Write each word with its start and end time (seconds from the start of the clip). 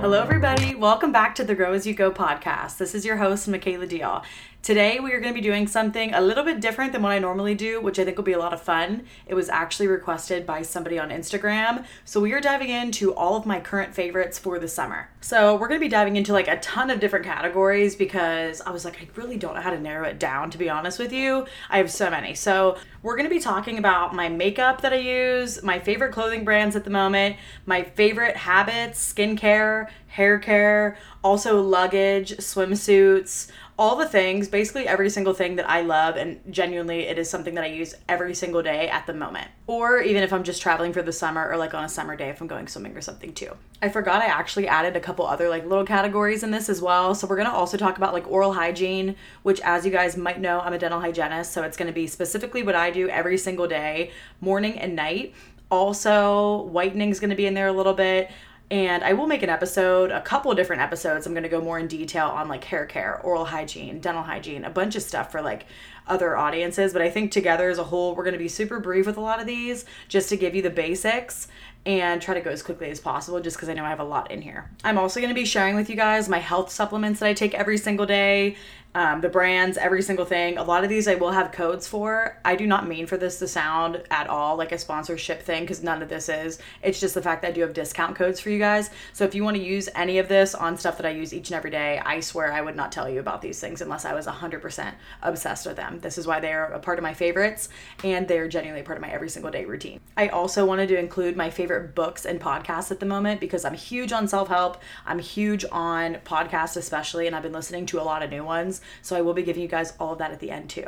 Hello, 0.00 0.18
everybody. 0.18 0.74
Welcome 0.74 1.12
back 1.12 1.34
to 1.34 1.44
the 1.44 1.54
Grow 1.54 1.74
As 1.74 1.86
You 1.86 1.92
Go 1.92 2.10
podcast. 2.10 2.78
This 2.78 2.94
is 2.94 3.04
your 3.04 3.18
host, 3.18 3.46
Michaela 3.46 3.86
Diehl. 3.86 4.24
Today, 4.62 5.00
we 5.00 5.14
are 5.14 5.20
going 5.20 5.32
to 5.32 5.40
be 5.40 5.46
doing 5.46 5.66
something 5.66 6.12
a 6.12 6.20
little 6.20 6.44
bit 6.44 6.60
different 6.60 6.92
than 6.92 7.00
what 7.00 7.12
I 7.12 7.18
normally 7.18 7.54
do, 7.54 7.80
which 7.80 7.98
I 7.98 8.04
think 8.04 8.18
will 8.18 8.24
be 8.24 8.34
a 8.34 8.38
lot 8.38 8.52
of 8.52 8.60
fun. 8.60 9.04
It 9.26 9.32
was 9.32 9.48
actually 9.48 9.86
requested 9.86 10.44
by 10.44 10.60
somebody 10.60 10.98
on 10.98 11.08
Instagram. 11.08 11.86
So, 12.04 12.20
we 12.20 12.34
are 12.34 12.42
diving 12.42 12.68
into 12.68 13.14
all 13.14 13.36
of 13.36 13.46
my 13.46 13.58
current 13.58 13.94
favorites 13.94 14.38
for 14.38 14.58
the 14.58 14.68
summer. 14.68 15.08
So, 15.22 15.56
we're 15.56 15.68
going 15.68 15.80
to 15.80 15.84
be 15.84 15.88
diving 15.88 16.16
into 16.16 16.34
like 16.34 16.46
a 16.46 16.60
ton 16.60 16.90
of 16.90 17.00
different 17.00 17.24
categories 17.24 17.96
because 17.96 18.60
I 18.60 18.70
was 18.70 18.84
like, 18.84 19.00
I 19.00 19.08
really 19.14 19.38
don't 19.38 19.54
know 19.54 19.62
how 19.62 19.70
to 19.70 19.80
narrow 19.80 20.06
it 20.06 20.18
down, 20.18 20.50
to 20.50 20.58
be 20.58 20.68
honest 20.68 20.98
with 20.98 21.10
you. 21.14 21.46
I 21.70 21.78
have 21.78 21.90
so 21.90 22.10
many. 22.10 22.34
So, 22.34 22.76
we're 23.02 23.16
going 23.16 23.30
to 23.30 23.34
be 23.34 23.40
talking 23.40 23.78
about 23.78 24.14
my 24.14 24.28
makeup 24.28 24.82
that 24.82 24.92
I 24.92 24.96
use, 24.96 25.62
my 25.62 25.78
favorite 25.78 26.12
clothing 26.12 26.44
brands 26.44 26.76
at 26.76 26.84
the 26.84 26.90
moment, 26.90 27.36
my 27.64 27.82
favorite 27.82 28.36
habits, 28.36 29.10
skincare, 29.10 29.88
hair 30.08 30.38
care, 30.38 30.98
also 31.22 31.62
luggage, 31.62 32.36
swimsuits, 32.36 33.50
all 33.80 33.96
the 33.96 34.06
things, 34.06 34.46
basically 34.46 34.86
every 34.86 35.08
single 35.08 35.32
thing 35.32 35.56
that 35.56 35.68
I 35.68 35.80
love, 35.80 36.16
and 36.16 36.38
genuinely, 36.50 37.06
it 37.06 37.16
is 37.16 37.30
something 37.30 37.54
that 37.54 37.64
I 37.64 37.68
use 37.68 37.94
every 38.10 38.34
single 38.34 38.62
day 38.62 38.90
at 38.90 39.06
the 39.06 39.14
moment. 39.14 39.48
Or 39.66 40.02
even 40.02 40.22
if 40.22 40.34
I'm 40.34 40.44
just 40.44 40.60
traveling 40.60 40.92
for 40.92 41.00
the 41.00 41.14
summer 41.14 41.48
or 41.48 41.56
like 41.56 41.72
on 41.72 41.82
a 41.82 41.88
summer 41.88 42.14
day 42.14 42.28
if 42.28 42.42
I'm 42.42 42.46
going 42.46 42.68
swimming 42.68 42.94
or 42.94 43.00
something 43.00 43.32
too. 43.32 43.56
I 43.80 43.88
forgot 43.88 44.20
I 44.20 44.26
actually 44.26 44.68
added 44.68 44.96
a 44.96 45.00
couple 45.00 45.26
other 45.26 45.48
like 45.48 45.64
little 45.64 45.86
categories 45.86 46.42
in 46.42 46.50
this 46.50 46.68
as 46.68 46.82
well. 46.82 47.14
So 47.14 47.26
we're 47.26 47.38
gonna 47.38 47.54
also 47.54 47.78
talk 47.78 47.96
about 47.96 48.12
like 48.12 48.30
oral 48.30 48.52
hygiene, 48.52 49.16
which 49.44 49.62
as 49.62 49.86
you 49.86 49.90
guys 49.90 50.14
might 50.14 50.42
know, 50.42 50.60
I'm 50.60 50.74
a 50.74 50.78
dental 50.78 51.00
hygienist, 51.00 51.50
so 51.50 51.62
it's 51.62 51.78
gonna 51.78 51.90
be 51.90 52.06
specifically 52.06 52.62
what 52.62 52.74
I 52.74 52.90
do 52.90 53.08
every 53.08 53.38
single 53.38 53.66
day, 53.66 54.10
morning 54.42 54.78
and 54.78 54.94
night. 54.94 55.32
Also, 55.70 56.64
whitening 56.64 57.10
is 57.10 57.20
going 57.20 57.30
to 57.30 57.36
be 57.36 57.46
in 57.46 57.54
there 57.54 57.68
a 57.68 57.72
little 57.72 57.94
bit 57.94 58.28
and 58.70 59.02
I 59.02 59.14
will 59.14 59.26
make 59.26 59.42
an 59.42 59.50
episode, 59.50 60.12
a 60.12 60.20
couple 60.20 60.54
different 60.54 60.80
episodes. 60.80 61.26
I'm 61.26 61.32
going 61.32 61.42
to 61.42 61.48
go 61.48 61.60
more 61.60 61.78
in 61.78 61.88
detail 61.88 62.28
on 62.28 62.48
like 62.48 62.62
hair 62.64 62.86
care, 62.86 63.20
oral 63.20 63.46
hygiene, 63.46 63.98
dental 63.98 64.22
hygiene, 64.22 64.64
a 64.64 64.70
bunch 64.70 64.94
of 64.94 65.02
stuff 65.02 65.32
for 65.32 65.42
like 65.42 65.66
other 66.06 66.36
audiences. 66.36 66.92
But 66.92 67.02
I 67.02 67.10
think 67.10 67.32
together 67.32 67.68
as 67.68 67.78
a 67.78 67.84
whole, 67.84 68.14
we're 68.14 68.22
going 68.22 68.34
to 68.34 68.38
be 68.38 68.48
super 68.48 68.78
brief 68.78 69.06
with 69.06 69.16
a 69.16 69.20
lot 69.20 69.40
of 69.40 69.46
these 69.46 69.86
just 70.08 70.28
to 70.28 70.36
give 70.36 70.54
you 70.54 70.62
the 70.62 70.70
basics 70.70 71.48
and 71.84 72.20
try 72.20 72.34
to 72.34 72.40
go 72.40 72.50
as 72.50 72.62
quickly 72.62 72.90
as 72.90 73.00
possible 73.00 73.40
just 73.40 73.56
because 73.56 73.68
I 73.68 73.74
know 73.74 73.84
I 73.84 73.88
have 73.88 74.00
a 74.00 74.04
lot 74.04 74.30
in 74.30 74.42
here. 74.42 74.70
I'm 74.84 74.98
also 74.98 75.18
going 75.18 75.30
to 75.30 75.34
be 75.34 75.46
sharing 75.46 75.74
with 75.74 75.88
you 75.90 75.96
guys 75.96 76.28
my 76.28 76.38
health 76.38 76.70
supplements 76.70 77.20
that 77.20 77.26
I 77.26 77.34
take 77.34 77.54
every 77.54 77.78
single 77.78 78.06
day 78.06 78.56
um, 78.94 79.20
the 79.20 79.28
brands, 79.28 79.78
every 79.78 80.02
single 80.02 80.24
thing. 80.24 80.58
A 80.58 80.64
lot 80.64 80.82
of 80.82 80.90
these 80.90 81.06
I 81.06 81.14
will 81.14 81.30
have 81.30 81.52
codes 81.52 81.86
for. 81.86 82.36
I 82.44 82.56
do 82.56 82.66
not 82.66 82.88
mean 82.88 83.06
for 83.06 83.16
this 83.16 83.38
to 83.38 83.46
sound 83.46 84.02
at 84.10 84.26
all 84.26 84.56
like 84.56 84.72
a 84.72 84.78
sponsorship 84.78 85.42
thing 85.42 85.62
because 85.62 85.82
none 85.82 86.02
of 86.02 86.08
this 86.08 86.28
is. 86.28 86.58
It's 86.82 86.98
just 86.98 87.14
the 87.14 87.22
fact 87.22 87.42
that 87.42 87.48
I 87.48 87.52
do 87.52 87.60
have 87.60 87.72
discount 87.72 88.16
codes 88.16 88.40
for 88.40 88.50
you 88.50 88.58
guys. 88.58 88.90
So 89.12 89.24
if 89.24 89.34
you 89.34 89.44
want 89.44 89.56
to 89.56 89.62
use 89.62 89.88
any 89.94 90.18
of 90.18 90.26
this 90.28 90.56
on 90.56 90.76
stuff 90.76 90.96
that 90.96 91.06
I 91.06 91.10
use 91.10 91.32
each 91.32 91.50
and 91.50 91.56
every 91.56 91.70
day, 91.70 92.00
I 92.04 92.18
swear 92.18 92.52
I 92.52 92.60
would 92.60 92.74
not 92.74 92.90
tell 92.90 93.08
you 93.08 93.20
about 93.20 93.42
these 93.42 93.60
things 93.60 93.80
unless 93.80 94.04
I 94.04 94.12
was 94.12 94.26
100% 94.26 94.92
obsessed 95.22 95.66
with 95.66 95.76
them. 95.76 96.00
This 96.00 96.18
is 96.18 96.26
why 96.26 96.40
they're 96.40 96.64
a 96.66 96.80
part 96.80 96.98
of 96.98 97.04
my 97.04 97.14
favorites 97.14 97.68
and 98.02 98.26
they're 98.26 98.48
genuinely 98.48 98.82
part 98.82 98.98
of 98.98 99.02
my 99.02 99.10
every 99.10 99.28
single 99.28 99.52
day 99.52 99.64
routine. 99.64 100.00
I 100.16 100.28
also 100.28 100.66
wanted 100.66 100.88
to 100.88 100.98
include 100.98 101.36
my 101.36 101.48
favorite 101.50 101.94
books 101.94 102.26
and 102.26 102.40
podcasts 102.40 102.90
at 102.90 102.98
the 102.98 103.06
moment 103.06 103.40
because 103.40 103.64
I'm 103.64 103.74
huge 103.74 104.12
on 104.12 104.26
self 104.26 104.48
help. 104.48 104.78
I'm 105.06 105.20
huge 105.20 105.64
on 105.70 106.16
podcasts, 106.24 106.76
especially, 106.76 107.28
and 107.28 107.36
I've 107.36 107.44
been 107.44 107.52
listening 107.52 107.86
to 107.86 108.00
a 108.00 108.02
lot 108.02 108.24
of 108.24 108.30
new 108.30 108.44
ones. 108.44 108.79
So 109.02 109.16
I 109.16 109.20
will 109.20 109.34
be 109.34 109.42
giving 109.42 109.62
you 109.62 109.68
guys 109.68 109.94
all 109.98 110.12
of 110.12 110.18
that 110.18 110.30
at 110.30 110.40
the 110.40 110.50
end 110.50 110.70
too. 110.70 110.86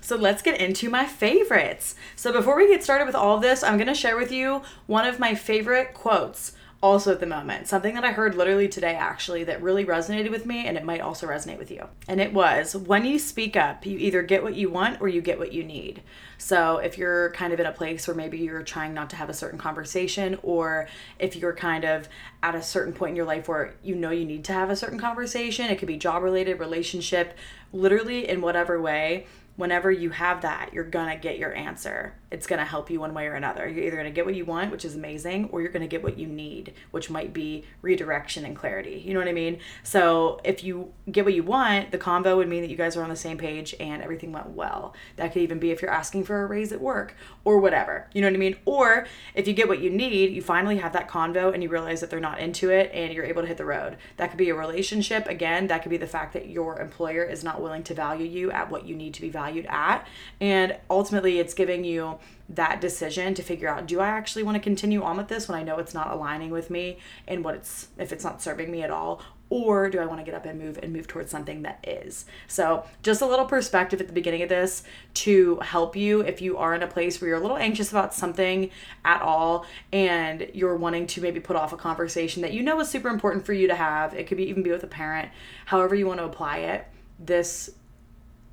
So 0.00 0.16
let's 0.16 0.42
get 0.42 0.60
into 0.60 0.90
my 0.90 1.06
favorites. 1.06 1.94
So 2.16 2.32
before 2.32 2.56
we 2.56 2.68
get 2.68 2.84
started 2.84 3.06
with 3.06 3.14
all 3.14 3.36
of 3.36 3.42
this, 3.42 3.62
I'm 3.62 3.76
going 3.76 3.88
to 3.88 3.94
share 3.94 4.16
with 4.16 4.32
you 4.32 4.62
one 4.86 5.06
of 5.06 5.18
my 5.18 5.34
favorite 5.34 5.94
quotes 5.94 6.52
also 6.84 7.12
at 7.12 7.18
the 7.18 7.26
moment. 7.26 7.66
Something 7.66 7.94
that 7.94 8.04
I 8.04 8.12
heard 8.12 8.34
literally 8.34 8.68
today 8.68 8.94
actually 8.94 9.42
that 9.44 9.62
really 9.62 9.86
resonated 9.86 10.30
with 10.30 10.44
me 10.44 10.66
and 10.66 10.76
it 10.76 10.84
might 10.84 11.00
also 11.00 11.26
resonate 11.26 11.56
with 11.56 11.70
you. 11.70 11.88
And 12.08 12.20
it 12.20 12.34
was 12.34 12.76
when 12.76 13.06
you 13.06 13.18
speak 13.18 13.56
up, 13.56 13.86
you 13.86 13.96
either 13.96 14.20
get 14.20 14.42
what 14.42 14.54
you 14.54 14.68
want 14.68 15.00
or 15.00 15.08
you 15.08 15.22
get 15.22 15.38
what 15.38 15.50
you 15.50 15.64
need. 15.64 16.02
So 16.36 16.76
if 16.76 16.98
you're 16.98 17.30
kind 17.30 17.54
of 17.54 17.60
in 17.60 17.64
a 17.64 17.72
place 17.72 18.06
where 18.06 18.14
maybe 18.14 18.36
you're 18.36 18.62
trying 18.62 18.92
not 18.92 19.08
to 19.10 19.16
have 19.16 19.30
a 19.30 19.32
certain 19.32 19.58
conversation 19.58 20.38
or 20.42 20.86
if 21.18 21.36
you're 21.36 21.54
kind 21.54 21.84
of 21.84 22.06
at 22.42 22.54
a 22.54 22.62
certain 22.62 22.92
point 22.92 23.10
in 23.12 23.16
your 23.16 23.24
life 23.24 23.48
where 23.48 23.76
you 23.82 23.94
know 23.94 24.10
you 24.10 24.26
need 24.26 24.44
to 24.44 24.52
have 24.52 24.68
a 24.68 24.76
certain 24.76 24.98
conversation, 24.98 25.70
it 25.70 25.78
could 25.78 25.88
be 25.88 25.96
job 25.96 26.22
related, 26.22 26.60
relationship, 26.60 27.34
literally 27.72 28.28
in 28.28 28.42
whatever 28.42 28.78
way, 28.78 29.26
whenever 29.56 29.90
you 29.90 30.10
have 30.10 30.42
that, 30.42 30.68
you're 30.74 30.84
gonna 30.84 31.16
get 31.16 31.38
your 31.38 31.54
answer 31.54 32.14
it's 32.30 32.46
going 32.46 32.58
to 32.58 32.64
help 32.64 32.90
you 32.90 33.00
one 33.00 33.14
way 33.14 33.26
or 33.26 33.34
another. 33.34 33.68
You're 33.68 33.84
either 33.84 33.96
going 33.96 34.08
to 34.08 34.12
get 34.12 34.26
what 34.26 34.34
you 34.34 34.44
want, 34.44 34.70
which 34.70 34.84
is 34.84 34.94
amazing, 34.96 35.48
or 35.52 35.60
you're 35.60 35.70
going 35.70 35.82
to 35.82 35.88
get 35.88 36.02
what 36.02 36.18
you 36.18 36.26
need, 36.26 36.74
which 36.90 37.10
might 37.10 37.32
be 37.32 37.64
redirection 37.82 38.44
and 38.44 38.56
clarity. 38.56 39.02
You 39.04 39.14
know 39.14 39.20
what 39.20 39.28
I 39.28 39.32
mean? 39.32 39.58
So 39.82 40.40
if 40.44 40.64
you 40.64 40.92
get 41.10 41.24
what 41.24 41.34
you 41.34 41.42
want, 41.42 41.92
the 41.92 41.98
convo 41.98 42.36
would 42.36 42.48
mean 42.48 42.62
that 42.62 42.70
you 42.70 42.76
guys 42.76 42.96
are 42.96 43.02
on 43.02 43.08
the 43.08 43.16
same 43.16 43.38
page 43.38 43.74
and 43.78 44.02
everything 44.02 44.32
went 44.32 44.50
well. 44.50 44.94
That 45.16 45.32
could 45.32 45.42
even 45.42 45.58
be 45.58 45.70
if 45.70 45.80
you're 45.80 45.90
asking 45.90 46.24
for 46.24 46.42
a 46.42 46.46
raise 46.46 46.72
at 46.72 46.80
work 46.80 47.14
or 47.44 47.58
whatever. 47.58 48.08
You 48.12 48.20
know 48.20 48.28
what 48.28 48.34
I 48.34 48.38
mean? 48.38 48.56
Or 48.64 49.06
if 49.34 49.46
you 49.46 49.54
get 49.54 49.68
what 49.68 49.80
you 49.80 49.90
need, 49.90 50.32
you 50.32 50.42
finally 50.42 50.78
have 50.78 50.92
that 50.94 51.08
convo 51.08 51.52
and 51.52 51.62
you 51.62 51.68
realize 51.68 52.00
that 52.00 52.10
they're 52.10 52.20
not 52.20 52.40
into 52.40 52.70
it 52.70 52.90
and 52.92 53.12
you're 53.12 53.24
able 53.24 53.42
to 53.42 53.48
hit 53.48 53.58
the 53.58 53.64
road. 53.64 53.96
That 54.16 54.30
could 54.30 54.38
be 54.38 54.50
a 54.50 54.54
relationship. 54.54 55.28
Again, 55.28 55.68
that 55.68 55.82
could 55.82 55.90
be 55.90 55.96
the 55.96 56.06
fact 56.06 56.32
that 56.32 56.48
your 56.48 56.80
employer 56.80 57.24
is 57.24 57.44
not 57.44 57.60
willing 57.60 57.82
to 57.84 57.94
value 57.94 58.26
you 58.26 58.50
at 58.50 58.70
what 58.70 58.86
you 58.86 58.96
need 58.96 59.14
to 59.14 59.20
be 59.20 59.28
valued 59.28 59.66
at. 59.68 60.06
And 60.40 60.76
ultimately, 60.90 61.38
it's 61.38 61.54
giving 61.54 61.84
you 61.84 62.18
that 62.48 62.80
decision 62.80 63.32
to 63.34 63.42
figure 63.42 63.68
out 63.68 63.86
do 63.86 64.00
I 64.00 64.08
actually 64.08 64.42
want 64.42 64.56
to 64.56 64.60
continue 64.60 65.02
on 65.02 65.16
with 65.16 65.28
this 65.28 65.48
when 65.48 65.58
I 65.58 65.62
know 65.62 65.78
it's 65.78 65.94
not 65.94 66.10
aligning 66.10 66.50
with 66.50 66.68
me 66.68 66.98
and 67.26 67.42
what 67.42 67.54
it's 67.54 67.88
if 67.98 68.12
it's 68.12 68.24
not 68.24 68.42
serving 68.42 68.70
me 68.70 68.82
at 68.82 68.90
all 68.90 69.22
or 69.50 69.90
do 69.90 70.00
I 70.00 70.06
want 70.06 70.20
to 70.20 70.24
get 70.24 70.34
up 70.34 70.46
and 70.46 70.58
move 70.58 70.78
and 70.82 70.92
move 70.92 71.06
towards 71.06 71.30
something 71.30 71.62
that 71.62 71.84
is? 71.86 72.24
So, 72.48 72.84
just 73.02 73.20
a 73.20 73.26
little 73.26 73.44
perspective 73.44 74.00
at 74.00 74.06
the 74.06 74.12
beginning 74.12 74.42
of 74.42 74.48
this 74.48 74.82
to 75.14 75.60
help 75.60 75.94
you 75.94 76.22
if 76.22 76.40
you 76.40 76.56
are 76.56 76.74
in 76.74 76.82
a 76.82 76.86
place 76.86 77.20
where 77.20 77.28
you're 77.28 77.38
a 77.38 77.40
little 77.40 77.56
anxious 77.56 77.90
about 77.90 78.14
something 78.14 78.70
at 79.04 79.22
all 79.22 79.66
and 79.92 80.48
you're 80.54 80.76
wanting 80.76 81.06
to 81.08 81.20
maybe 81.20 81.40
put 81.40 81.56
off 81.56 81.72
a 81.72 81.76
conversation 81.76 82.42
that 82.42 82.52
you 82.52 82.62
know 82.62 82.80
is 82.80 82.88
super 82.88 83.08
important 83.08 83.44
for 83.44 83.52
you 83.52 83.68
to 83.68 83.74
have. 83.74 84.14
It 84.14 84.26
could 84.26 84.38
be 84.38 84.48
even 84.48 84.62
be 84.62 84.70
with 84.70 84.82
a 84.82 84.88
parent, 84.88 85.30
however 85.66 85.94
you 85.94 86.06
want 86.06 86.18
to 86.20 86.24
apply 86.24 86.58
it. 86.58 86.86
This 87.18 87.70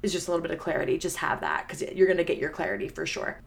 is 0.04 0.12
just 0.12 0.28
a 0.28 0.32
little 0.32 0.44
bit 0.44 0.52
of 0.52 0.60
clarity. 0.60 0.98
Just 0.98 1.18
have 1.18 1.42
that 1.42 1.68
because 1.68 1.82
you're 1.94 2.08
going 2.08 2.18
to 2.18 2.24
get 2.24 2.38
your 2.38 2.50
clarity 2.50 2.90
for 2.90 3.06
sure. 3.06 3.40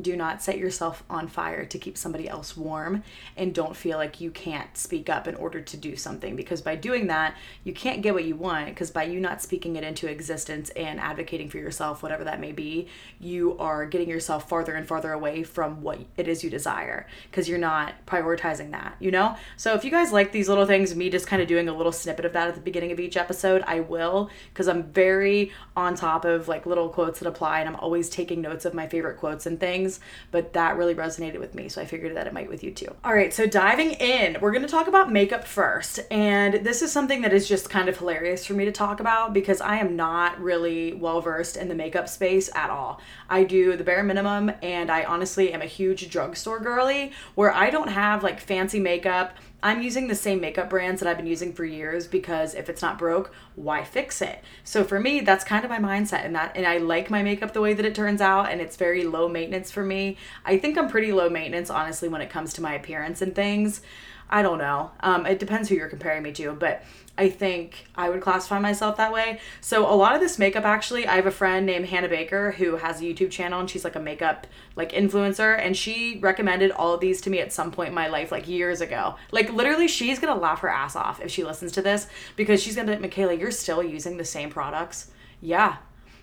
Do 0.00 0.16
not 0.16 0.42
set 0.42 0.56
yourself 0.56 1.04
on 1.10 1.28
fire 1.28 1.66
to 1.66 1.78
keep 1.78 1.98
somebody 1.98 2.26
else 2.26 2.56
warm 2.56 3.02
and 3.36 3.54
don't 3.54 3.76
feel 3.76 3.98
like 3.98 4.22
you 4.22 4.30
can't 4.30 4.74
speak 4.74 5.10
up 5.10 5.28
in 5.28 5.34
order 5.34 5.60
to 5.60 5.76
do 5.76 5.96
something 5.96 6.34
because 6.34 6.62
by 6.62 6.76
doing 6.76 7.08
that, 7.08 7.36
you 7.62 7.74
can't 7.74 8.00
get 8.00 8.14
what 8.14 8.24
you 8.24 8.34
want 8.34 8.68
because 8.68 8.90
by 8.90 9.02
you 9.02 9.20
not 9.20 9.42
speaking 9.42 9.76
it 9.76 9.84
into 9.84 10.08
existence 10.08 10.70
and 10.70 10.98
advocating 10.98 11.50
for 11.50 11.58
yourself, 11.58 12.02
whatever 12.02 12.24
that 12.24 12.40
may 12.40 12.52
be, 12.52 12.88
you 13.20 13.56
are 13.58 13.84
getting 13.84 14.08
yourself 14.08 14.48
farther 14.48 14.74
and 14.74 14.88
farther 14.88 15.12
away 15.12 15.42
from 15.42 15.82
what 15.82 16.00
it 16.16 16.26
is 16.26 16.42
you 16.42 16.48
desire 16.48 17.06
because 17.30 17.46
you're 17.46 17.58
not 17.58 17.92
prioritizing 18.06 18.70
that, 18.70 18.96
you 18.98 19.10
know? 19.10 19.36
So 19.58 19.74
if 19.74 19.84
you 19.84 19.90
guys 19.90 20.10
like 20.10 20.32
these 20.32 20.48
little 20.48 20.64
things, 20.64 20.96
me 20.96 21.10
just 21.10 21.26
kind 21.26 21.42
of 21.42 21.48
doing 21.48 21.68
a 21.68 21.76
little 21.76 21.92
snippet 21.92 22.24
of 22.24 22.32
that 22.32 22.48
at 22.48 22.54
the 22.54 22.62
beginning 22.62 22.92
of 22.92 23.00
each 23.00 23.18
episode, 23.18 23.62
I 23.66 23.80
will 23.80 24.30
because 24.54 24.68
I'm 24.68 24.84
very 24.84 25.52
on 25.76 25.94
top 25.96 26.24
of 26.24 26.48
like 26.48 26.64
little 26.64 26.88
quotes 26.88 27.18
that 27.18 27.28
apply 27.28 27.60
and 27.60 27.68
I'm 27.68 27.76
always 27.76 28.08
taking 28.08 28.40
notes 28.40 28.64
of 28.64 28.72
my 28.72 28.86
favorite 28.86 29.18
quotes 29.18 29.44
and 29.44 29.60
things 29.60 29.81
things, 29.82 30.00
but 30.30 30.52
that 30.52 30.76
really 30.76 30.94
resonated 30.94 31.40
with 31.40 31.54
me. 31.54 31.68
So 31.68 31.80
I 31.80 31.84
figured 31.84 32.16
that 32.16 32.26
it 32.26 32.32
might 32.32 32.48
with 32.48 32.62
you 32.62 32.70
too. 32.70 32.94
All 33.04 33.14
right, 33.14 33.32
so 33.32 33.46
diving 33.46 33.92
in, 33.92 34.38
we're 34.40 34.52
going 34.52 34.62
to 34.62 34.68
talk 34.68 34.88
about 34.88 35.12
makeup 35.12 35.44
first. 35.44 36.00
And 36.10 36.54
this 36.64 36.82
is 36.82 36.92
something 36.92 37.22
that 37.22 37.32
is 37.32 37.48
just 37.48 37.70
kind 37.70 37.88
of 37.88 37.98
hilarious 37.98 38.46
for 38.46 38.54
me 38.54 38.64
to 38.64 38.72
talk 38.72 39.00
about 39.00 39.32
because 39.32 39.60
I 39.60 39.76
am 39.76 39.96
not 39.96 40.40
really 40.40 40.92
well 40.94 41.20
versed 41.20 41.56
in 41.56 41.68
the 41.68 41.74
makeup 41.74 42.08
space 42.08 42.50
at 42.54 42.70
all. 42.70 43.00
I 43.28 43.44
do 43.44 43.76
the 43.76 43.84
bare 43.84 44.02
minimum, 44.02 44.52
and 44.62 44.90
I 44.90 45.04
honestly 45.04 45.52
am 45.52 45.62
a 45.62 45.66
huge 45.66 46.08
drugstore 46.10 46.60
girly 46.60 47.12
where 47.34 47.52
I 47.52 47.70
don't 47.70 47.88
have 47.88 48.22
like 48.22 48.40
fancy 48.40 48.80
makeup. 48.80 49.36
I'm 49.62 49.80
using 49.80 50.08
the 50.08 50.14
same 50.14 50.40
makeup 50.40 50.68
brands 50.68 51.00
that 51.00 51.08
I've 51.08 51.16
been 51.16 51.26
using 51.26 51.52
for 51.52 51.64
years 51.64 52.06
because 52.06 52.54
if 52.54 52.68
it's 52.68 52.82
not 52.82 52.98
broke, 52.98 53.32
why 53.54 53.84
fix 53.84 54.20
it? 54.20 54.42
So 54.64 54.82
for 54.82 54.98
me, 54.98 55.20
that's 55.20 55.44
kind 55.44 55.64
of 55.64 55.70
my 55.70 55.78
mindset 55.78 56.24
and 56.24 56.34
that 56.34 56.56
and 56.56 56.66
I 56.66 56.78
like 56.78 57.10
my 57.10 57.22
makeup 57.22 57.52
the 57.52 57.60
way 57.60 57.72
that 57.72 57.86
it 57.86 57.94
turns 57.94 58.20
out 58.20 58.50
and 58.50 58.60
it's 58.60 58.76
very 58.76 59.04
low 59.04 59.28
maintenance 59.28 59.70
for 59.70 59.84
me. 59.84 60.16
I 60.44 60.58
think 60.58 60.76
I'm 60.76 60.88
pretty 60.88 61.12
low 61.12 61.28
maintenance 61.30 61.70
honestly 61.70 62.08
when 62.08 62.20
it 62.20 62.30
comes 62.30 62.52
to 62.54 62.62
my 62.62 62.74
appearance 62.74 63.22
and 63.22 63.34
things. 63.34 63.82
I 64.28 64.40
don't 64.40 64.58
know. 64.58 64.90
Um, 65.00 65.26
it 65.26 65.38
depends 65.38 65.68
who 65.68 65.74
you're 65.74 65.88
comparing 65.88 66.22
me 66.22 66.32
to, 66.32 66.52
but 66.54 66.82
I 67.18 67.28
think 67.28 67.86
I 67.94 68.08
would 68.08 68.22
classify 68.22 68.58
myself 68.58 68.96
that 68.96 69.12
way. 69.12 69.38
So 69.60 69.86
a 69.86 69.94
lot 69.94 70.14
of 70.14 70.20
this 70.20 70.38
makeup 70.38 70.64
actually, 70.64 71.06
I 71.06 71.16
have 71.16 71.26
a 71.26 71.30
friend 71.30 71.66
named 71.66 71.86
Hannah 71.86 72.08
Baker 72.08 72.52
who 72.52 72.76
has 72.76 73.00
a 73.00 73.04
YouTube 73.04 73.30
channel 73.30 73.60
and 73.60 73.68
she's 73.68 73.84
like 73.84 73.96
a 73.96 74.00
makeup 74.00 74.46
like 74.76 74.92
influencer 74.92 75.58
and 75.58 75.76
she 75.76 76.18
recommended 76.20 76.70
all 76.70 76.94
of 76.94 77.00
these 77.00 77.20
to 77.22 77.30
me 77.30 77.38
at 77.40 77.52
some 77.52 77.70
point 77.70 77.88
in 77.88 77.94
my 77.94 78.08
life 78.08 78.32
like 78.32 78.48
years 78.48 78.80
ago. 78.80 79.16
Like 79.30 79.52
literally 79.52 79.88
she's 79.88 80.18
going 80.18 80.34
to 80.34 80.40
laugh 80.40 80.60
her 80.60 80.70
ass 80.70 80.96
off 80.96 81.20
if 81.20 81.30
she 81.30 81.44
listens 81.44 81.72
to 81.72 81.82
this 81.82 82.06
because 82.34 82.62
she's 82.62 82.76
going 82.76 82.86
to 82.86 82.98
Michaela, 82.98 83.34
you're 83.34 83.50
still 83.50 83.82
using 83.82 84.16
the 84.16 84.24
same 84.24 84.48
products. 84.48 85.10
Yeah, 85.42 85.76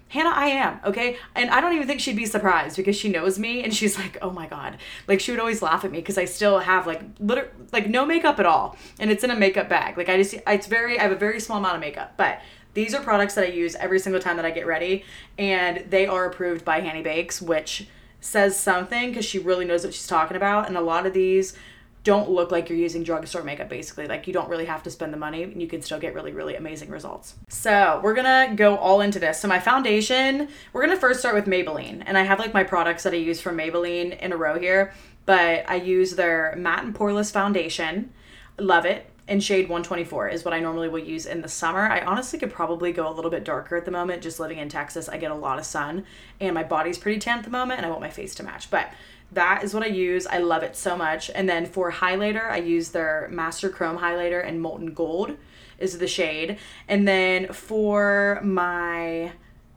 Hannah, 0.09 0.31
I 0.33 0.47
am, 0.47 0.79
okay? 0.85 1.17
And 1.35 1.51
I 1.51 1.61
don't 1.61 1.73
even 1.73 1.87
think 1.87 1.99
she'd 1.99 2.15
be 2.15 2.25
surprised 2.25 2.75
because 2.75 2.95
she 2.95 3.09
knows 3.09 3.37
me 3.37 3.63
and 3.63 3.73
she's 3.73 3.97
like, 3.97 4.17
oh 4.23 4.31
my 4.31 4.47
God. 4.47 4.77
Like 5.07 5.19
she 5.19 5.31
would 5.31 5.39
always 5.39 5.61
laugh 5.61 5.85
at 5.85 5.91
me 5.91 5.99
because 5.99 6.17
I 6.17 6.25
still 6.25 6.59
have 6.59 6.87
like 6.87 7.01
liter- 7.19 7.51
like 7.71 7.87
no 7.87 8.05
makeup 8.07 8.39
at 8.39 8.45
all. 8.45 8.75
And 8.99 9.11
it's 9.11 9.23
in 9.23 9.29
a 9.29 9.35
makeup 9.35 9.69
bag. 9.69 9.97
Like 9.97 10.09
I 10.09 10.17
just, 10.17 10.35
it's 10.47 10.65
very, 10.65 10.99
I 10.99 11.03
have 11.03 11.11
a 11.11 11.15
very 11.15 11.39
small 11.39 11.59
amount 11.59 11.75
of 11.75 11.81
makeup. 11.81 12.13
But 12.17 12.41
these 12.73 12.95
are 12.95 13.03
products 13.03 13.35
that 13.35 13.45
I 13.45 13.49
use 13.49 13.75
every 13.75 13.99
single 13.99 14.19
time 14.19 14.35
that 14.37 14.45
I 14.45 14.51
get 14.51 14.65
ready. 14.65 15.05
And 15.37 15.85
they 15.89 16.07
are 16.07 16.25
approved 16.25 16.65
by 16.65 16.79
Hanny 16.79 17.03
Bakes, 17.03 17.39
which 17.39 17.87
says 18.19 18.59
something 18.59 19.09
because 19.09 19.25
she 19.25 19.37
really 19.37 19.65
knows 19.65 19.83
what 19.83 19.93
she's 19.93 20.07
talking 20.07 20.37
about. 20.37 20.67
And 20.67 20.75
a 20.75 20.81
lot 20.81 21.05
of 21.05 21.13
these 21.13 21.55
don't 22.03 22.29
look 22.29 22.51
like 22.51 22.69
you're 22.69 22.77
using 22.77 23.03
drugstore 23.03 23.43
makeup 23.43 23.69
basically. 23.69 24.07
Like 24.07 24.25
you 24.27 24.33
don't 24.33 24.49
really 24.49 24.65
have 24.65 24.83
to 24.83 24.91
spend 24.91 25.13
the 25.13 25.17
money 25.17 25.43
and 25.43 25.61
you 25.61 25.67
can 25.67 25.81
still 25.81 25.99
get 25.99 26.13
really, 26.13 26.31
really 26.31 26.55
amazing 26.55 26.89
results. 26.89 27.35
So 27.49 27.99
we're 28.03 28.13
gonna 28.13 28.55
go 28.55 28.77
all 28.77 29.01
into 29.01 29.19
this. 29.19 29.39
So 29.39 29.47
my 29.47 29.59
foundation, 29.59 30.47
we're 30.71 30.81
gonna 30.81 30.99
first 30.99 31.19
start 31.19 31.35
with 31.35 31.45
Maybelline. 31.45 32.03
And 32.05 32.17
I 32.17 32.23
have 32.23 32.39
like 32.39 32.53
my 32.53 32.63
products 32.63 33.03
that 33.03 33.13
I 33.13 33.17
use 33.17 33.41
from 33.41 33.57
Maybelline 33.57 34.17
in 34.19 34.31
a 34.31 34.37
row 34.37 34.57
here, 34.57 34.93
but 35.25 35.69
I 35.69 35.75
use 35.75 36.15
their 36.15 36.55
matte 36.57 36.83
and 36.83 36.95
poreless 36.95 37.31
foundation. 37.31 38.13
Love 38.57 38.85
it. 38.85 39.05
In 39.27 39.39
shade 39.39 39.69
124 39.69 40.29
is 40.29 40.43
what 40.43 40.55
I 40.55 40.59
normally 40.59 40.89
will 40.89 40.97
use 40.97 41.27
in 41.27 41.41
the 41.41 41.47
summer. 41.47 41.81
I 41.81 42.01
honestly 42.01 42.39
could 42.39 42.51
probably 42.51 42.91
go 42.91 43.07
a 43.07 43.13
little 43.13 43.29
bit 43.29 43.43
darker 43.43 43.75
at 43.75 43.85
the 43.85 43.91
moment. 43.91 44.23
Just 44.23 44.39
living 44.39 44.57
in 44.57 44.69
Texas, 44.69 45.07
I 45.07 45.17
get 45.17 45.29
a 45.29 45.35
lot 45.35 45.59
of 45.59 45.65
sun 45.65 46.05
and 46.39 46.55
my 46.55 46.63
body's 46.63 46.97
pretty 46.97 47.19
tan 47.19 47.37
at 47.37 47.43
the 47.43 47.51
moment 47.51 47.77
and 47.77 47.85
I 47.85 47.89
want 47.89 48.01
my 48.01 48.09
face 48.09 48.33
to 48.35 48.43
match. 48.43 48.71
But 48.71 48.91
that 49.31 49.63
is 49.63 49.73
what 49.73 49.83
I 49.83 49.87
use. 49.87 50.25
I 50.27 50.39
love 50.39 50.63
it 50.63 50.75
so 50.75 50.97
much. 50.97 51.29
And 51.33 51.47
then 51.47 51.65
for 51.65 51.91
highlighter, 51.91 52.49
I 52.49 52.57
use 52.57 52.89
their 52.89 53.27
Master 53.31 53.69
Chrome 53.69 53.99
highlighter 53.99 54.45
and 54.45 54.61
Molten 54.61 54.93
Gold 54.93 55.37
is 55.77 55.97
the 55.97 56.07
shade. 56.07 56.57
And 56.87 57.07
then 57.07 57.53
for 57.53 58.41
my 58.43 59.31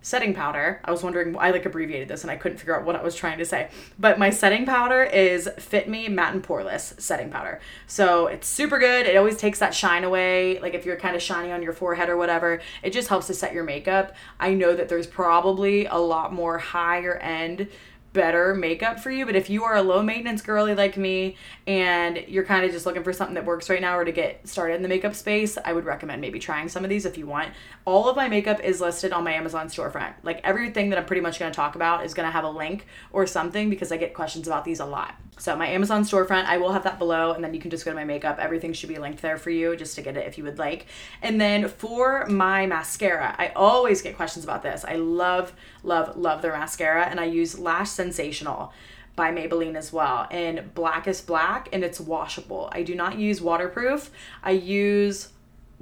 setting 0.04 0.34
powder, 0.34 0.80
I 0.84 0.90
was 0.90 1.02
wondering, 1.02 1.36
I 1.38 1.50
like 1.50 1.64
abbreviated 1.64 2.08
this 2.08 2.22
and 2.22 2.30
I 2.30 2.36
couldn't 2.36 2.58
figure 2.58 2.76
out 2.76 2.84
what 2.84 2.96
I 2.96 3.02
was 3.02 3.14
trying 3.14 3.38
to 3.38 3.44
say. 3.44 3.70
But 3.98 4.18
my 4.18 4.30
setting 4.30 4.66
powder 4.66 5.04
is 5.04 5.48
Fit 5.58 5.88
Me 5.88 6.08
Matte 6.08 6.34
and 6.34 6.42
Poreless 6.42 7.00
setting 7.00 7.30
powder. 7.30 7.60
So 7.86 8.26
it's 8.26 8.48
super 8.48 8.80
good. 8.80 9.06
It 9.06 9.16
always 9.16 9.36
takes 9.36 9.60
that 9.60 9.74
shine 9.74 10.02
away. 10.02 10.58
Like 10.58 10.74
if 10.74 10.84
you're 10.84 10.96
kind 10.96 11.14
of 11.14 11.22
shiny 11.22 11.52
on 11.52 11.62
your 11.62 11.72
forehead 11.72 12.08
or 12.08 12.16
whatever, 12.16 12.60
it 12.82 12.92
just 12.92 13.08
helps 13.08 13.28
to 13.28 13.34
set 13.34 13.52
your 13.52 13.64
makeup. 13.64 14.14
I 14.40 14.54
know 14.54 14.74
that 14.74 14.88
there's 14.88 15.06
probably 15.06 15.86
a 15.86 15.98
lot 15.98 16.32
more 16.32 16.58
higher 16.58 17.14
end 17.16 17.68
better 18.12 18.54
makeup 18.54 19.00
for 19.00 19.10
you. 19.10 19.26
But 19.26 19.36
if 19.36 19.48
you 19.50 19.64
are 19.64 19.76
a 19.76 19.82
low 19.82 20.02
maintenance 20.02 20.42
girly 20.42 20.74
like 20.74 20.96
me 20.96 21.36
and 21.66 22.24
you're 22.28 22.44
kind 22.44 22.64
of 22.64 22.70
just 22.70 22.86
looking 22.86 23.02
for 23.02 23.12
something 23.12 23.34
that 23.34 23.44
works 23.44 23.70
right 23.70 23.80
now 23.80 23.96
or 23.96 24.04
to 24.04 24.12
get 24.12 24.46
started 24.46 24.74
in 24.74 24.82
the 24.82 24.88
makeup 24.88 25.14
space, 25.14 25.58
I 25.64 25.72
would 25.72 25.84
recommend 25.84 26.20
maybe 26.20 26.38
trying 26.38 26.68
some 26.68 26.84
of 26.84 26.90
these 26.90 27.06
if 27.06 27.16
you 27.16 27.26
want. 27.26 27.52
All 27.84 28.08
of 28.08 28.16
my 28.16 28.28
makeup 28.28 28.60
is 28.60 28.80
listed 28.80 29.12
on 29.12 29.24
my 29.24 29.32
Amazon 29.32 29.68
storefront. 29.68 30.14
Like 30.22 30.40
everything 30.44 30.90
that 30.90 30.98
I'm 30.98 31.06
pretty 31.06 31.22
much 31.22 31.38
going 31.38 31.50
to 31.50 31.56
talk 31.56 31.74
about 31.74 32.04
is 32.04 32.14
going 32.14 32.26
to 32.26 32.32
have 32.32 32.44
a 32.44 32.50
link 32.50 32.86
or 33.12 33.26
something 33.26 33.70
because 33.70 33.92
I 33.92 33.96
get 33.96 34.14
questions 34.14 34.46
about 34.46 34.64
these 34.64 34.80
a 34.80 34.86
lot. 34.86 35.14
So 35.42 35.56
my 35.56 35.66
Amazon 35.66 36.04
storefront, 36.04 36.44
I 36.44 36.58
will 36.58 36.70
have 36.70 36.84
that 36.84 37.00
below 37.00 37.32
and 37.32 37.42
then 37.42 37.52
you 37.52 37.58
can 37.58 37.72
just 37.72 37.84
go 37.84 37.90
to 37.90 37.96
my 37.96 38.04
makeup. 38.04 38.38
Everything 38.38 38.72
should 38.72 38.88
be 38.88 39.00
linked 39.00 39.22
there 39.22 39.36
for 39.36 39.50
you 39.50 39.74
just 39.74 39.96
to 39.96 40.00
get 40.00 40.16
it 40.16 40.24
if 40.24 40.38
you 40.38 40.44
would 40.44 40.56
like. 40.56 40.86
And 41.20 41.40
then 41.40 41.66
for 41.66 42.26
my 42.26 42.64
mascara, 42.66 43.34
I 43.36 43.48
always 43.56 44.02
get 44.02 44.14
questions 44.14 44.44
about 44.44 44.62
this. 44.62 44.84
I 44.86 44.94
love, 44.94 45.52
love, 45.82 46.16
love 46.16 46.42
their 46.42 46.52
mascara 46.52 47.06
and 47.06 47.18
I 47.18 47.24
use 47.24 47.58
Lash 47.58 47.90
Sensational 47.90 48.72
by 49.16 49.32
Maybelline 49.32 49.74
as 49.74 49.92
well 49.92 50.28
in 50.30 50.70
Blackest 50.76 51.26
Black 51.26 51.68
and 51.72 51.82
it's 51.82 51.98
washable. 51.98 52.68
I 52.70 52.84
do 52.84 52.94
not 52.94 53.18
use 53.18 53.40
waterproof. 53.40 54.12
I 54.44 54.52
use 54.52 55.30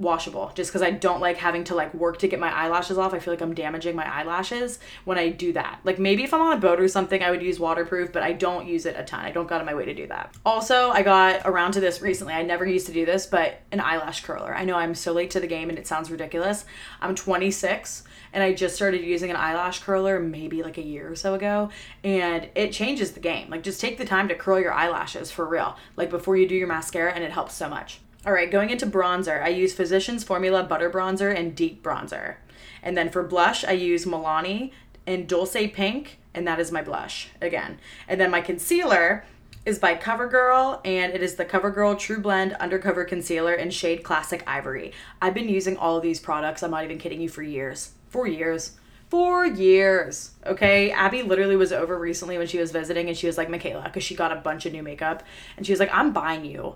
washable 0.01 0.51
just 0.55 0.71
because 0.71 0.81
I 0.81 0.91
don't 0.91 1.21
like 1.21 1.37
having 1.37 1.63
to 1.65 1.75
like 1.75 1.93
work 1.93 2.19
to 2.19 2.27
get 2.27 2.39
my 2.39 2.51
eyelashes 2.51 2.97
off. 2.97 3.13
I 3.13 3.19
feel 3.19 3.33
like 3.33 3.41
I'm 3.41 3.53
damaging 3.53 3.95
my 3.95 4.05
eyelashes 4.05 4.79
when 5.05 5.17
I 5.17 5.29
do 5.29 5.53
that. 5.53 5.79
Like 5.83 5.99
maybe 5.99 6.23
if 6.23 6.33
I'm 6.33 6.41
on 6.41 6.57
a 6.57 6.59
boat 6.59 6.79
or 6.79 6.87
something, 6.87 7.21
I 7.23 7.31
would 7.31 7.41
use 7.41 7.59
waterproof, 7.59 8.11
but 8.11 8.23
I 8.23 8.33
don't 8.33 8.67
use 8.67 8.85
it 8.85 8.95
a 8.97 9.03
ton. 9.03 9.21
I 9.21 9.31
don't 9.31 9.47
go 9.47 9.55
out 9.55 9.61
of 9.61 9.67
my 9.67 9.75
way 9.75 9.85
to 9.85 9.93
do 9.93 10.07
that. 10.07 10.35
Also, 10.45 10.89
I 10.89 11.03
got 11.03 11.41
around 11.45 11.73
to 11.73 11.79
this 11.79 12.01
recently. 12.01 12.33
I 12.33 12.43
never 12.43 12.65
used 12.65 12.87
to 12.87 12.93
do 12.93 13.05
this, 13.05 13.25
but 13.25 13.61
an 13.71 13.79
eyelash 13.79 14.23
curler. 14.23 14.55
I 14.55 14.65
know 14.65 14.75
I'm 14.75 14.95
so 14.95 15.13
late 15.13 15.31
to 15.31 15.39
the 15.39 15.47
game 15.47 15.69
and 15.69 15.77
it 15.77 15.87
sounds 15.87 16.11
ridiculous. 16.11 16.65
I'm 16.99 17.15
26 17.15 18.03
and 18.33 18.43
I 18.43 18.53
just 18.53 18.75
started 18.75 19.01
using 19.01 19.29
an 19.29 19.35
eyelash 19.35 19.79
curler 19.79 20.19
maybe 20.19 20.63
like 20.63 20.77
a 20.77 20.83
year 20.83 21.11
or 21.11 21.15
so 21.15 21.33
ago, 21.33 21.69
and 22.03 22.49
it 22.55 22.71
changes 22.71 23.11
the 23.11 23.19
game. 23.19 23.49
Like 23.49 23.63
just 23.63 23.81
take 23.81 23.97
the 23.97 24.05
time 24.05 24.27
to 24.29 24.35
curl 24.35 24.59
your 24.59 24.73
eyelashes 24.73 25.31
for 25.31 25.45
real, 25.45 25.75
like 25.97 26.09
before 26.09 26.37
you 26.37 26.47
do 26.47 26.55
your 26.55 26.67
mascara, 26.67 27.13
and 27.13 27.23
it 27.23 27.31
helps 27.31 27.53
so 27.53 27.69
much. 27.69 27.99
All 28.23 28.33
right, 28.33 28.51
going 28.51 28.69
into 28.69 28.85
bronzer, 28.85 29.41
I 29.41 29.47
use 29.47 29.73
Physicians 29.73 30.23
Formula 30.23 30.61
Butter 30.61 30.91
Bronzer 30.91 31.35
and 31.35 31.55
Deep 31.55 31.81
Bronzer. 31.81 32.35
And 32.83 32.95
then 32.95 33.09
for 33.09 33.23
blush, 33.23 33.63
I 33.63 33.71
use 33.71 34.05
Milani 34.05 34.73
and 35.07 35.27
Dolce 35.27 35.67
Pink, 35.67 36.19
and 36.35 36.47
that 36.47 36.59
is 36.59 36.71
my 36.71 36.83
blush 36.83 37.29
again. 37.41 37.79
And 38.07 38.21
then 38.21 38.29
my 38.29 38.41
concealer 38.41 39.25
is 39.65 39.79
by 39.79 39.95
CoverGirl, 39.95 40.81
and 40.85 41.13
it 41.13 41.23
is 41.23 41.33
the 41.33 41.45
CoverGirl 41.45 41.97
True 41.97 42.19
Blend 42.19 42.53
Undercover 42.53 43.05
Concealer 43.05 43.55
in 43.55 43.71
shade 43.71 44.03
Classic 44.03 44.43
Ivory. 44.45 44.93
I've 45.19 45.33
been 45.33 45.49
using 45.49 45.75
all 45.75 45.97
of 45.97 46.03
these 46.03 46.19
products, 46.19 46.61
I'm 46.61 46.69
not 46.69 46.83
even 46.83 46.99
kidding 46.99 47.21
you, 47.21 47.29
for 47.29 47.41
years. 47.41 47.93
For 48.09 48.27
years. 48.27 48.73
Four 49.09 49.47
years. 49.47 50.31
Okay. 50.45 50.91
Abby 50.91 51.23
literally 51.23 51.55
was 51.55 51.73
over 51.73 51.97
recently 51.97 52.37
when 52.37 52.45
she 52.45 52.59
was 52.59 52.71
visiting, 52.71 53.07
and 53.07 53.17
she 53.17 53.25
was 53.25 53.39
like, 53.39 53.49
Michaela, 53.49 53.85
because 53.85 54.03
she 54.03 54.13
got 54.13 54.31
a 54.31 54.35
bunch 54.35 54.67
of 54.67 54.73
new 54.73 54.83
makeup, 54.83 55.23
and 55.57 55.65
she 55.65 55.71
was 55.71 55.79
like, 55.79 55.91
I'm 55.91 56.13
buying 56.13 56.45
you 56.45 56.75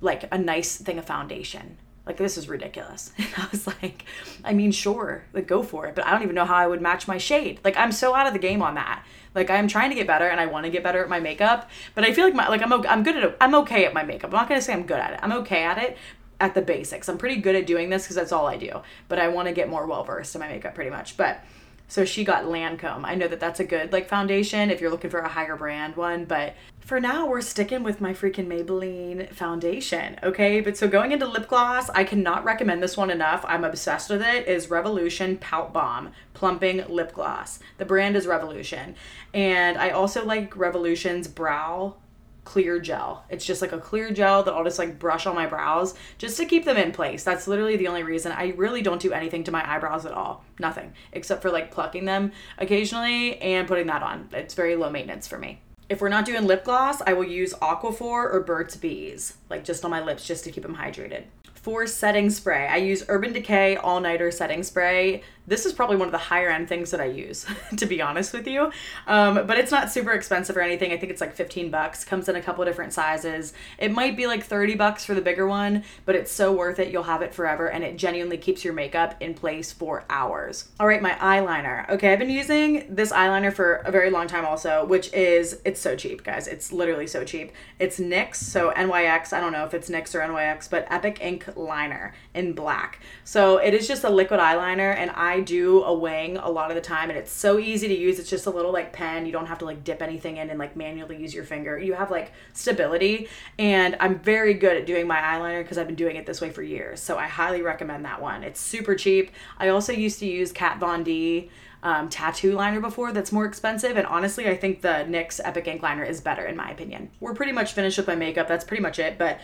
like 0.00 0.28
a 0.32 0.38
nice 0.38 0.76
thing 0.76 0.98
of 0.98 1.04
foundation. 1.04 1.76
Like 2.06 2.16
this 2.16 2.36
is 2.36 2.48
ridiculous. 2.48 3.12
And 3.18 3.28
I 3.36 3.48
was 3.50 3.66
like, 3.66 4.04
I 4.44 4.52
mean, 4.52 4.72
sure, 4.72 5.24
like 5.32 5.46
go 5.46 5.62
for 5.62 5.86
it, 5.86 5.94
but 5.94 6.06
I 6.06 6.10
don't 6.10 6.22
even 6.22 6.34
know 6.34 6.44
how 6.44 6.56
I 6.56 6.66
would 6.66 6.82
match 6.82 7.06
my 7.06 7.18
shade. 7.18 7.60
Like 7.64 7.76
I'm 7.76 7.92
so 7.92 8.14
out 8.14 8.26
of 8.26 8.32
the 8.32 8.38
game 8.38 8.62
on 8.62 8.74
that. 8.74 9.04
Like 9.34 9.50
I'm 9.50 9.68
trying 9.68 9.90
to 9.90 9.94
get 9.94 10.06
better 10.06 10.26
and 10.26 10.40
I 10.40 10.46
want 10.46 10.64
to 10.64 10.70
get 10.70 10.82
better 10.82 11.02
at 11.02 11.08
my 11.08 11.20
makeup, 11.20 11.70
but 11.94 12.04
I 12.04 12.12
feel 12.12 12.24
like 12.24 12.34
my 12.34 12.48
like 12.48 12.62
I'm 12.62 12.72
I'm 12.72 13.02
good 13.02 13.16
at. 13.16 13.36
I'm 13.40 13.54
okay 13.56 13.84
at 13.84 13.94
my 13.94 14.02
makeup. 14.02 14.30
I'm 14.30 14.36
not 14.36 14.48
gonna 14.48 14.60
say 14.60 14.72
I'm 14.72 14.86
good 14.86 14.98
at 14.98 15.14
it. 15.14 15.20
I'm 15.22 15.32
okay 15.32 15.62
at 15.62 15.78
it 15.78 15.96
at 16.40 16.54
the 16.54 16.62
basics. 16.62 17.08
I'm 17.08 17.18
pretty 17.18 17.40
good 17.40 17.54
at 17.54 17.66
doing 17.66 17.88
this 17.88 18.02
because 18.02 18.16
that's 18.16 18.32
all 18.32 18.46
I 18.46 18.56
do. 18.56 18.82
But 19.08 19.18
I 19.18 19.28
want 19.28 19.48
to 19.48 19.54
get 19.54 19.70
more 19.70 19.86
well 19.86 20.04
versed 20.04 20.34
in 20.34 20.40
my 20.40 20.48
makeup 20.48 20.74
pretty 20.74 20.90
much. 20.90 21.16
But 21.16 21.42
so 21.88 22.04
she 22.04 22.24
got 22.24 22.44
Lancome. 22.44 23.04
I 23.04 23.14
know 23.14 23.28
that 23.28 23.38
that's 23.38 23.60
a 23.60 23.64
good 23.64 23.92
like 23.92 24.08
foundation 24.08 24.70
if 24.70 24.80
you're 24.80 24.90
looking 24.90 25.10
for 25.10 25.20
a 25.20 25.28
higher 25.28 25.56
brand 25.56 25.94
one, 25.96 26.24
but 26.24 26.54
for 26.84 27.00
now 27.00 27.26
we're 27.26 27.40
sticking 27.40 27.82
with 27.82 28.00
my 28.00 28.12
freaking 28.12 28.46
Maybelline 28.46 29.32
foundation, 29.32 30.18
okay? 30.22 30.60
But 30.60 30.76
so 30.76 30.88
going 30.88 31.12
into 31.12 31.26
lip 31.26 31.48
gloss, 31.48 31.88
I 31.90 32.04
cannot 32.04 32.44
recommend 32.44 32.82
this 32.82 32.96
one 32.96 33.10
enough. 33.10 33.44
I'm 33.46 33.64
obsessed 33.64 34.10
with 34.10 34.22
it. 34.22 34.48
Is 34.48 34.70
Revolution 34.70 35.38
Pout 35.38 35.72
Bomb 35.72 36.12
Plumping 36.34 36.84
Lip 36.88 37.12
Gloss. 37.12 37.60
The 37.78 37.84
brand 37.84 38.16
is 38.16 38.26
Revolution. 38.26 38.96
And 39.32 39.78
I 39.78 39.90
also 39.90 40.24
like 40.24 40.56
Revolution's 40.56 41.28
brow 41.28 41.96
clear 42.44 42.80
gel. 42.80 43.24
It's 43.30 43.44
just 43.44 43.62
like 43.62 43.72
a 43.72 43.78
clear 43.78 44.10
gel 44.10 44.42
that 44.42 44.52
I'll 44.52 44.64
just 44.64 44.78
like 44.78 44.98
brush 44.98 45.26
on 45.26 45.36
my 45.36 45.46
brows 45.46 45.94
just 46.18 46.36
to 46.38 46.44
keep 46.44 46.64
them 46.64 46.76
in 46.76 46.90
place. 46.90 47.22
That's 47.22 47.46
literally 47.46 47.76
the 47.76 47.86
only 47.86 48.02
reason. 48.02 48.32
I 48.32 48.48
really 48.56 48.82
don't 48.82 49.00
do 49.00 49.12
anything 49.12 49.44
to 49.44 49.52
my 49.52 49.64
eyebrows 49.72 50.04
at 50.04 50.12
all. 50.12 50.44
Nothing. 50.58 50.92
Except 51.12 51.42
for 51.42 51.50
like 51.50 51.70
plucking 51.70 52.04
them 52.04 52.32
occasionally 52.58 53.38
and 53.38 53.68
putting 53.68 53.86
that 53.86 54.02
on. 54.02 54.28
It's 54.32 54.54
very 54.54 54.74
low 54.74 54.90
maintenance 54.90 55.28
for 55.28 55.38
me. 55.38 55.60
If 55.88 56.00
we're 56.00 56.08
not 56.08 56.24
doing 56.24 56.46
lip 56.46 56.64
gloss, 56.64 57.02
I 57.02 57.12
will 57.12 57.24
use 57.24 57.54
Aquaphor 57.54 58.32
or 58.32 58.40
Burt's 58.40 58.76
Bees, 58.76 59.36
like 59.50 59.64
just 59.64 59.84
on 59.84 59.90
my 59.90 60.02
lips 60.02 60.26
just 60.26 60.44
to 60.44 60.50
keep 60.50 60.62
them 60.62 60.76
hydrated. 60.76 61.24
For 61.54 61.86
setting 61.86 62.28
spray, 62.30 62.66
I 62.66 62.78
use 62.78 63.04
Urban 63.08 63.32
Decay 63.32 63.76
All 63.76 64.00
Nighter 64.00 64.30
Setting 64.30 64.62
Spray 64.62 65.22
this 65.46 65.66
is 65.66 65.72
probably 65.72 65.96
one 65.96 66.08
of 66.08 66.12
the 66.12 66.18
higher 66.18 66.48
end 66.48 66.68
things 66.68 66.90
that 66.92 67.00
I 67.00 67.06
use, 67.06 67.46
to 67.76 67.86
be 67.86 68.00
honest 68.00 68.32
with 68.32 68.46
you. 68.46 68.70
Um, 69.06 69.46
but 69.46 69.58
it's 69.58 69.70
not 69.70 69.90
super 69.90 70.12
expensive 70.12 70.56
or 70.56 70.60
anything. 70.60 70.92
I 70.92 70.96
think 70.96 71.10
it's 71.10 71.20
like 71.20 71.34
15 71.34 71.70
bucks. 71.70 72.04
Comes 72.04 72.28
in 72.28 72.36
a 72.36 72.42
couple 72.42 72.64
different 72.64 72.92
sizes. 72.92 73.52
It 73.78 73.90
might 73.90 74.16
be 74.16 74.26
like 74.26 74.44
30 74.44 74.76
bucks 74.76 75.04
for 75.04 75.14
the 75.14 75.20
bigger 75.20 75.46
one, 75.46 75.84
but 76.04 76.14
it's 76.14 76.30
so 76.30 76.52
worth 76.52 76.78
it. 76.78 76.92
You'll 76.92 77.02
have 77.04 77.22
it 77.22 77.34
forever 77.34 77.68
and 77.68 77.82
it 77.82 77.96
genuinely 77.96 78.38
keeps 78.38 78.64
your 78.64 78.74
makeup 78.74 79.16
in 79.20 79.34
place 79.34 79.72
for 79.72 80.04
hours. 80.08 80.68
All 80.78 80.86
right, 80.86 81.02
my 81.02 81.12
eyeliner. 81.12 81.88
Okay, 81.88 82.12
I've 82.12 82.18
been 82.18 82.30
using 82.30 82.86
this 82.94 83.12
eyeliner 83.12 83.52
for 83.52 83.76
a 83.76 83.90
very 83.90 84.10
long 84.10 84.28
time 84.28 84.44
also, 84.44 84.84
which 84.84 85.12
is, 85.12 85.60
it's 85.64 85.80
so 85.80 85.96
cheap, 85.96 86.22
guys. 86.22 86.46
It's 86.46 86.72
literally 86.72 87.06
so 87.06 87.24
cheap. 87.24 87.52
It's 87.78 87.98
NYX, 87.98 88.36
so 88.36 88.70
NYX. 88.72 89.32
I 89.32 89.40
don't 89.40 89.52
know 89.52 89.64
if 89.64 89.74
it's 89.74 89.90
NYX 89.90 90.14
or 90.14 90.20
NYX, 90.20 90.70
but 90.70 90.86
Epic 90.90 91.18
Ink 91.20 91.56
Liner 91.56 92.14
in 92.34 92.52
black. 92.52 93.00
So 93.24 93.56
it 93.58 93.74
is 93.74 93.88
just 93.88 94.04
a 94.04 94.10
liquid 94.10 94.38
eyeliner 94.38 94.94
and 94.94 95.10
I 95.10 95.31
I 95.32 95.40
do 95.40 95.82
a 95.84 95.94
wing 95.94 96.36
a 96.36 96.50
lot 96.50 96.70
of 96.70 96.74
the 96.74 96.82
time 96.82 97.08
and 97.08 97.18
it's 97.18 97.32
so 97.32 97.58
easy 97.58 97.88
to 97.88 97.94
use. 97.96 98.18
It's 98.18 98.28
just 98.28 98.44
a 98.44 98.50
little 98.50 98.70
like 98.70 98.92
pen. 98.92 99.24
You 99.24 99.32
don't 99.32 99.46
have 99.46 99.58
to 99.60 99.64
like 99.64 99.82
dip 99.82 100.02
anything 100.02 100.36
in 100.36 100.50
and 100.50 100.58
like 100.58 100.76
manually 100.76 101.16
use 101.16 101.32
your 101.32 101.44
finger. 101.44 101.78
You 101.78 101.94
have 101.94 102.10
like 102.10 102.32
stability 102.52 103.28
and 103.58 103.96
I'm 103.98 104.18
very 104.18 104.52
good 104.52 104.76
at 104.76 104.84
doing 104.84 105.06
my 105.06 105.16
eyeliner 105.16 105.62
because 105.62 105.78
I've 105.78 105.86
been 105.86 105.96
doing 105.96 106.16
it 106.16 106.26
this 106.26 106.42
way 106.42 106.50
for 106.50 106.62
years. 106.62 107.00
So 107.00 107.16
I 107.16 107.28
highly 107.28 107.62
recommend 107.62 108.04
that 108.04 108.20
one. 108.20 108.44
It's 108.44 108.60
super 108.60 108.94
cheap. 108.94 109.30
I 109.56 109.68
also 109.68 109.94
used 109.94 110.18
to 110.18 110.26
use 110.26 110.52
Kat 110.52 110.78
Von 110.78 111.02
D 111.02 111.48
um, 111.82 112.08
tattoo 112.08 112.52
liner 112.52 112.80
before 112.80 113.12
that's 113.12 113.32
more 113.32 113.44
expensive. 113.44 113.96
And 113.96 114.06
honestly, 114.06 114.48
I 114.48 114.56
think 114.56 114.82
the 114.82 115.06
NYX 115.08 115.40
Epic 115.42 115.66
Ink 115.66 115.82
Liner 115.82 116.04
is 116.04 116.20
better 116.20 116.44
in 116.44 116.56
my 116.56 116.70
opinion. 116.70 117.10
We're 117.20 117.34
pretty 117.34 117.52
much 117.52 117.72
finished 117.72 117.96
with 117.96 118.06
my 118.06 118.14
makeup. 118.14 118.46
That's 118.46 118.64
pretty 118.64 118.82
much 118.82 118.98
it. 118.98 119.18
But 119.18 119.40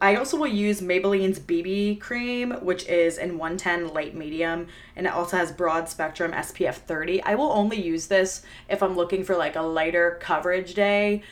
I 0.00 0.16
also 0.16 0.36
will 0.36 0.48
use 0.48 0.80
Maybelline's 0.80 1.38
BB 1.38 2.00
cream, 2.00 2.52
which 2.62 2.86
is 2.86 3.18
in 3.18 3.38
110 3.38 3.92
light 3.92 4.14
medium, 4.14 4.66
and 4.96 5.06
it 5.06 5.12
also 5.12 5.36
has 5.36 5.52
broad 5.52 5.88
spectrum 5.88 6.32
SPF 6.32 6.74
30. 6.74 7.22
I 7.22 7.34
will 7.34 7.52
only 7.52 7.80
use 7.80 8.06
this 8.06 8.42
if 8.68 8.82
I'm 8.82 8.96
looking 8.96 9.22
for 9.22 9.36
like 9.36 9.54
a 9.54 9.62
lighter 9.62 10.18
coverage 10.20 10.74
day 10.74 11.22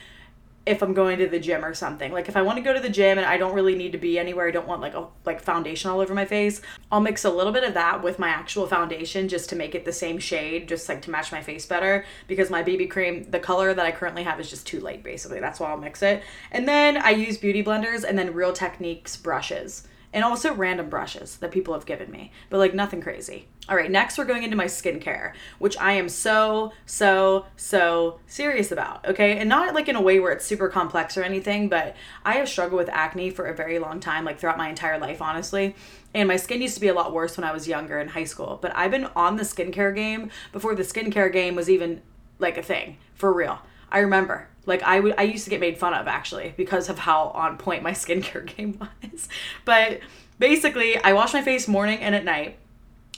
if 0.65 0.83
I'm 0.83 0.93
going 0.93 1.17
to 1.17 1.27
the 1.27 1.39
gym 1.39 1.65
or 1.65 1.73
something. 1.73 2.11
Like 2.11 2.29
if 2.29 2.37
I 2.37 2.43
want 2.43 2.57
to 2.57 2.63
go 2.63 2.73
to 2.73 2.79
the 2.79 2.89
gym 2.89 3.17
and 3.17 3.25
I 3.25 3.37
don't 3.37 3.55
really 3.55 3.75
need 3.75 3.93
to 3.93 3.97
be 3.97 4.19
anywhere, 4.19 4.47
I 4.47 4.51
don't 4.51 4.67
want 4.67 4.81
like 4.81 4.93
a 4.93 5.07
like 5.25 5.41
foundation 5.41 5.89
all 5.89 5.99
over 5.99 6.13
my 6.13 6.25
face. 6.25 6.61
I'll 6.91 6.99
mix 6.99 7.25
a 7.25 7.31
little 7.31 7.51
bit 7.51 7.63
of 7.63 7.73
that 7.73 8.03
with 8.03 8.19
my 8.19 8.29
actual 8.29 8.67
foundation 8.67 9.27
just 9.27 9.49
to 9.49 9.55
make 9.55 9.73
it 9.73 9.85
the 9.85 9.93
same 9.93 10.19
shade, 10.19 10.67
just 10.67 10.87
like 10.87 11.01
to 11.03 11.11
match 11.11 11.31
my 11.31 11.41
face 11.41 11.65
better 11.65 12.05
because 12.27 12.51
my 12.51 12.63
BB 12.63 12.91
cream, 12.91 13.23
the 13.31 13.39
color 13.39 13.73
that 13.73 13.85
I 13.85 13.91
currently 13.91 14.23
have 14.23 14.39
is 14.39 14.49
just 14.49 14.67
too 14.67 14.79
light 14.79 15.03
basically. 15.03 15.39
That's 15.39 15.59
why 15.59 15.71
I'll 15.71 15.77
mix 15.77 16.03
it. 16.03 16.21
And 16.51 16.67
then 16.67 16.97
I 16.97 17.09
use 17.09 17.37
beauty 17.37 17.63
blenders 17.63 18.03
and 18.03 18.17
then 18.17 18.33
Real 18.33 18.53
Techniques 18.53 19.17
brushes 19.17 19.87
and 20.13 20.23
also 20.23 20.53
random 20.53 20.89
brushes 20.89 21.37
that 21.37 21.51
people 21.51 21.73
have 21.73 21.85
given 21.85 22.11
me, 22.11 22.31
but 22.49 22.57
like 22.57 22.73
nothing 22.73 23.01
crazy. 23.01 23.47
All 23.69 23.75
right, 23.75 23.89
next 23.89 24.17
we're 24.17 24.25
going 24.25 24.43
into 24.43 24.57
my 24.57 24.65
skincare, 24.65 25.33
which 25.59 25.77
I 25.77 25.93
am 25.93 26.09
so, 26.09 26.73
so, 26.85 27.45
so 27.55 28.19
serious 28.27 28.71
about, 28.71 29.07
okay? 29.07 29.37
And 29.37 29.47
not 29.47 29.73
like 29.73 29.87
in 29.87 29.95
a 29.95 30.01
way 30.01 30.19
where 30.19 30.31
it's 30.33 30.45
super 30.45 30.67
complex 30.67 31.17
or 31.17 31.23
anything, 31.23 31.69
but 31.69 31.95
I 32.25 32.33
have 32.33 32.49
struggled 32.49 32.79
with 32.79 32.89
acne 32.89 33.29
for 33.29 33.45
a 33.45 33.55
very 33.55 33.79
long 33.79 33.99
time, 33.99 34.25
like 34.25 34.39
throughout 34.39 34.57
my 34.57 34.67
entire 34.67 34.99
life, 34.99 35.21
honestly. 35.21 35.75
And 36.13 36.27
my 36.27 36.35
skin 36.35 36.61
used 36.61 36.75
to 36.75 36.81
be 36.81 36.89
a 36.89 36.93
lot 36.93 37.13
worse 37.13 37.37
when 37.37 37.45
I 37.45 37.53
was 37.53 37.67
younger 37.67 37.99
in 37.99 38.09
high 38.09 38.25
school, 38.25 38.59
but 38.61 38.75
I've 38.75 38.91
been 38.91 39.07
on 39.15 39.37
the 39.37 39.43
skincare 39.43 39.95
game 39.95 40.29
before 40.51 40.75
the 40.75 40.83
skincare 40.83 41.31
game 41.31 41.55
was 41.55 41.69
even 41.69 42.01
like 42.39 42.57
a 42.57 42.63
thing, 42.63 42.97
for 43.13 43.31
real. 43.31 43.59
I 43.89 43.99
remember 43.99 44.47
like 44.65 44.83
I 44.83 44.99
would 44.99 45.15
I 45.17 45.23
used 45.23 45.43
to 45.45 45.49
get 45.49 45.59
made 45.59 45.77
fun 45.77 45.93
of 45.93 46.07
actually 46.07 46.53
because 46.57 46.89
of 46.89 46.99
how 46.99 47.29
on 47.29 47.57
point 47.57 47.83
my 47.83 47.91
skincare 48.03 48.45
game 48.45 48.77
was. 48.79 49.27
But 49.65 50.01
basically, 50.39 50.97
I 50.97 51.13
wash 51.13 51.33
my 51.33 51.41
face 51.41 51.67
morning 51.67 51.99
and 51.99 52.15
at 52.15 52.25
night. 52.25 52.57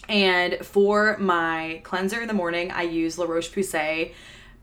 And 0.09 0.57
for 0.65 1.17
my 1.17 1.79
cleanser 1.83 2.21
in 2.21 2.27
the 2.27 2.33
morning, 2.33 2.71
I 2.71 2.81
use 2.81 3.17
La 3.17 3.25
Roche 3.25 3.49
Posay 3.49 4.13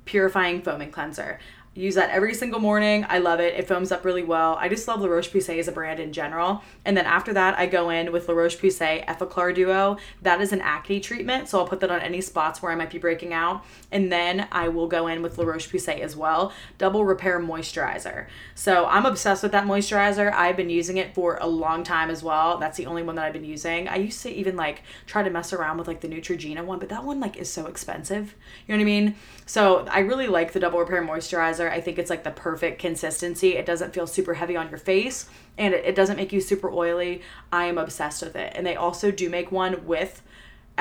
purifying 0.05 0.61
foaming 0.61 0.91
cleanser 0.91 1.39
use 1.75 1.95
that 1.95 2.11
every 2.11 2.35
single 2.35 2.59
morning. 2.59 3.07
I 3.09 3.19
love 3.19 3.39
it. 3.39 3.55
It 3.55 3.69
foams 3.69 3.93
up 3.93 4.05
really 4.05 4.25
well. 4.25 4.57
I 4.59 4.69
just 4.69 4.89
love 4.89 5.01
La 5.01 5.07
Roche 5.07 5.31
Posay 5.31 5.61
as 5.61 5.69
a 5.69 5.73
brand 5.73 6.01
in 6.01 6.13
general. 6.13 6.63
And 6.85 6.97
then 6.97 7.07
after 7.07 7.33
that, 7.35 7.57
I 7.59 7.67
go 7.67 7.91
in 7.91 8.11
with 8.11 8.29
La 8.29 8.35
Roche 8.35 8.57
Posay 8.57 9.05
Effaclar 9.07 9.55
Duo. 9.55 9.97
That 10.23 10.41
is 10.41 10.53
an 10.53 10.61
acne 10.63 10.99
treatment, 10.99 11.49
so 11.49 11.59
I'll 11.59 11.69
put 11.69 11.79
that 11.81 11.91
on 11.91 12.01
any 12.01 12.21
spots 12.21 12.61
where 12.61 12.73
I 12.73 12.75
might 12.75 12.91
be 12.91 12.99
breaking 12.99 13.33
out. 13.33 13.65
And 13.93 14.11
then 14.11 14.49
I 14.51 14.69
will 14.69 14.89
go 14.89 15.07
in 15.07 15.23
with 15.23 15.39
La 15.39 15.45
Roche 15.45 15.69
Posay 15.69 16.01
as 16.01 16.17
well, 16.17 16.53
Double 16.77 17.05
Repair 17.05 17.39
Moisturizer. 17.39 18.27
So 18.57 18.87
I'm 18.87 19.07
obsessed 19.07 19.45
with 19.45 19.53
that 19.53 19.65
moisturizer. 19.65 20.33
I've 20.33 20.57
been 20.57 20.71
using 20.71 20.97
it 20.97 21.15
for 21.15 21.39
a 21.41 21.47
long 21.47 21.85
time 21.85 22.11
as 22.11 22.23
well. 22.23 22.59
That's 22.59 22.79
the 22.79 22.87
only 22.87 23.05
one 23.05 23.15
that 23.15 23.25
I've 23.25 23.33
been 23.33 23.45
using. 23.45 23.87
I 23.87 23.97
used 23.97 24.21
to 24.23 24.31
even 24.31 24.57
like 24.57 24.83
try 25.07 25.23
to 25.23 25.31
mess 25.31 25.53
around 25.53 25.79
with 25.79 25.87
like 25.87 26.01
the 26.01 26.09
Neutrogena 26.09 26.65
one, 26.65 26.81
but 26.81 26.89
that 26.89 27.05
one 27.05 27.21
like 27.21 27.37
is 27.37 27.51
so 27.51 27.67
expensive. 27.67 28.35
You 28.67 28.75
know 28.75 28.79
what 28.79 28.83
I 28.83 28.85
mean? 28.85 29.15
So 29.47 29.87
I 29.91 30.01
really 30.01 30.27
like 30.27 30.53
the 30.53 30.61
Double 30.61 30.81
Repair 30.81 31.03
Moisturizer 31.03 31.60
moisturizer. 31.61 31.71
I 31.71 31.81
think 31.81 31.99
it's 31.99 32.11
like 32.11 32.25
the 32.25 32.31
perfect 32.31 32.81
consistency. 32.81 33.57
It 33.57 33.67
doesn't 33.67 33.95
feel 33.95 34.07
super 34.07 34.35
heavy 34.35 34.57
on 34.57 34.69
your 34.69 34.79
face 34.79 35.29
and 35.59 35.75
it, 35.75 35.85
it 35.85 35.95
doesn't 35.95 36.17
make 36.17 36.33
you 36.33 36.41
super 36.41 36.71
oily. 36.71 37.23
I 37.53 37.67
am 37.67 37.79
obsessed 37.79 38.23
with 38.23 38.37
it. 38.37 38.53
And 38.55 38.67
they 38.67 38.77
also 38.77 39.11
do 39.11 39.29
make 39.29 39.53
one 39.53 39.87
with 39.87 40.23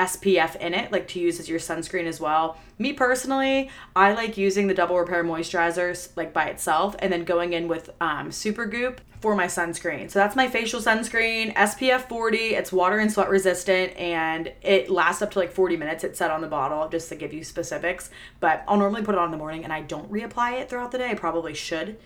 SPF 0.00 0.56
in 0.56 0.72
it, 0.72 0.90
like 0.90 1.06
to 1.08 1.20
use 1.20 1.38
as 1.38 1.48
your 1.48 1.58
sunscreen 1.58 2.06
as 2.06 2.18
well. 2.18 2.56
Me 2.78 2.94
personally, 2.94 3.70
I 3.94 4.14
like 4.14 4.38
using 4.38 4.66
the 4.66 4.72
double 4.72 4.98
repair 4.98 5.22
moisturizer 5.22 6.08
like 6.16 6.32
by 6.32 6.46
itself 6.46 6.96
and 7.00 7.12
then 7.12 7.24
going 7.24 7.52
in 7.52 7.68
with 7.68 7.90
um, 8.00 8.30
Supergoop 8.30 8.98
for 9.20 9.36
my 9.36 9.44
sunscreen. 9.44 10.10
So 10.10 10.18
that's 10.18 10.34
my 10.34 10.48
facial 10.48 10.80
sunscreen, 10.80 11.54
SPF 11.54 12.08
40. 12.08 12.38
It's 12.38 12.72
water 12.72 12.98
and 12.98 13.12
sweat 13.12 13.28
resistant 13.28 13.94
and 13.98 14.50
it 14.62 14.88
lasts 14.88 15.20
up 15.20 15.32
to 15.32 15.38
like 15.38 15.52
40 15.52 15.76
minutes. 15.76 16.04
It's 16.04 16.18
set 16.18 16.30
on 16.30 16.40
the 16.40 16.46
bottle 16.46 16.88
just 16.88 17.10
to 17.10 17.16
give 17.16 17.34
you 17.34 17.44
specifics. 17.44 18.08
But 18.40 18.64
I'll 18.66 18.78
normally 18.78 19.02
put 19.02 19.14
it 19.14 19.18
on 19.18 19.26
in 19.26 19.30
the 19.32 19.36
morning 19.36 19.64
and 19.64 19.72
I 19.74 19.82
don't 19.82 20.10
reapply 20.10 20.60
it 20.62 20.70
throughout 20.70 20.92
the 20.92 20.98
day. 20.98 21.10
I 21.10 21.14
probably 21.14 21.52
should 21.52 21.98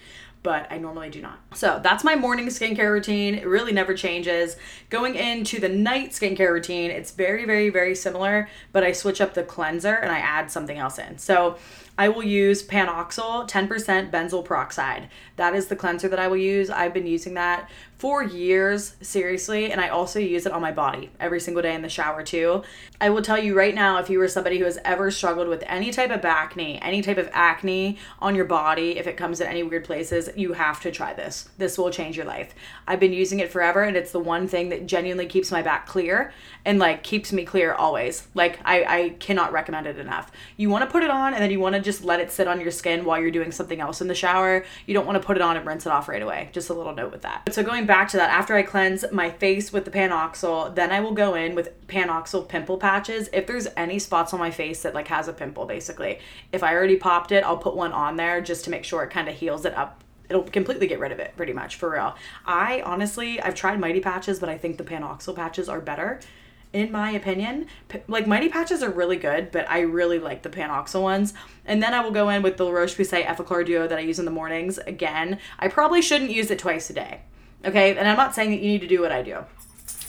but 0.45 0.71
I 0.71 0.77
normally 0.77 1.09
do 1.09 1.23
not. 1.23 1.41
So 1.55 1.81
that's 1.83 2.05
my 2.05 2.15
morning 2.15 2.47
skincare 2.49 2.93
routine. 2.93 3.35
It 3.35 3.47
really 3.47 3.73
never 3.73 3.95
changes. 3.95 4.57
Going 4.91 5.17
into 5.17 5.59
the 5.59 5.71
night 5.71 6.11
skincare 6.11 6.53
routine, 6.53 6.91
it's 6.91 7.11
very, 7.11 7.47
very, 7.47 7.71
very 7.71 7.95
similar, 7.95 8.49
but 8.71 8.85
I 8.85 8.93
switch 8.93 9.23
up 9.23 9.33
the 9.33 9.43
cleanser 9.43 9.95
and 9.95 10.13
I 10.13 10.19
add 10.19 10.51
something 10.51 10.77
else 10.77 10.99
in. 10.99 11.17
So 11.17 11.57
I 11.97 12.11
will 12.11 12.23
use 12.23 12.63
Panoxyl 12.63 13.49
10% 13.49 14.11
benzoyl 14.11 14.45
peroxide. 14.45 15.09
That 15.37 15.55
is 15.55 15.69
the 15.69 15.77
cleanser 15.77 16.09
that 16.09 16.19
I 16.19 16.29
will 16.29 16.37
use. 16.37 16.69
I've 16.69 16.93
been 16.93 17.07
using 17.07 17.35
that 17.35 17.71
for 18.05 18.23
years, 18.23 18.97
seriously, 19.01 19.73
and 19.73 19.81
I 19.81 19.89
also 19.89 20.19
use 20.19 20.45
it 20.45 20.53
on 20.53 20.61
my 20.61 20.73
body 20.73 21.09
every 21.19 21.41
single 21.41 21.63
day 21.63 21.75
in 21.75 21.81
the 21.81 21.89
shower 21.89 22.23
too. 22.23 22.63
I 23.01 23.09
will 23.09 23.23
tell 23.23 23.39
you 23.39 23.57
right 23.57 23.75
now 23.75 23.97
if 23.97 24.11
you 24.11 24.21
are 24.21 24.29
somebody 24.29 24.59
who 24.59 24.67
has 24.67 24.79
ever 24.85 25.11
struggled 25.11 25.49
with 25.49 25.65
any 25.67 25.91
type 25.91 26.11
of 26.11 26.23
acne, 26.23 26.79
any 26.83 27.01
type 27.01 27.17
of 27.17 27.31
acne 27.33 27.97
on 28.19 28.35
your 28.35 28.45
body, 28.45 28.99
if 28.99 29.07
it 29.07 29.17
comes 29.17 29.41
in 29.41 29.47
any 29.47 29.63
weird 29.63 29.85
places, 29.85 30.29
you 30.37 30.53
have 30.53 30.83
to 30.83 30.91
try 30.91 31.15
this. 31.15 31.49
This 31.57 31.79
will 31.79 31.91
change 31.91 32.15
your 32.15 32.27
life. 32.27 32.55
I've 32.87 33.01
been 33.01 33.15
using 33.15 33.39
it 33.41 33.51
forever 33.51 33.83
and 33.83 33.97
it's 33.97 34.13
the 34.13 34.21
one 34.21 34.49
thing 34.49 34.69
that 34.69 34.85
genuinely 34.87 35.25
keeps 35.25 35.51
my 35.51 35.63
back 35.63 35.87
clear 35.87 36.31
and 36.67 36.79
like 36.79 37.05
keeps 37.05 37.33
me 37.33 37.47
clear 37.47 37.73
always. 37.73 38.29
Like 38.35 38.59
I, 38.67 38.85
I 38.85 39.09
cannot 39.19 39.51
recommend 39.51 39.87
it 39.87 39.99
enough. 39.99 40.31
You 40.59 40.69
want 40.69 40.85
to 40.85 40.91
put 40.91 41.05
it 41.05 41.11
on 41.11 41.33
and 41.33 41.43
then 41.43 41.51
you 41.51 41.59
want 41.59 41.75
to 41.75 41.81
just 41.81 42.05
let 42.05 42.21
it 42.21 42.31
sit 42.31 42.49
on 42.49 42.61
your 42.61 42.71
skin 42.71 43.07
while 43.07 43.19
you're 43.19 43.31
doing 43.31 43.51
something 43.51 43.81
else 43.81 44.03
in 44.03 44.09
the 44.09 44.15
shower. 44.15 44.67
You 44.85 44.93
don't 44.93 45.07
want 45.07 45.19
to 45.19 45.27
put 45.27 45.39
it 45.39 45.43
on 45.43 45.57
and 45.57 45.67
rinse 45.67 45.87
it 45.87 45.91
off 45.91 46.07
right 46.07 46.21
away. 46.21 46.51
Just 46.53 46.69
a 46.69 46.75
little 46.75 46.95
note 46.95 47.11
with 47.11 47.23
that. 47.23 47.51
So 47.55 47.63
going 47.63 47.87
back 47.87 47.94
to 48.03 48.17
that, 48.17 48.31
after 48.31 48.55
I 48.55 48.63
cleanse 48.63 49.05
my 49.13 49.31
face 49.31 49.73
with 49.73 49.85
the 49.85 49.91
Panoxyl, 49.91 50.75
then 50.75 50.91
I 50.91 50.99
will 50.99 51.13
go 51.13 51.35
in 51.35 51.55
with 51.55 51.87
Panoxyl 51.87 52.49
pimple 52.49 52.77
patches. 52.77 53.29
If 53.33 53.47
there's 53.47 53.69
any 53.77 54.01
spots 54.01 54.33
on 54.33 54.41
my 54.41 54.51
face 54.51 54.83
that 54.83 54.95
like 54.95 55.09
has 55.09 55.29
a 55.29 55.33
pimple, 55.33 55.65
basically, 55.67 56.19
if 56.51 56.65
I 56.65 56.75
already 56.75 56.97
popped 56.97 57.31
it, 57.31 57.45
I'll 57.45 57.57
put 57.57 57.77
one 57.77 57.93
on 57.93 58.17
there 58.17 58.41
just 58.41 58.65
to 58.65 58.71
make 58.71 58.83
sure 58.85 59.05
it 59.05 59.11
kind 59.11 59.29
of 59.29 59.37
heals 59.37 59.65
it 59.65 59.75
up 59.75 60.03
it'll 60.29 60.43
completely 60.43 60.87
get 60.87 60.99
rid 60.99 61.13
of 61.13 61.19
it 61.19 61.37
pretty 61.37 61.53
much 61.53 61.77
for 61.77 61.91
real. 61.91 62.17
I 62.47 62.81
honestly 62.81 63.39
I've 63.43 63.55
tried 63.55 63.79
mighty 63.79 64.01
patches, 64.01 64.41
but 64.41 64.49
I 64.49 64.57
think 64.57 64.79
the 64.79 64.85
Panoxyl 64.85 65.37
patches 65.37 65.69
are 65.69 65.83
better 65.83 66.19
in 66.75 66.91
my 66.91 67.13
opinion. 67.13 67.67
Like 68.09 68.27
mighty 68.27 68.49
patches 68.49 68.83
are 68.83 68.91
really 68.91 69.17
good, 69.17 69.51
but 69.53 69.69
I 69.71 69.81
really 69.81 70.19
like 70.19 70.43
the 70.43 70.51
Panoxyl 70.51 71.03
ones. 71.03 71.33
And 71.65 71.83
then 71.83 71.95
I 71.95 72.01
will 72.01 72.11
go 72.11 72.29
in 72.29 72.43
with 72.43 72.57
the 72.57 72.71
Roche 72.71 72.97
Posay 72.97 73.25
Effaclar 73.25 73.65
Duo 73.65 73.87
that 73.87 73.99
I 73.99 74.03
use 74.03 74.19
in 74.19 74.25
the 74.25 74.31
mornings. 74.31 74.79
Again, 74.79 75.39
I 75.59 75.69
probably 75.69 76.03
shouldn't 76.03 76.33
use 76.33 76.51
it 76.51 76.59
twice 76.59 76.91
a 76.91 76.95
day. 76.95 77.21
Okay, 77.65 77.97
and 77.97 78.09
I'm 78.09 78.17
not 78.17 78.35
saying 78.35 78.51
that 78.51 78.61
you 78.61 78.69
need 78.69 78.83
to 78.83 78.87
do 78.87 79.01
what 79.01 79.13
I 79.13 79.23
do 79.23 79.45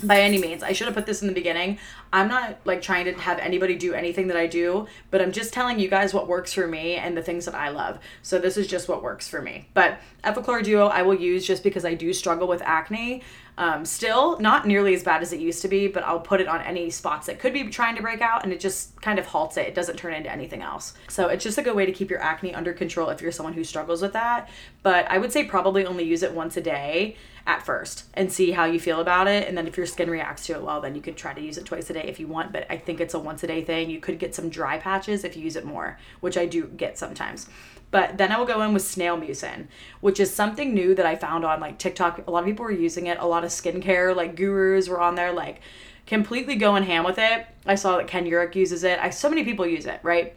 by 0.04 0.22
any 0.22 0.38
means. 0.38 0.64
I 0.64 0.74
should 0.74 0.88
have 0.88 0.96
put 0.96 1.06
this 1.06 1.22
in 1.22 1.28
the 1.28 1.34
beginning. 1.34 1.78
I'm 2.12 2.28
not 2.28 2.60
like 2.66 2.82
trying 2.82 3.06
to 3.06 3.14
have 3.14 3.40
anybody 3.40 3.76
do 3.76 3.94
anything 3.94 4.28
that 4.28 4.38
I 4.38 4.48
do, 4.48 4.88
but 5.12 5.22
I'm 5.22 5.32
just 5.32 5.54
telling 5.54 5.80
you 5.80 5.90
guys 5.90 6.14
what 6.14 6.28
works 6.28 6.54
for 6.54 6.68
me 6.68 6.96
and 6.96 7.16
the 7.16 7.22
things 7.22 7.46
that 7.46 7.56
I 7.56 7.70
love. 7.70 8.00
So 8.22 8.40
this 8.40 8.58
is 8.58 8.68
just 8.68 8.88
what 8.88 9.04
works 9.04 9.28
for 9.28 9.42
me. 9.42 9.68
But 9.74 10.00
Effaclar 10.24 10.64
Duo 10.64 10.88
I 10.88 11.02
will 11.02 11.16
use 11.16 11.46
just 11.46 11.64
because 11.64 11.86
I 11.86 11.94
do 11.94 12.14
struggle 12.14 12.48
with 12.48 12.62
acne. 12.62 13.24
Um, 13.58 13.86
still 13.86 14.38
not 14.40 14.68
nearly 14.68 14.94
as 14.94 15.04
bad 15.04 15.22
as 15.22 15.32
it 15.32 15.40
used 15.40 15.62
to 15.62 15.70
be, 15.70 15.88
but 15.88 16.04
I'll 16.04 16.20
put 16.20 16.42
it 16.42 16.48
on 16.48 16.62
any 16.62 16.90
spots 16.90 17.28
that 17.28 17.40
could 17.40 17.54
be 17.54 17.70
trying 17.70 17.96
to 17.96 18.02
break 18.02 18.22
out 18.22 18.44
and 18.44 18.52
it 18.52 18.60
just 18.60 19.00
kind 19.02 19.18
of 19.18 19.26
halts 19.26 19.56
it. 19.56 19.68
It 19.68 19.76
doesn't 19.76 19.96
turn 19.98 20.14
into 20.14 20.32
anything 20.32 20.62
else. 20.62 20.94
So 21.08 21.28
it's 21.28 21.44
just 21.44 21.58
a 21.58 21.62
good 21.62 21.76
way 21.76 21.86
to 21.86 21.92
keep 21.92 22.10
your 22.10 22.22
acne 22.22 22.54
under 22.54 22.74
control 22.74 23.10
if 23.10 23.22
you're 23.22 23.32
someone 23.32 23.54
who 23.54 23.64
struggles 23.64 24.02
with 24.02 24.14
that. 24.14 24.50
But 24.84 25.10
I 25.10 25.18
would 25.18 25.32
say 25.32 25.46
probably 25.46 25.86
only 25.86 26.04
use 26.04 26.22
it 26.22 26.34
once 26.34 26.58
a 26.58 26.62
day 26.62 27.16
at 27.48 27.64
first 27.64 28.06
and 28.16 28.32
see 28.32 28.52
how 28.52 28.66
you 28.66 28.80
feel 28.80 29.00
about 29.00 29.28
it. 29.28 29.48
And 29.48 29.58
then 29.58 29.68
if 29.68 29.78
your 29.78 29.86
skin 29.86 30.10
reacts 30.10 30.48
to 30.48 30.54
it 30.54 30.64
well, 30.64 30.82
then 30.82 30.96
you 30.96 31.02
could 31.02 31.16
try 31.16 31.34
to 31.34 31.42
use 31.42 31.58
it 31.58 31.66
twice 31.66 31.90
a 31.90 31.94
day 31.94 32.04
if 32.04 32.20
you 32.20 32.28
want. 32.28 32.52
But 32.52 32.66
I 32.70 32.78
think 32.78 33.00
it's 33.00 33.14
a 33.14 33.20
once 33.20 33.44
a 33.44 33.48
day 33.48 33.64
thing. 33.64 33.90
You 33.90 34.00
could 34.00 34.18
get 34.18 34.34
some 34.34 34.50
dry 34.50 34.78
patches 34.78 35.24
if 35.24 35.38
you 35.38 35.44
use 35.44 35.56
it 35.56 35.66
more, 35.66 36.00
which 36.22 36.38
I 36.38 36.46
do 36.46 36.66
get 36.66 36.98
sometimes. 36.98 37.48
But 37.92 38.18
then 38.18 38.32
I 38.32 38.38
will 38.38 38.48
go 38.48 38.62
in 38.62 38.74
with 38.74 38.82
snail 38.82 39.18
mucin, 39.18 39.68
which 40.02 40.20
is 40.20 40.34
something 40.34 40.74
new 40.74 40.96
that 40.96 41.06
I 41.06 41.16
found 41.16 41.46
on 41.46 41.60
like 41.60 41.78
TikTok. 41.78 42.28
A 42.28 42.32
lot 42.32 42.40
of 42.40 42.46
people 42.46 42.66
were 42.66 42.72
using 42.72 43.08
it. 43.08 43.20
A 43.20 43.28
lot 43.28 43.44
of 43.44 43.52
skincare 43.52 44.16
like 44.16 44.36
gurus 44.36 44.90
were 44.90 45.00
on 45.00 45.16
there 45.16 45.32
like 45.32 45.62
completely 46.08 46.56
going 46.56 46.84
ham 46.84 47.04
with 47.04 47.20
it. 47.20 47.46
I 47.66 47.76
saw 47.76 47.98
that 47.98 48.08
Ken 48.08 48.26
Urich 48.26 48.56
uses 48.56 48.84
it. 48.84 49.00
I 49.00 49.12
so 49.12 49.30
many 49.30 49.44
people 49.44 49.68
use 49.68 49.86
it, 49.86 50.00
right? 50.04 50.36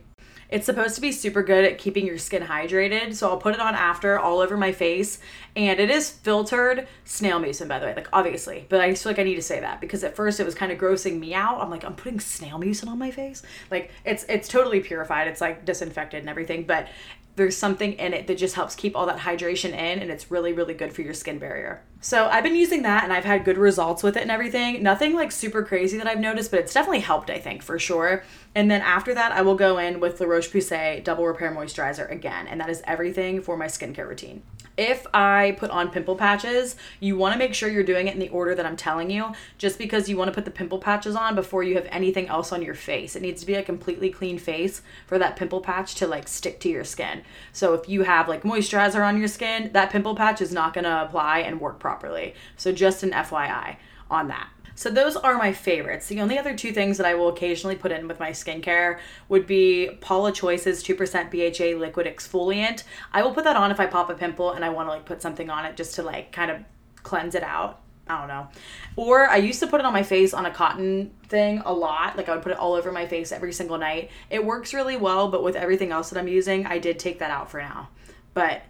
It's 0.49 0.65
supposed 0.65 0.95
to 0.95 1.01
be 1.01 1.13
super 1.13 1.43
good 1.43 1.65
at 1.65 1.79
keeping 1.79 2.07
your 2.07 2.17
skin 2.19 2.43
hydrated. 2.43 3.15
So 3.15 3.29
I'll 3.29 3.37
put 3.37 3.55
it 3.55 3.61
on 3.61 3.75
after 3.75 4.19
all 4.19 4.41
over 4.41 4.57
my 4.57 4.73
face. 4.73 5.19
And 5.55 5.79
it 5.79 5.91
is 5.91 6.11
filtered 6.11 6.89
snail 7.05 7.41
mucin, 7.41 7.69
by 7.69 7.79
the 7.79 7.87
way, 7.87 7.95
like 7.95 8.09
obviously. 8.13 8.67
But 8.69 8.81
I 8.81 8.91
just 8.91 9.03
feel 9.03 9.13
like 9.13 9.19
I 9.19 9.25
need 9.25 9.37
to 9.37 9.43
say 9.43 9.61
that 9.61 9.81
because 9.81 10.05
at 10.05 10.17
first 10.17 10.41
it 10.41 10.47
was 10.47 10.55
kind 10.55 10.73
of 10.73 10.79
grossing 10.79 11.19
me 11.19 11.35
out. 11.35 11.61
I'm 11.61 11.71
like, 11.71 11.85
I'm 11.85 11.95
putting 11.95 12.21
snail 12.21 12.59
mucin 12.59 12.89
on 12.89 12.99
my 12.99 13.11
face. 13.11 13.43
Like 13.71 13.91
it's 14.05 14.25
it's 14.29 14.49
totally 14.49 14.81
purified. 14.81 15.29
It's 15.29 15.41
like 15.41 15.65
disinfected 15.65 16.21
and 16.21 16.31
everything. 16.31 16.65
But 16.65 16.89
there's 17.39 17.57
something 17.57 17.93
in 17.95 18.13
it 18.13 18.27
that 18.27 18.37
just 18.37 18.57
helps 18.57 18.75
keep 18.75 18.97
all 18.97 19.07
that 19.07 19.19
hydration 19.21 19.69
in 19.71 20.01
and 20.01 20.11
it's 20.11 20.29
really 20.31 20.53
really 20.53 20.75
good 20.75 20.93
for 20.93 21.03
your 21.03 21.15
skin 21.15 21.39
barrier 21.39 21.81
so 22.01 22.27
i've 22.27 22.43
been 22.43 22.57
using 22.57 22.83
that 22.83 23.05
and 23.05 23.13
i've 23.13 23.25
had 23.25 23.45
good 23.45 23.57
results 23.57 24.03
with 24.03 24.17
it 24.17 24.23
and 24.23 24.31
everything 24.31 24.83
nothing 24.83 25.15
like 25.15 25.31
super 25.31 25.63
crazy 25.63 25.97
that 25.97 26.09
i've 26.09 26.19
noticed 26.19 26.51
but 26.51 26.59
it's 26.59 26.75
definitely 26.75 26.99
helped 26.99 27.31
i 27.31 27.39
think 27.39 27.63
for 27.63 27.79
sure 27.79 28.25
and 28.59 28.71
then 28.71 28.83
after 28.83 29.15
that 29.15 29.31
i 29.33 29.41
will 29.41 29.55
go 29.55 29.79
in 29.79 30.01
with 30.01 30.19
the 30.19 30.27
roche 30.27 30.51
posay 30.51 31.03
double 31.05 31.27
repair 31.27 31.55
moisturizer 31.55 32.11
again 32.11 32.47
and 32.49 32.61
that 32.61 32.69
is 32.69 32.83
everything 32.85 33.41
for 33.41 33.57
my 33.57 33.67
skincare 33.67 34.09
routine 34.09 34.43
if 34.79 35.09
I 35.13 35.57
put 35.59 35.71
on 35.73 35.91
pimple 35.91 36.15
patches, 36.15 36.77
you 37.01 37.17
want 37.17 37.33
to 37.33 37.39
make 37.39 37.53
sure 37.53 37.69
you're 37.69 37.83
doing 37.83 38.07
it 38.07 38.15
in 38.15 38.21
the 38.21 38.29
order 38.29 38.55
that 38.55 38.65
I'm 38.65 38.77
telling 38.77 39.11
you, 39.11 39.33
just 39.59 39.77
because 39.77 40.09
you 40.09 40.17
want 40.17 40.29
to 40.29 40.33
put 40.33 40.45
the 40.45 40.53
pimple 40.53 40.79
patches 40.79 41.17
on 41.17 41.35
before 41.35 41.65
you 41.65 41.75
have 41.75 41.89
anything 41.91 42.29
else 42.29 42.53
on 42.53 42.63
your 42.63 42.77
face. 42.77 43.17
It 43.17 43.23
needs 43.23 43.41
to 43.41 43.47
be 43.47 43.55
a 43.55 43.63
completely 43.65 44.09
clean 44.09 44.39
face 44.39 44.81
for 45.05 45.19
that 45.19 45.35
pimple 45.35 45.61
patch 45.61 45.97
to 45.97 46.07
like 46.07 46.29
stick 46.29 46.61
to 46.61 46.69
your 46.69 46.85
skin. 46.85 47.23
So 47.53 47.75
if 47.75 47.89
you 47.89 48.05
have 48.05 48.29
like 48.29 48.45
moisturizer 48.45 49.05
on 49.05 49.19
your 49.19 49.27
skin, 49.27 49.73
that 49.73 49.91
pimple 49.91 50.15
patch 50.15 50.41
is 50.41 50.53
not 50.53 50.75
going 50.75 50.85
to 50.85 51.03
apply 51.03 51.41
and 51.41 51.61
work 51.61 51.81
properly. 51.81 52.35
So 52.57 52.71
just 52.71 53.03
an 53.03 53.11
FYI 53.11 53.79
on 54.09 54.29
that. 54.29 54.49
So 54.79 54.91
those 54.91 55.17
are 55.17 55.37
my 55.37 55.53
favorites. 55.53 56.07
The 56.07 56.21
only 56.21 56.39
other 56.39 56.55
two 56.55 56.71
things 56.71 56.99
that 56.99 57.07
I 57.07 57.15
will 57.15 57.31
occasionally 57.31 57.75
put 57.75 57.91
in 57.91 58.07
with 58.07 58.21
my 58.21 58.31
skincare 58.31 59.01
would 59.29 59.45
be 59.45 59.91
Paula 60.01 60.31
Choice's 60.31 60.85
2% 60.85 60.97
BHA 61.33 61.77
liquid 61.81 62.07
exfoliant. 62.07 62.85
I 63.13 63.23
will 63.23 63.33
put 63.33 63.43
that 63.43 63.57
on 63.57 63.73
if 63.73 63.81
I 63.81 63.87
pop 63.87 64.09
a 64.09 64.15
pimple 64.15 64.53
and 64.53 64.65
I 64.65 64.69
want 64.69 64.87
to 64.87 64.93
like 64.93 65.05
put 65.05 65.21
something 65.21 65.51
on 65.51 65.65
it 65.65 65.77
just 65.77 65.97
to 65.97 66.05
like 66.05 66.31
kind 66.31 66.53
of 66.53 66.59
cleanse 67.03 67.35
it 67.35 67.43
out. 67.43 67.81
I 68.07 68.21
don't 68.21 68.29
know. 68.29 68.47
Or 68.95 69.29
I 69.29 69.39
used 69.39 69.59
to 69.59 69.67
put 69.67 69.81
it 69.81 69.85
on 69.85 69.93
my 69.93 70.05
face 70.05 70.33
on 70.33 70.47
a 70.47 70.51
cotton 70.53 71.11
thing 71.27 71.61
a 71.65 71.73
lot. 71.73 72.17
Like 72.17 72.29
I 72.29 72.35
would 72.35 72.45
put 72.45 72.53
it 72.53 72.59
all 72.59 72.75
over 72.75 72.93
my 72.93 73.09
face 73.09 73.33
every 73.33 73.53
single 73.53 73.79
night. 73.79 74.13
It 74.31 74.45
works 74.45 74.73
really 74.73 74.97
well, 74.97 75.27
but 75.27 75.43
with 75.43 75.57
everything 75.57 75.91
else 75.91 76.11
that 76.11 76.21
I'm 76.21 76.29
using, 76.29 76.67
I 76.67 76.79
did 76.79 77.01
take 77.01 77.19
that 77.19 77.33
out 77.33 77.51
for 77.51 77.61
now. 77.61 77.89
But 78.33 78.63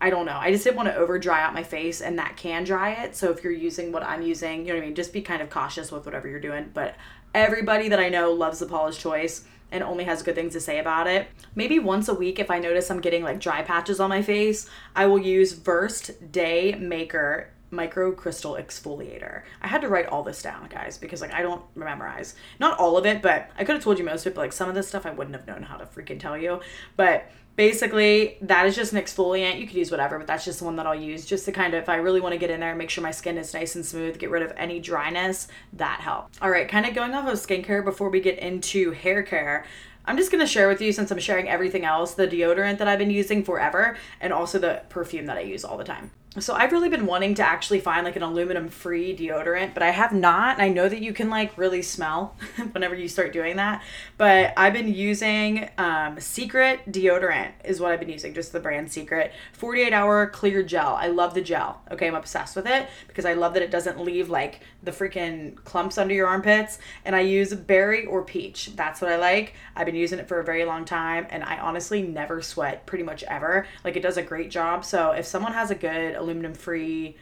I 0.00 0.10
don't 0.10 0.26
know. 0.26 0.36
I 0.36 0.52
just 0.52 0.64
didn't 0.64 0.76
want 0.76 0.88
to 0.88 0.96
over 0.96 1.18
dry 1.18 1.42
out 1.42 1.54
my 1.54 1.62
face 1.62 2.00
and 2.00 2.18
that 2.18 2.36
can 2.36 2.64
dry 2.64 2.92
it. 2.92 3.16
So 3.16 3.30
if 3.30 3.42
you're 3.42 3.52
using 3.52 3.90
what 3.90 4.02
I'm 4.02 4.22
using, 4.22 4.60
you 4.60 4.68
know 4.68 4.74
what 4.74 4.84
I 4.84 4.86
mean? 4.86 4.94
Just 4.94 5.12
be 5.12 5.22
kind 5.22 5.42
of 5.42 5.50
cautious 5.50 5.90
with 5.90 6.04
whatever 6.06 6.28
you're 6.28 6.40
doing. 6.40 6.70
But 6.72 6.94
everybody 7.34 7.88
that 7.88 7.98
I 7.98 8.08
know 8.08 8.32
loves 8.32 8.60
the 8.60 8.66
Paula's 8.66 8.96
Choice 8.96 9.44
and 9.70 9.82
only 9.82 10.04
has 10.04 10.22
good 10.22 10.34
things 10.34 10.52
to 10.54 10.60
say 10.60 10.78
about 10.78 11.06
it. 11.06 11.28
Maybe 11.54 11.78
once 11.78 12.08
a 12.08 12.14
week, 12.14 12.38
if 12.38 12.50
I 12.50 12.58
notice 12.58 12.90
I'm 12.90 13.00
getting 13.00 13.22
like 13.22 13.40
dry 13.40 13.62
patches 13.62 14.00
on 14.00 14.08
my 14.08 14.22
face, 14.22 14.68
I 14.94 15.06
will 15.06 15.18
use 15.18 15.52
Versed 15.52 16.32
Day 16.32 16.74
Maker 16.74 17.50
micro 17.70 18.12
crystal 18.12 18.54
exfoliator. 18.54 19.42
I 19.60 19.68
had 19.68 19.82
to 19.82 19.88
write 19.88 20.06
all 20.06 20.22
this 20.22 20.42
down, 20.42 20.68
guys, 20.68 20.96
because 20.96 21.20
like 21.20 21.34
I 21.34 21.42
don't 21.42 21.62
memorize. 21.76 22.34
Not 22.58 22.78
all 22.78 22.96
of 22.96 23.04
it, 23.04 23.20
but 23.20 23.50
I 23.58 23.64
could 23.64 23.74
have 23.74 23.84
told 23.84 23.98
you 23.98 24.04
most 24.04 24.24
of 24.24 24.32
it, 24.32 24.34
but 24.36 24.42
like 24.42 24.52
some 24.52 24.68
of 24.68 24.74
this 24.74 24.88
stuff 24.88 25.04
I 25.04 25.10
wouldn't 25.10 25.36
have 25.36 25.46
known 25.46 25.64
how 25.64 25.76
to 25.76 25.84
freaking 25.84 26.18
tell 26.18 26.38
you. 26.38 26.60
But 26.96 27.30
basically 27.58 28.38
that 28.40 28.66
is 28.66 28.76
just 28.76 28.92
an 28.92 29.02
exfoliant 29.02 29.58
you 29.58 29.66
could 29.66 29.74
use 29.74 29.90
whatever 29.90 30.16
but 30.16 30.28
that's 30.28 30.44
just 30.44 30.60
the 30.60 30.64
one 30.64 30.76
that 30.76 30.86
i'll 30.86 30.94
use 30.94 31.26
just 31.26 31.44
to 31.44 31.50
kind 31.50 31.74
of 31.74 31.82
if 31.82 31.88
i 31.88 31.96
really 31.96 32.20
want 32.20 32.32
to 32.32 32.38
get 32.38 32.50
in 32.50 32.60
there 32.60 32.68
and 32.68 32.78
make 32.78 32.88
sure 32.88 33.02
my 33.02 33.10
skin 33.10 33.36
is 33.36 33.52
nice 33.52 33.74
and 33.74 33.84
smooth 33.84 34.16
get 34.16 34.30
rid 34.30 34.44
of 34.44 34.52
any 34.56 34.78
dryness 34.78 35.48
that 35.72 35.98
helps 36.00 36.38
all 36.40 36.50
right 36.50 36.68
kind 36.68 36.86
of 36.86 36.94
going 36.94 37.12
off 37.12 37.26
of 37.26 37.34
skincare 37.34 37.84
before 37.84 38.10
we 38.10 38.20
get 38.20 38.38
into 38.38 38.92
hair 38.92 39.24
care 39.24 39.66
I'm 40.06 40.16
just 40.16 40.30
to 40.30 40.46
share 40.46 40.68
with 40.68 40.80
you, 40.80 40.90
since 40.90 41.10
I'm 41.10 41.18
sharing 41.18 41.50
everything 41.50 41.84
else, 41.84 42.14
the 42.14 42.26
deodorant 42.26 42.78
that 42.78 42.88
I've 42.88 42.98
been 42.98 43.10
using 43.10 43.44
forever 43.44 43.98
and 44.22 44.32
also 44.32 44.58
the 44.58 44.80
perfume 44.88 45.26
that 45.26 45.36
I 45.36 45.42
use 45.42 45.66
all 45.66 45.76
the 45.76 45.84
time. 45.84 46.12
So 46.36 46.54
I've 46.54 46.72
really 46.72 46.90
been 46.90 47.06
wanting 47.06 47.34
to 47.36 47.42
actually 47.42 47.80
find 47.80 48.04
like 48.04 48.14
an 48.14 48.22
aluminum 48.22 48.68
free 48.68 49.16
deodorant, 49.16 49.72
but 49.72 49.82
I 49.82 49.90
have 49.90 50.12
not. 50.12 50.60
I 50.60 50.68
know 50.68 50.86
that 50.86 51.00
you 51.00 51.14
can 51.14 51.30
like 51.30 51.56
really 51.56 51.80
smell 51.80 52.36
whenever 52.72 52.94
you 52.94 53.08
start 53.08 53.32
doing 53.32 53.56
that. 53.56 53.82
But 54.18 54.52
I've 54.56 54.74
been 54.74 54.92
using 54.92 55.70
um, 55.78 56.20
Secret 56.20 56.80
deodorant 56.92 57.52
is 57.64 57.80
what 57.80 57.92
I've 57.92 57.98
been 57.98 58.10
using, 58.10 58.34
just 58.34 58.52
the 58.52 58.60
brand 58.60 58.92
Secret 58.92 59.32
48 59.54 59.92
hour 59.94 60.26
clear 60.26 60.62
gel. 60.62 60.94
I 60.94 61.08
love 61.08 61.32
the 61.32 61.40
gel. 61.40 61.80
Okay, 61.90 62.06
I'm 62.06 62.14
obsessed 62.14 62.54
with 62.54 62.66
it 62.66 62.88
because 63.08 63.24
I 63.24 63.32
love 63.32 63.54
that 63.54 63.62
it 63.62 63.70
doesn't 63.70 63.98
leave 63.98 64.28
like 64.28 64.60
the 64.82 64.90
freaking 64.90 65.56
clumps 65.64 65.96
under 65.96 66.14
your 66.14 66.28
armpits. 66.28 66.78
And 67.06 67.16
I 67.16 67.20
use 67.20 67.54
berry 67.54 68.04
or 68.04 68.22
peach. 68.22 68.76
That's 68.76 69.00
what 69.00 69.10
I 69.10 69.16
like. 69.16 69.54
I've 69.74 69.86
been 69.86 69.94
using 69.94 70.18
it 70.18 70.28
for 70.28 70.40
a 70.40 70.44
very 70.44 70.66
long 70.66 70.84
time 70.84 71.26
and 71.30 71.42
I 71.42 71.58
honestly 71.58 72.02
never 72.02 72.42
sweat 72.42 72.84
pretty 72.84 73.02
much 73.02 73.24
ever. 73.24 73.66
Like 73.82 73.96
it 73.96 74.02
does 74.02 74.18
a 74.18 74.22
great 74.22 74.50
job. 74.50 74.84
So 74.84 75.12
if 75.12 75.24
someone 75.24 75.54
has 75.54 75.70
a 75.70 75.74
good 75.74 76.17
aluminum 76.18 76.54
free 76.54 77.16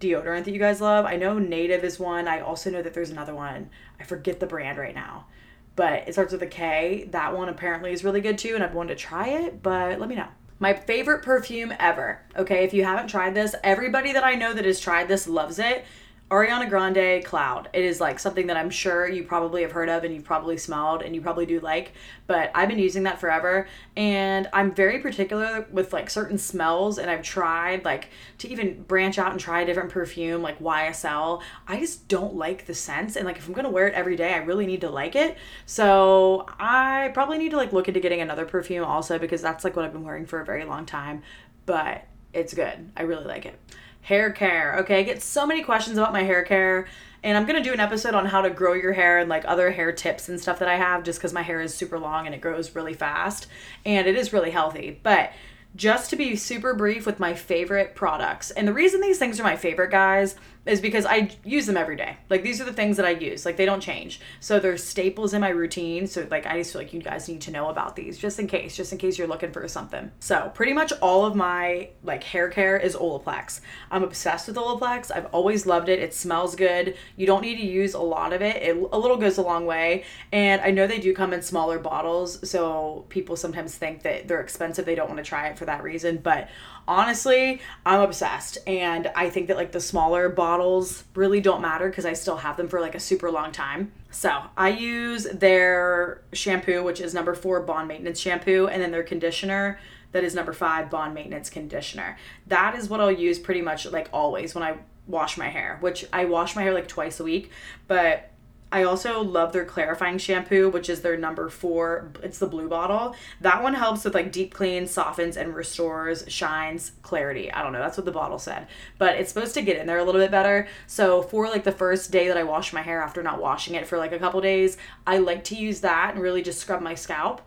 deodorant 0.00 0.44
that 0.44 0.52
you 0.52 0.58
guys 0.58 0.80
love, 0.80 1.04
I 1.06 1.16
know 1.16 1.38
Native 1.38 1.84
is 1.84 1.98
one. 1.98 2.28
I 2.28 2.40
also 2.40 2.70
know 2.70 2.82
that 2.82 2.94
there's 2.94 3.10
another 3.10 3.34
one. 3.34 3.70
I 4.00 4.04
forget 4.04 4.40
the 4.40 4.46
brand 4.46 4.78
right 4.78 4.94
now. 4.94 5.26
But 5.74 6.08
it 6.08 6.12
starts 6.12 6.32
with 6.32 6.42
a 6.42 6.46
K. 6.46 7.08
That 7.12 7.36
one 7.36 7.48
apparently 7.48 7.92
is 7.92 8.04
really 8.04 8.20
good 8.20 8.36
too, 8.36 8.54
and 8.54 8.62
I've 8.62 8.74
wanted 8.74 8.98
to 8.98 9.04
try 9.04 9.28
it, 9.28 9.62
but 9.62 9.98
let 9.98 10.08
me 10.08 10.16
know. 10.16 10.28
My 10.58 10.74
favorite 10.74 11.24
perfume 11.24 11.72
ever. 11.78 12.20
Okay, 12.36 12.64
if 12.64 12.74
you 12.74 12.84
haven't 12.84 13.08
tried 13.08 13.34
this, 13.34 13.54
everybody 13.64 14.12
that 14.12 14.22
I 14.22 14.34
know 14.34 14.52
that 14.52 14.64
has 14.64 14.78
tried 14.78 15.08
this 15.08 15.26
loves 15.26 15.58
it. 15.58 15.84
Ariana 16.32 16.66
Grande 16.66 17.22
Cloud. 17.22 17.68
It 17.74 17.84
is 17.84 18.00
like 18.00 18.18
something 18.18 18.46
that 18.46 18.56
I'm 18.56 18.70
sure 18.70 19.06
you 19.06 19.22
probably 19.22 19.60
have 19.60 19.72
heard 19.72 19.90
of 19.90 20.02
and 20.02 20.14
you've 20.14 20.24
probably 20.24 20.56
smelled 20.56 21.02
and 21.02 21.14
you 21.14 21.20
probably 21.20 21.44
do 21.44 21.60
like, 21.60 21.92
but 22.26 22.50
I've 22.54 22.70
been 22.70 22.78
using 22.78 23.02
that 23.02 23.20
forever 23.20 23.68
and 23.98 24.48
I'm 24.54 24.74
very 24.74 25.00
particular 25.00 25.66
with 25.70 25.92
like 25.92 26.08
certain 26.08 26.38
smells 26.38 26.96
and 26.96 27.10
I've 27.10 27.20
tried 27.22 27.84
like 27.84 28.08
to 28.38 28.48
even 28.48 28.82
branch 28.84 29.18
out 29.18 29.32
and 29.32 29.38
try 29.38 29.60
a 29.60 29.66
different 29.66 29.90
perfume 29.90 30.40
like 30.40 30.58
YSL. 30.58 31.42
I 31.68 31.78
just 31.78 32.08
don't 32.08 32.34
like 32.34 32.64
the 32.64 32.74
scent 32.74 33.16
and 33.16 33.26
like 33.26 33.36
if 33.36 33.46
I'm 33.46 33.52
going 33.52 33.66
to 33.66 33.70
wear 33.70 33.86
it 33.86 33.94
every 33.94 34.16
day, 34.16 34.32
I 34.32 34.38
really 34.38 34.64
need 34.64 34.80
to 34.80 34.90
like 34.90 35.14
it. 35.14 35.36
So, 35.66 36.46
I 36.58 37.10
probably 37.12 37.36
need 37.36 37.50
to 37.50 37.58
like 37.58 37.74
look 37.74 37.88
into 37.88 38.00
getting 38.00 38.22
another 38.22 38.46
perfume 38.46 38.84
also 38.84 39.18
because 39.18 39.42
that's 39.42 39.64
like 39.64 39.76
what 39.76 39.84
I've 39.84 39.92
been 39.92 40.04
wearing 40.04 40.24
for 40.24 40.40
a 40.40 40.46
very 40.46 40.64
long 40.64 40.86
time, 40.86 41.22
but 41.66 42.06
it's 42.32 42.54
good. 42.54 42.90
I 42.96 43.02
really 43.02 43.26
like 43.26 43.44
it 43.44 43.58
hair 44.02 44.30
care. 44.30 44.76
Okay, 44.80 45.00
I 45.00 45.02
get 45.02 45.22
so 45.22 45.46
many 45.46 45.62
questions 45.62 45.96
about 45.96 46.12
my 46.12 46.22
hair 46.22 46.42
care. 46.42 46.86
And 47.24 47.38
I'm 47.38 47.46
gonna 47.46 47.62
do 47.62 47.72
an 47.72 47.80
episode 47.80 48.14
on 48.14 48.26
how 48.26 48.42
to 48.42 48.50
grow 48.50 48.72
your 48.74 48.92
hair 48.92 49.18
and 49.18 49.28
like 49.28 49.44
other 49.46 49.70
hair 49.70 49.92
tips 49.92 50.28
and 50.28 50.40
stuff 50.40 50.58
that 50.58 50.68
I 50.68 50.76
have 50.76 51.04
just 51.04 51.18
because 51.18 51.32
my 51.32 51.42
hair 51.42 51.60
is 51.60 51.72
super 51.72 51.98
long 51.98 52.26
and 52.26 52.34
it 52.34 52.40
grows 52.40 52.74
really 52.74 52.94
fast 52.94 53.46
and 53.84 54.06
it 54.08 54.16
is 54.16 54.32
really 54.32 54.50
healthy. 54.50 54.98
But 55.02 55.32
just 55.74 56.10
to 56.10 56.16
be 56.16 56.36
super 56.36 56.74
brief 56.74 57.06
with 57.06 57.20
my 57.20 57.32
favorite 57.32 57.94
products. 57.94 58.50
And 58.50 58.68
the 58.68 58.72
reason 58.72 59.00
these 59.00 59.18
things 59.18 59.40
are 59.40 59.44
my 59.44 59.56
favorite, 59.56 59.90
guys, 59.90 60.36
is 60.64 60.80
because 60.80 61.04
I 61.04 61.30
use 61.44 61.66
them 61.66 61.76
every 61.76 61.96
day. 61.96 62.16
Like 62.30 62.42
these 62.42 62.60
are 62.60 62.64
the 62.64 62.72
things 62.72 62.96
that 62.96 63.06
I 63.06 63.10
use. 63.10 63.44
Like 63.44 63.56
they 63.56 63.64
don't 63.64 63.80
change. 63.80 64.20
So 64.40 64.60
they're 64.60 64.76
staples 64.76 65.34
in 65.34 65.40
my 65.40 65.48
routine. 65.48 66.06
So 66.06 66.26
like 66.30 66.46
I 66.46 66.58
just 66.58 66.72
feel 66.72 66.82
like 66.82 66.92
you 66.92 67.02
guys 67.02 67.28
need 67.28 67.40
to 67.42 67.50
know 67.50 67.68
about 67.68 67.96
these 67.96 68.16
just 68.16 68.38
in 68.38 68.46
case, 68.46 68.76
just 68.76 68.92
in 68.92 68.98
case 68.98 69.18
you're 69.18 69.26
looking 69.26 69.50
for 69.50 69.66
something. 69.66 70.12
So 70.20 70.52
pretty 70.54 70.72
much 70.72 70.92
all 71.02 71.24
of 71.24 71.34
my 71.34 71.90
like 72.04 72.22
hair 72.22 72.48
care 72.48 72.76
is 72.76 72.94
Olaplex. 72.94 73.60
I'm 73.90 74.04
obsessed 74.04 74.46
with 74.46 74.56
Olaplex. 74.56 75.10
I've 75.10 75.26
always 75.26 75.66
loved 75.66 75.88
it. 75.88 75.98
It 75.98 76.14
smells 76.14 76.54
good. 76.54 76.96
You 77.16 77.26
don't 77.26 77.42
need 77.42 77.56
to 77.56 77.66
use 77.66 77.94
a 77.94 78.00
lot 78.00 78.32
of 78.32 78.40
it. 78.40 78.62
it 78.62 78.76
a 78.76 78.98
little 78.98 79.16
goes 79.16 79.38
a 79.38 79.42
long 79.42 79.66
way. 79.66 80.04
And 80.30 80.60
I 80.60 80.70
know 80.70 80.86
they 80.86 81.00
do 81.00 81.12
come 81.12 81.32
in 81.32 81.42
smaller 81.42 81.80
bottles. 81.80 82.48
So 82.48 83.04
people 83.08 83.36
sometimes 83.36 83.74
think 83.74 84.02
that 84.02 84.28
they're 84.28 84.40
expensive. 84.40 84.84
They 84.84 84.94
don't 84.94 85.08
want 85.08 85.18
to 85.18 85.24
try 85.24 85.48
it 85.48 85.58
for 85.58 85.64
that 85.64 85.82
reason. 85.82 86.18
But 86.18 86.48
honestly, 86.86 87.60
I'm 87.84 88.00
obsessed. 88.00 88.58
And 88.66 89.10
I 89.14 89.30
think 89.30 89.48
that 89.48 89.56
like 89.56 89.72
the 89.72 89.80
smaller 89.80 90.28
bottles 90.28 91.04
really 91.14 91.40
don't 91.40 91.62
matter 91.62 91.88
because 91.88 92.06
I 92.06 92.12
still 92.12 92.36
have 92.36 92.56
them 92.56 92.68
for 92.68 92.80
like 92.80 92.94
a 92.94 93.00
super 93.00 93.30
long 93.30 93.52
time. 93.52 93.92
So 94.10 94.42
I 94.56 94.70
use 94.70 95.24
their 95.24 96.22
shampoo, 96.32 96.82
which 96.82 97.00
is 97.00 97.14
number 97.14 97.34
four 97.34 97.60
bond 97.60 97.88
maintenance 97.88 98.20
shampoo, 98.20 98.66
and 98.66 98.82
then 98.82 98.90
their 98.90 99.02
conditioner 99.02 99.78
that 100.12 100.24
is 100.24 100.34
number 100.34 100.52
five 100.52 100.90
bond 100.90 101.14
maintenance 101.14 101.50
conditioner. 101.50 102.18
That 102.46 102.76
is 102.76 102.88
what 102.88 103.00
I'll 103.00 103.10
use 103.10 103.38
pretty 103.38 103.62
much 103.62 103.86
like 103.86 104.08
always 104.12 104.54
when 104.54 104.62
I 104.62 104.76
wash 105.06 105.36
my 105.36 105.48
hair, 105.48 105.78
which 105.80 106.06
I 106.12 106.26
wash 106.26 106.54
my 106.54 106.62
hair 106.62 106.72
like 106.72 106.86
twice 106.86 107.18
a 107.18 107.24
week, 107.24 107.50
but 107.88 108.30
I 108.72 108.84
also 108.84 109.22
love 109.22 109.52
their 109.52 109.66
clarifying 109.66 110.16
shampoo, 110.16 110.70
which 110.70 110.88
is 110.88 111.02
their 111.02 111.18
number 111.18 111.50
four. 111.50 112.10
It's 112.22 112.38
the 112.38 112.46
blue 112.46 112.68
bottle. 112.68 113.14
That 113.42 113.62
one 113.62 113.74
helps 113.74 114.02
with 114.02 114.14
like 114.14 114.32
deep 114.32 114.54
clean, 114.54 114.86
softens, 114.86 115.36
and 115.36 115.54
restores, 115.54 116.24
shines, 116.26 116.92
clarity. 117.02 117.52
I 117.52 117.62
don't 117.62 117.72
know. 117.72 117.80
That's 117.80 117.98
what 117.98 118.06
the 118.06 118.12
bottle 118.12 118.38
said. 118.38 118.66
But 118.96 119.16
it's 119.16 119.30
supposed 119.30 119.52
to 119.54 119.62
get 119.62 119.76
in 119.76 119.86
there 119.86 119.98
a 119.98 120.04
little 120.04 120.20
bit 120.20 120.30
better. 120.30 120.66
So 120.86 121.20
for 121.20 121.48
like 121.48 121.64
the 121.64 121.70
first 121.70 122.10
day 122.10 122.28
that 122.28 122.38
I 122.38 122.44
wash 122.44 122.72
my 122.72 122.80
hair 122.80 123.02
after 123.02 123.22
not 123.22 123.42
washing 123.42 123.74
it 123.74 123.86
for 123.86 123.98
like 123.98 124.12
a 124.12 124.18
couple 124.18 124.40
days, 124.40 124.78
I 125.06 125.18
like 125.18 125.44
to 125.44 125.54
use 125.54 125.80
that 125.80 126.14
and 126.14 126.22
really 126.22 126.42
just 126.42 126.60
scrub 126.60 126.80
my 126.80 126.94
scalp 126.94 127.42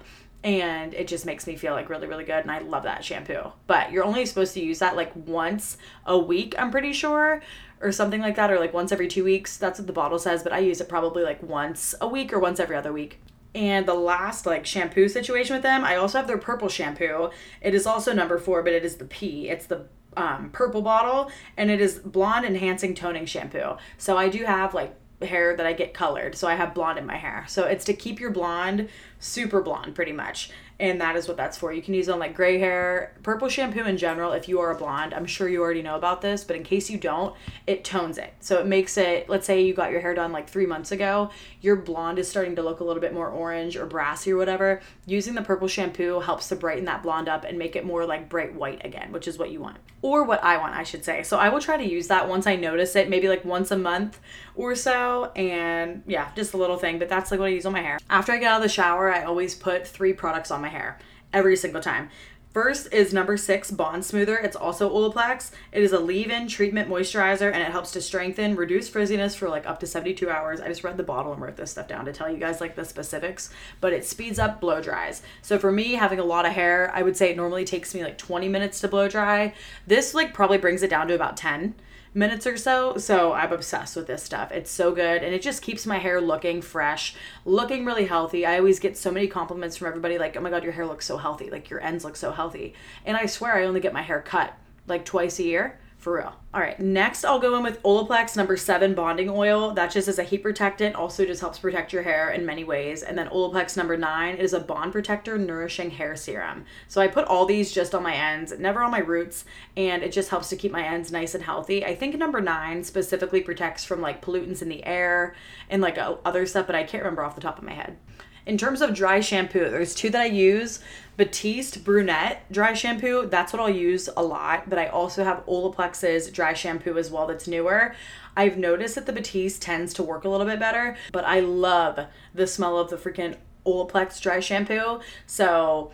and 0.45 0.93
it 0.93 1.07
just 1.07 1.25
makes 1.25 1.47
me 1.47 1.55
feel 1.55 1.73
like 1.73 1.89
really 1.89 2.05
really 2.05 2.23
good 2.23 2.37
and 2.37 2.51
i 2.51 2.59
love 2.59 2.83
that 2.83 3.03
shampoo 3.03 3.51
but 3.65 3.91
you're 3.91 4.03
only 4.03 4.25
supposed 4.27 4.53
to 4.53 4.63
use 4.63 4.77
that 4.77 4.95
like 4.95 5.11
once 5.15 5.77
a 6.05 6.17
week 6.17 6.53
i'm 6.59 6.69
pretty 6.69 6.93
sure 6.93 7.41
or 7.81 7.91
something 7.91 8.21
like 8.21 8.35
that, 8.35 8.51
or 8.51 8.59
like 8.59 8.73
once 8.73 8.91
every 8.91 9.07
two 9.07 9.23
weeks. 9.23 9.57
That's 9.57 9.79
what 9.79 9.87
the 9.87 9.93
bottle 9.93 10.19
says, 10.19 10.43
but 10.43 10.53
I 10.53 10.59
use 10.59 10.81
it 10.81 10.89
probably 10.89 11.23
like 11.23 11.41
once 11.43 11.95
a 12.01 12.07
week 12.07 12.33
or 12.33 12.39
once 12.39 12.59
every 12.59 12.75
other 12.75 12.93
week. 12.93 13.19
And 13.53 13.85
the 13.85 13.93
last 13.93 14.45
like 14.45 14.65
shampoo 14.65 15.07
situation 15.07 15.55
with 15.55 15.63
them, 15.63 15.83
I 15.83 15.95
also 15.95 16.17
have 16.17 16.27
their 16.27 16.37
purple 16.37 16.67
shampoo. 16.67 17.29
It 17.61 17.73
is 17.73 17.87
also 17.87 18.11
number 18.11 18.37
four, 18.37 18.63
but 18.63 18.73
it 18.73 18.83
is 18.83 18.97
the 18.97 19.05
P. 19.05 19.49
It's 19.49 19.65
the 19.65 19.85
um, 20.17 20.49
purple 20.51 20.81
bottle, 20.81 21.31
and 21.57 21.69
it 21.69 21.81
is 21.81 21.99
blonde 21.99 22.45
enhancing 22.45 22.95
toning 22.95 23.25
shampoo. 23.25 23.77
So 23.97 24.17
I 24.17 24.29
do 24.29 24.43
have 24.43 24.73
like 24.73 24.95
hair 25.21 25.55
that 25.55 25.65
I 25.65 25.73
get 25.73 25.93
colored. 25.93 26.35
So 26.35 26.47
I 26.47 26.55
have 26.55 26.73
blonde 26.73 26.99
in 26.99 27.05
my 27.05 27.17
hair. 27.17 27.45
So 27.47 27.65
it's 27.65 27.85
to 27.85 27.93
keep 27.93 28.19
your 28.19 28.31
blonde 28.31 28.89
super 29.19 29.61
blonde 29.61 29.95
pretty 29.95 30.11
much 30.11 30.51
and 30.79 30.99
that 30.99 31.15
is 31.15 31.27
what 31.27 31.37
that's 31.37 31.57
for. 31.57 31.71
You 31.71 31.81
can 31.81 31.93
use 31.93 32.09
it 32.09 32.11
on 32.11 32.19
like 32.19 32.35
gray 32.35 32.59
hair, 32.59 33.15
purple 33.23 33.47
shampoo 33.47 33.85
in 33.85 33.97
general. 33.97 34.33
If 34.33 34.49
you 34.49 34.59
are 34.59 34.71
a 34.71 34.77
blonde, 34.77 35.13
I'm 35.13 35.25
sure 35.25 35.47
you 35.47 35.61
already 35.61 35.81
know 35.81 35.95
about 35.95 36.21
this, 36.21 36.43
but 36.43 36.55
in 36.55 36.63
case 36.63 36.89
you 36.89 36.97
don't, 36.97 37.33
it 37.65 37.83
tones 37.83 38.17
it. 38.17 38.33
So 38.41 38.59
it 38.59 38.65
makes 38.65 38.97
it. 38.97 39.29
Let's 39.29 39.47
say 39.47 39.61
you 39.61 39.73
got 39.73 39.91
your 39.91 40.01
hair 40.01 40.13
done 40.13 40.31
like 40.31 40.49
three 40.49 40.65
months 40.65 40.91
ago, 40.91 41.29
your 41.61 41.77
blonde 41.77 42.19
is 42.19 42.27
starting 42.27 42.55
to 42.57 42.61
look 42.61 42.81
a 42.81 42.83
little 42.83 43.01
bit 43.01 43.13
more 43.13 43.29
orange 43.29 43.77
or 43.77 43.85
brassy 43.85 44.33
or 44.33 44.37
whatever. 44.37 44.81
Using 45.05 45.33
the 45.33 45.41
purple 45.41 45.67
shampoo 45.67 46.19
helps 46.19 46.49
to 46.49 46.55
brighten 46.55 46.85
that 46.85 47.03
blonde 47.03 47.29
up 47.29 47.45
and 47.45 47.57
make 47.57 47.75
it 47.75 47.85
more 47.85 48.05
like 48.05 48.29
bright 48.29 48.53
white 48.53 48.85
again, 48.85 49.11
which 49.11 49.27
is 49.27 49.37
what 49.37 49.51
you 49.51 49.61
want 49.61 49.77
or 50.05 50.23
what 50.23 50.43
I 50.43 50.57
want, 50.57 50.75
I 50.75 50.83
should 50.83 51.03
say. 51.03 51.23
So 51.23 51.37
I 51.37 51.49
will 51.49 51.59
try 51.59 51.77
to 51.77 51.83
use 51.83 52.07
that 52.09 52.29
once 52.29 52.45
I 52.45 52.55
notice 52.55 52.95
it, 52.95 53.09
maybe 53.09 53.27
like 53.27 53.43
once 53.43 53.71
a 53.71 53.77
month 53.77 54.19
or 54.55 54.75
so. 54.75 55.31
And 55.35 56.03
yeah, 56.05 56.29
just 56.35 56.53
a 56.53 56.57
little 56.57 56.77
thing, 56.77 56.99
but 56.99 57.09
that's 57.09 57.31
like 57.31 57.39
what 57.39 57.47
I 57.47 57.49
use 57.49 57.65
on 57.65 57.73
my 57.73 57.81
hair. 57.81 57.97
After 58.07 58.31
I 58.31 58.37
get 58.37 58.51
out 58.51 58.57
of 58.57 58.63
the 58.63 58.69
shower, 58.69 59.11
I 59.11 59.23
always 59.23 59.55
put 59.55 59.87
three 59.87 60.13
products 60.13 60.51
on 60.51 60.61
my 60.65 60.69
hair 60.69 60.97
every 61.31 61.55
single 61.55 61.81
time. 61.81 62.09
First 62.51 62.93
is 62.93 63.13
number 63.13 63.35
six 63.35 63.69
Bond 63.69 64.05
Smoother. 64.05 64.37
It's 64.37 64.55
also 64.55 64.89
Olaplex. 64.89 65.51
It 65.73 65.83
is 65.83 65.91
a 65.91 65.99
leave-in 65.99 66.47
treatment 66.47 66.89
moisturizer 66.89 67.51
and 67.51 67.61
it 67.61 67.71
helps 67.71 67.91
to 67.91 68.01
strengthen, 68.01 68.55
reduce 68.55 68.89
frizziness 68.89 69.35
for 69.35 69.49
like 69.49 69.67
up 69.67 69.81
to 69.81 69.87
72 69.87 70.29
hours. 70.29 70.61
I 70.61 70.69
just 70.69 70.83
read 70.83 70.95
the 70.95 71.03
bottle 71.03 71.33
and 71.33 71.41
wrote 71.41 71.57
this 71.57 71.71
stuff 71.71 71.89
down 71.89 72.05
to 72.05 72.13
tell 72.13 72.31
you 72.31 72.37
guys 72.37 72.61
like 72.61 72.77
the 72.77 72.85
specifics, 72.85 73.49
but 73.81 73.91
it 73.91 74.05
speeds 74.05 74.39
up 74.39 74.61
blow 74.61 74.81
dries. 74.81 75.21
So 75.41 75.59
for 75.59 75.69
me, 75.69 75.95
having 75.95 76.19
a 76.19 76.23
lot 76.23 76.45
of 76.45 76.53
hair, 76.53 76.89
I 76.95 77.03
would 77.03 77.17
say 77.17 77.29
it 77.29 77.37
normally 77.37 77.65
takes 77.65 77.93
me 77.93 78.03
like 78.03 78.17
20 78.17 78.47
minutes 78.47 78.79
to 78.79 78.87
blow 78.87 79.09
dry. 79.09 79.53
This 79.85 80.13
like 80.13 80.33
probably 80.33 80.57
brings 80.57 80.81
it 80.81 80.89
down 80.89 81.09
to 81.09 81.13
about 81.13 81.35
10 81.35 81.75
minutes 82.15 82.47
or 82.47 82.57
so. 82.57 82.97
So 82.97 83.33
I'm 83.33 83.51
obsessed 83.51 83.95
with 83.95 84.07
this 84.07 84.23
stuff. 84.23 84.51
It's 84.51 84.71
so 84.71 84.93
good 84.93 85.21
and 85.21 85.35
it 85.35 85.41
just 85.41 85.61
keeps 85.61 85.85
my 85.85 85.99
hair 85.99 86.21
looking 86.21 86.61
fresh, 86.61 87.13
looking 87.43 87.85
really 87.85 88.05
healthy. 88.05 88.45
I 88.45 88.57
always 88.57 88.79
get 88.79 88.97
so 88.97 89.11
many 89.11 89.27
compliments 89.27 89.77
from 89.77 89.87
everybody 89.87 90.17
like, 90.17 90.35
"Oh 90.37 90.41
my 90.41 90.49
god, 90.49 90.63
your 90.63 90.71
hair 90.71 90.87
looks 90.87 91.05
so 91.05 91.17
healthy. 91.17 91.49
Like 91.49 91.69
your 91.69 91.81
ends 91.81 92.03
look 92.05 92.15
so 92.15 92.31
healthy." 92.31 92.73
And 93.05 93.17
I 93.17 93.25
swear 93.25 93.55
I 93.55 93.65
only 93.65 93.81
get 93.81 93.93
my 93.93 94.01
hair 94.01 94.21
cut 94.21 94.53
like 94.87 95.03
twice 95.05 95.39
a 95.39 95.43
year. 95.43 95.77
For 96.05 96.17
real. 96.17 96.35
All 96.53 96.61
right, 96.61 96.79
next 96.79 97.25
I'll 97.25 97.39
go 97.39 97.57
in 97.57 97.63
with 97.63 97.81
Olaplex 97.81 98.37
number 98.37 98.57
seven 98.57 98.93
bonding 98.93 99.27
oil. 99.27 99.73
That 99.73 99.89
just 99.89 100.07
is 100.07 100.19
a 100.19 100.23
heat 100.23 100.43
protectant, 100.43 100.95
also 100.95 101.25
just 101.25 101.41
helps 101.41 101.57
protect 101.57 101.91
your 101.91 102.03
hair 102.03 102.29
in 102.29 102.45
many 102.45 102.63
ways. 102.63 103.01
And 103.01 103.17
then 103.17 103.27
Olaplex 103.29 103.75
number 103.75 103.97
nine 103.97 104.35
is 104.35 104.53
a 104.53 104.59
bond 104.59 104.91
protector 104.91 105.35
nourishing 105.39 105.89
hair 105.89 106.15
serum. 106.15 106.65
So 106.87 107.01
I 107.01 107.07
put 107.07 107.25
all 107.25 107.47
these 107.47 107.71
just 107.71 107.95
on 107.95 108.03
my 108.03 108.13
ends, 108.13 108.53
never 108.59 108.83
on 108.83 108.91
my 108.91 108.99
roots, 108.99 109.45
and 109.75 110.03
it 110.03 110.11
just 110.11 110.29
helps 110.29 110.47
to 110.49 110.55
keep 110.55 110.71
my 110.71 110.85
ends 110.85 111.11
nice 111.11 111.33
and 111.33 111.43
healthy. 111.43 111.83
I 111.83 111.95
think 111.95 112.15
number 112.19 112.39
nine 112.39 112.83
specifically 112.83 113.41
protects 113.41 113.83
from 113.83 113.99
like 113.99 114.23
pollutants 114.23 114.61
in 114.61 114.69
the 114.69 114.85
air 114.85 115.33
and 115.71 115.81
like 115.81 115.97
other 115.97 116.45
stuff, 116.45 116.67
but 116.67 116.75
I 116.75 116.83
can't 116.83 117.01
remember 117.01 117.23
off 117.23 117.33
the 117.33 117.41
top 117.41 117.57
of 117.57 117.63
my 117.63 117.73
head. 117.73 117.97
In 118.45 118.59
terms 118.59 118.81
of 118.81 118.93
dry 118.93 119.21
shampoo, 119.21 119.71
there's 119.71 119.95
two 119.95 120.11
that 120.11 120.21
I 120.21 120.25
use. 120.25 120.79
Batiste 121.17 121.83
Brunette 121.83 122.43
dry 122.51 122.73
shampoo, 122.73 123.27
that's 123.27 123.53
what 123.53 123.61
I'll 123.61 123.69
use 123.69 124.09
a 124.17 124.23
lot, 124.23 124.69
but 124.69 124.77
I 124.77 124.87
also 124.87 125.23
have 125.23 125.45
Olaplex's 125.45 126.29
dry 126.29 126.53
shampoo 126.53 126.97
as 126.97 127.09
well 127.09 127.25
that's 127.25 127.47
newer. 127.47 127.95
I've 128.35 128.57
noticed 128.57 128.95
that 128.95 129.05
the 129.05 129.13
Batiste 129.13 129.61
tends 129.61 129.93
to 129.93 130.03
work 130.03 130.25
a 130.25 130.29
little 130.29 130.45
bit 130.45 130.59
better, 130.59 130.97
but 131.13 131.23
I 131.23 131.39
love 131.39 132.07
the 132.33 132.47
smell 132.47 132.77
of 132.77 132.89
the 132.89 132.97
freaking 132.97 133.37
Olaplex 133.65 134.19
dry 134.21 134.41
shampoo. 134.41 134.99
So 135.25 135.91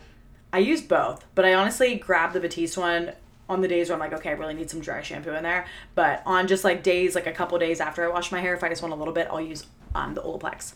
I 0.52 0.58
use 0.58 0.82
both, 0.82 1.24
but 1.34 1.44
I 1.44 1.54
honestly 1.54 1.94
grab 1.94 2.32
the 2.32 2.40
Batiste 2.40 2.76
one 2.76 3.12
on 3.48 3.60
the 3.60 3.68
days 3.68 3.88
where 3.88 3.94
I'm 3.94 4.00
like, 4.00 4.12
okay, 4.12 4.30
I 4.30 4.32
really 4.32 4.54
need 4.54 4.70
some 4.70 4.80
dry 4.80 5.02
shampoo 5.02 5.32
in 5.32 5.44
there. 5.44 5.66
But 5.94 6.22
on 6.26 6.48
just 6.48 6.64
like 6.64 6.82
days, 6.82 7.14
like 7.14 7.26
a 7.26 7.32
couple 7.32 7.58
days 7.58 7.80
after 7.80 8.04
I 8.04 8.08
wash 8.08 8.32
my 8.32 8.40
hair, 8.40 8.54
if 8.54 8.64
I 8.64 8.68
just 8.68 8.82
want 8.82 8.92
a 8.92 8.96
little 8.96 9.14
bit, 9.14 9.28
I'll 9.30 9.40
use 9.40 9.66
um, 9.94 10.14
the 10.14 10.22
Olaplex. 10.22 10.74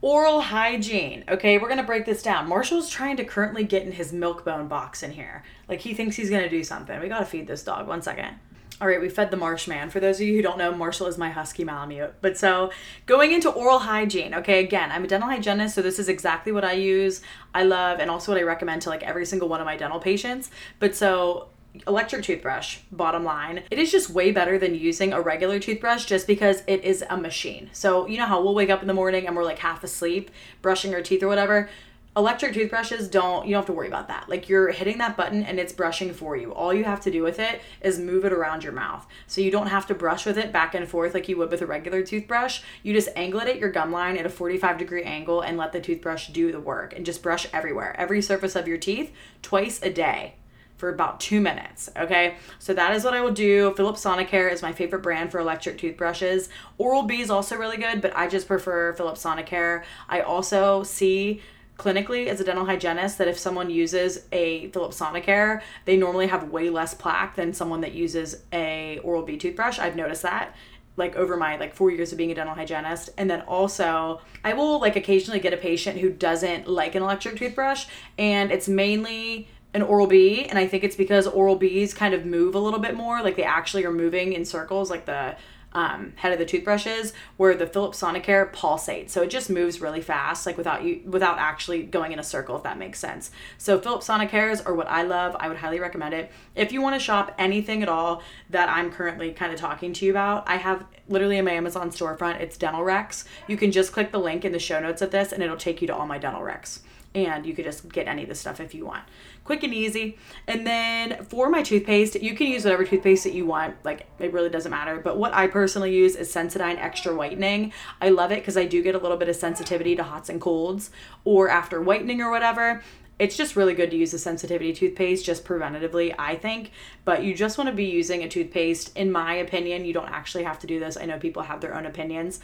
Oral 0.00 0.40
hygiene. 0.42 1.24
Okay, 1.28 1.58
we're 1.58 1.68
gonna 1.68 1.82
break 1.82 2.06
this 2.06 2.22
down. 2.22 2.48
Marshall's 2.48 2.88
trying 2.88 3.16
to 3.16 3.24
currently 3.24 3.64
get 3.64 3.82
in 3.82 3.92
his 3.92 4.12
Milk-Bone 4.12 4.68
box 4.68 5.02
in 5.02 5.10
here. 5.10 5.42
Like 5.68 5.80
he 5.80 5.92
thinks 5.92 6.14
he's 6.14 6.30
gonna 6.30 6.48
do 6.48 6.62
something. 6.62 7.00
We 7.00 7.08
gotta 7.08 7.24
feed 7.24 7.48
this 7.48 7.64
dog. 7.64 7.88
One 7.88 8.00
second. 8.00 8.38
All 8.80 8.86
right, 8.86 9.00
we 9.00 9.08
fed 9.08 9.32
the 9.32 9.36
Marshman. 9.36 9.90
For 9.90 9.98
those 9.98 10.20
of 10.20 10.26
you 10.28 10.36
who 10.36 10.42
don't 10.42 10.56
know, 10.56 10.72
Marshall 10.72 11.08
is 11.08 11.18
my 11.18 11.30
husky 11.30 11.64
Malamute. 11.64 12.14
But 12.20 12.38
so 12.38 12.70
going 13.06 13.32
into 13.32 13.50
oral 13.50 13.80
hygiene, 13.80 14.34
okay, 14.34 14.62
again, 14.62 14.92
I'm 14.92 15.02
a 15.02 15.08
dental 15.08 15.28
hygienist, 15.28 15.74
so 15.74 15.82
this 15.82 15.98
is 15.98 16.08
exactly 16.08 16.52
what 16.52 16.64
I 16.64 16.74
use, 16.74 17.20
I 17.52 17.64
love, 17.64 17.98
and 17.98 18.08
also 18.08 18.30
what 18.30 18.40
I 18.40 18.44
recommend 18.44 18.82
to 18.82 18.90
like 18.90 19.02
every 19.02 19.26
single 19.26 19.48
one 19.48 19.58
of 19.58 19.66
my 19.66 19.76
dental 19.76 19.98
patients. 19.98 20.48
But 20.78 20.94
so 20.94 21.48
electric 21.86 22.22
toothbrush, 22.22 22.78
bottom 22.90 23.24
line. 23.24 23.62
It 23.70 23.78
is 23.78 23.90
just 23.90 24.10
way 24.10 24.32
better 24.32 24.58
than 24.58 24.74
using 24.74 25.12
a 25.12 25.20
regular 25.20 25.58
toothbrush 25.58 26.04
just 26.04 26.26
because 26.26 26.62
it 26.66 26.84
is 26.84 27.04
a 27.08 27.16
machine. 27.16 27.70
So, 27.72 28.06
you 28.06 28.18
know 28.18 28.26
how 28.26 28.42
we'll 28.42 28.54
wake 28.54 28.70
up 28.70 28.82
in 28.82 28.88
the 28.88 28.94
morning 28.94 29.26
and 29.26 29.36
we're 29.36 29.44
like 29.44 29.58
half 29.58 29.84
asleep, 29.84 30.30
brushing 30.62 30.94
our 30.94 31.02
teeth 31.02 31.22
or 31.22 31.28
whatever? 31.28 31.68
Electric 32.16 32.52
toothbrushes 32.52 33.06
don't, 33.06 33.46
you 33.46 33.52
don't 33.52 33.60
have 33.60 33.66
to 33.66 33.72
worry 33.72 33.86
about 33.86 34.08
that. 34.08 34.28
Like 34.28 34.48
you're 34.48 34.72
hitting 34.72 34.98
that 34.98 35.16
button 35.16 35.44
and 35.44 35.60
it's 35.60 35.72
brushing 35.72 36.12
for 36.12 36.36
you. 36.36 36.52
All 36.52 36.74
you 36.74 36.82
have 36.82 37.00
to 37.02 37.12
do 37.12 37.22
with 37.22 37.38
it 37.38 37.60
is 37.80 38.00
move 38.00 38.24
it 38.24 38.32
around 38.32 38.64
your 38.64 38.72
mouth. 38.72 39.06
So 39.28 39.40
you 39.40 39.52
don't 39.52 39.68
have 39.68 39.86
to 39.86 39.94
brush 39.94 40.26
with 40.26 40.36
it 40.36 40.52
back 40.52 40.74
and 40.74 40.88
forth 40.88 41.14
like 41.14 41.28
you 41.28 41.36
would 41.36 41.50
with 41.50 41.62
a 41.62 41.66
regular 41.66 42.02
toothbrush. 42.02 42.62
You 42.82 42.92
just 42.92 43.10
angle 43.14 43.38
it 43.38 43.48
at 43.48 43.60
your 43.60 43.70
gum 43.70 43.92
line 43.92 44.16
at 44.16 44.26
a 44.26 44.30
45 44.30 44.78
degree 44.78 45.04
angle 45.04 45.42
and 45.42 45.56
let 45.56 45.72
the 45.72 45.80
toothbrush 45.80 46.28
do 46.30 46.50
the 46.50 46.58
work 46.58 46.92
and 46.92 47.06
just 47.06 47.22
brush 47.22 47.46
everywhere, 47.52 47.94
every 47.96 48.20
surface 48.20 48.56
of 48.56 48.66
your 48.66 48.78
teeth 48.78 49.12
twice 49.40 49.80
a 49.80 49.90
day 49.90 50.34
for 50.78 50.88
about 50.88 51.20
two 51.20 51.40
minutes. 51.40 51.90
Okay, 51.96 52.36
so 52.58 52.72
that 52.72 52.94
is 52.94 53.04
what 53.04 53.12
I 53.12 53.20
will 53.20 53.32
do. 53.32 53.74
Philips 53.76 54.02
Sonicare 54.02 54.50
is 54.50 54.62
my 54.62 54.72
favorite 54.72 55.02
brand 55.02 55.30
for 55.30 55.40
electric 55.40 55.76
toothbrushes. 55.76 56.48
Oral 56.78 57.02
B 57.02 57.20
is 57.20 57.30
also 57.30 57.56
really 57.56 57.76
good, 57.76 58.00
but 58.00 58.16
I 58.16 58.28
just 58.28 58.48
prefer 58.48 58.94
Philips 58.94 59.22
Sonicare. 59.22 59.82
I 60.08 60.20
also 60.20 60.82
see 60.84 61.42
clinically 61.76 62.26
as 62.26 62.40
a 62.40 62.44
dental 62.44 62.64
hygienist 62.64 63.18
that 63.18 63.28
if 63.28 63.38
someone 63.38 63.70
uses 63.70 64.26
a 64.32 64.68
Philips 64.70 64.98
Sonicare, 64.98 65.62
they 65.84 65.96
normally 65.96 66.28
have 66.28 66.50
way 66.50 66.70
less 66.70 66.94
plaque 66.94 67.36
than 67.36 67.52
someone 67.52 67.80
that 67.82 67.92
uses 67.92 68.42
a 68.52 68.98
Oral 69.04 69.22
B 69.22 69.36
toothbrush. 69.36 69.78
I've 69.78 69.96
noticed 69.96 70.22
that 70.22 70.54
like 70.96 71.14
over 71.14 71.36
my 71.36 71.56
like 71.56 71.74
4 71.74 71.92
years 71.92 72.10
of 72.10 72.18
being 72.18 72.32
a 72.32 72.34
dental 72.34 72.56
hygienist 72.56 73.10
and 73.16 73.30
then 73.30 73.42
also 73.42 74.20
I 74.42 74.52
will 74.54 74.80
like 74.80 74.96
occasionally 74.96 75.38
get 75.38 75.54
a 75.54 75.56
patient 75.56 75.98
who 76.00 76.10
doesn't 76.10 76.66
like 76.66 76.96
an 76.96 77.04
electric 77.04 77.36
toothbrush 77.36 77.86
and 78.18 78.50
it's 78.50 78.68
mainly 78.68 79.46
an 79.74 79.82
Oral 79.82 80.06
B, 80.06 80.44
and 80.44 80.58
I 80.58 80.66
think 80.66 80.84
it's 80.84 80.96
because 80.96 81.26
Oral 81.26 81.58
Bs 81.58 81.94
kind 81.94 82.14
of 82.14 82.24
move 82.24 82.54
a 82.54 82.58
little 82.58 82.80
bit 82.80 82.94
more, 82.94 83.22
like 83.22 83.36
they 83.36 83.44
actually 83.44 83.84
are 83.84 83.92
moving 83.92 84.32
in 84.32 84.44
circles, 84.44 84.90
like 84.90 85.04
the 85.04 85.36
um, 85.72 86.14
head 86.16 86.32
of 86.32 86.38
the 86.38 86.46
toothbrushes, 86.46 87.12
where 87.36 87.54
the 87.54 87.66
Philips 87.66 88.00
Sonicare 88.00 88.50
pulsates. 88.52 89.10
So 89.10 89.22
it 89.22 89.28
just 89.28 89.50
moves 89.50 89.80
really 89.80 90.00
fast, 90.00 90.46
like 90.46 90.56
without 90.56 90.82
you 90.82 91.02
without 91.04 91.38
actually 91.38 91.82
going 91.82 92.12
in 92.12 92.18
a 92.18 92.22
circle, 92.22 92.56
if 92.56 92.62
that 92.62 92.78
makes 92.78 92.98
sense. 92.98 93.30
So 93.58 93.78
Philips 93.78 94.08
Sonicares 94.08 94.64
are 94.66 94.74
what 94.74 94.88
I 94.88 95.02
love. 95.02 95.36
I 95.38 95.48
would 95.48 95.58
highly 95.58 95.80
recommend 95.80 96.14
it. 96.14 96.32
If 96.54 96.72
you 96.72 96.80
want 96.80 96.96
to 96.96 97.00
shop 97.00 97.34
anything 97.38 97.82
at 97.82 97.88
all 97.88 98.22
that 98.50 98.68
I'm 98.68 98.90
currently 98.90 99.32
kind 99.32 99.52
of 99.52 99.60
talking 99.60 99.92
to 99.92 100.06
you 100.06 100.10
about, 100.10 100.48
I 100.48 100.56
have 100.56 100.84
literally 101.08 101.36
in 101.36 101.44
my 101.44 101.52
Amazon 101.52 101.90
storefront. 101.90 102.40
It's 102.40 102.56
Dental 102.56 102.82
Recs. 102.82 103.24
You 103.46 103.56
can 103.56 103.70
just 103.70 103.92
click 103.92 104.10
the 104.10 104.18
link 104.18 104.44
in 104.44 104.52
the 104.52 104.58
show 104.58 104.80
notes 104.80 105.02
of 105.02 105.10
this, 105.10 105.32
and 105.32 105.42
it'll 105.42 105.56
take 105.56 105.82
you 105.82 105.86
to 105.88 105.94
all 105.94 106.06
my 106.06 106.18
Dental 106.18 106.42
Recs 106.42 106.80
and 107.14 107.46
you 107.46 107.54
could 107.54 107.64
just 107.64 107.90
get 107.90 108.06
any 108.06 108.22
of 108.22 108.28
the 108.28 108.34
stuff 108.34 108.60
if 108.60 108.74
you 108.74 108.84
want. 108.84 109.04
Quick 109.48 109.62
and 109.62 109.72
easy. 109.72 110.18
And 110.46 110.66
then 110.66 111.24
for 111.24 111.48
my 111.48 111.62
toothpaste, 111.62 112.16
you 112.16 112.34
can 112.34 112.48
use 112.48 112.64
whatever 112.64 112.84
toothpaste 112.84 113.24
that 113.24 113.32
you 113.32 113.46
want. 113.46 113.76
Like 113.82 114.06
it 114.18 114.30
really 114.30 114.50
doesn't 114.50 114.70
matter. 114.70 115.00
But 115.00 115.16
what 115.16 115.32
I 115.32 115.46
personally 115.46 115.96
use 115.96 116.16
is 116.16 116.30
Sensodyne 116.30 116.76
Extra 116.76 117.14
Whitening. 117.14 117.72
I 117.98 118.10
love 118.10 118.30
it 118.30 118.40
because 118.40 118.58
I 118.58 118.66
do 118.66 118.82
get 118.82 118.94
a 118.94 118.98
little 118.98 119.16
bit 119.16 119.30
of 119.30 119.36
sensitivity 119.36 119.96
to 119.96 120.02
hots 120.02 120.28
and 120.28 120.38
colds 120.38 120.90
or 121.24 121.48
after 121.48 121.80
whitening 121.80 122.20
or 122.20 122.30
whatever 122.30 122.82
it's 123.18 123.36
just 123.36 123.56
really 123.56 123.74
good 123.74 123.90
to 123.90 123.96
use 123.96 124.14
a 124.14 124.18
sensitivity 124.18 124.72
toothpaste 124.72 125.24
just 125.24 125.44
preventatively, 125.44 126.14
I 126.18 126.36
think. 126.36 126.70
But 127.04 127.24
you 127.24 127.34
just 127.34 127.58
want 127.58 127.68
to 127.68 127.74
be 127.74 127.86
using 127.86 128.22
a 128.22 128.28
toothpaste, 128.28 128.96
in 128.96 129.10
my 129.10 129.34
opinion. 129.34 129.84
You 129.84 129.92
don't 129.92 130.08
actually 130.10 130.44
have 130.44 130.58
to 130.60 130.66
do 130.66 130.78
this. 130.78 130.96
I 130.96 131.04
know 131.04 131.18
people 131.18 131.42
have 131.42 131.60
their 131.60 131.74
own 131.74 131.86
opinions. 131.86 132.40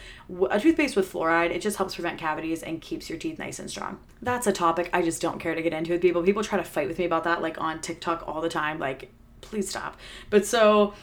A 0.51 0.59
toothpaste 0.59 0.97
with 0.97 1.13
fluoride, 1.13 1.51
it 1.51 1.63
just 1.63 1.77
helps 1.77 1.95
prevent 1.95 2.19
cavities 2.19 2.63
and 2.63 2.81
keeps 2.81 3.09
your 3.09 3.19
teeth 3.19 3.39
nice 3.39 3.59
and 3.59 3.71
strong. 3.71 4.01
That's 4.21 4.47
a 4.47 4.53
topic 4.53 4.91
I 4.93 5.03
just 5.03 5.23
don't 5.23 5.39
care 5.39 5.55
to 5.55 5.63
get 5.63 5.73
into 5.73 5.93
with 5.93 6.03
people. 6.03 6.23
People 6.23 6.43
try 6.43 6.59
to 6.59 6.65
fight 6.65 6.89
with 6.89 6.99
me 6.99 7.05
about 7.05 7.25
that, 7.25 7.41
like 7.41 7.61
on 7.61 7.81
TikTok 7.81 8.25
all 8.27 8.41
the 8.41 8.49
time. 8.49 8.79
Like, 8.79 9.11
please 9.43 9.69
stop. 9.69 9.97
But 10.31 10.45
so 10.45 10.95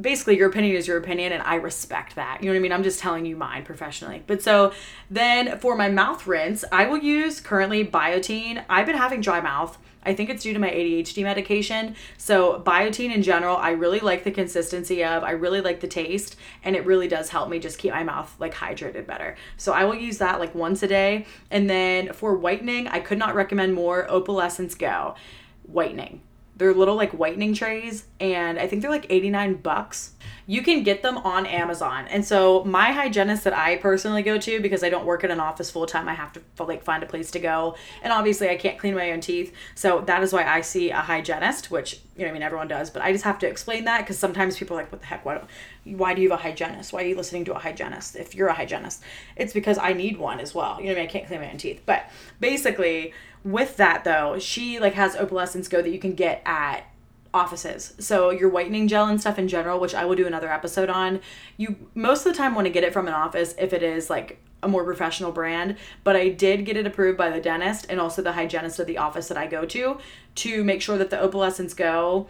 basically 0.00 0.36
your 0.36 0.48
opinion 0.48 0.76
is 0.76 0.86
your 0.86 0.98
opinion 0.98 1.32
and 1.32 1.42
I 1.42 1.56
respect 1.56 2.14
that. 2.16 2.42
You 2.42 2.46
know 2.46 2.52
what 2.52 2.58
I 2.58 2.62
mean? 2.62 2.72
I'm 2.72 2.82
just 2.82 3.00
telling 3.00 3.26
you 3.26 3.36
mine 3.36 3.64
professionally. 3.64 4.22
But 4.26 4.42
so 4.42 4.72
then 5.10 5.58
for 5.58 5.76
my 5.76 5.88
mouth 5.88 6.26
rinse, 6.26 6.64
I 6.70 6.86
will 6.86 6.98
use 6.98 7.40
currently 7.40 7.84
Biotene. 7.84 8.64
I've 8.68 8.86
been 8.86 8.96
having 8.96 9.20
dry 9.20 9.40
mouth. 9.40 9.78
I 10.04 10.14
think 10.14 10.30
it's 10.30 10.44
due 10.44 10.52
to 10.52 10.60
my 10.60 10.70
ADHD 10.70 11.24
medication. 11.24 11.96
So, 12.16 12.62
Biotene 12.64 13.12
in 13.12 13.22
general, 13.22 13.56
I 13.56 13.70
really 13.70 13.98
like 13.98 14.22
the 14.22 14.30
consistency 14.30 15.02
of, 15.02 15.24
I 15.24 15.32
really 15.32 15.60
like 15.60 15.80
the 15.80 15.88
taste, 15.88 16.36
and 16.62 16.76
it 16.76 16.86
really 16.86 17.08
does 17.08 17.28
help 17.30 17.50
me 17.50 17.58
just 17.58 17.76
keep 17.76 17.92
my 17.92 18.04
mouth 18.04 18.32
like 18.38 18.54
hydrated 18.54 19.04
better. 19.04 19.36
So, 19.56 19.72
I 19.72 19.84
will 19.84 19.96
use 19.96 20.18
that 20.18 20.38
like 20.38 20.54
once 20.54 20.84
a 20.84 20.86
day. 20.86 21.26
And 21.50 21.68
then 21.68 22.12
for 22.12 22.36
whitening, 22.36 22.86
I 22.86 23.00
could 23.00 23.18
not 23.18 23.34
recommend 23.34 23.74
more 23.74 24.06
Opalescence 24.06 24.78
Go 24.78 25.16
whitening 25.64 26.20
They're 26.56 26.72
little 26.72 26.96
like 26.96 27.12
whitening 27.12 27.52
trays, 27.54 28.06
and 28.18 28.58
I 28.58 28.66
think 28.66 28.80
they're 28.80 28.90
like 28.90 29.06
89 29.10 29.56
bucks. 29.56 30.12
You 30.46 30.62
can 30.62 30.84
get 30.84 31.02
them 31.02 31.18
on 31.18 31.44
Amazon. 31.44 32.06
And 32.08 32.24
so 32.24 32.64
my 32.64 32.92
hygienist 32.92 33.44
that 33.44 33.52
I 33.52 33.76
personally 33.76 34.22
go 34.22 34.38
to 34.38 34.60
because 34.60 34.82
I 34.82 34.88
don't 34.88 35.04
work 35.04 35.24
in 35.24 35.30
an 35.30 35.40
office 35.40 35.70
full 35.70 35.86
time, 35.86 36.08
I 36.08 36.14
have 36.14 36.32
to 36.32 36.64
like 36.64 36.82
find 36.82 37.02
a 37.02 37.06
place 37.06 37.30
to 37.32 37.40
go. 37.40 37.76
And 38.02 38.12
obviously 38.12 38.48
I 38.48 38.56
can't 38.56 38.78
clean 38.78 38.94
my 38.94 39.10
own 39.10 39.20
teeth. 39.20 39.52
So 39.74 40.02
that 40.02 40.22
is 40.22 40.32
why 40.32 40.44
I 40.44 40.60
see 40.60 40.90
a 40.90 41.00
hygienist, 41.00 41.70
which 41.70 42.00
you 42.16 42.22
know 42.22 42.30
I 42.30 42.32
mean 42.32 42.42
everyone 42.42 42.68
does, 42.68 42.90
but 42.90 43.02
I 43.02 43.12
just 43.12 43.24
have 43.24 43.38
to 43.40 43.48
explain 43.48 43.84
that 43.84 44.02
because 44.02 44.18
sometimes 44.18 44.56
people 44.56 44.76
are 44.76 44.82
like, 44.82 44.92
what 44.92 45.00
the 45.00 45.06
heck? 45.08 45.24
Why, 45.24 45.42
why 45.84 46.14
do 46.14 46.22
you 46.22 46.30
have 46.30 46.38
a 46.38 46.42
hygienist? 46.42 46.92
Why 46.92 47.02
are 47.02 47.06
you 47.06 47.16
listening 47.16 47.44
to 47.46 47.54
a 47.54 47.58
hygienist 47.58 48.16
if 48.16 48.34
you're 48.34 48.48
a 48.48 48.54
hygienist? 48.54 49.02
It's 49.34 49.52
because 49.52 49.78
I 49.78 49.92
need 49.92 50.16
one 50.16 50.40
as 50.40 50.54
well. 50.54 50.78
You 50.80 50.86
know 50.86 50.92
what 50.92 50.98
I 50.98 51.00
mean? 51.02 51.08
I 51.08 51.12
can't 51.12 51.26
clean 51.26 51.40
my 51.40 51.50
own 51.50 51.58
teeth. 51.58 51.82
But 51.84 52.08
basically, 52.40 53.12
with 53.46 53.76
that 53.76 54.02
though, 54.02 54.38
she 54.38 54.80
like 54.80 54.94
has 54.94 55.14
opalescence 55.14 55.70
go 55.70 55.80
that 55.80 55.90
you 55.90 56.00
can 56.00 56.14
get 56.14 56.42
at 56.44 56.84
offices. 57.32 57.94
So 57.98 58.30
your 58.30 58.48
whitening 58.48 58.88
gel 58.88 59.06
and 59.06 59.20
stuff 59.20 59.38
in 59.38 59.46
general, 59.46 59.78
which 59.78 59.94
I 59.94 60.04
will 60.04 60.16
do 60.16 60.26
another 60.26 60.50
episode 60.52 60.90
on, 60.90 61.20
you 61.56 61.76
most 61.94 62.26
of 62.26 62.32
the 62.32 62.36
time 62.36 62.54
want 62.54 62.66
to 62.66 62.72
get 62.72 62.82
it 62.82 62.92
from 62.92 63.06
an 63.06 63.14
office 63.14 63.54
if 63.56 63.72
it 63.72 63.84
is 63.84 64.10
like 64.10 64.42
a 64.62 64.68
more 64.68 64.84
professional 64.84 65.30
brand, 65.30 65.76
but 66.02 66.16
I 66.16 66.30
did 66.30 66.64
get 66.64 66.76
it 66.76 66.86
approved 66.86 67.16
by 67.16 67.30
the 67.30 67.40
dentist 67.40 67.86
and 67.88 68.00
also 68.00 68.20
the 68.20 68.32
hygienist 68.32 68.80
of 68.80 68.88
the 68.88 68.98
office 68.98 69.28
that 69.28 69.38
I 69.38 69.46
go 69.46 69.64
to 69.66 69.98
to 70.36 70.64
make 70.64 70.82
sure 70.82 70.98
that 70.98 71.10
the 71.10 71.16
opalescence 71.16 71.76
go 71.76 72.26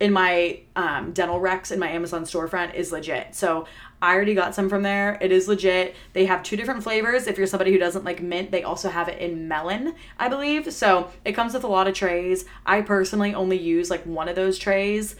in 0.00 0.12
my 0.12 0.60
um, 0.76 1.12
dental 1.12 1.40
recs 1.40 1.72
in 1.72 1.78
my 1.78 1.88
Amazon 1.88 2.24
storefront 2.24 2.74
is 2.74 2.92
legit. 2.92 3.34
So 3.34 3.66
I 4.02 4.14
already 4.14 4.34
got 4.34 4.54
some 4.54 4.68
from 4.68 4.82
there. 4.82 5.16
It 5.20 5.30
is 5.30 5.46
legit. 5.46 5.94
They 6.12 6.26
have 6.26 6.42
two 6.42 6.56
different 6.56 6.82
flavors. 6.82 7.28
If 7.28 7.38
you're 7.38 7.46
somebody 7.46 7.72
who 7.72 7.78
doesn't 7.78 8.04
like 8.04 8.20
mint, 8.20 8.50
they 8.50 8.64
also 8.64 8.90
have 8.90 9.08
it 9.08 9.20
in 9.20 9.46
melon, 9.46 9.94
I 10.18 10.28
believe. 10.28 10.72
So 10.72 11.10
it 11.24 11.32
comes 11.32 11.54
with 11.54 11.62
a 11.62 11.68
lot 11.68 11.86
of 11.86 11.94
trays. 11.94 12.44
I 12.66 12.80
personally 12.80 13.32
only 13.32 13.58
use 13.58 13.90
like 13.90 14.02
one 14.04 14.28
of 14.28 14.34
those 14.34 14.58
trays 14.58 15.14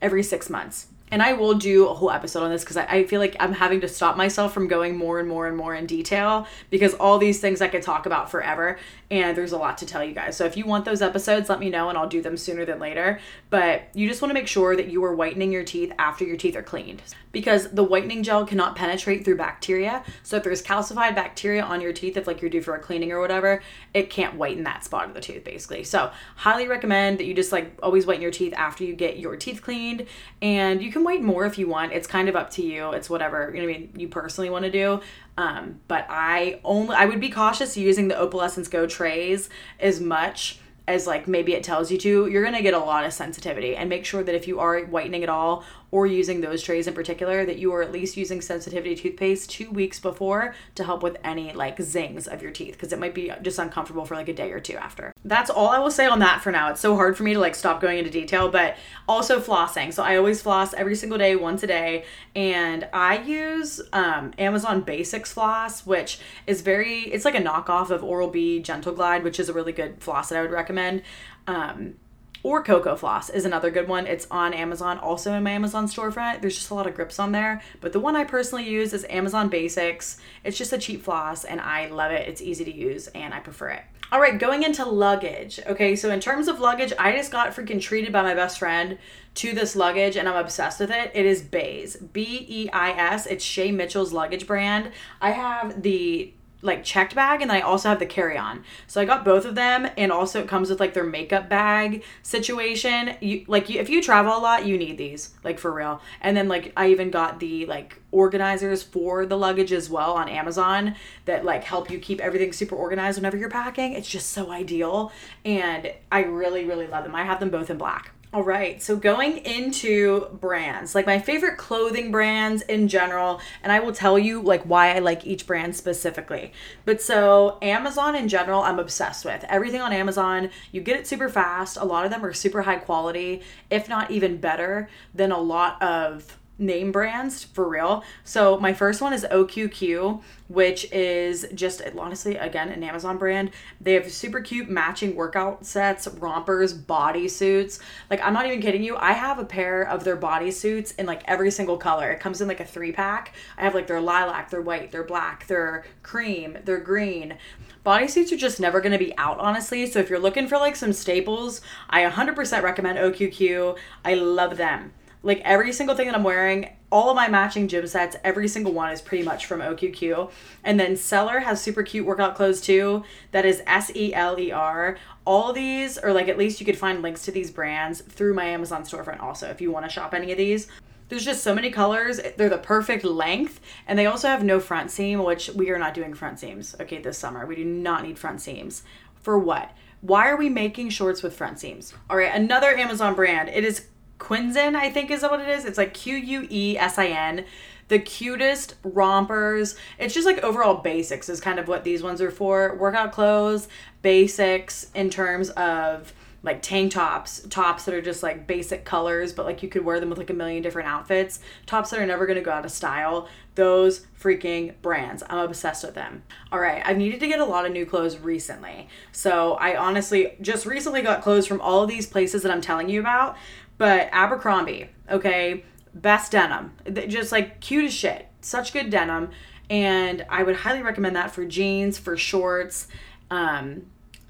every 0.00 0.22
six 0.22 0.48
months 0.48 0.86
and 1.10 1.22
I 1.22 1.32
will 1.32 1.54
do 1.54 1.88
a 1.88 1.94
whole 1.94 2.10
episode 2.10 2.42
on 2.42 2.50
this 2.50 2.62
because 2.62 2.76
I, 2.76 2.86
I, 2.86 3.04
feel 3.04 3.20
like 3.20 3.36
I'm 3.40 3.52
having 3.52 3.80
to 3.80 3.88
stop 3.88 4.16
myself 4.16 4.54
from 4.54 4.68
going 4.68 4.96
more 4.96 5.18
and 5.18 5.28
more 5.28 5.46
and 5.46 5.56
more 5.56 5.74
in 5.74 5.86
detail 5.86 6.46
because 6.70 6.94
all 6.94 7.18
these 7.18 7.40
things 7.40 7.60
I 7.60 7.68
could 7.68 7.82
talk 7.82 8.06
about 8.06 8.30
forever 8.30 8.78
and 9.10 9.36
there's 9.36 9.52
a 9.52 9.58
lot 9.58 9.78
to 9.78 9.86
tell 9.86 10.04
you 10.04 10.14
guys. 10.14 10.36
So 10.36 10.44
if 10.44 10.56
you 10.56 10.64
want 10.64 10.84
those 10.84 11.02
episodes, 11.02 11.48
let 11.48 11.58
me 11.58 11.68
know 11.68 11.88
and 11.88 11.98
I'll 11.98 12.08
do 12.08 12.22
them 12.22 12.36
sooner 12.36 12.64
than 12.64 12.78
later. 12.78 13.18
But 13.50 13.88
you 13.92 14.08
just 14.08 14.22
want 14.22 14.30
to 14.30 14.34
make 14.34 14.46
sure 14.46 14.76
that 14.76 14.88
you 14.88 15.02
are 15.04 15.14
whitening 15.14 15.50
your 15.50 15.64
teeth 15.64 15.92
after 15.98 16.24
your 16.24 16.36
teeth 16.36 16.54
are 16.54 16.62
cleaned 16.62 17.02
because 17.32 17.70
the 17.70 17.82
whitening 17.82 18.22
gel 18.22 18.46
cannot 18.46 18.76
penetrate 18.76 19.24
through 19.24 19.36
bacteria. 19.36 20.04
So 20.22 20.36
if 20.36 20.44
there's 20.44 20.62
calcified 20.62 21.14
bacteria 21.14 21.62
on 21.62 21.80
your 21.80 21.92
teeth, 21.92 22.16
if 22.16 22.26
like 22.26 22.40
you're 22.40 22.50
due 22.50 22.62
for 22.62 22.74
a 22.74 22.78
cleaning 22.78 23.10
or 23.10 23.20
whatever, 23.20 23.62
it 23.94 24.10
can't 24.10 24.36
whiten 24.36 24.62
that 24.64 24.84
spot 24.84 25.08
of 25.08 25.14
the 25.14 25.20
tooth 25.20 25.42
basically. 25.42 25.82
So 25.82 26.12
highly 26.36 26.68
recommend 26.68 27.18
that 27.18 27.24
you 27.24 27.34
just 27.34 27.50
like 27.50 27.76
always 27.82 28.06
whiten 28.06 28.22
your 28.22 28.30
teeth 28.30 28.54
after 28.56 28.84
you 28.84 28.94
get 28.94 29.18
your 29.18 29.36
teeth 29.36 29.60
cleaned 29.62 30.06
and 30.40 30.82
you 30.82 30.92
can 30.92 31.02
whiten 31.02 31.24
more 31.24 31.46
if 31.46 31.58
you 31.58 31.66
want. 31.66 31.92
It's 31.92 32.06
kind 32.06 32.28
of 32.28 32.36
up 32.36 32.50
to 32.50 32.62
you. 32.62 32.92
It's 32.92 33.10
whatever, 33.10 33.50
you 33.52 33.60
know 33.60 33.66
what 33.66 33.74
I 33.74 33.78
mean, 33.78 33.92
you 33.96 34.08
personally 34.08 34.50
want 34.50 34.64
to 34.66 34.70
do. 34.70 35.00
Um, 35.40 35.80
but 35.88 36.04
I 36.10 36.60
only 36.64 36.94
I 36.94 37.06
would 37.06 37.18
be 37.18 37.30
cautious 37.30 37.74
using 37.74 38.08
the 38.08 38.14
Opalescence 38.14 38.70
Go 38.70 38.86
trays 38.86 39.48
as 39.78 39.98
much 39.98 40.58
as 40.86 41.06
like 41.06 41.26
maybe 41.26 41.54
it 41.54 41.64
tells 41.64 41.90
you 41.90 41.96
to. 41.96 42.26
You're 42.26 42.44
gonna 42.44 42.60
get 42.60 42.74
a 42.74 42.78
lot 42.78 43.06
of 43.06 43.14
sensitivity 43.14 43.74
and 43.74 43.88
make 43.88 44.04
sure 44.04 44.22
that 44.22 44.34
if 44.34 44.46
you 44.46 44.60
are 44.60 44.82
whitening 44.82 45.22
at 45.22 45.30
all 45.30 45.64
or 45.92 46.06
using 46.06 46.40
those 46.40 46.62
trays 46.62 46.86
in 46.86 46.94
particular 46.94 47.44
that 47.44 47.58
you 47.58 47.72
are 47.72 47.82
at 47.82 47.92
least 47.92 48.16
using 48.16 48.40
sensitivity 48.40 48.94
toothpaste 48.94 49.50
two 49.50 49.70
weeks 49.70 49.98
before 49.98 50.54
to 50.74 50.84
help 50.84 51.02
with 51.02 51.16
any 51.24 51.52
like 51.52 51.80
zings 51.80 52.26
of 52.26 52.42
your 52.42 52.50
teeth 52.50 52.72
because 52.72 52.92
it 52.92 52.98
might 52.98 53.14
be 53.14 53.32
just 53.42 53.58
uncomfortable 53.58 54.04
for 54.04 54.14
like 54.14 54.28
a 54.28 54.32
day 54.32 54.52
or 54.52 54.60
two 54.60 54.76
after. 54.76 55.12
That's 55.24 55.50
all 55.50 55.68
I 55.68 55.78
will 55.78 55.90
say 55.90 56.06
on 56.06 56.20
that 56.20 56.40
for 56.42 56.52
now. 56.52 56.70
It's 56.70 56.80
so 56.80 56.94
hard 56.94 57.16
for 57.16 57.22
me 57.22 57.34
to 57.34 57.40
like 57.40 57.54
stop 57.54 57.80
going 57.80 57.98
into 57.98 58.10
detail, 58.10 58.48
but 58.48 58.76
also 59.08 59.40
flossing. 59.40 59.92
So 59.92 60.02
I 60.02 60.16
always 60.16 60.42
floss 60.42 60.74
every 60.74 60.94
single 60.94 61.18
day, 61.18 61.36
once 61.36 61.62
a 61.62 61.66
day, 61.66 62.04
and 62.34 62.88
I 62.92 63.18
use 63.22 63.80
um, 63.92 64.32
Amazon 64.38 64.82
Basics 64.82 65.32
floss, 65.32 65.86
which 65.86 66.20
is 66.46 66.62
very 66.62 67.00
it's 67.00 67.24
like 67.24 67.34
a 67.34 67.42
knockoff 67.42 67.90
of 67.90 68.04
Oral 68.04 68.28
B 68.28 68.60
Gentle 68.60 68.92
Glide, 68.92 69.24
which 69.24 69.40
is 69.40 69.48
a 69.48 69.52
really 69.52 69.72
good 69.72 70.02
floss 70.02 70.28
that 70.28 70.38
I 70.38 70.42
would 70.42 70.50
recommend. 70.50 71.02
Um, 71.46 71.94
or 72.42 72.64
Cocofloss 72.64 73.32
is 73.32 73.44
another 73.44 73.70
good 73.70 73.88
one. 73.88 74.06
It's 74.06 74.26
on 74.30 74.54
Amazon, 74.54 74.98
also 74.98 75.32
in 75.34 75.42
my 75.42 75.50
Amazon 75.50 75.86
storefront. 75.86 76.40
There's 76.40 76.56
just 76.56 76.70
a 76.70 76.74
lot 76.74 76.86
of 76.86 76.94
grips 76.94 77.18
on 77.18 77.32
there. 77.32 77.62
But 77.80 77.92
the 77.92 78.00
one 78.00 78.16
I 78.16 78.24
personally 78.24 78.68
use 78.68 78.92
is 78.92 79.06
Amazon 79.10 79.48
Basics. 79.48 80.18
It's 80.44 80.58
just 80.58 80.72
a 80.72 80.78
cheap 80.78 81.02
floss 81.02 81.44
and 81.44 81.60
I 81.60 81.88
love 81.88 82.12
it. 82.12 82.28
It's 82.28 82.42
easy 82.42 82.64
to 82.64 82.74
use 82.74 83.08
and 83.08 83.34
I 83.34 83.40
prefer 83.40 83.70
it. 83.70 83.82
All 84.12 84.20
right, 84.20 84.36
going 84.36 84.64
into 84.64 84.84
luggage. 84.84 85.60
Okay, 85.68 85.94
so 85.94 86.10
in 86.10 86.18
terms 86.18 86.48
of 86.48 86.58
luggage, 86.58 86.92
I 86.98 87.14
just 87.16 87.30
got 87.30 87.54
freaking 87.54 87.80
treated 87.80 88.12
by 88.12 88.22
my 88.22 88.34
best 88.34 88.58
friend 88.58 88.98
to 89.36 89.52
this 89.52 89.76
luggage 89.76 90.16
and 90.16 90.28
I'm 90.28 90.36
obsessed 90.36 90.80
with 90.80 90.90
it. 90.90 91.12
It 91.14 91.26
is 91.26 91.42
Beis, 91.42 92.12
B 92.12 92.44
E 92.48 92.68
I 92.72 92.90
S. 92.90 93.26
It's 93.26 93.44
Shay 93.44 93.70
Mitchell's 93.70 94.12
luggage 94.12 94.48
brand. 94.48 94.90
I 95.20 95.30
have 95.30 95.82
the 95.82 96.34
like 96.62 96.84
checked 96.84 97.14
bag 97.14 97.40
and 97.40 97.50
then 97.50 97.56
I 97.56 97.60
also 97.60 97.88
have 97.88 97.98
the 97.98 98.06
carry 98.06 98.36
on. 98.36 98.64
So 98.86 99.00
I 99.00 99.04
got 99.04 99.24
both 99.24 99.44
of 99.44 99.54
them 99.54 99.88
and 99.96 100.12
also 100.12 100.40
it 100.40 100.48
comes 100.48 100.70
with 100.70 100.80
like 100.80 100.94
their 100.94 101.04
makeup 101.04 101.48
bag 101.48 102.04
situation. 102.22 103.16
You 103.20 103.44
like 103.46 103.68
you, 103.68 103.80
if 103.80 103.88
you 103.88 104.02
travel 104.02 104.36
a 104.36 104.38
lot, 104.38 104.66
you 104.66 104.76
need 104.76 104.98
these 104.98 105.30
like 105.44 105.58
for 105.58 105.72
real. 105.72 106.00
And 106.20 106.36
then 106.36 106.48
like 106.48 106.72
I 106.76 106.88
even 106.88 107.10
got 107.10 107.40
the 107.40 107.66
like 107.66 108.00
organizers 108.12 108.82
for 108.82 109.24
the 109.26 109.36
luggage 109.36 109.72
as 109.72 109.88
well 109.88 110.14
on 110.14 110.28
Amazon 110.28 110.96
that 111.24 111.44
like 111.44 111.64
help 111.64 111.90
you 111.90 111.98
keep 111.98 112.20
everything 112.20 112.52
super 112.52 112.76
organized 112.76 113.18
whenever 113.18 113.36
you're 113.36 113.50
packing. 113.50 113.92
It's 113.92 114.08
just 114.08 114.30
so 114.30 114.50
ideal 114.50 115.12
and 115.44 115.92
I 116.12 116.24
really 116.24 116.64
really 116.64 116.86
love 116.86 117.04
them. 117.04 117.14
I 117.14 117.24
have 117.24 117.40
them 117.40 117.50
both 117.50 117.70
in 117.70 117.78
black. 117.78 118.12
All 118.32 118.44
right, 118.44 118.80
so 118.80 118.94
going 118.94 119.38
into 119.38 120.26
brands, 120.40 120.94
like 120.94 121.04
my 121.04 121.18
favorite 121.18 121.58
clothing 121.58 122.12
brands 122.12 122.62
in 122.62 122.86
general, 122.86 123.40
and 123.60 123.72
I 123.72 123.80
will 123.80 123.90
tell 123.90 124.16
you 124.20 124.40
like 124.40 124.62
why 124.62 124.94
I 124.94 125.00
like 125.00 125.26
each 125.26 125.48
brand 125.48 125.74
specifically. 125.74 126.52
But 126.84 127.02
so 127.02 127.58
Amazon 127.60 128.14
in 128.14 128.28
general, 128.28 128.62
I'm 128.62 128.78
obsessed 128.78 129.24
with. 129.24 129.44
Everything 129.48 129.80
on 129.80 129.92
Amazon, 129.92 130.50
you 130.70 130.80
get 130.80 130.96
it 130.96 131.08
super 131.08 131.28
fast. 131.28 131.76
A 131.76 131.84
lot 131.84 132.04
of 132.04 132.12
them 132.12 132.24
are 132.24 132.32
super 132.32 132.62
high 132.62 132.76
quality, 132.76 133.42
if 133.68 133.88
not 133.88 134.12
even 134.12 134.36
better 134.36 134.88
than 135.12 135.32
a 135.32 135.40
lot 135.40 135.82
of 135.82 136.38
name 136.60 136.92
brands 136.92 137.42
for 137.42 137.68
real. 137.68 138.04
So 138.22 138.58
my 138.60 138.72
first 138.72 139.00
one 139.00 139.12
is 139.12 139.26
OQQ, 139.30 140.22
which 140.48 140.90
is 140.92 141.46
just 141.54 141.82
honestly 141.98 142.36
again 142.36 142.68
an 142.68 142.84
Amazon 142.84 143.18
brand. 143.18 143.50
They 143.80 143.94
have 143.94 144.12
super 144.12 144.40
cute 144.40 144.68
matching 144.68 145.16
workout 145.16 145.64
sets, 145.64 146.06
rompers, 146.06 146.76
bodysuits. 146.76 147.80
Like 148.10 148.20
I'm 148.22 148.34
not 148.34 148.46
even 148.46 148.60
kidding 148.60 148.84
you. 148.84 148.96
I 148.96 149.12
have 149.12 149.38
a 149.38 149.44
pair 149.44 149.82
of 149.82 150.04
their 150.04 150.16
bodysuits 150.16 150.96
in 150.98 151.06
like 151.06 151.22
every 151.26 151.50
single 151.50 151.78
color. 151.78 152.10
It 152.10 152.20
comes 152.20 152.40
in 152.40 152.48
like 152.48 152.60
a 152.60 152.64
three 152.64 152.92
pack. 152.92 153.34
I 153.56 153.62
have 153.62 153.74
like 153.74 153.86
their 153.86 154.00
lilac, 154.00 154.50
their 154.50 154.62
white, 154.62 154.92
their 154.92 155.04
black, 155.04 155.46
their 155.46 155.84
cream, 156.02 156.58
their 156.64 156.78
green. 156.78 157.38
Bodysuits 157.84 158.30
are 158.30 158.36
just 158.36 158.60
never 158.60 158.80
going 158.80 158.92
to 158.92 158.98
be 158.98 159.16
out, 159.16 159.38
honestly. 159.38 159.86
So 159.86 160.00
if 160.00 160.10
you're 160.10 160.18
looking 160.18 160.46
for 160.46 160.58
like 160.58 160.76
some 160.76 160.92
staples, 160.92 161.62
I 161.88 162.02
100% 162.02 162.62
recommend 162.62 162.98
OQQ. 162.98 163.78
I 164.04 164.14
love 164.14 164.58
them. 164.58 164.92
Like 165.22 165.40
every 165.44 165.72
single 165.72 165.94
thing 165.94 166.06
that 166.06 166.14
I'm 166.14 166.24
wearing, 166.24 166.70
all 166.90 167.10
of 167.10 167.16
my 167.16 167.28
matching 167.28 167.68
gym 167.68 167.86
sets, 167.86 168.16
every 168.24 168.48
single 168.48 168.72
one 168.72 168.90
is 168.90 169.02
pretty 169.02 169.22
much 169.22 169.46
from 169.46 169.60
OQQ. 169.60 170.30
And 170.64 170.80
then 170.80 170.96
Seller 170.96 171.40
has 171.40 171.60
super 171.60 171.82
cute 171.82 172.06
workout 172.06 172.34
clothes 172.34 172.60
too. 172.60 173.04
That 173.32 173.44
is 173.44 173.62
S 173.66 173.94
E 173.94 174.14
L 174.14 174.38
E 174.38 174.50
R. 174.50 174.96
All 175.26 175.52
these, 175.52 175.98
or 175.98 176.12
like 176.12 176.28
at 176.28 176.38
least 176.38 176.58
you 176.58 176.66
could 176.66 176.78
find 176.78 177.02
links 177.02 177.24
to 177.26 177.32
these 177.32 177.50
brands 177.50 178.00
through 178.00 178.34
my 178.34 178.44
Amazon 178.44 178.82
storefront 178.82 179.20
also 179.20 179.48
if 179.48 179.60
you 179.60 179.70
want 179.70 179.84
to 179.84 179.90
shop 179.90 180.14
any 180.14 180.32
of 180.32 180.38
these. 180.38 180.68
There's 181.10 181.24
just 181.24 181.42
so 181.42 181.54
many 181.54 181.70
colors. 181.70 182.20
They're 182.36 182.48
the 182.48 182.58
perfect 182.58 183.04
length. 183.04 183.60
And 183.86 183.98
they 183.98 184.06
also 184.06 184.28
have 184.28 184.44
no 184.44 184.60
front 184.60 184.90
seam, 184.90 185.22
which 185.22 185.50
we 185.50 185.70
are 185.70 185.78
not 185.78 185.92
doing 185.92 186.14
front 186.14 186.38
seams, 186.38 186.76
okay, 186.80 186.98
this 186.98 187.18
summer. 187.18 187.44
We 187.46 187.56
do 187.56 187.64
not 187.64 188.04
need 188.04 188.18
front 188.18 188.40
seams. 188.40 188.84
For 189.16 189.38
what? 189.38 189.72
Why 190.02 190.28
are 190.30 190.36
we 190.36 190.48
making 190.48 190.90
shorts 190.90 191.22
with 191.22 191.36
front 191.36 191.58
seams? 191.58 191.92
All 192.08 192.16
right, 192.16 192.34
another 192.34 192.68
Amazon 192.68 193.14
brand. 193.14 193.50
It 193.50 193.64
is 193.64 193.88
Quinsin, 194.20 194.76
I 194.76 194.90
think 194.90 195.10
is 195.10 195.22
what 195.22 195.40
it 195.40 195.48
is. 195.48 195.64
It's 195.64 195.78
like 195.78 195.94
Q 195.94 196.14
U 196.14 196.46
E 196.48 196.78
S 196.78 196.98
I 196.98 197.06
N. 197.06 197.44
The 197.88 197.98
cutest 197.98 198.76
rompers. 198.84 199.74
It's 199.98 200.14
just 200.14 200.26
like 200.26 200.44
overall 200.44 200.74
basics 200.74 201.28
is 201.28 201.40
kind 201.40 201.58
of 201.58 201.66
what 201.66 201.82
these 201.82 202.04
ones 202.04 202.20
are 202.20 202.30
for. 202.30 202.76
Workout 202.76 203.10
clothes, 203.10 203.66
basics 204.02 204.88
in 204.94 205.10
terms 205.10 205.50
of 205.50 206.12
like 206.42 206.62
tank 206.62 206.92
tops, 206.92 207.42
tops 207.50 207.84
that 207.84 207.94
are 207.94 208.00
just 208.00 208.22
like 208.22 208.46
basic 208.46 208.84
colors, 208.84 209.32
but 209.32 209.44
like 209.44 209.62
you 209.62 209.68
could 209.68 209.84
wear 209.84 210.00
them 210.00 210.08
with 210.08 210.18
like 210.18 210.30
a 210.30 210.34
million 210.34 210.62
different 210.62 210.88
outfits, 210.88 211.40
tops 211.66 211.90
that 211.90 211.98
are 211.98 212.06
never 212.06 212.26
gonna 212.26 212.40
go 212.40 212.52
out 212.52 212.64
of 212.64 212.70
style. 212.70 213.28
Those 213.56 214.06
freaking 214.18 214.74
brands. 214.80 215.22
I'm 215.28 215.38
obsessed 215.38 215.84
with 215.84 215.94
them. 215.94 216.22
All 216.52 216.60
right, 216.60 216.82
I've 216.84 216.96
needed 216.96 217.20
to 217.20 217.26
get 217.26 217.40
a 217.40 217.44
lot 217.44 217.66
of 217.66 217.72
new 217.72 217.84
clothes 217.84 218.16
recently. 218.18 218.88
So 219.12 219.54
I 219.54 219.76
honestly 219.76 220.36
just 220.40 220.64
recently 220.64 221.02
got 221.02 221.22
clothes 221.22 221.46
from 221.46 221.60
all 221.60 221.82
of 221.82 221.90
these 221.90 222.06
places 222.06 222.42
that 222.42 222.52
I'm 222.52 222.60
telling 222.60 222.88
you 222.88 223.00
about. 223.00 223.36
But 223.80 224.10
Abercrombie, 224.12 224.90
okay, 225.10 225.64
best 225.94 226.32
denim. 226.32 226.72
Just 227.08 227.32
like 227.32 227.60
cute 227.60 227.86
as 227.86 227.94
shit. 227.94 228.28
Such 228.42 228.74
good 228.74 228.90
denim. 228.90 229.30
And 229.70 230.26
I 230.28 230.42
would 230.42 230.56
highly 230.56 230.82
recommend 230.82 231.16
that 231.16 231.30
for 231.30 231.46
jeans, 231.46 231.96
for 231.96 232.14
shorts. 232.14 232.88
Um, 233.30 233.86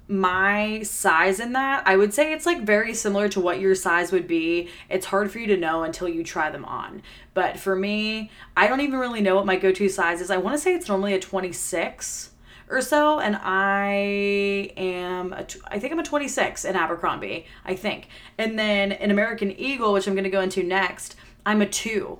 my 0.07 0.83
size 0.83 1.41
in 1.41 1.51
that, 1.51 1.85
I 1.85 1.97
would 1.97 2.13
say 2.13 2.31
it's 2.31 2.45
like 2.45 2.61
very 2.61 2.93
similar 2.93 3.27
to 3.27 3.41
what 3.41 3.59
your 3.59 3.75
size 3.75 4.13
would 4.13 4.25
be. 4.25 4.69
It's 4.89 5.07
hard 5.07 5.29
for 5.29 5.39
you 5.39 5.47
to 5.47 5.57
know 5.57 5.83
until 5.83 6.07
you 6.07 6.23
try 6.23 6.49
them 6.49 6.63
on. 6.63 7.01
But 7.33 7.59
for 7.59 7.75
me, 7.75 8.31
I 8.55 8.67
don't 8.67 8.79
even 8.79 8.99
really 8.99 9.19
know 9.19 9.35
what 9.35 9.45
my 9.45 9.57
go 9.57 9.73
to 9.73 9.89
size 9.89 10.21
is. 10.21 10.31
I 10.31 10.37
want 10.37 10.55
to 10.55 10.61
say 10.61 10.75
it's 10.75 10.87
normally 10.87 11.13
a 11.13 11.19
26 11.19 12.30
or 12.71 12.81
so, 12.81 13.19
and 13.19 13.37
I 13.41 14.71
am, 14.77 15.33
a, 15.33 15.45
I 15.67 15.79
think 15.79 15.93
I'm 15.93 15.99
a 15.99 16.03
26 16.03 16.65
in 16.65 16.75
Abercrombie, 16.75 17.45
I 17.65 17.75
think. 17.75 18.07
And 18.37 18.57
then 18.57 18.93
in 18.93 19.11
American 19.11 19.51
Eagle, 19.51 19.93
which 19.93 20.07
I'm 20.07 20.13
going 20.13 20.23
to 20.23 20.29
go 20.29 20.41
into 20.41 20.63
next, 20.63 21.15
I'm 21.45 21.61
a 21.61 21.65
two 21.65 22.19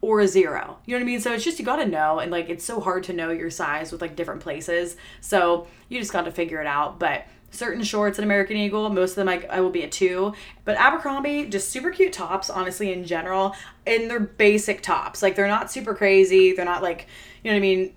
or 0.00 0.20
a 0.20 0.28
zero. 0.28 0.78
You 0.84 0.94
know 0.94 0.98
what 0.98 1.02
I 1.02 1.06
mean? 1.06 1.20
So 1.20 1.32
it's 1.32 1.42
just 1.42 1.58
you 1.58 1.64
got 1.64 1.76
to 1.76 1.86
know 1.86 2.20
and 2.20 2.30
like 2.30 2.48
it's 2.48 2.64
so 2.64 2.80
hard 2.80 3.02
to 3.04 3.12
know 3.12 3.30
your 3.30 3.50
size 3.50 3.90
with 3.90 4.00
like 4.00 4.14
different 4.14 4.40
places. 4.40 4.96
So 5.20 5.66
you 5.88 5.98
just 5.98 6.12
got 6.12 6.26
to 6.26 6.30
figure 6.30 6.60
it 6.60 6.66
out, 6.66 7.00
but 7.00 7.24
certain 7.50 7.82
shorts 7.82 8.18
in 8.18 8.24
American 8.24 8.56
Eagle, 8.56 8.88
most 8.90 9.12
of 9.12 9.16
them 9.16 9.28
I, 9.28 9.44
I 9.50 9.60
will 9.60 9.70
be 9.70 9.82
a 9.82 9.88
2. 9.88 10.32
But 10.64 10.76
Abercrombie 10.76 11.46
just 11.46 11.70
super 11.70 11.90
cute 11.90 12.12
tops 12.12 12.50
honestly 12.50 12.92
in 12.92 13.04
general 13.04 13.56
and 13.86 14.10
they're 14.10 14.20
basic 14.20 14.82
tops. 14.82 15.22
Like 15.22 15.34
they're 15.34 15.48
not 15.48 15.72
super 15.72 15.94
crazy, 15.94 16.52
they're 16.52 16.64
not 16.64 16.82
like, 16.82 17.06
you 17.42 17.50
know 17.50 17.56
what 17.56 17.58
I 17.58 17.62
mean? 17.62 17.94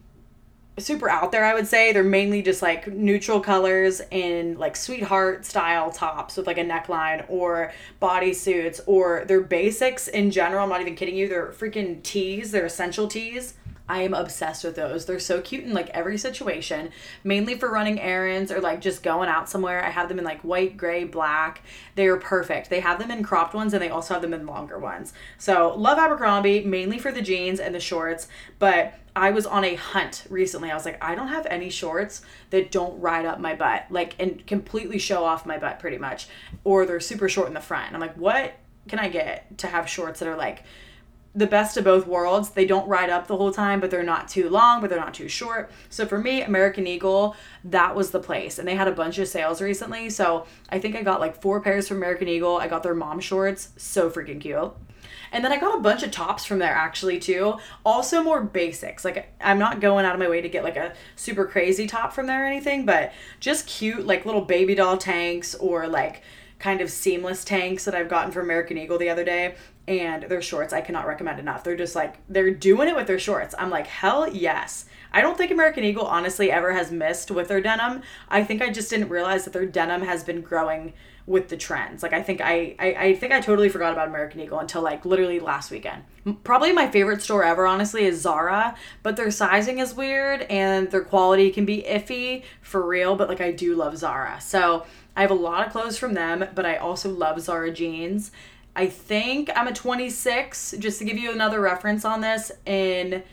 Super 0.79 1.09
out 1.09 1.31
there, 1.31 1.45
I 1.45 1.53
would 1.53 1.67
say. 1.67 1.93
They're 1.93 2.03
mainly 2.03 2.41
just 2.41 2.61
like 2.61 2.87
neutral 2.87 3.39
colors 3.39 4.01
in 4.11 4.57
like 4.57 4.75
sweetheart 4.75 5.45
style 5.45 5.91
tops 5.91 6.37
with 6.37 6.47
like 6.47 6.57
a 6.57 6.63
neckline 6.63 7.25
or 7.29 7.71
bodysuits 8.01 8.81
or 8.85 9.23
they're 9.27 9.41
basics 9.41 10.07
in 10.07 10.31
general. 10.31 10.63
I'm 10.63 10.69
not 10.69 10.81
even 10.81 10.95
kidding 10.95 11.15
you. 11.15 11.27
They're 11.27 11.47
freaking 11.47 12.01
tees, 12.03 12.51
they're 12.51 12.65
essential 12.65 13.07
tees. 13.07 13.53
I 13.89 14.04
am 14.04 14.13
obsessed 14.13 14.63
with 14.63 14.75
those. 14.75 15.08
They're 15.08 15.19
so 15.19 15.41
cute 15.41 15.63
in 15.63 15.73
like 15.73 15.89
every 15.89 16.19
situation, 16.19 16.91
mainly 17.23 17.56
for 17.56 17.71
running 17.71 17.99
errands 17.99 18.52
or 18.52 18.62
like 18.62 18.82
just 18.82 19.02
going 19.02 19.28
out 19.28 19.49
somewhere. 19.49 19.84
I 19.84 19.89
have 19.89 20.08
them 20.08 20.19
in 20.19 20.25
like 20.25 20.41
white, 20.41 20.78
gray, 20.78 21.04
black. 21.04 21.63
They 21.95 22.08
are 22.08 22.17
perfect. 22.17 22.69
They 22.69 22.82
have 22.82 22.99
them 22.99 23.10
in 23.10 23.23
cropped 23.23 23.56
ones 23.56 23.73
and 23.73 23.82
they 23.82 23.89
also 23.89 24.13
have 24.13 24.21
them 24.21 24.34
in 24.34 24.45
longer 24.45 24.78
ones. 24.78 25.13
So, 25.39 25.73
love 25.75 25.97
Abercrombie 25.97 26.63
mainly 26.63 26.99
for 26.99 27.12
the 27.12 27.23
jeans 27.23 27.60
and 27.60 27.73
the 27.73 27.80
shorts, 27.80 28.28
but 28.60 28.93
I 29.15 29.32
was 29.32 29.47
on 29.47 29.65
a 29.65 29.73
hunt 29.73 30.25
recently. 30.30 30.69
I 30.69 30.75
was 30.75 30.86
like, 30.86 31.04
I 31.04 31.15
don't 31.15 31.30
have 31.30 31.47
any 31.47 31.71
shorts 31.71 32.21
that 32.52 32.71
don't 32.71 33.02
ride 33.02 33.25
up 33.25 33.39
my 33.39 33.56
butt, 33.56 33.86
like, 33.89 34.15
and 34.19 34.45
completely 34.45 34.99
show 34.99 35.23
off 35.23 35.47
my 35.47 35.58
butt 35.58 35.80
pretty 35.80 35.97
much, 35.97 36.28
or 36.63 36.86
they're 36.86 36.99
super 36.99 37.28
short 37.28 37.47
in 37.47 37.56
the 37.56 37.60
front. 37.60 37.88
And 37.88 37.95
I'm 37.95 38.02
like, 38.02 38.15
what 38.15 38.54
can 38.88 38.99
I 38.99 39.10
get 39.10 39.58
to 39.58 39.67
have 39.67 39.89
shorts 39.89 40.19
that 40.19 40.30
are 40.30 40.38
like 40.38 40.63
the 41.35 41.47
best 41.47 41.77
of 41.77 41.83
both 41.83 42.07
worlds. 42.07 42.49
They 42.49 42.65
don't 42.65 42.87
ride 42.87 43.09
up 43.09 43.27
the 43.27 43.37
whole 43.37 43.51
time, 43.51 43.79
but 43.79 43.91
they're 43.91 44.03
not 44.03 44.27
too 44.27 44.49
long, 44.49 44.81
but 44.81 44.89
they're 44.89 44.99
not 44.99 45.13
too 45.13 45.27
short. 45.27 45.71
So 45.89 46.05
for 46.05 46.17
me, 46.17 46.41
American 46.41 46.87
Eagle, 46.87 47.35
that 47.63 47.95
was 47.95 48.11
the 48.11 48.19
place. 48.19 48.57
And 48.57 48.67
they 48.67 48.75
had 48.75 48.87
a 48.87 48.93
bunch 48.93 49.19
of 49.19 49.27
sales 49.27 49.61
recently. 49.61 50.09
So 50.09 50.45
I 50.69 50.79
think 50.79 50.95
I 50.95 51.03
got 51.03 51.19
like 51.19 51.41
four 51.41 51.61
pairs 51.61 51.87
from 51.87 51.97
American 51.97 52.27
Eagle. 52.27 52.57
I 52.57 52.67
got 52.67 52.83
their 52.83 52.95
mom 52.95 53.19
shorts. 53.19 53.69
So 53.77 54.09
freaking 54.09 54.41
cute. 54.41 54.73
And 55.31 55.45
then 55.45 55.51
I 55.51 55.59
got 55.59 55.77
a 55.77 55.81
bunch 55.81 56.01
of 56.01 56.09
tops 56.11 56.45
from 56.45 56.59
there 56.59 56.73
actually 56.73 57.19
too. 57.19 57.57
Also 57.85 58.23
more 58.23 58.41
basics. 58.41 59.05
Like 59.05 59.31
I'm 59.39 59.59
not 59.59 59.79
going 59.79 60.05
out 60.05 60.15
of 60.15 60.19
my 60.19 60.29
way 60.29 60.41
to 60.41 60.49
get 60.49 60.63
like 60.63 60.77
a 60.77 60.93
super 61.15 61.45
crazy 61.45 61.85
top 61.85 62.13
from 62.13 62.25
there 62.25 62.43
or 62.43 62.47
anything, 62.47 62.85
but 62.85 63.13
just 63.39 63.67
cute 63.67 64.07
like 64.07 64.25
little 64.25 64.41
baby 64.41 64.73
doll 64.73 64.97
tanks 64.97 65.53
or 65.55 65.87
like 65.87 66.23
kind 66.57 66.81
of 66.81 66.89
seamless 66.89 67.45
tanks 67.45 67.85
that 67.85 67.95
I've 67.95 68.09
gotten 68.09 68.31
from 68.31 68.43
American 68.43 68.77
Eagle 68.77 68.97
the 68.97 69.09
other 69.09 69.23
day 69.23 69.55
and 69.89 70.23
their 70.23 70.41
shorts 70.41 70.71
I 70.71 70.82
cannot 70.82 71.08
recommend 71.08 71.39
enough. 71.39 71.63
They're 71.63 71.75
just 71.75 71.95
like 71.95 72.17
they're 72.30 72.52
doing 72.52 72.88
it 72.88 72.95
with 72.95 73.08
their 73.08 73.19
shorts. 73.19 73.56
I'm 73.58 73.71
like, 73.71 73.88
"Hell 73.88 74.30
yes." 74.32 74.86
I 75.12 75.21
don't 75.21 75.36
think 75.36 75.49
American 75.49 75.84
Eagle 75.84 76.06
honestly 76.06 76.52
ever 76.52 76.71
has 76.73 76.91
missed 76.91 77.32
with 77.32 77.47
their 77.47 77.60
denim. 77.60 78.04
I 78.30 78.43
think 78.43 78.62
I 78.62 78.69
just 78.69 78.91
didn't 78.91 79.10
realize 79.10 79.43
that 79.45 79.54
their 79.54 79.65
denim 79.65 80.04
has 80.04 80.23
been 80.23 80.41
growing 80.41 80.93
with 81.25 81.49
the 81.49 81.58
trends. 81.58 82.04
Like 82.04 82.13
I 82.13 82.21
think 82.21 82.39
I, 82.39 82.75
I 82.78 82.95
I 82.99 83.15
think 83.15 83.34
I 83.34 83.41
totally 83.41 83.69
forgot 83.69 83.91
about 83.91 84.08
American 84.08 84.41
Eagle 84.41 84.60
until 84.60 84.84
like 84.84 85.06
literally 85.06 85.39
last 85.39 85.71
weekend. 85.71 86.04
Probably 86.43 86.71
my 86.71 86.88
favorite 86.88 87.23
store 87.23 87.43
ever 87.43 87.65
honestly 87.65 88.04
is 88.06 88.21
Zara, 88.21 88.75
but 89.02 89.15
their 89.15 89.32
sizing 89.32 89.80
is 89.80 89.95
weird 89.95 90.43
and 90.43 90.91
their 90.91 91.04
quality 91.04 91.49
can 91.49 91.65
be 91.65 91.82
iffy 91.82 92.43
for 92.62 92.86
real, 92.86 93.15
but 93.15 93.28
like 93.28 93.41
I 93.41 93.52
do 93.52 93.75
love 93.75 93.97
Zara. 93.97 94.39
So, 94.39 94.86
I 95.15 95.21
have 95.21 95.32
a 95.32 95.36
lot 95.36 95.65
of 95.65 95.73
clothes 95.73 95.97
from 95.97 96.13
them, 96.13 96.47
but 96.56 96.65
I 96.65 96.78
also 96.78 97.10
love 97.10 97.41
Zara 97.41 97.71
jeans 97.71 98.32
I 98.79 98.87
think 98.87 99.49
I'm 99.57 99.67
a 99.67 99.73
26, 99.73 100.75
just 100.79 100.99
to 100.99 101.03
give 101.03 101.17
you 101.17 101.33
another 101.33 101.59
reference 101.59 102.05
on 102.05 102.21
this, 102.21 102.49
in 102.65 103.23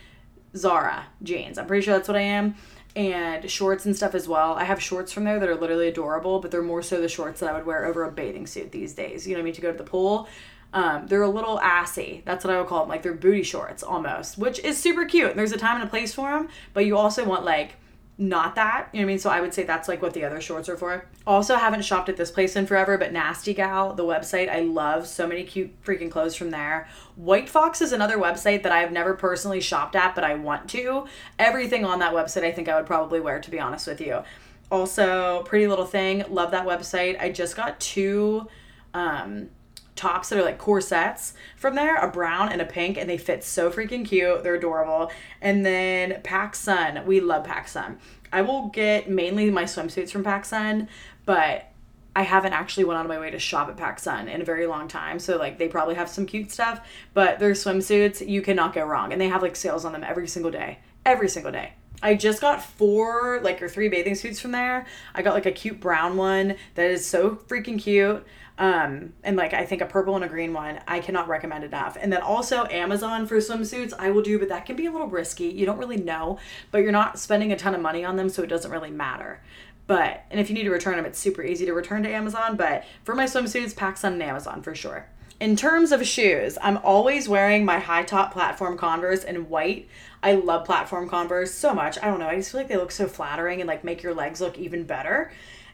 Zara 0.56 1.06
jeans. 1.22 1.56
I'm 1.56 1.68
pretty 1.68 1.84
sure 1.84 1.94
that's 1.94 2.08
what 2.08 2.16
I 2.16 2.22
am. 2.22 2.56
And 2.96 3.48
shorts 3.48 3.86
and 3.86 3.94
stuff 3.94 4.16
as 4.16 4.26
well. 4.26 4.54
I 4.54 4.64
have 4.64 4.82
shorts 4.82 5.12
from 5.12 5.22
there 5.22 5.38
that 5.38 5.48
are 5.48 5.54
literally 5.54 5.86
adorable, 5.86 6.40
but 6.40 6.50
they're 6.50 6.62
more 6.62 6.82
so 6.82 7.00
the 7.00 7.08
shorts 7.08 7.38
that 7.38 7.48
I 7.48 7.52
would 7.52 7.64
wear 7.64 7.84
over 7.84 8.02
a 8.02 8.10
bathing 8.10 8.48
suit 8.48 8.72
these 8.72 8.92
days. 8.94 9.24
You 9.24 9.34
know 9.34 9.38
what 9.38 9.42
I 9.42 9.44
mean? 9.44 9.54
To 9.54 9.60
go 9.60 9.70
to 9.70 9.78
the 9.78 9.84
pool. 9.84 10.28
Um, 10.72 11.06
they're 11.06 11.22
a 11.22 11.28
little 11.28 11.60
assy. 11.60 12.22
That's 12.24 12.44
what 12.44 12.52
I 12.52 12.58
would 12.58 12.66
call 12.66 12.80
them. 12.80 12.88
Like 12.88 13.04
they're 13.04 13.14
booty 13.14 13.44
shorts 13.44 13.84
almost, 13.84 14.38
which 14.38 14.58
is 14.58 14.76
super 14.76 15.04
cute. 15.04 15.36
There's 15.36 15.52
a 15.52 15.58
time 15.58 15.76
and 15.76 15.84
a 15.84 15.88
place 15.88 16.12
for 16.12 16.28
them, 16.28 16.48
but 16.74 16.86
you 16.86 16.96
also 16.96 17.24
want 17.24 17.44
like 17.44 17.76
not 18.18 18.54
that. 18.54 18.88
You 18.92 19.00
know 19.00 19.04
what 19.04 19.10
I 19.10 19.12
mean? 19.12 19.18
So 19.18 19.30
I 19.30 19.40
would 19.40 19.52
say 19.52 19.64
that's 19.64 19.88
like 19.88 20.00
what 20.00 20.14
the 20.14 20.24
other 20.24 20.40
shorts 20.40 20.68
are 20.68 20.76
for. 20.76 21.06
Also, 21.26 21.56
haven't 21.56 21.84
shopped 21.84 22.08
at 22.08 22.16
this 22.16 22.30
place 22.30 22.56
in 22.56 22.66
forever, 22.66 22.96
but 22.96 23.12
Nasty 23.12 23.52
Gal, 23.52 23.92
the 23.92 24.04
website, 24.04 24.48
I 24.48 24.60
love 24.60 25.06
so 25.06 25.26
many 25.26 25.44
cute 25.44 25.82
freaking 25.82 26.10
clothes 26.10 26.34
from 26.34 26.50
there. 26.50 26.88
White 27.16 27.48
Fox 27.48 27.82
is 27.82 27.92
another 27.92 28.16
website 28.16 28.62
that 28.62 28.72
I've 28.72 28.92
never 28.92 29.14
personally 29.14 29.60
shopped 29.60 29.94
at, 29.96 30.14
but 30.14 30.24
I 30.24 30.34
want 30.34 30.68
to. 30.70 31.06
Everything 31.38 31.84
on 31.84 31.98
that 31.98 32.14
website, 32.14 32.44
I 32.44 32.52
think 32.52 32.68
I 32.68 32.76
would 32.76 32.86
probably 32.86 33.20
wear, 33.20 33.38
to 33.40 33.50
be 33.50 33.60
honest 33.60 33.86
with 33.86 34.00
you. 34.00 34.22
Also, 34.70 35.42
Pretty 35.42 35.66
Little 35.66 35.86
Thing, 35.86 36.24
love 36.30 36.52
that 36.52 36.66
website. 36.66 37.20
I 37.20 37.30
just 37.30 37.54
got 37.54 37.78
two 37.80 38.48
um, 38.94 39.50
tops 39.96 40.28
that 40.28 40.38
are 40.38 40.44
like 40.44 40.58
corsets 40.58 41.34
from 41.56 41.74
there 41.74 41.96
a 41.96 42.08
brown 42.08 42.52
and 42.52 42.60
a 42.60 42.64
pink 42.64 42.96
and 42.96 43.08
they 43.08 43.18
fit 43.18 43.42
so 43.42 43.70
freaking 43.70 44.04
cute. 44.04 44.42
They're 44.42 44.54
adorable. 44.54 45.10
And 45.40 45.64
then 45.64 46.20
PacSun 46.22 47.04
we 47.06 47.20
love 47.20 47.46
PacSun 47.46 47.96
I 48.32 48.42
will 48.42 48.68
get 48.68 49.08
mainly 49.10 49.50
my 49.50 49.64
swimsuits 49.64 50.10
from 50.10 50.22
PacSun 50.22 50.88
but 51.24 51.72
I 52.14 52.22
haven't 52.22 52.54
actually 52.54 52.84
went 52.84 52.98
on 52.98 53.08
my 53.08 53.18
way 53.18 53.30
to 53.30 53.38
shop 53.38 53.68
at 53.68 53.76
PacSun 53.76 54.32
in 54.32 54.40
a 54.40 54.44
very 54.44 54.66
long 54.66 54.88
time. 54.88 55.18
So 55.18 55.36
like 55.36 55.58
they 55.58 55.68
probably 55.68 55.96
have 55.96 56.08
some 56.08 56.26
cute 56.26 56.52
stuff 56.52 56.86
but 57.14 57.38
their 57.38 57.52
swimsuits 57.52 58.26
you 58.26 58.42
cannot 58.42 58.74
go 58.74 58.84
wrong. 58.84 59.12
And 59.12 59.20
they 59.20 59.28
have 59.28 59.42
like 59.42 59.56
sales 59.56 59.84
on 59.84 59.92
them 59.92 60.04
every 60.04 60.28
single 60.28 60.50
day. 60.50 60.78
Every 61.04 61.28
single 61.28 61.52
day 61.52 61.72
I 62.02 62.14
just 62.14 62.40
got 62.40 62.62
four, 62.62 63.40
like, 63.42 63.62
or 63.62 63.68
three 63.68 63.88
bathing 63.88 64.14
suits 64.14 64.38
from 64.38 64.52
there. 64.52 64.86
I 65.14 65.22
got 65.22 65.34
like 65.34 65.46
a 65.46 65.52
cute 65.52 65.80
brown 65.80 66.16
one 66.16 66.56
that 66.74 66.90
is 66.90 67.06
so 67.06 67.30
freaking 67.30 67.78
cute 67.78 68.26
um 68.58 69.12
and 69.22 69.36
like 69.36 69.52
i 69.52 69.66
think 69.66 69.82
a 69.82 69.86
purple 69.86 70.14
and 70.14 70.24
a 70.24 70.28
green 70.28 70.52
one. 70.52 70.80
I 70.88 71.00
cannot 71.00 71.28
recommend 71.28 71.64
enough. 71.64 71.96
And 72.00 72.12
then 72.12 72.22
also 72.22 72.66
amazon 72.66 73.26
for 73.26 73.36
swimsuits 73.36 73.92
i 73.98 74.10
will 74.10 74.22
do 74.22 74.38
but 74.38 74.48
that 74.48 74.64
can 74.64 74.76
be 74.76 74.86
a 74.86 74.90
little 74.90 75.08
risky. 75.08 75.46
You 75.48 75.66
don't 75.66 75.78
really 75.78 75.98
know 75.98 76.38
but 76.70 76.78
you're 76.78 76.92
not 76.92 77.18
spending 77.18 77.52
a 77.52 77.56
ton 77.56 77.74
of 77.74 77.80
money 77.80 78.04
on 78.04 78.16
them 78.16 78.28
so 78.28 78.42
it 78.42 78.48
doesn't 78.48 78.70
really 78.70 78.90
matter. 78.90 79.42
But 79.86 80.24
and 80.30 80.40
if 80.40 80.48
you 80.48 80.54
need 80.54 80.64
to 80.64 80.70
return 80.70 80.96
them 80.96 81.04
it's 81.04 81.18
super 81.18 81.42
easy 81.42 81.66
to 81.66 81.74
return 81.74 82.02
to 82.04 82.10
amazon 82.10 82.56
but 82.56 82.84
for 83.04 83.14
my 83.14 83.26
swimsuits 83.26 83.74
PacSun 83.74 84.12
on 84.12 84.22
amazon 84.22 84.62
for 84.62 84.74
sure. 84.74 85.06
In 85.38 85.54
terms 85.54 85.92
of 85.92 86.06
shoes, 86.06 86.56
I'm 86.62 86.78
always 86.78 87.28
wearing 87.28 87.66
my 87.66 87.78
high 87.78 88.04
top 88.04 88.32
platform 88.32 88.78
Converse 88.78 89.22
in 89.22 89.50
white. 89.50 89.86
I 90.22 90.32
love 90.32 90.64
platform 90.64 91.08
Converse 91.08 91.52
so 91.52 91.74
much. 91.74 91.98
I 92.02 92.06
don't 92.06 92.18
know. 92.18 92.28
I 92.28 92.36
just 92.36 92.52
feel 92.52 92.60
like 92.60 92.68
they 92.68 92.76
look 92.76 92.92
so 92.92 93.06
flattering 93.06 93.60
and 93.60 93.68
like 93.68 93.84
make 93.84 94.02
your 94.02 94.14
legs 94.14 94.40
look 94.40 94.58
even 94.58 94.84
better. 94.84 95.32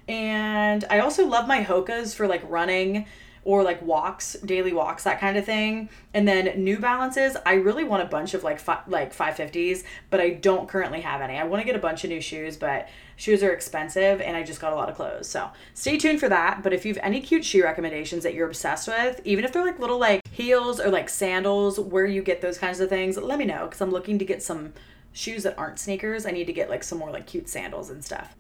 And 0.09 0.85
I 0.91 0.99
also 0.99 1.27
love 1.27 1.47
my 1.47 1.65
Hokas 1.65 2.15
for 2.15 2.27
like 2.27 2.43
running 2.49 3.07
or 3.45 3.63
like 3.63 3.83
walks, 3.83 4.35
daily 4.45 4.73
walks, 4.73 5.05
that 5.05 5.21
kind 5.21 5.37
of 5.37 5.45
thing. 5.45 5.89
And 6.15 6.29
then 6.29 6.63
New 6.63 6.79
Balances, 6.79 7.37
I 7.45 7.55
really 7.55 7.85
want 7.85 8.03
a 8.03 8.07
bunch 8.07 8.35
of 8.35 8.45
like 8.45 8.61
fi- 8.61 8.83
like 8.87 9.15
550s, 9.15 9.83
but 10.11 10.21
I 10.21 10.31
don't 10.31 10.69
currently 10.69 11.01
have 11.01 11.21
any. 11.21 11.39
I 11.39 11.45
want 11.45 11.61
to 11.61 11.67
get 11.67 11.75
a 11.75 11.81
bunch 11.81 12.05
of 12.05 12.11
new 12.11 12.21
shoes, 12.21 12.57
but 12.57 12.89
shoes 13.17 13.43
are 13.43 13.53
expensive 13.53 14.21
and 14.21 14.37
I 14.37 14.43
just 14.43 14.61
got 14.61 14.73
a 14.73 14.77
lot 14.77 14.89
of 14.89 14.95
clothes. 14.95 15.29
So, 15.29 15.51
stay 15.75 15.99
tuned 15.99 16.21
for 16.21 16.29
that, 16.29 16.63
but 16.63 16.73
if 16.73 16.87
you 16.87 16.95
have 16.95 17.03
any 17.03 17.21
cute 17.21 17.45
shoe 17.45 17.65
recommendations 17.65 18.23
that 18.23 18.35
you're 18.35 18.47
obsessed 18.47 18.87
with, 18.87 19.21
even 19.25 19.45
if 19.45 19.53
they're 19.53 19.65
like 19.65 19.81
little 19.81 19.99
like 19.99 20.21
heels 20.29 20.79
or 20.81 20.91
like 20.91 21.09
sandals, 21.09 21.81
where 21.81 22.07
you 22.07 22.23
get 22.23 22.41
those 22.41 22.59
kinds 22.59 22.81
of 22.81 22.89
things, 22.89 23.17
let 23.17 23.39
me 23.39 23.45
know 23.45 23.67
cuz 23.67 23.81
I'm 23.81 23.91
looking 23.91 24.19
to 24.19 24.25
get 24.25 24.43
some 24.43 24.73
shoes 25.13 25.43
that 25.43 25.59
aren't 25.59 25.79
sneakers. 25.79 26.27
I 26.27 26.31
need 26.31 26.47
to 26.47 26.53
get 26.53 26.71
like 26.71 26.85
some 26.85 26.99
more 26.99 27.11
like 27.11 27.27
cute 27.27 27.49
sandals 27.49 27.91
and 27.91 28.05
stuff. 28.05 28.35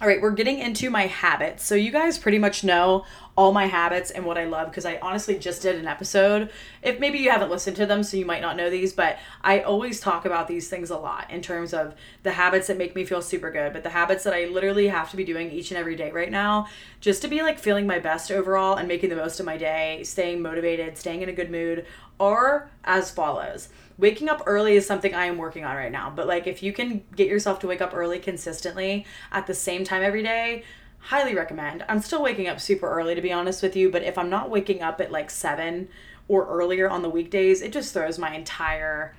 All 0.00 0.06
right, 0.06 0.22
we're 0.22 0.30
getting 0.30 0.60
into 0.60 0.90
my 0.90 1.08
habits. 1.08 1.64
So, 1.66 1.74
you 1.74 1.90
guys 1.90 2.18
pretty 2.18 2.38
much 2.38 2.62
know 2.62 3.04
all 3.36 3.50
my 3.50 3.66
habits 3.66 4.12
and 4.12 4.24
what 4.24 4.38
I 4.38 4.44
love 4.44 4.70
because 4.70 4.86
I 4.86 4.96
honestly 5.02 5.36
just 5.36 5.62
did 5.62 5.74
an 5.74 5.88
episode. 5.88 6.50
If 6.82 7.00
maybe 7.00 7.18
you 7.18 7.30
haven't 7.30 7.50
listened 7.50 7.76
to 7.78 7.86
them, 7.86 8.04
so 8.04 8.16
you 8.16 8.24
might 8.24 8.40
not 8.40 8.56
know 8.56 8.70
these, 8.70 8.92
but 8.92 9.18
I 9.42 9.60
always 9.62 9.98
talk 9.98 10.24
about 10.24 10.46
these 10.46 10.68
things 10.68 10.90
a 10.90 10.96
lot 10.96 11.28
in 11.32 11.42
terms 11.42 11.74
of 11.74 11.96
the 12.22 12.30
habits 12.30 12.68
that 12.68 12.78
make 12.78 12.94
me 12.94 13.04
feel 13.04 13.20
super 13.20 13.50
good, 13.50 13.72
but 13.72 13.82
the 13.82 13.90
habits 13.90 14.22
that 14.22 14.34
I 14.34 14.44
literally 14.44 14.86
have 14.86 15.10
to 15.10 15.16
be 15.16 15.24
doing 15.24 15.50
each 15.50 15.72
and 15.72 15.78
every 15.78 15.96
day 15.96 16.12
right 16.12 16.30
now 16.30 16.68
just 17.00 17.20
to 17.22 17.28
be 17.28 17.42
like 17.42 17.58
feeling 17.58 17.86
my 17.86 17.98
best 17.98 18.30
overall 18.30 18.76
and 18.76 18.86
making 18.86 19.10
the 19.10 19.16
most 19.16 19.40
of 19.40 19.46
my 19.46 19.56
day, 19.56 20.04
staying 20.04 20.40
motivated, 20.40 20.96
staying 20.96 21.22
in 21.22 21.28
a 21.28 21.32
good 21.32 21.50
mood 21.50 21.86
are 22.20 22.70
as 22.84 23.10
follows 23.10 23.68
waking 23.98 24.28
up 24.28 24.42
early 24.46 24.76
is 24.76 24.86
something 24.86 25.14
I 25.14 25.26
am 25.26 25.36
working 25.36 25.64
on 25.64 25.76
right 25.76 25.92
now. 25.92 26.10
But 26.14 26.26
like 26.26 26.46
if 26.46 26.62
you 26.62 26.72
can 26.72 27.04
get 27.14 27.28
yourself 27.28 27.58
to 27.60 27.66
wake 27.66 27.82
up 27.82 27.92
early 27.94 28.18
consistently 28.18 29.04
at 29.32 29.46
the 29.46 29.54
same 29.54 29.84
time 29.84 30.02
every 30.02 30.22
day, 30.22 30.64
highly 31.00 31.34
recommend. 31.34 31.84
I'm 31.88 32.00
still 32.00 32.22
waking 32.22 32.48
up 32.48 32.60
super 32.60 32.88
early 32.88 33.14
to 33.14 33.20
be 33.20 33.32
honest 33.32 33.62
with 33.62 33.76
you, 33.76 33.90
but 33.90 34.02
if 34.02 34.16
I'm 34.16 34.30
not 34.30 34.50
waking 34.50 34.82
up 34.82 35.00
at 35.00 35.12
like 35.12 35.30
7 35.30 35.88
or 36.28 36.46
earlier 36.46 36.88
on 36.88 37.02
the 37.02 37.10
weekdays, 37.10 37.60
it 37.60 37.72
just 37.72 37.92
throws 37.92 38.18
my 38.18 38.34
entire 38.34 39.14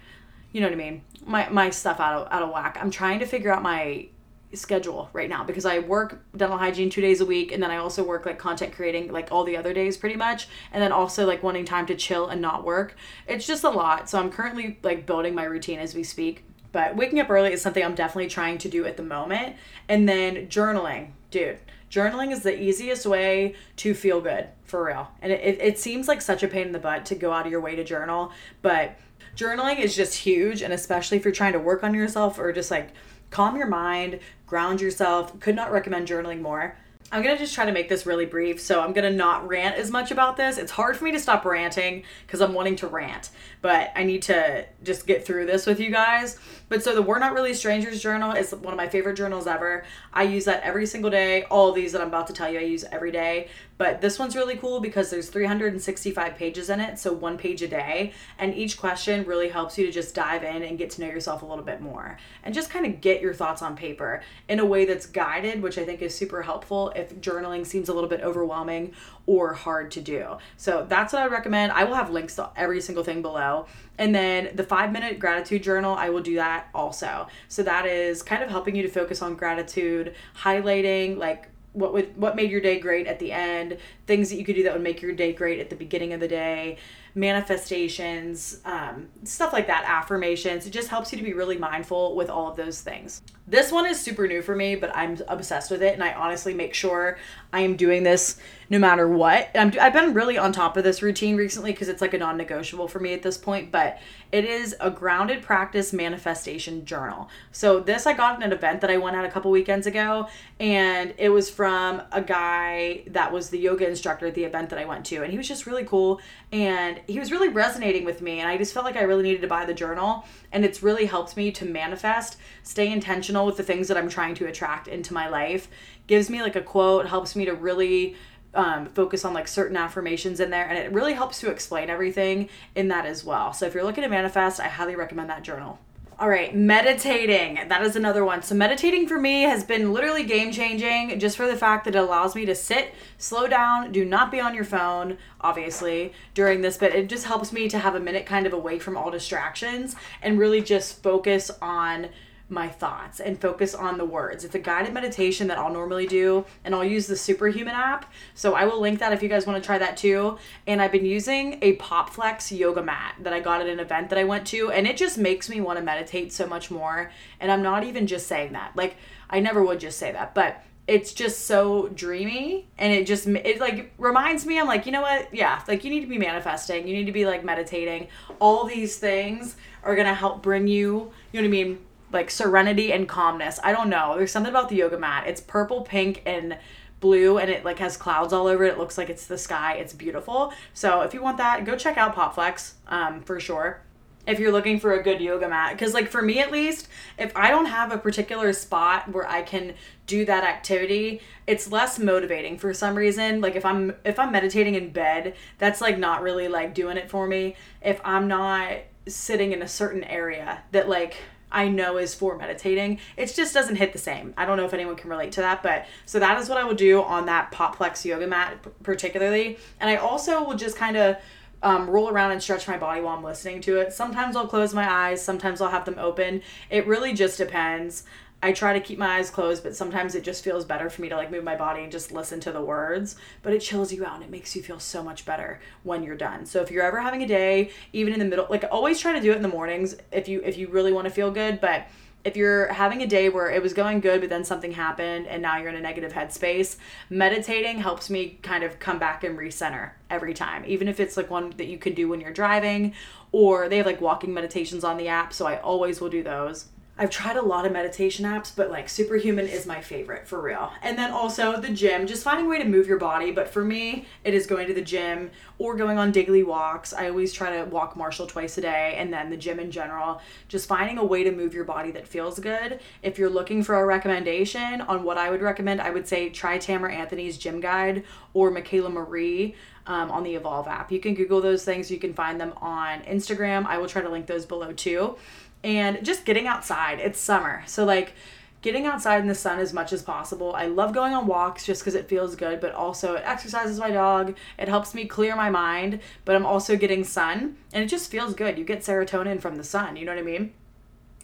you 0.51 0.61
know 0.61 0.67
what 0.67 0.73
I 0.73 0.77
mean? 0.77 1.03
My 1.25 1.49
my 1.49 1.69
stuff 1.69 1.99
out 1.99 2.21
of 2.21 2.31
out 2.31 2.41
of 2.41 2.49
whack. 2.49 2.77
I'm 2.81 2.89
trying 2.89 3.19
to 3.19 3.25
figure 3.25 3.53
out 3.53 3.61
my 3.61 4.07
schedule 4.53 5.09
right 5.13 5.29
now 5.29 5.43
because 5.43 5.65
I 5.65 5.79
work 5.79 6.21
dental 6.35 6.57
hygiene 6.57 6.89
two 6.89 7.01
days 7.01 7.21
a 7.21 7.25
week 7.25 7.51
and 7.51 7.61
then 7.61 7.69
I 7.69 7.77
also 7.77 8.03
work 8.03 8.25
like 8.25 8.39
content 8.39 8.73
creating 8.73 9.11
like 9.11 9.31
all 9.31 9.43
the 9.43 9.55
other 9.55 9.73
days 9.73 9.95
pretty 9.95 10.15
much 10.15 10.47
and 10.71 10.81
then 10.81 10.91
also 10.91 11.27
like 11.27 11.43
wanting 11.43 11.65
time 11.65 11.85
to 11.87 11.95
chill 11.95 12.27
and 12.27 12.41
not 12.41 12.63
work. 12.63 12.95
It's 13.27 13.45
just 13.45 13.63
a 13.63 13.69
lot. 13.69 14.09
So 14.09 14.19
I'm 14.19 14.31
currently 14.31 14.79
like 14.81 15.05
building 15.05 15.35
my 15.35 15.43
routine 15.43 15.79
as 15.79 15.93
we 15.93 16.03
speak. 16.03 16.45
But 16.71 16.95
waking 16.95 17.19
up 17.19 17.29
early 17.29 17.51
is 17.51 17.61
something 17.61 17.83
I'm 17.83 17.95
definitely 17.95 18.29
trying 18.29 18.59
to 18.59 18.69
do 18.69 18.85
at 18.85 18.97
the 18.97 19.03
moment. 19.03 19.55
And 19.87 20.07
then 20.07 20.47
journaling, 20.47 21.11
dude. 21.31 21.57
Journaling 21.89 22.31
is 22.31 22.43
the 22.43 22.59
easiest 22.61 23.07
way 23.07 23.55
to 23.77 23.95
feel 23.95 24.21
good 24.21 24.47
for 24.63 24.85
real. 24.85 25.09
And 25.21 25.31
it, 25.31 25.59
it, 25.59 25.79
seems 25.79 26.07
like 26.07 26.21
such 26.21 26.43
a 26.43 26.47
pain 26.47 26.67
in 26.67 26.71
the 26.71 26.79
butt 26.79 27.05
to 27.07 27.15
go 27.15 27.31
out 27.31 27.47
of 27.47 27.51
your 27.51 27.61
way 27.61 27.75
to 27.75 27.83
journal, 27.83 28.31
but 28.61 28.99
journaling 29.35 29.79
is 29.79 29.95
just 29.95 30.13
huge. 30.13 30.61
And 30.61 30.71
especially 30.71 31.17
if 31.17 31.25
you're 31.25 31.33
trying 31.33 31.53
to 31.53 31.59
work 31.59 31.83
on 31.83 31.95
yourself 31.95 32.37
or 32.37 32.53
just 32.53 32.69
like 32.69 32.91
calm 33.29 33.55
your 33.57 33.67
mind, 33.67 34.19
ground 34.47 34.81
yourself. 34.81 35.39
Could 35.39 35.55
not 35.55 35.71
recommend 35.71 36.07
journaling 36.07 36.41
more. 36.41 36.75
I'm 37.11 37.23
gonna 37.23 37.37
just 37.37 37.55
try 37.55 37.65
to 37.65 37.71
make 37.71 37.89
this 37.89 38.05
really 38.05 38.25
brief, 38.25 38.61
so 38.61 38.81
I'm 38.81 38.93
gonna 38.93 39.09
not 39.09 39.47
rant 39.47 39.75
as 39.75 39.89
much 39.89 40.11
about 40.11 40.37
this. 40.37 40.57
It's 40.57 40.71
hard 40.71 40.95
for 40.95 41.05
me 41.05 41.11
to 41.11 41.19
stop 41.19 41.43
ranting 41.43 42.03
because 42.25 42.39
I'm 42.39 42.53
wanting 42.53 42.75
to 42.77 42.87
rant, 42.87 43.31
but 43.61 43.91
I 43.95 44.03
need 44.03 44.21
to 44.23 44.65
just 44.83 45.07
get 45.07 45.25
through 45.25 45.47
this 45.47 45.65
with 45.65 45.79
you 45.79 45.89
guys. 45.89 46.37
But 46.69 46.83
so 46.83 46.93
the 46.93 47.01
We're 47.01 47.17
Not 47.17 47.33
Really 47.33 47.55
Strangers 47.55 48.01
journal 48.01 48.31
is 48.31 48.53
one 48.53 48.71
of 48.71 48.77
my 48.77 48.87
favorite 48.87 49.15
journals 49.15 49.47
ever. 49.47 49.83
I 50.13 50.23
use 50.23 50.45
that 50.45 50.61
every 50.61 50.85
single 50.85 51.09
day. 51.09 51.43
All 51.45 51.71
these 51.71 51.91
that 51.93 52.01
I'm 52.01 52.09
about 52.09 52.27
to 52.27 52.33
tell 52.33 52.49
you, 52.49 52.59
I 52.59 52.63
use 52.63 52.85
every 52.91 53.11
day. 53.11 53.47
But 53.79 54.01
this 54.01 54.19
one's 54.19 54.35
really 54.35 54.55
cool 54.55 54.79
because 54.79 55.09
there's 55.09 55.29
365 55.29 56.35
pages 56.35 56.69
in 56.69 56.79
it, 56.79 56.99
so 56.99 57.11
one 57.11 57.37
page 57.37 57.63
a 57.63 57.67
day. 57.67 58.13
And 58.37 58.53
each 58.53 58.77
question 58.77 59.25
really 59.25 59.49
helps 59.49 59.77
you 59.77 59.85
to 59.87 59.91
just 59.91 60.13
dive 60.13 60.43
in 60.43 60.61
and 60.61 60.77
get 60.77 60.91
to 60.91 61.01
know 61.01 61.07
yourself 61.07 61.41
a 61.41 61.45
little 61.45 61.63
bit 61.63 61.81
more 61.81 62.17
and 62.43 62.53
just 62.53 62.69
kind 62.69 62.85
of 62.85 63.01
get 63.01 63.21
your 63.21 63.33
thoughts 63.33 63.61
on 63.61 63.75
paper 63.75 64.21
in 64.47 64.59
a 64.59 64.65
way 64.65 64.85
that's 64.85 65.07
guided, 65.07 65.63
which 65.63 65.77
I 65.77 65.85
think 65.85 66.01
is 66.01 66.13
super 66.13 66.43
helpful 66.43 66.91
if 66.95 67.15
journaling 67.15 67.65
seems 67.65 67.89
a 67.89 67.93
little 67.93 68.09
bit 68.09 68.21
overwhelming 68.21 68.93
or 69.29 69.53
hard 69.53 69.91
to 69.91 70.01
do. 70.01 70.37
So 70.57 70.87
that's 70.89 71.13
what 71.13 71.21
I 71.21 71.27
recommend. 71.27 71.71
I 71.71 71.83
will 71.83 71.93
have 71.93 72.09
links 72.09 72.35
to 72.37 72.49
every 72.55 72.81
single 72.81 73.03
thing 73.03 73.21
below. 73.21 73.67
And 73.99 74.15
then 74.15 74.49
the 74.55 74.63
five 74.63 74.91
minute 74.91 75.19
gratitude 75.19 75.61
journal, 75.61 75.93
I 75.93 76.09
will 76.09 76.23
do 76.23 76.33
that 76.37 76.69
also. 76.73 77.27
So 77.47 77.61
that 77.61 77.85
is 77.85 78.23
kind 78.23 78.41
of 78.41 78.49
helping 78.49 78.75
you 78.75 78.81
to 78.81 78.89
focus 78.89 79.21
on 79.21 79.35
gratitude, 79.35 80.15
highlighting 80.35 81.17
like 81.17 81.49
what 81.73 81.93
would 81.93 82.17
what 82.17 82.35
made 82.35 82.49
your 82.49 82.59
day 82.59 82.79
great 82.79 83.05
at 83.05 83.19
the 83.19 83.31
end 83.31 83.77
things 84.07 84.31
that 84.31 84.37
you 84.37 84.43
could 84.43 84.55
do 84.55 84.63
that 84.63 84.73
would 84.73 84.81
make 84.81 85.03
your 85.03 85.13
day 85.13 85.31
great 85.31 85.59
at 85.59 85.69
the 85.69 85.75
beginning 85.75 86.13
of 86.13 86.19
the 86.19 86.27
day 86.27 86.75
manifestations 87.13 88.59
um, 88.65 89.07
stuff 89.23 89.53
like 89.53 89.67
that 89.67 89.83
affirmations 89.85 90.65
it 90.65 90.71
just 90.71 90.87
helps 90.87 91.11
you 91.11 91.17
to 91.19 91.23
be 91.23 91.33
really 91.33 91.57
mindful 91.59 92.15
with 92.15 92.27
all 92.27 92.49
of 92.49 92.57
those 92.57 92.81
things 92.81 93.21
this 93.49 93.71
one 93.71 93.85
is 93.85 93.99
super 93.99 94.27
new 94.27 94.41
for 94.41 94.55
me 94.55 94.75
but 94.75 94.95
i'm 94.95 95.17
obsessed 95.27 95.71
with 95.71 95.81
it 95.81 95.93
and 95.93 96.03
i 96.03 96.13
honestly 96.13 96.53
make 96.53 96.73
sure 96.73 97.17
i 97.51 97.61
am 97.61 97.75
doing 97.75 98.03
this 98.03 98.39
no 98.69 98.77
matter 98.77 99.07
what. 99.07 99.49
I 99.55 99.71
have 99.79 99.93
been 99.93 100.13
really 100.13 100.37
on 100.37 100.51
top 100.51 100.77
of 100.77 100.83
this 100.83 101.01
routine 101.01 101.35
recently 101.35 101.71
because 101.71 101.89
it's 101.89 102.01
like 102.01 102.13
a 102.13 102.17
non-negotiable 102.17 102.87
for 102.87 102.99
me 102.99 103.13
at 103.13 103.23
this 103.23 103.37
point 103.37 103.71
but 103.71 103.99
it 104.31 104.45
is 104.45 104.75
a 104.79 104.91
grounded 104.91 105.41
practice 105.41 105.91
manifestation 105.91 106.85
journal. 106.85 107.29
So 107.51 107.79
this 107.79 108.05
i 108.05 108.13
got 108.13 108.37
at 108.37 108.45
an 108.45 108.53
event 108.53 108.81
that 108.81 108.91
i 108.91 108.97
went 108.97 109.15
at 109.15 109.25
a 109.25 109.29
couple 109.29 109.49
weekends 109.49 109.87
ago 109.87 110.27
and 110.59 111.13
it 111.17 111.29
was 111.29 111.49
from 111.49 112.01
a 112.11 112.21
guy 112.21 113.03
that 113.07 113.31
was 113.33 113.49
the 113.49 113.57
yoga 113.57 113.87
instructor 113.87 114.27
at 114.27 114.35
the 114.35 114.43
event 114.43 114.69
that 114.69 114.79
i 114.79 114.85
went 114.85 115.05
to 115.05 115.23
and 115.23 115.31
he 115.31 115.37
was 115.37 115.47
just 115.47 115.65
really 115.65 115.83
cool 115.83 116.21
and 116.51 117.01
he 117.07 117.19
was 117.19 117.31
really 117.31 117.49
resonating 117.49 118.05
with 118.05 118.21
me 118.21 118.39
and 118.39 118.47
i 118.47 118.57
just 118.57 118.73
felt 118.73 118.85
like 118.85 118.95
i 118.95 119.01
really 119.01 119.23
needed 119.23 119.41
to 119.41 119.47
buy 119.47 119.65
the 119.65 119.73
journal 119.73 120.25
and 120.51 120.65
it's 120.65 120.81
really 120.81 121.05
helped 121.05 121.37
me 121.37 121.51
to 121.51 121.65
manifest 121.65 122.37
stay 122.63 122.91
intentional 122.91 123.45
with 123.45 123.57
the 123.57 123.63
things 123.63 123.87
that 123.87 123.97
i'm 123.97 124.09
trying 124.09 124.35
to 124.35 124.47
attract 124.47 124.87
into 124.87 125.13
my 125.13 125.27
life. 125.27 125.67
Gives 126.07 126.29
me 126.29 126.41
like 126.41 126.55
a 126.55 126.61
quote 126.61 127.07
helps 127.07 127.35
me 127.35 127.45
to 127.45 127.53
really 127.53 128.15
um, 128.55 128.87
focus 128.87 129.23
on 129.25 129.33
like 129.33 129.47
certain 129.47 129.77
affirmations 129.77 130.39
in 130.39 130.49
there 130.49 130.67
and 130.67 130.77
it 130.77 130.91
really 130.91 131.13
helps 131.13 131.39
to 131.41 131.51
explain 131.51 131.89
everything 131.89 132.49
in 132.75 132.87
that 132.87 133.05
as 133.05 133.23
well. 133.23 133.53
So 133.53 133.67
if 133.67 133.73
you're 133.73 133.83
looking 133.83 134.03
to 134.03 134.09
manifest 134.09 134.59
i 134.59 134.67
highly 134.67 134.95
recommend 134.95 135.29
that 135.29 135.43
journal 135.43 135.79
all 136.19 136.27
right, 136.27 136.53
meditating. 136.53 137.69
That 137.69 137.81
is 137.81 137.95
another 137.95 138.25
one. 138.25 138.41
So, 138.43 138.53
meditating 138.53 139.07
for 139.07 139.17
me 139.17 139.43
has 139.43 139.63
been 139.63 139.93
literally 139.93 140.23
game 140.23 140.51
changing 140.51 141.17
just 141.17 141.37
for 141.37 141.47
the 141.47 141.55
fact 141.55 141.85
that 141.85 141.95
it 141.95 141.99
allows 141.99 142.35
me 142.35 142.45
to 142.45 142.53
sit, 142.53 142.93
slow 143.17 143.47
down, 143.47 143.93
do 143.93 144.03
not 144.03 144.29
be 144.29 144.41
on 144.41 144.53
your 144.53 144.65
phone, 144.65 145.17
obviously, 145.39 146.11
during 146.33 146.59
this, 146.59 146.75
but 146.75 146.93
it 146.93 147.07
just 147.07 147.25
helps 147.25 147.53
me 147.53 147.69
to 147.69 147.79
have 147.79 147.95
a 147.95 148.01
minute 148.01 148.25
kind 148.25 148.45
of 148.45 148.51
away 148.51 148.79
from 148.79 148.97
all 148.97 149.09
distractions 149.09 149.95
and 150.21 150.37
really 150.37 150.61
just 150.61 151.01
focus 151.01 151.51
on 151.61 152.09
my 152.49 152.67
thoughts 152.67 153.19
and 153.19 153.39
focus 153.39 153.75
on 153.75 153.97
the 153.97 154.05
words. 154.05 154.43
It's 154.43 154.55
a 154.55 154.59
guided 154.59 154.93
meditation 154.93 155.47
that 155.47 155.57
I'll 155.57 155.71
normally 155.71 156.07
do, 156.07 156.45
and 156.63 156.73
I'll 156.73 156.83
use 156.83 157.07
the 157.07 157.15
Superhuman 157.15 157.75
app. 157.75 158.11
So 158.33 158.55
I 158.55 158.65
will 158.65 158.79
link 158.79 158.99
that 158.99 159.13
if 159.13 159.21
you 159.21 159.29
guys 159.29 159.45
want 159.45 159.61
to 159.61 159.65
try 159.65 159.77
that 159.77 159.97
too. 159.97 160.37
And 160.67 160.81
I've 160.81 160.91
been 160.91 161.05
using 161.05 161.59
a 161.61 161.75
PopFlex 161.77 162.57
yoga 162.57 162.83
mat 162.83 163.15
that 163.21 163.33
I 163.33 163.39
got 163.39 163.61
at 163.61 163.67
an 163.67 163.79
event 163.79 164.09
that 164.09 164.19
I 164.19 164.23
went 164.23 164.47
to, 164.47 164.71
and 164.71 164.87
it 164.87 164.97
just 164.97 165.17
makes 165.17 165.49
me 165.49 165.61
want 165.61 165.77
to 165.77 165.85
meditate 165.85 166.33
so 166.33 166.47
much 166.47 166.71
more. 166.71 167.11
And 167.39 167.51
I'm 167.51 167.61
not 167.61 167.83
even 167.83 168.07
just 168.07 168.27
saying 168.27 168.53
that. 168.53 168.75
Like, 168.75 168.97
I 169.29 169.39
never 169.39 169.63
would 169.63 169.79
just 169.79 169.99
say 169.99 170.11
that, 170.11 170.33
but 170.33 170.63
it's 170.89 171.13
just 171.13 171.45
so 171.45 171.87
dreamy 171.89 172.67
and 172.79 172.91
it 172.91 173.05
just 173.05 173.27
it 173.27 173.59
like 173.59 173.93
reminds 173.99 174.43
me 174.43 174.59
i'm 174.59 174.65
like 174.65 174.87
you 174.87 174.91
know 174.91 175.03
what 175.03 175.31
yeah 175.33 175.61
like 175.67 175.83
you 175.83 175.89
need 175.91 175.99
to 175.99 176.07
be 176.07 176.17
manifesting 176.17 176.87
you 176.87 176.95
need 176.95 177.05
to 177.05 177.11
be 177.11 177.27
like 177.27 177.43
meditating 177.43 178.07
all 178.39 178.65
these 178.65 178.97
things 178.97 179.55
are 179.83 179.95
gonna 179.95 180.15
help 180.15 180.41
bring 180.41 180.67
you 180.67 181.11
you 181.31 181.39
know 181.39 181.41
what 181.41 181.45
i 181.45 181.47
mean 181.47 181.77
like 182.11 182.29
serenity 182.31 182.91
and 182.91 183.07
calmness. 183.07 183.59
I 183.63 183.71
don't 183.71 183.89
know. 183.89 184.15
There's 184.17 184.31
something 184.31 184.51
about 184.51 184.69
the 184.69 184.75
yoga 184.75 184.97
mat. 184.97 185.27
It's 185.27 185.41
purple, 185.41 185.81
pink, 185.81 186.21
and 186.25 186.57
blue 186.99 187.37
and 187.37 187.49
it 187.49 187.63
like 187.65 187.79
has 187.79 187.97
clouds 187.97 188.33
all 188.33 188.47
over 188.47 188.63
it. 188.63 188.73
It 188.73 188.77
looks 188.77 188.97
like 188.97 189.09
it's 189.09 189.27
the 189.27 189.37
sky. 189.37 189.75
It's 189.75 189.93
beautiful. 189.93 190.53
So 190.73 191.01
if 191.01 191.13
you 191.13 191.21
want 191.21 191.37
that, 191.37 191.65
go 191.65 191.75
check 191.75 191.97
out 191.97 192.15
Popflex 192.15 192.73
um, 192.87 193.21
for 193.21 193.39
sure. 193.39 193.81
If 194.27 194.37
you're 194.37 194.51
looking 194.51 194.79
for 194.79 194.93
a 194.93 195.01
good 195.01 195.21
yoga 195.21 195.47
mat, 195.47 195.71
because 195.73 195.93
like 195.93 196.09
for 196.09 196.21
me 196.21 196.39
at 196.39 196.51
least, 196.51 196.87
if 197.17 197.35
I 197.35 197.49
don't 197.49 197.65
have 197.65 197.91
a 197.91 197.97
particular 197.97 198.53
spot 198.53 199.11
where 199.11 199.27
I 199.27 199.41
can 199.41 199.73
do 200.05 200.23
that 200.25 200.43
activity, 200.43 201.21
it's 201.47 201.71
less 201.71 201.97
motivating 201.97 202.57
for 202.57 202.73
some 202.73 202.95
reason. 202.95 203.41
Like 203.41 203.55
if 203.55 203.65
I'm 203.65 203.95
if 204.03 204.19
I'm 204.19 204.31
meditating 204.31 204.75
in 204.75 204.91
bed, 204.91 205.35
that's 205.57 205.81
like 205.81 205.97
not 205.97 206.21
really 206.21 206.47
like 206.47 206.75
doing 206.75 206.97
it 206.97 207.09
for 207.09 207.27
me. 207.27 207.55
If 207.81 208.01
I'm 208.03 208.27
not 208.27 208.77
sitting 209.07 209.51
in 209.51 209.63
a 209.63 209.67
certain 209.67 210.03
area 210.03 210.61
that 210.73 210.87
like 210.87 211.17
I 211.51 211.67
know 211.67 211.97
is 211.97 212.13
for 212.13 212.37
meditating. 212.37 212.99
It 213.17 213.33
just 213.33 213.53
doesn't 213.53 213.75
hit 213.75 213.93
the 213.93 213.99
same. 213.99 214.33
I 214.37 214.45
don't 214.45 214.57
know 214.57 214.65
if 214.65 214.73
anyone 214.73 214.95
can 214.95 215.09
relate 215.09 215.31
to 215.33 215.41
that, 215.41 215.63
but 215.63 215.85
so 216.05 216.19
that 216.19 216.39
is 216.39 216.49
what 216.49 216.57
I 216.57 216.63
will 216.63 216.75
do 216.75 217.01
on 217.01 217.25
that 217.25 217.51
Popflex 217.51 218.05
yoga 218.05 218.27
mat 218.27 218.65
particularly. 218.83 219.57
And 219.79 219.89
I 219.89 219.95
also 219.95 220.43
will 220.43 220.55
just 220.55 220.75
kind 220.75 220.97
of 220.97 221.17
um, 221.61 221.89
roll 221.89 222.09
around 222.09 222.31
and 222.31 222.41
stretch 222.41 222.67
my 222.67 222.77
body 222.77 223.01
while 223.01 223.17
I'm 223.17 223.23
listening 223.23 223.61
to 223.61 223.77
it. 223.79 223.93
Sometimes 223.93 224.35
I'll 224.35 224.47
close 224.47 224.73
my 224.73 224.89
eyes, 224.89 225.21
sometimes 225.21 225.59
I'll 225.61 225.69
have 225.69 225.85
them 225.85 225.99
open. 225.99 226.41
It 226.69 226.87
really 226.87 227.13
just 227.13 227.37
depends. 227.37 228.03
I 228.41 228.53
try 228.53 228.71
to 228.71 228.79
keep 228.79 228.97
my 228.97 229.17
eyes 229.17 229.29
closed, 229.29 229.63
but 229.63 229.75
sometimes 229.75 230.15
it 230.15 230.23
just 230.23 230.43
feels 230.43 230.63
better 230.63 230.89
for 230.89 231.01
me 231.01 231.09
to 231.09 231.15
like 231.17 231.29
move 231.29 231.43
my 231.43 231.57
body 231.57 231.83
and 231.83 231.91
just 231.91 232.11
listen 232.11 232.39
to 232.41 232.51
the 232.51 232.61
words. 232.61 233.17
But 233.43 233.53
it 233.53 233.59
chills 233.59 233.91
you 233.91 234.05
out 234.05 234.15
and 234.15 234.23
it 234.23 234.29
makes 234.29 234.55
you 234.55 234.63
feel 234.63 234.79
so 234.79 235.03
much 235.03 235.25
better 235.25 235.59
when 235.83 236.03
you're 236.03 236.15
done. 236.15 236.45
So 236.45 236.61
if 236.61 236.71
you're 236.71 236.83
ever 236.83 237.01
having 237.01 237.21
a 237.21 237.27
day, 237.27 237.71
even 237.91 238.13
in 238.13 238.19
the 238.19 238.25
middle, 238.25 238.47
like 238.49 238.63
always 238.71 238.99
try 238.99 239.11
to 239.11 239.21
do 239.21 239.31
it 239.31 239.35
in 239.35 239.41
the 239.41 239.49
mornings 239.49 239.95
if 240.11 240.29
you 240.29 240.41
if 240.45 240.57
you 240.57 240.69
really 240.69 240.93
want 240.93 241.05
to 241.05 241.11
feel 241.11 241.31
good. 241.31 241.59
But 241.59 241.87
if 242.23 242.37
you're 242.37 242.71
having 242.71 243.01
a 243.01 243.07
day 243.07 243.29
where 243.29 243.49
it 243.49 243.61
was 243.61 243.73
going 243.73 244.01
good 244.01 244.19
but 244.21 244.29
then 244.29 244.43
something 244.43 244.73
happened 244.73 245.25
and 245.27 245.41
now 245.41 245.57
you're 245.57 245.69
in 245.69 245.75
a 245.75 245.81
negative 245.81 246.13
headspace, 246.13 246.77
meditating 247.09 247.79
helps 247.79 248.09
me 248.09 248.39
kind 248.41 248.63
of 248.63 248.79
come 248.79 248.99
back 248.99 249.23
and 249.23 249.37
recenter 249.37 249.91
every 250.09 250.33
time. 250.33 250.63
Even 250.65 250.87
if 250.87 250.99
it's 250.99 251.17
like 251.17 251.29
one 251.29 251.53
that 251.57 251.67
you 251.67 251.77
can 251.77 251.93
do 251.93 252.07
when 252.07 252.21
you're 252.21 252.31
driving 252.31 252.93
or 253.31 253.67
they 253.67 253.77
have 253.77 253.85
like 253.85 254.01
walking 254.01 254.33
meditations 254.33 254.83
on 254.83 254.97
the 254.97 255.09
app, 255.09 255.33
so 255.33 255.45
I 255.45 255.57
always 255.59 255.99
will 255.99 256.09
do 256.09 256.23
those. 256.23 256.67
I've 256.99 257.09
tried 257.09 257.37
a 257.37 257.41
lot 257.41 257.65
of 257.65 257.71
meditation 257.71 258.25
apps, 258.25 258.51
but 258.53 258.69
like 258.69 258.89
Superhuman 258.89 259.47
is 259.47 259.65
my 259.65 259.79
favorite 259.79 260.27
for 260.27 260.41
real. 260.41 260.69
And 260.81 260.97
then 260.97 261.11
also 261.11 261.57
the 261.57 261.69
gym, 261.69 262.05
just 262.05 262.23
finding 262.23 262.45
a 262.45 262.49
way 262.49 262.61
to 262.61 262.65
move 262.67 262.87
your 262.87 262.97
body. 262.97 263.31
But 263.31 263.47
for 263.47 263.63
me, 263.63 264.05
it 264.25 264.33
is 264.33 264.45
going 264.45 264.67
to 264.67 264.73
the 264.73 264.81
gym 264.81 265.31
or 265.59 265.77
going 265.77 265.97
on 265.97 266.11
daily 266.11 266.43
walks. 266.43 266.91
I 266.91 267.07
always 267.07 267.31
try 267.31 267.55
to 267.55 267.63
walk 267.63 267.95
Marshall 267.95 268.27
twice 268.27 268.57
a 268.57 268.61
day 268.61 268.95
and 268.97 269.13
then 269.13 269.29
the 269.29 269.37
gym 269.37 269.61
in 269.61 269.71
general. 269.71 270.19
Just 270.49 270.67
finding 270.67 270.97
a 270.97 271.05
way 271.05 271.23
to 271.23 271.31
move 271.31 271.53
your 271.53 271.63
body 271.63 271.91
that 271.91 272.05
feels 272.05 272.37
good. 272.37 272.81
If 273.01 273.17
you're 273.17 273.29
looking 273.29 273.63
for 273.63 273.75
a 273.75 273.85
recommendation 273.85 274.81
on 274.81 275.03
what 275.03 275.17
I 275.17 275.29
would 275.29 275.41
recommend, 275.41 275.79
I 275.79 275.91
would 275.91 276.05
say 276.05 276.29
try 276.29 276.57
Tamara 276.57 276.93
Anthony's 276.93 277.37
gym 277.37 277.61
guide 277.61 278.03
or 278.33 278.51
Michaela 278.51 278.89
Marie. 278.89 279.55
Um, 279.87 280.11
on 280.11 280.21
the 280.21 280.35
Evolve 280.35 280.67
app. 280.67 280.91
You 280.91 280.99
can 280.99 281.15
Google 281.15 281.41
those 281.41 281.65
things. 281.65 281.89
You 281.89 281.97
can 281.97 282.13
find 282.13 282.39
them 282.39 282.53
on 282.57 283.01
Instagram. 283.05 283.65
I 283.65 283.79
will 283.79 283.87
try 283.87 284.03
to 284.03 284.09
link 284.09 284.27
those 284.27 284.45
below 284.45 284.71
too 284.71 285.17
and 285.63 286.03
just 286.03 286.25
getting 286.25 286.47
outside. 286.47 286.99
It's 286.99 287.19
summer. 287.19 287.63
So 287.65 287.85
like 287.85 288.13
getting 288.61 288.85
outside 288.85 289.21
in 289.21 289.27
the 289.27 289.35
sun 289.35 289.59
as 289.59 289.73
much 289.73 289.93
as 289.93 290.01
possible. 290.01 290.53
I 290.53 290.65
love 290.65 290.93
going 290.93 291.13
on 291.13 291.27
walks 291.27 291.65
just 291.65 291.81
because 291.81 291.95
it 291.95 292.09
feels 292.09 292.35
good, 292.35 292.59
but 292.59 292.73
also 292.73 293.13
it 293.13 293.23
exercises 293.25 293.79
my 293.79 293.89
dog. 293.89 294.35
It 294.57 294.67
helps 294.67 294.93
me 294.93 295.05
clear 295.05 295.35
my 295.35 295.49
mind, 295.49 296.01
but 296.25 296.35
I'm 296.35 296.45
also 296.45 296.75
getting 296.75 297.03
sun 297.03 297.57
and 297.71 297.83
it 297.83 297.87
just 297.87 298.11
feels 298.11 298.33
good. 298.33 298.57
You 298.57 298.65
get 298.65 298.79
serotonin 298.79 299.41
from 299.41 299.55
the 299.55 299.63
sun, 299.63 299.95
you 299.95 300.05
know 300.05 300.13
what 300.13 300.19
I 300.19 300.23
mean? 300.23 300.53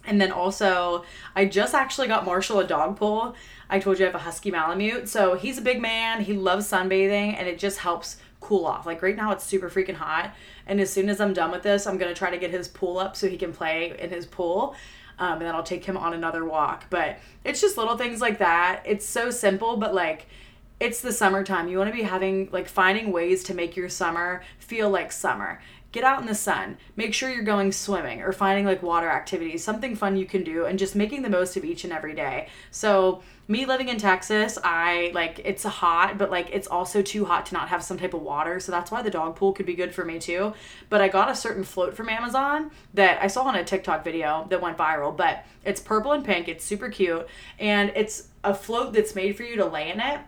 And 0.07 0.21
then 0.21 0.31
also, 0.31 1.03
I 1.35 1.45
just 1.45 1.73
actually 1.73 2.07
got 2.07 2.25
Marshall 2.25 2.59
a 2.59 2.67
dog 2.67 2.95
pull. 2.95 3.35
I 3.69 3.79
told 3.79 3.97
you 3.97 4.05
I 4.05 4.09
have 4.09 4.15
a 4.15 4.19
Husky 4.19 4.51
Malamute. 4.51 5.09
So 5.09 5.35
he's 5.35 5.57
a 5.57 5.63
big 5.63 5.81
man. 5.81 6.21
He 6.21 6.33
loves 6.33 6.69
sunbathing 6.69 7.35
and 7.35 7.47
it 7.47 7.57
just 7.57 7.79
helps 7.79 8.17
cool 8.39 8.65
off. 8.65 8.85
Like 8.85 9.01
right 9.01 9.15
now, 9.15 9.31
it's 9.31 9.43
super 9.43 9.69
freaking 9.69 9.95
hot. 9.95 10.33
And 10.67 10.79
as 10.79 10.91
soon 10.91 11.09
as 11.09 11.19
I'm 11.19 11.33
done 11.33 11.51
with 11.51 11.63
this, 11.63 11.87
I'm 11.87 11.97
going 11.97 12.13
to 12.13 12.17
try 12.17 12.29
to 12.29 12.37
get 12.37 12.51
his 12.51 12.67
pool 12.67 12.97
up 12.97 13.15
so 13.15 13.27
he 13.27 13.37
can 13.37 13.53
play 13.53 13.95
in 13.99 14.09
his 14.09 14.25
pool. 14.25 14.75
Um, 15.17 15.33
and 15.33 15.43
then 15.43 15.55
I'll 15.55 15.63
take 15.63 15.85
him 15.85 15.97
on 15.97 16.13
another 16.13 16.45
walk. 16.45 16.85
But 16.89 17.17
it's 17.43 17.61
just 17.61 17.77
little 17.77 17.97
things 17.97 18.21
like 18.21 18.39
that. 18.39 18.83
It's 18.85 19.05
so 19.05 19.31
simple, 19.31 19.77
but 19.77 19.93
like, 19.93 20.27
it's 20.79 20.99
the 20.99 21.13
summertime. 21.13 21.69
You 21.69 21.77
want 21.77 21.89
to 21.89 21.95
be 21.95 22.03
having, 22.03 22.49
like, 22.51 22.67
finding 22.67 23.13
ways 23.13 23.45
to 23.45 23.53
make 23.53 23.77
your 23.77 23.87
summer 23.87 24.43
feel 24.59 24.89
like 24.89 25.09
summer 25.11 25.61
get 25.95 26.03
out 26.03 26.19
in 26.19 26.27
the 26.27 26.35
sun 26.35 26.77
make 26.97 27.13
sure 27.13 27.29
you're 27.29 27.41
going 27.41 27.71
swimming 27.71 28.21
or 28.21 28.33
finding 28.33 28.65
like 28.65 28.83
water 28.83 29.09
activities 29.09 29.63
something 29.63 29.95
fun 29.95 30.17
you 30.17 30.25
can 30.25 30.43
do 30.43 30.65
and 30.65 30.77
just 30.77 30.93
making 30.93 31.21
the 31.21 31.29
most 31.29 31.55
of 31.55 31.63
each 31.63 31.85
and 31.85 31.93
every 31.93 32.13
day. 32.13 32.49
So 32.69 33.23
me 33.47 33.65
living 33.65 33.87
in 33.87 33.97
texas 33.97 34.57
i 34.63 35.11
like 35.13 35.39
it's 35.45 35.63
hot 35.63 36.17
but 36.17 36.31
like 36.31 36.49
it's 36.51 36.67
also 36.67 37.01
too 37.01 37.23
hot 37.23 37.45
to 37.45 37.53
not 37.53 37.69
have 37.69 37.81
some 37.81 37.97
type 37.97 38.13
of 38.13 38.21
water 38.21 38.59
so 38.59 38.71
that's 38.71 38.89
why 38.91 39.03
the 39.03 39.09
dog 39.09 39.35
pool 39.35 39.53
could 39.53 39.67
be 39.67 39.75
good 39.75 39.93
for 39.93 40.03
me 40.03 40.19
too. 40.19 40.53
But 40.89 40.99
i 40.99 41.07
got 41.07 41.29
a 41.29 41.35
certain 41.35 41.63
float 41.63 41.95
from 41.95 42.09
amazon 42.09 42.71
that 42.93 43.21
i 43.23 43.27
saw 43.27 43.43
on 43.43 43.55
a 43.55 43.63
tiktok 43.63 44.03
video 44.03 44.47
that 44.49 44.61
went 44.61 44.77
viral 44.77 45.15
but 45.15 45.45
it's 45.63 45.79
purple 45.79 46.11
and 46.11 46.25
pink 46.25 46.49
it's 46.49 46.65
super 46.65 46.89
cute 46.89 47.25
and 47.57 47.93
it's 47.95 48.27
a 48.43 48.53
float 48.53 48.91
that's 48.91 49.15
made 49.15 49.37
for 49.37 49.43
you 49.43 49.55
to 49.55 49.65
lay 49.65 49.89
in 49.89 50.01
it 50.01 50.19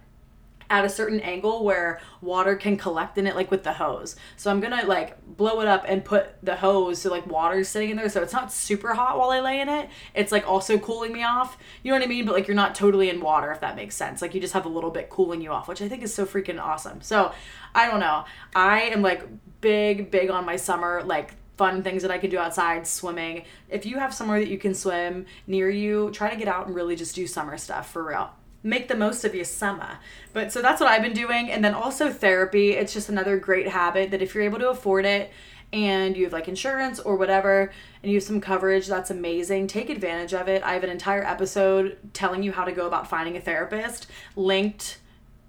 at 0.69 0.83
a 0.83 0.89
certain 0.89 1.19
angle 1.21 1.63
where 1.63 1.99
water 2.21 2.55
can 2.55 2.77
collect 2.77 3.17
in 3.17 3.27
it 3.27 3.35
like 3.35 3.49
with 3.49 3.63
the 3.63 3.73
hose. 3.73 4.15
So 4.35 4.51
I'm 4.51 4.59
gonna 4.59 4.85
like 4.85 5.17
blow 5.25 5.61
it 5.61 5.67
up 5.67 5.85
and 5.87 6.03
put 6.03 6.43
the 6.43 6.57
hose 6.57 7.01
so 7.01 7.09
like 7.09 7.25
water's 7.27 7.69
sitting 7.69 7.91
in 7.91 7.97
there 7.97 8.09
so 8.09 8.21
it's 8.21 8.33
not 8.33 8.51
super 8.51 8.93
hot 8.93 9.17
while 9.17 9.29
I 9.29 9.39
lay 9.39 9.59
in 9.59 9.69
it. 9.69 9.89
It's 10.13 10.31
like 10.31 10.47
also 10.47 10.77
cooling 10.77 11.13
me 11.13 11.23
off. 11.23 11.57
You 11.83 11.91
know 11.91 11.97
what 11.97 12.05
I 12.05 12.09
mean? 12.09 12.25
But 12.25 12.35
like 12.35 12.47
you're 12.47 12.55
not 12.55 12.75
totally 12.75 13.09
in 13.09 13.21
water 13.21 13.51
if 13.51 13.61
that 13.61 13.75
makes 13.75 13.95
sense. 13.95 14.21
Like 14.21 14.33
you 14.33 14.41
just 14.41 14.53
have 14.53 14.65
a 14.65 14.69
little 14.69 14.91
bit 14.91 15.09
cooling 15.09 15.41
you 15.41 15.51
off, 15.51 15.67
which 15.67 15.81
I 15.81 15.87
think 15.87 16.03
is 16.03 16.13
so 16.13 16.25
freaking 16.25 16.61
awesome. 16.61 17.01
So 17.01 17.31
I 17.73 17.89
don't 17.89 17.99
know. 17.99 18.25
I 18.55 18.81
am 18.81 19.01
like 19.01 19.27
big, 19.61 20.11
big 20.11 20.29
on 20.29 20.45
my 20.45 20.55
summer 20.55 21.01
like 21.03 21.35
fun 21.57 21.81
things 21.81 22.03
that 22.03 22.11
I 22.11 22.19
can 22.19 22.29
do 22.29 22.37
outside, 22.37 22.85
swimming. 22.85 23.43
If 23.67 23.85
you 23.85 23.97
have 23.97 24.13
somewhere 24.13 24.39
that 24.39 24.47
you 24.47 24.59
can 24.59 24.75
swim 24.75 25.25
near 25.47 25.69
you, 25.69 26.11
try 26.11 26.29
to 26.29 26.35
get 26.35 26.47
out 26.47 26.67
and 26.67 26.75
really 26.75 26.95
just 26.95 27.15
do 27.15 27.25
summer 27.25 27.57
stuff 27.57 27.91
for 27.91 28.03
real 28.03 28.31
make 28.63 28.87
the 28.87 28.95
most 28.95 29.23
of 29.23 29.35
your 29.35 29.45
summer. 29.45 29.99
But 30.33 30.51
so 30.51 30.61
that's 30.61 30.81
what 30.81 30.89
I've 30.89 31.01
been 31.01 31.13
doing. 31.13 31.49
And 31.49 31.63
then 31.63 31.73
also 31.73 32.11
therapy. 32.11 32.71
It's 32.71 32.93
just 32.93 33.09
another 33.09 33.37
great 33.37 33.67
habit 33.67 34.11
that 34.11 34.21
if 34.21 34.33
you're 34.33 34.43
able 34.43 34.59
to 34.59 34.69
afford 34.69 35.05
it 35.05 35.31
and 35.73 36.15
you 36.15 36.23
have 36.23 36.33
like 36.33 36.47
insurance 36.47 36.99
or 36.99 37.15
whatever 37.15 37.71
and 38.01 38.11
you 38.11 38.17
have 38.17 38.23
some 38.23 38.41
coverage, 38.41 38.87
that's 38.87 39.11
amazing. 39.11 39.67
Take 39.67 39.89
advantage 39.89 40.33
of 40.33 40.47
it. 40.47 40.63
I 40.63 40.73
have 40.73 40.83
an 40.83 40.89
entire 40.89 41.23
episode 41.23 41.97
telling 42.13 42.43
you 42.43 42.51
how 42.51 42.63
to 42.63 42.71
go 42.71 42.87
about 42.87 43.09
finding 43.09 43.37
a 43.37 43.41
therapist 43.41 44.07
linked. 44.35 44.99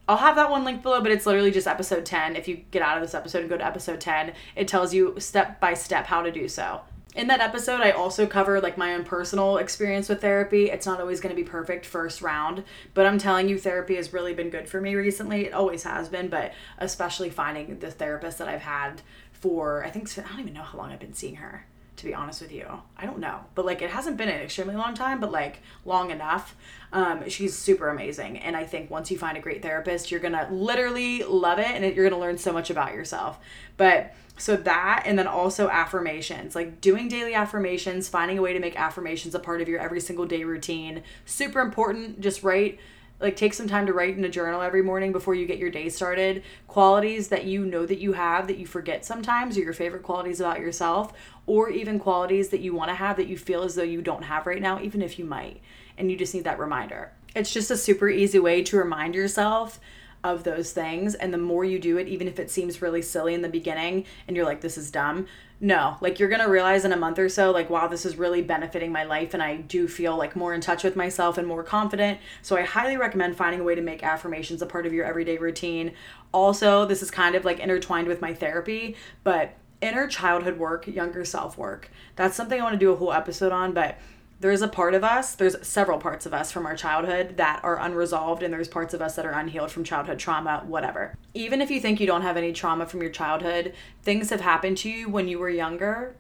I'll 0.09 0.16
have 0.16 0.36
that 0.36 0.50
one 0.50 0.64
linked 0.64 0.82
below, 0.82 1.02
but 1.02 1.11
it's 1.11 1.26
literally 1.26 1.50
just 1.50 1.66
episode 1.66 2.06
10. 2.06 2.34
If 2.34 2.48
you 2.48 2.56
get 2.70 2.80
out 2.80 2.96
of 2.96 3.02
this 3.02 3.14
episode 3.14 3.40
and 3.40 3.50
go 3.50 3.59
to 3.59 3.66
episode 3.66 4.00
10, 4.00 4.32
it 4.56 4.66
tells 4.66 4.94
you 4.94 5.14
step 5.18 5.61
by 5.61 5.74
step 5.74 6.06
how 6.06 6.22
to 6.22 6.32
do 6.32 6.48
so 6.48 6.80
in 7.14 7.26
that 7.26 7.40
episode 7.40 7.80
i 7.80 7.90
also 7.90 8.26
cover 8.26 8.61
like 8.61 8.76
my 8.76 8.94
own 8.94 9.04
personal 9.04 9.56
experience 9.56 10.09
with 10.09 10.20
therapy. 10.20 10.70
It's 10.70 10.86
not 10.86 11.00
always 11.00 11.20
going 11.20 11.34
to 11.34 11.42
be 11.42 11.48
perfect 11.48 11.86
first 11.86 12.20
round 12.22 12.64
but 12.94 13.06
i'm 13.06 13.18
telling 13.18 13.48
you 13.48 13.59
therapy 13.59 13.96
has 13.96 14.12
really 14.12 14.34
been 14.34 14.50
good 14.50 14.68
for 14.68 14.80
me 14.80 14.94
recently. 14.94 15.46
It 15.46 15.52
always 15.52 15.82
has 15.84 16.09
been 16.09 16.28
but 16.28 16.52
especially 16.78 17.30
finding 17.30 17.78
the 17.78 17.90
therapist 17.90 18.38
that 18.38 18.48
i've 18.48 18.62
had 18.62 19.02
for 19.32 19.84
i 19.84 19.90
think 19.90 20.11
i 20.18 20.22
don't 20.22 20.40
even 20.40 20.52
know 20.52 20.62
how 20.62 20.78
long 20.78 20.90
i've 20.92 21.00
been 21.00 21.14
seeing 21.14 21.36
her 21.36 21.66
to 21.99 22.07
be 22.07 22.14
honest 22.14 22.40
with 22.40 22.53
you. 22.53 22.66
I 22.96 23.07
don't 23.07 23.18
know. 23.18 23.40
But 23.55 23.66
like 23.66 23.82
it 23.82 23.90
hasn't 23.90 24.16
been 24.16 24.28
an 24.28 24.40
extremely 24.40 24.76
long 24.76 24.94
time, 24.94 25.20
but 25.20 25.30
like 25.30 25.61
long 25.84 26.11
enough. 26.11 26.57
Um, 26.92 27.28
she's 27.28 27.57
super 27.57 27.88
amazing. 27.88 28.38
And 28.38 28.57
I 28.57 28.64
think 28.64 28.90
once 28.90 29.11
you 29.11 29.18
find 29.18 29.36
a 29.36 29.40
great 29.40 29.62
therapist, 29.62 30.11
you're 30.11 30.20
gonna 30.20 30.49
literally 30.51 31.22
love 31.24 31.59
it 31.59 31.68
and 31.68 31.84
you're 31.94 32.09
gonna 32.09 32.20
learn 32.20 32.38
so 32.38 32.53
much 32.53 32.70
about 32.70 32.94
yourself. 32.94 33.38
But 33.76 34.14
so 34.38 34.57
that 34.57 35.03
and 35.05 35.18
then 35.18 35.26
also 35.26 35.68
affirmations 35.68 36.55
like 36.55 36.80
doing 36.80 37.09
daily 37.09 37.34
affirmations 37.34 38.09
finding 38.09 38.38
a 38.38 38.40
way 38.40 38.53
to 38.53 38.61
make 38.61 38.78
affirmations 38.78 39.34
a 39.34 39.38
part 39.40 39.61
of 39.61 39.68
your 39.68 39.80
every 39.80 40.01
single 40.01 40.26
day 40.26 40.44
routine 40.44 41.03
super 41.26 41.59
important 41.61 42.20
just 42.20 42.44
write 42.44 42.78
like 43.21 43.37
take 43.37 43.55
some 43.55 43.66
time 43.66 43.87
to 43.87 43.93
write 43.93 44.16
in 44.16 44.25
a 44.25 44.29
journal 44.29 44.61
every 44.61 44.83
morning 44.83 45.12
before 45.12 45.35
you 45.35 45.47
get 45.47 45.59
your 45.59 45.71
day 45.71 45.89
started. 45.89 46.43
Qualities 46.66 47.29
that 47.29 47.45
you 47.45 47.64
know 47.66 47.85
that 47.85 47.99
you 47.99 48.12
have 48.12 48.47
that 48.47 48.59
you 48.59 48.66
forget 48.66 49.05
sometimes 49.05 49.57
or 49.57 49.61
your 49.61 49.73
favorite 49.73 50.03
qualities 50.03 50.41
about 50.41 50.61
yourself 50.61 51.12
or 51.47 51.71
even 51.71 51.99
qualities 51.99 52.51
that 52.51 52.61
you 52.61 52.75
want 52.75 52.91
to 52.91 52.95
have 52.95 53.16
that 53.16 53.27
you 53.27 53.37
feel 53.37 53.62
as 53.62 53.75
though 53.75 53.83
you 53.83 54.03
don't 54.03 54.23
have 54.23 54.47
right 54.47 54.62
now 54.62 54.81
even 54.81 55.03
if 55.03 55.19
you 55.19 55.25
might 55.25 55.61
and 55.97 56.11
you 56.11 56.16
just 56.16 56.35
need 56.35 56.45
that 56.45 56.59
reminder. 56.59 57.12
It's 57.35 57.53
just 57.53 57.71
a 57.71 57.77
super 57.77 58.09
easy 58.09 58.39
way 58.39 58.62
to 58.64 58.77
remind 58.77 59.14
yourself 59.14 59.81
of 60.25 60.45
those 60.45 60.73
things 60.73 61.14
and 61.14 61.33
the 61.33 61.39
more 61.39 61.64
you 61.64 61.79
do 61.79 61.97
it 61.97 62.09
even 62.09 62.27
if 62.27 62.39
it 62.39 62.51
seems 62.51 62.83
really 62.83 63.03
silly 63.03 63.35
in 63.35 63.43
the 63.43 63.49
beginning 63.49 64.05
and 64.27 64.37
you're 64.37 64.45
like 64.45 64.61
this 64.61 64.77
is 64.77 64.91
dumb 64.91 65.27
no 65.61 65.96
like 66.00 66.18
you're 66.18 66.28
gonna 66.28 66.48
realize 66.48 66.84
in 66.84 66.92
a 66.92 66.96
month 66.96 67.18
or 67.18 67.28
so 67.28 67.50
like 67.50 67.68
wow 67.68 67.88
this 67.88 68.06
is 68.06 68.16
really 68.16 68.42
benefiting 68.42 68.92
my 68.92 69.02
life 69.02 69.34
and 69.34 69.42
i 69.42 69.56
do 69.56 69.88
feel 69.88 70.16
like 70.16 70.36
more 70.36 70.54
in 70.54 70.61
touch 70.61 70.84
with 70.84 70.94
myself 70.94 71.36
and 71.36 71.46
more 71.46 71.64
confident. 71.64 72.18
So 72.42 72.56
i 72.56 72.62
highly 72.62 72.96
recommend 72.96 73.36
finding 73.36 73.61
a 73.61 73.64
way 73.64 73.74
to 73.74 73.82
make 73.82 74.02
affirmations 74.02 74.62
a 74.62 74.66
part 74.66 74.86
of 74.86 74.92
your 74.92 75.04
everyday 75.04 75.36
routine. 75.38 75.92
Also 76.32 76.86
this 76.86 77.02
is 77.02 77.11
kind 77.11 77.34
of 77.34 77.44
like 77.44 77.59
intertwined 77.59 78.06
with 78.06 78.20
my 78.20 78.34
therapy 78.34 78.96
but 79.24 79.54
inner 79.80 80.06
childhood 80.06 80.59
work 80.59 80.86
younger 80.86 81.24
self 81.24 81.59
work. 81.59 81.90
That's 82.14 82.36
something 82.36 82.61
i 82.61 82.62
want 82.62 82.74
to 82.74 82.78
do 82.78 82.92
a 82.92 82.96
whole 82.96 83.12
episode 83.12 83.52
on 83.52 83.72
but 83.72 83.98
there's 84.41 84.62
a 84.62 84.68
part 84.68 84.95
of 84.95 85.03
us, 85.03 85.34
there's 85.34 85.57
several 85.66 85.99
parts 85.99 86.24
of 86.24 86.32
us 86.32 86.53
from 86.53 86.64
our 86.64 86.76
childhood 86.76 87.36
that 87.39 87.61
are 87.64 87.80
unresolved, 87.80 88.43
and 88.43 88.53
there's 88.55 88.68
parts 88.68 88.95
of 88.95 89.03
us 89.03 89.16
that 89.16 89.26
are 89.26 89.32
unhealed 89.32 89.70
from 89.70 89.82
childhood 89.82 90.18
trauma, 90.18 90.62
whatever. 90.66 91.14
Even 91.34 91.61
if 91.61 91.70
you 91.70 91.80
think 91.80 91.99
you 91.99 92.07
don't 92.07 92.22
have 92.22 92.36
any 92.36 92.53
trauma 92.53 92.86
from 92.86 93.03
your 93.03 93.11
childhood, 93.11 93.74
things 94.03 94.30
have 94.30 94.41
happened 94.41 94.78
to 94.78 94.89
you 94.89 95.09
when 95.09 95.26
you 95.26 95.39
were 95.39 95.51
younger 95.51 96.14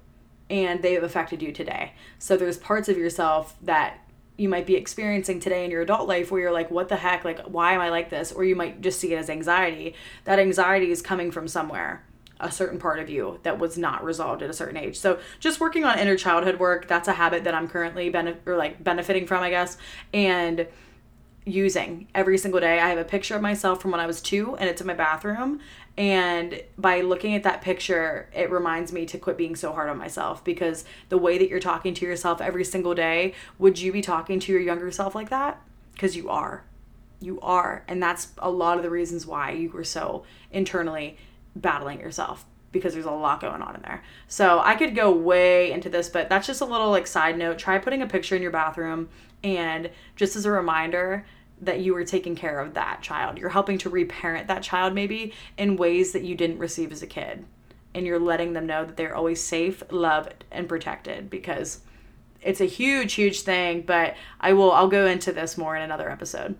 and 0.50 0.82
they 0.82 0.94
have 0.94 1.04
affected 1.04 1.42
you 1.42 1.52
today. 1.52 1.92
So 2.18 2.36
there's 2.36 2.56
parts 2.56 2.88
of 2.88 2.96
yourself 2.96 3.54
that 3.62 3.98
you 4.36 4.48
might 4.48 4.66
be 4.66 4.76
experiencing 4.76 5.40
today 5.40 5.64
in 5.64 5.70
your 5.70 5.82
adult 5.82 6.08
life 6.08 6.30
where 6.30 6.40
you're 6.40 6.52
like, 6.52 6.70
what 6.70 6.88
the 6.88 6.96
heck? 6.96 7.24
Like, 7.24 7.40
why 7.46 7.72
am 7.72 7.80
I 7.80 7.90
like 7.90 8.08
this? 8.08 8.32
Or 8.32 8.44
you 8.44 8.56
might 8.56 8.80
just 8.80 9.00
see 9.00 9.12
it 9.12 9.18
as 9.18 9.28
anxiety. 9.28 9.94
That 10.24 10.38
anxiety 10.38 10.90
is 10.90 11.02
coming 11.02 11.30
from 11.30 11.48
somewhere 11.48 12.04
a 12.40 12.50
certain 12.50 12.78
part 12.78 12.98
of 12.98 13.08
you 13.08 13.40
that 13.42 13.58
was 13.58 13.76
not 13.76 14.04
resolved 14.04 14.42
at 14.42 14.50
a 14.50 14.52
certain 14.52 14.76
age. 14.76 14.98
So 14.98 15.18
just 15.40 15.60
working 15.60 15.84
on 15.84 15.98
inner 15.98 16.16
childhood 16.16 16.58
work, 16.58 16.86
that's 16.86 17.08
a 17.08 17.12
habit 17.12 17.44
that 17.44 17.54
I'm 17.54 17.68
currently 17.68 18.10
benefit 18.10 18.42
or 18.46 18.56
like 18.56 18.82
benefiting 18.82 19.26
from, 19.26 19.42
I 19.42 19.50
guess. 19.50 19.76
And 20.12 20.66
using 21.44 22.06
every 22.14 22.36
single 22.36 22.60
day. 22.60 22.78
I 22.78 22.90
have 22.90 22.98
a 22.98 23.04
picture 23.04 23.34
of 23.34 23.40
myself 23.40 23.80
from 23.80 23.90
when 23.90 24.00
I 24.00 24.06
was 24.06 24.20
2 24.20 24.56
and 24.56 24.68
it's 24.68 24.82
in 24.82 24.86
my 24.86 24.92
bathroom 24.92 25.60
and 25.98 26.62
by 26.78 27.00
looking 27.00 27.34
at 27.34 27.42
that 27.42 27.60
picture, 27.60 28.30
it 28.32 28.52
reminds 28.52 28.92
me 28.92 29.04
to 29.06 29.18
quit 29.18 29.36
being 29.36 29.56
so 29.56 29.72
hard 29.72 29.90
on 29.90 29.98
myself 29.98 30.44
because 30.44 30.84
the 31.08 31.18
way 31.18 31.38
that 31.38 31.48
you're 31.48 31.58
talking 31.58 31.92
to 31.94 32.06
yourself 32.06 32.40
every 32.40 32.64
single 32.64 32.94
day, 32.94 33.34
would 33.58 33.80
you 33.80 33.90
be 33.90 34.00
talking 34.00 34.38
to 34.38 34.52
your 34.52 34.60
younger 34.60 34.92
self 34.92 35.16
like 35.16 35.30
that? 35.30 35.60
Because 35.92 36.16
you 36.16 36.30
are. 36.30 36.62
You 37.20 37.40
are. 37.40 37.84
And 37.88 38.00
that's 38.00 38.28
a 38.38 38.48
lot 38.48 38.76
of 38.76 38.84
the 38.84 38.90
reasons 38.90 39.26
why 39.26 39.50
you 39.50 39.70
were 39.70 39.82
so 39.82 40.22
internally 40.52 41.16
battling 41.60 42.00
yourself 42.00 42.44
because 42.72 42.92
there's 42.92 43.06
a 43.06 43.10
lot 43.10 43.40
going 43.40 43.62
on 43.62 43.74
in 43.74 43.82
there. 43.82 44.02
So 44.26 44.60
I 44.60 44.74
could 44.74 44.94
go 44.94 45.10
way 45.10 45.72
into 45.72 45.88
this, 45.88 46.08
but 46.08 46.28
that's 46.28 46.46
just 46.46 46.60
a 46.60 46.66
little 46.66 46.90
like 46.90 47.06
side 47.06 47.38
note. 47.38 47.58
Try 47.58 47.78
putting 47.78 48.02
a 48.02 48.06
picture 48.06 48.36
in 48.36 48.42
your 48.42 48.50
bathroom 48.50 49.08
and 49.42 49.90
just 50.16 50.36
as 50.36 50.44
a 50.44 50.50
reminder 50.50 51.24
that 51.60 51.80
you 51.80 51.94
were 51.94 52.04
taking 52.04 52.36
care 52.36 52.60
of 52.60 52.74
that 52.74 53.02
child. 53.02 53.38
You're 53.38 53.48
helping 53.48 53.78
to 53.78 53.90
reparent 53.90 54.48
that 54.48 54.62
child 54.62 54.94
maybe 54.94 55.32
in 55.56 55.76
ways 55.76 56.12
that 56.12 56.24
you 56.24 56.34
didn't 56.34 56.58
receive 56.58 56.92
as 56.92 57.02
a 57.02 57.06
kid. 57.06 57.44
And 57.94 58.06
you're 58.06 58.20
letting 58.20 58.52
them 58.52 58.66
know 58.66 58.84
that 58.84 58.96
they're 58.96 59.16
always 59.16 59.42
safe, 59.42 59.82
loved, 59.90 60.44
and 60.50 60.68
protected 60.68 61.30
because 61.30 61.80
it's 62.42 62.60
a 62.60 62.66
huge, 62.66 63.14
huge 63.14 63.40
thing, 63.40 63.82
but 63.82 64.14
I 64.40 64.52
will 64.52 64.70
I'll 64.70 64.88
go 64.88 65.06
into 65.06 65.32
this 65.32 65.58
more 65.58 65.74
in 65.74 65.82
another 65.82 66.10
episode. 66.10 66.54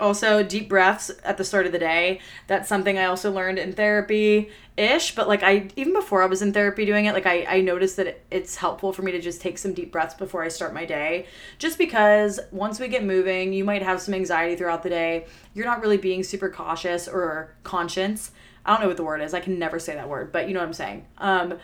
Also, 0.00 0.42
deep 0.42 0.68
breaths 0.68 1.10
at 1.24 1.36
the 1.36 1.44
start 1.44 1.66
of 1.66 1.72
the 1.72 1.78
day. 1.78 2.20
That's 2.46 2.68
something 2.68 2.98
I 2.98 3.04
also 3.04 3.30
learned 3.30 3.58
in 3.58 3.74
therapy 3.74 4.50
ish. 4.76 5.14
But 5.14 5.28
like, 5.28 5.42
I 5.42 5.68
even 5.76 5.92
before 5.92 6.22
I 6.22 6.26
was 6.26 6.40
in 6.40 6.52
therapy 6.52 6.86
doing 6.86 7.04
it, 7.04 7.12
like, 7.12 7.26
I, 7.26 7.44
I 7.44 7.60
noticed 7.60 7.96
that 7.98 8.06
it, 8.06 8.24
it's 8.30 8.56
helpful 8.56 8.92
for 8.92 9.02
me 9.02 9.12
to 9.12 9.20
just 9.20 9.40
take 9.40 9.58
some 9.58 9.74
deep 9.74 9.92
breaths 9.92 10.14
before 10.14 10.42
I 10.42 10.48
start 10.48 10.72
my 10.72 10.86
day. 10.86 11.26
Just 11.58 11.76
because 11.76 12.40
once 12.50 12.80
we 12.80 12.88
get 12.88 13.04
moving, 13.04 13.52
you 13.52 13.62
might 13.62 13.82
have 13.82 14.00
some 14.00 14.14
anxiety 14.14 14.56
throughout 14.56 14.82
the 14.82 14.88
day. 14.88 15.26
You're 15.54 15.66
not 15.66 15.82
really 15.82 15.98
being 15.98 16.24
super 16.24 16.48
cautious 16.48 17.06
or 17.06 17.54
conscious. 17.62 18.32
I 18.64 18.72
don't 18.72 18.80
know 18.80 18.88
what 18.88 18.96
the 18.96 19.04
word 19.04 19.20
is. 19.20 19.34
I 19.34 19.40
can 19.40 19.58
never 19.58 19.78
say 19.78 19.94
that 19.94 20.08
word, 20.08 20.32
but 20.32 20.48
you 20.48 20.54
know 20.54 20.60
what 20.60 20.66
I'm 20.66 20.72
saying. 20.72 21.06
Um, 21.18 21.58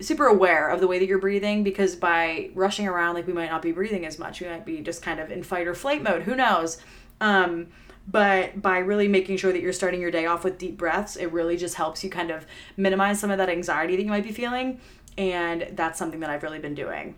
super 0.00 0.26
aware 0.26 0.68
of 0.68 0.80
the 0.80 0.86
way 0.86 0.98
that 0.98 1.06
you're 1.06 1.18
breathing 1.18 1.64
because 1.64 1.96
by 1.96 2.50
rushing 2.54 2.86
around 2.86 3.14
like 3.14 3.26
we 3.26 3.32
might 3.32 3.50
not 3.50 3.62
be 3.62 3.72
breathing 3.72 4.06
as 4.06 4.18
much 4.18 4.40
we 4.40 4.46
might 4.46 4.64
be 4.64 4.80
just 4.80 5.02
kind 5.02 5.18
of 5.18 5.32
in 5.32 5.42
fight 5.42 5.66
or 5.66 5.74
flight 5.74 6.02
mode 6.02 6.22
who 6.22 6.36
knows 6.36 6.78
um, 7.20 7.66
but 8.10 8.60
by 8.62 8.78
really 8.78 9.08
making 9.08 9.36
sure 9.36 9.52
that 9.52 9.60
you're 9.60 9.72
starting 9.72 10.00
your 10.00 10.10
day 10.10 10.26
off 10.26 10.44
with 10.44 10.58
deep 10.58 10.76
breaths 10.76 11.16
it 11.16 11.32
really 11.32 11.56
just 11.56 11.74
helps 11.74 12.02
you 12.02 12.10
kind 12.10 12.30
of 12.30 12.46
minimize 12.76 13.20
some 13.20 13.30
of 13.30 13.38
that 13.38 13.48
anxiety 13.48 13.96
that 13.96 14.02
you 14.02 14.10
might 14.10 14.24
be 14.24 14.32
feeling 14.32 14.80
and 15.16 15.68
that's 15.72 15.98
something 15.98 16.20
that 16.20 16.30
i've 16.30 16.42
really 16.42 16.58
been 16.58 16.74
doing 16.74 17.14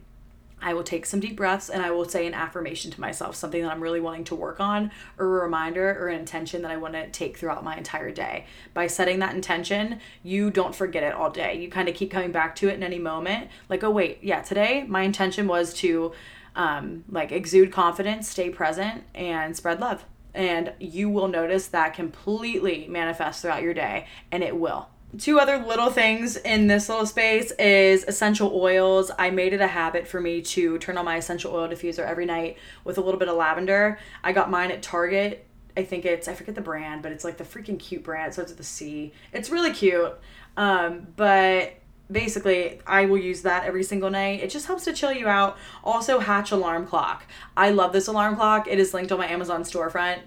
I 0.63 0.75
will 0.75 0.83
take 0.83 1.07
some 1.07 1.21
deep 1.21 1.37
breaths 1.37 1.71
and 1.71 1.83
I 1.83 1.91
will 1.91 2.09
say 2.09 2.27
an 2.27 2.35
affirmation 2.35 2.91
to 2.91 3.01
myself, 3.01 3.35
something 3.35 3.63
that 3.63 3.71
I'm 3.71 3.83
really 3.83 4.01
wanting 4.01 4.25
to 4.25 4.35
work 4.35 4.61
on, 4.61 4.91
or 5.19 5.27
a 5.27 5.43
reminder 5.43 5.97
or 5.99 6.09
an 6.09 6.19
intention 6.19 6.63
that 6.63 6.71
I 6.71 6.77
want 6.77 6.95
to 6.95 7.09
take 7.09 7.37
throughout 7.37 7.65
my 7.65 7.77
entire 7.77 8.11
day. 8.11 8.47
By 8.75 8.87
setting 8.87 9.21
that 9.21 9.35
intention, 9.35 10.01
you 10.23 10.51
don't 10.51 10.75
forget 10.75 11.03
it 11.03 11.15
all 11.15 11.31
day. 11.31 11.59
You 11.61 11.71
kind 11.71 11.89
of 11.89 11.95
keep 11.95 12.11
coming 12.11 12.33
back 12.33 12.55
to 12.57 12.69
it 12.69 12.75
in 12.75 12.83
any 12.83 12.99
moment. 12.99 13.49
Like, 13.69 13.83
oh, 13.83 13.91
wait, 13.91 14.19
yeah, 14.23 14.43
today 14.43 14.85
my 14.87 15.03
intention 15.03 15.47
was 15.47 15.73
to 15.75 16.13
um, 16.57 17.05
like 17.09 17.33
exude 17.33 17.73
confidence, 17.73 18.29
stay 18.29 18.51
present, 18.51 19.05
and 19.15 19.57
spread 19.57 19.81
love. 19.81 20.05
And 20.35 20.73
you 20.79 21.09
will 21.09 21.29
notice 21.29 21.69
that 21.69 21.95
completely 21.95 22.87
manifest 22.89 23.43
throughout 23.43 23.63
your 23.63 23.75
day, 23.75 24.07
and 24.31 24.43
it 24.43 24.57
will 24.57 24.89
two 25.19 25.39
other 25.39 25.59
little 25.59 25.91
things 25.91 26.37
in 26.37 26.67
this 26.67 26.89
little 26.89 27.07
space 27.07 27.51
is 27.53 28.05
essential 28.05 28.53
oils. 28.55 29.11
I 29.19 29.31
made 29.31 29.53
it 29.53 29.61
a 29.61 29.67
habit 29.67 30.07
for 30.07 30.21
me 30.21 30.43
to 30.43 30.79
turn 30.79 30.97
on 30.97 31.05
my 31.05 31.17
essential 31.17 31.55
oil 31.55 31.69
diffuser 31.69 32.07
every 32.07 32.27
night 32.27 32.59
with 32.85 32.99
a 32.99 33.01
little 33.01 33.19
bit 33.19 33.29
of 33.29 33.37
lavender. 33.37 33.99
I 34.23 34.33
got 34.33 34.51
mine 34.51 34.71
at 34.71 34.83
Target. 34.83 35.47
I 35.77 35.85
think 35.85 36.05
it's 36.05 36.29
I 36.29 36.35
forget 36.35 36.55
the 36.55 36.61
brand, 36.61 37.03
but 37.03 37.13
it's 37.13 37.25
like 37.25 37.39
the 37.39 37.45
freaking 37.45 37.79
cute 37.79 38.05
brand. 38.05 38.35
So 38.35 38.43
it's 38.43 38.53
the 38.53 38.65
C. 38.65 39.13
It's 39.33 39.51
really 39.51 39.73
cute. 39.73 40.13
Um, 40.57 41.09
but 41.17 41.75
basically 42.11 42.81
I 42.87 43.07
will 43.07 43.19
use 43.19 43.43
that 43.43 43.65
every 43.65 43.83
single 43.83 44.11
night. 44.11 44.43
It 44.43 44.51
just 44.51 44.67
helps 44.67 44.85
to 44.85 44.93
chill 44.93 45.13
you 45.13 45.29
out. 45.29 45.57
Also 45.85 46.19
Hatch 46.19 46.51
alarm 46.51 46.87
clock. 46.87 47.25
I 47.57 47.71
love 47.71 47.93
this 47.93 48.07
alarm 48.07 48.37
clock. 48.37 48.67
It 48.69 48.79
is 48.79 48.95
linked 48.95 49.13
on 49.13 49.19
my 49.19 49.29
Amazon 49.29 49.63
storefront 49.63 50.21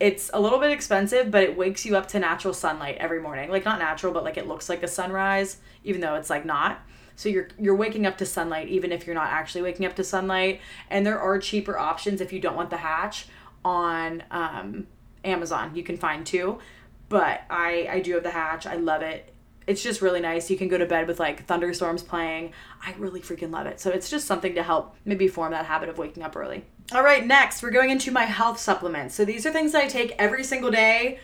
it's 0.00 0.30
a 0.32 0.40
little 0.40 0.58
bit 0.58 0.70
expensive, 0.70 1.30
but 1.30 1.42
it 1.42 1.56
wakes 1.56 1.84
you 1.84 1.96
up 1.96 2.06
to 2.08 2.20
natural 2.20 2.54
sunlight 2.54 2.96
every 2.98 3.20
morning. 3.20 3.50
Like 3.50 3.64
not 3.64 3.78
natural, 3.78 4.12
but 4.12 4.22
like 4.22 4.36
it 4.36 4.46
looks 4.46 4.68
like 4.68 4.82
a 4.82 4.88
sunrise, 4.88 5.58
even 5.82 6.00
though 6.00 6.14
it's 6.14 6.30
like 6.30 6.44
not. 6.44 6.80
So 7.16 7.28
you're 7.28 7.48
you're 7.58 7.74
waking 7.74 8.06
up 8.06 8.16
to 8.18 8.26
sunlight 8.26 8.68
even 8.68 8.92
if 8.92 9.06
you're 9.06 9.14
not 9.14 9.30
actually 9.30 9.62
waking 9.62 9.86
up 9.86 9.96
to 9.96 10.04
sunlight. 10.04 10.60
And 10.88 11.04
there 11.04 11.18
are 11.18 11.38
cheaper 11.38 11.76
options 11.76 12.20
if 12.20 12.32
you 12.32 12.38
don't 12.38 12.54
want 12.54 12.70
the 12.70 12.76
hatch 12.76 13.26
on 13.64 14.22
um, 14.30 14.86
Amazon. 15.24 15.74
You 15.74 15.82
can 15.82 15.96
find 15.96 16.24
two, 16.24 16.58
but 17.08 17.42
I 17.50 17.88
I 17.90 18.00
do 18.00 18.14
have 18.14 18.22
the 18.22 18.30
hatch. 18.30 18.66
I 18.66 18.76
love 18.76 19.02
it. 19.02 19.34
It's 19.68 19.82
just 19.82 20.00
really 20.00 20.20
nice. 20.20 20.50
You 20.50 20.56
can 20.56 20.68
go 20.68 20.78
to 20.78 20.86
bed 20.86 21.06
with 21.06 21.20
like 21.20 21.44
thunderstorms 21.44 22.02
playing. 22.02 22.54
I 22.82 22.94
really 22.98 23.20
freaking 23.20 23.52
love 23.52 23.66
it. 23.66 23.80
So 23.80 23.90
it's 23.90 24.08
just 24.08 24.26
something 24.26 24.54
to 24.54 24.62
help 24.62 24.96
maybe 25.04 25.28
form 25.28 25.52
that 25.52 25.66
habit 25.66 25.90
of 25.90 25.98
waking 25.98 26.22
up 26.22 26.34
early. 26.34 26.64
All 26.92 27.02
right, 27.02 27.24
next 27.26 27.62
we're 27.62 27.70
going 27.70 27.90
into 27.90 28.10
my 28.10 28.24
health 28.24 28.58
supplements. 28.58 29.14
So 29.14 29.26
these 29.26 29.44
are 29.44 29.52
things 29.52 29.72
that 29.72 29.84
I 29.84 29.86
take 29.88 30.14
every 30.18 30.42
single 30.42 30.70
day, 30.70 31.18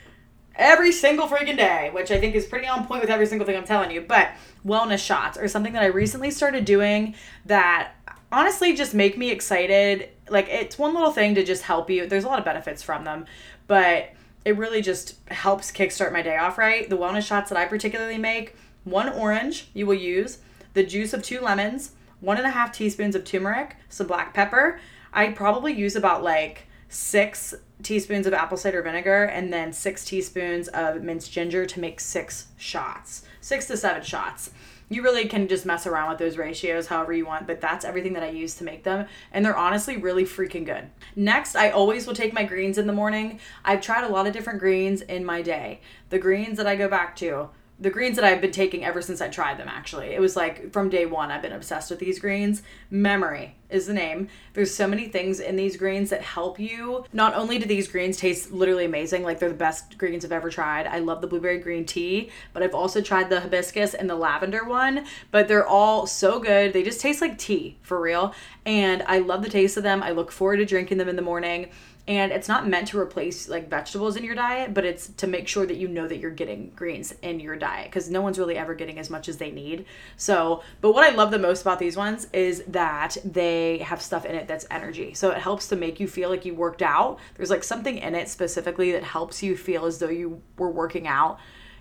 every 0.57 0.93
single 0.93 1.27
freaking 1.27 1.57
day, 1.57 1.89
which 1.95 2.11
I 2.11 2.21
think 2.21 2.35
is 2.35 2.45
pretty 2.45 2.67
on 2.67 2.87
point 2.87 3.01
with 3.01 3.09
every 3.09 3.27
single 3.27 3.47
thing 3.47 3.57
I'm 3.57 3.65
telling 3.65 3.91
you. 3.91 4.03
But 4.03 4.33
wellness 4.65 5.03
shots 5.03 5.39
are 5.39 5.49
something 5.49 5.73
that 5.73 5.83
I 5.83 5.87
recently 5.87 6.31
started 6.31 6.67
doing 6.67 7.15
that 7.47 7.93
honestly 8.31 8.75
just 8.75 8.93
make 8.93 9.17
me 9.17 9.31
excited. 9.31 10.11
Like 10.29 10.49
it's 10.51 10.77
one 10.79 10.93
little 10.93 11.13
thing 11.13 11.35
to 11.37 11.45
just 11.45 11.63
help 11.63 11.89
you. 11.89 12.07
There's 12.07 12.25
a 12.25 12.29
lot 12.29 12.39
of 12.39 12.45
benefits 12.45 12.83
from 12.83 13.05
them, 13.05 13.25
but 13.69 14.11
it 14.45 14.57
really 14.57 14.83
just 14.83 15.17
helps 15.29 15.73
kickstart 15.73 16.13
my 16.13 16.23
day 16.23 16.37
off 16.37 16.59
right. 16.59 16.89
The 16.89 16.99
wellness 16.99 17.27
shots 17.27 17.49
that 17.51 17.59
I 17.59 17.67
particularly 17.67 18.19
make 18.19 18.57
one 18.85 19.09
orange 19.09 19.71
you 19.73 19.87
will 19.87 19.95
use, 19.95 20.39
the 20.75 20.85
juice 20.85 21.13
of 21.13 21.23
two 21.23 21.41
lemons, 21.41 21.93
one 22.21 22.37
and 22.37 22.47
a 22.47 22.51
half 22.51 22.73
teaspoons 22.73 23.15
of 23.15 23.25
turmeric, 23.25 23.77
some 23.89 24.07
black 24.07 24.35
pepper, 24.35 24.81
I 25.13 25.29
probably 25.31 25.73
use 25.73 25.95
about 25.95 26.23
like 26.23 26.67
six 26.89 27.55
teaspoons 27.83 28.27
of 28.27 28.35
apple 28.35 28.57
cider 28.57 28.83
vinegar 28.83 29.25
and 29.25 29.53
then 29.53 29.73
six 29.73 30.05
teaspoons 30.05 30.69
of 30.69 31.03
minced 31.03 31.33
ginger 31.33 31.67
to 31.67 31.81
make 31.81 32.01
six 32.01 32.49
shots, 32.57 33.25
six 33.41 33.67
to 33.69 33.77
seven 33.77 34.03
shots. 34.03 34.51
You 34.95 35.03
really 35.03 35.27
can 35.27 35.49
just 35.49 35.67
mess 35.67 35.89
around 35.89 36.11
with 36.11 36.19
those 36.19 36.37
ratios 36.37 36.87
however 36.87 37.13
you 37.13 37.27
want, 37.27 37.49
but 37.49 37.61
that's 37.61 37.85
everything 37.85 38.13
that 38.13 38.23
I 38.23 38.29
use 38.29 38.55
to 38.55 38.65
make 38.65 38.85
them. 38.85 39.09
And 39.33 39.45
they're 39.45 39.57
honestly 39.57 39.97
really 39.97 40.23
freaking 40.23 40.65
good. 40.65 40.89
Next, 41.17 41.57
I 41.57 41.71
always 41.71 42.07
will 42.07 42.15
take 42.15 42.33
my 42.33 42.45
greens 42.45 42.79
in 42.79 42.87
the 42.87 42.93
morning. 42.93 43.41
I've 43.65 43.81
tried 43.81 44.05
a 44.05 44.09
lot 44.09 44.29
of 44.29 44.33
different 44.33 44.61
greens 44.61 45.01
in 45.01 45.25
my 45.25 45.43
day. 45.43 45.81
The 46.11 46.21
greens 46.21 46.59
that 46.59 46.69
I 46.69 46.77
go 46.77 46.89
back 46.89 47.17
to 47.17 47.51
the 47.85 47.91
greens 47.91 48.17
that 48.17 48.25
I've 48.25 48.41
been 48.41 48.51
taking 48.51 48.83
ever 48.83 49.03
since 49.03 49.21
I 49.21 49.29
tried 49.29 49.59
them 49.59 49.69
actually. 49.69 50.15
It 50.15 50.21
was 50.21 50.37
like 50.37 50.73
from 50.73 50.89
day 50.89 51.05
one 51.05 51.31
I've 51.31 51.43
been 51.43 51.53
obsessed 51.53 51.91
with 51.91 51.99
these 51.99 52.19
greens. 52.19 52.63
Memory 52.89 53.57
is 53.69 53.87
the 53.87 53.93
name. 53.93 54.29
There's 54.55 54.75
so 54.75 54.89
many 54.89 55.07
things 55.09 55.39
in 55.39 55.57
these 55.57 55.77
greens 55.77 56.09
that 56.09 56.23
help 56.23 56.59
you. 56.59 57.05
Not 57.13 57.35
only 57.35 57.59
do 57.59 57.67
these 57.67 57.87
greens 57.87 58.17
taste 58.17 58.51
literally 58.51 58.87
amazing, 58.87 59.23
like 59.23 59.39
they're 59.39 59.51
the 59.51 59.55
best 59.55 59.99
greens 59.99 60.25
I've 60.25 60.33
ever 60.33 60.49
tried. 60.49 60.87
I 60.87 61.01
love 61.01 61.21
the 61.21 61.27
blueberry 61.27 61.59
green 61.59 61.85
tea, 61.85 62.31
but 62.55 62.63
I've 62.63 62.75
also 62.75 63.03
tried 63.03 63.29
the 63.29 63.41
hibiscus 63.41 63.93
and 63.93 64.09
the 64.09 64.15
lavender 64.15 64.65
one, 64.65 65.05
but 65.31 65.47
they're 65.47 65.67
all 65.67 66.07
so 66.07 66.41
good. 66.41 66.73
They 66.73 66.83
just 66.83 67.03
taste 67.03 67.21
like 67.21 67.37
tea 67.37 67.77
for 67.83 68.01
real. 68.01 68.35
And 68.65 69.03
I 69.03 69.19
love 69.19 69.43
the 69.43 69.51
taste 69.51 69.77
of 69.77 69.83
them. 69.83 70.03
I 70.03 70.13
look 70.13 70.33
forward 70.33 70.57
to 70.57 70.65
drinking 70.65 70.97
them 70.97 71.09
in 71.11 71.17
the 71.17 71.23
morning 71.23 71.69
and 72.07 72.33
it's 72.33 72.49
not 72.49 72.69
meant 72.69 72.89
to 72.89 72.99
replace 72.99 73.49
like 73.49 73.69
vegetables 73.69 74.17
in 74.17 74.25
your 74.25 74.35
diet 74.35 74.75
but 74.75 74.85
it's 74.85 75.09
to 75.09 75.27
make 75.27 75.49
sure 75.49 75.65
that 75.65 75.77
you 75.77 75.89
know 75.89 76.07
that 76.07 76.19
you're 76.19 76.31
getting 76.31 76.71
greens 76.77 77.15
in 77.23 77.41
your 77.41 77.57
diet 77.57 77.87
because 77.87 78.11
no 78.11 78.21
one's 78.21 78.39
really 78.39 78.57
ever 78.57 78.75
getting 78.75 78.99
as 78.99 79.09
much 79.09 79.29
as 79.29 79.39
they 79.39 79.51
need 79.51 79.85
so 80.17 80.63
but 80.81 80.93
what 80.93 81.11
i 81.11 81.15
love 81.15 81.31
the 81.31 81.39
most 81.39 81.63
about 81.63 81.79
these 81.79 81.97
ones 81.97 82.27
is 82.33 82.63
that 82.67 83.17
they 83.25 83.79
have 83.79 84.03
stuff 84.03 84.25
in 84.25 84.35
it 84.35 84.47
that's 84.47 84.67
energy 84.71 85.15
so 85.15 85.31
it 85.31 85.39
helps 85.39 85.69
to 85.69 85.77
make 85.77 85.99
you 85.99 86.07
feel 86.07 86.29
like 86.29 86.45
you 86.45 86.55
worked 86.55 86.83
out 86.83 87.19
there's 87.37 87.51
like 87.51 87.65
something 87.65 87.99
in 87.99 88.15
it 88.15 88.29
specifically 88.29 88.93
that 88.93 89.03
helps 89.03 89.43
you 89.43 89.57
feel 89.57 89.87
as 89.87 89.99
though 89.99 90.11
you 90.11 90.41
were 90.59 90.71
working 90.71 91.07
out 91.07 91.39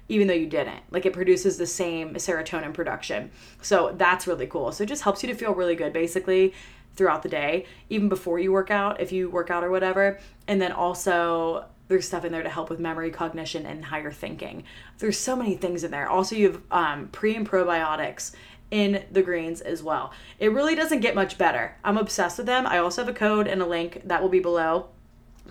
even 0.09 0.27
though 0.27 0.33
you 0.33 0.47
didn't. 0.47 0.81
Like 0.91 1.05
it 1.05 1.13
produces 1.13 1.57
the 1.57 1.65
same 1.65 2.15
serotonin 2.15 2.73
production. 2.73 3.31
So 3.61 3.93
that's 3.97 4.27
really 4.27 4.47
cool. 4.47 4.71
So 4.73 4.83
it 4.83 4.87
just 4.87 5.03
helps 5.03 5.23
you 5.23 5.29
to 5.29 5.35
feel 5.35 5.53
really 5.53 5.75
good 5.75 5.93
basically 5.93 6.53
throughout 6.95 7.23
the 7.23 7.29
day, 7.29 7.65
even 7.89 8.09
before 8.09 8.39
you 8.39 8.51
work 8.51 8.71
out, 8.71 9.01
if 9.01 9.11
you 9.11 9.29
work 9.29 9.49
out 9.49 9.63
or 9.63 9.69
whatever. 9.69 10.19
And 10.47 10.61
then 10.61 10.71
also, 10.71 11.65
there's 11.87 12.07
stuff 12.07 12.25
in 12.25 12.31
there 12.31 12.43
to 12.43 12.49
help 12.49 12.69
with 12.69 12.79
memory, 12.79 13.11
cognition, 13.11 13.65
and 13.65 13.85
higher 13.85 14.11
thinking. 14.11 14.63
There's 14.99 15.17
so 15.17 15.35
many 15.35 15.55
things 15.55 15.83
in 15.83 15.91
there. 15.91 16.07
Also, 16.07 16.35
you 16.35 16.51
have 16.51 16.61
um, 16.71 17.07
pre 17.09 17.35
and 17.35 17.49
probiotics 17.49 18.33
in 18.71 19.03
the 19.11 19.21
greens 19.21 19.61
as 19.61 19.83
well. 19.83 20.11
It 20.39 20.51
really 20.51 20.75
doesn't 20.75 21.01
get 21.01 21.13
much 21.13 21.37
better. 21.37 21.75
I'm 21.83 21.97
obsessed 21.97 22.37
with 22.37 22.47
them. 22.47 22.65
I 22.65 22.79
also 22.79 23.03
have 23.03 23.15
a 23.15 23.17
code 23.17 23.47
and 23.47 23.61
a 23.61 23.65
link 23.65 24.01
that 24.05 24.21
will 24.21 24.29
be 24.29 24.39
below. 24.39 24.89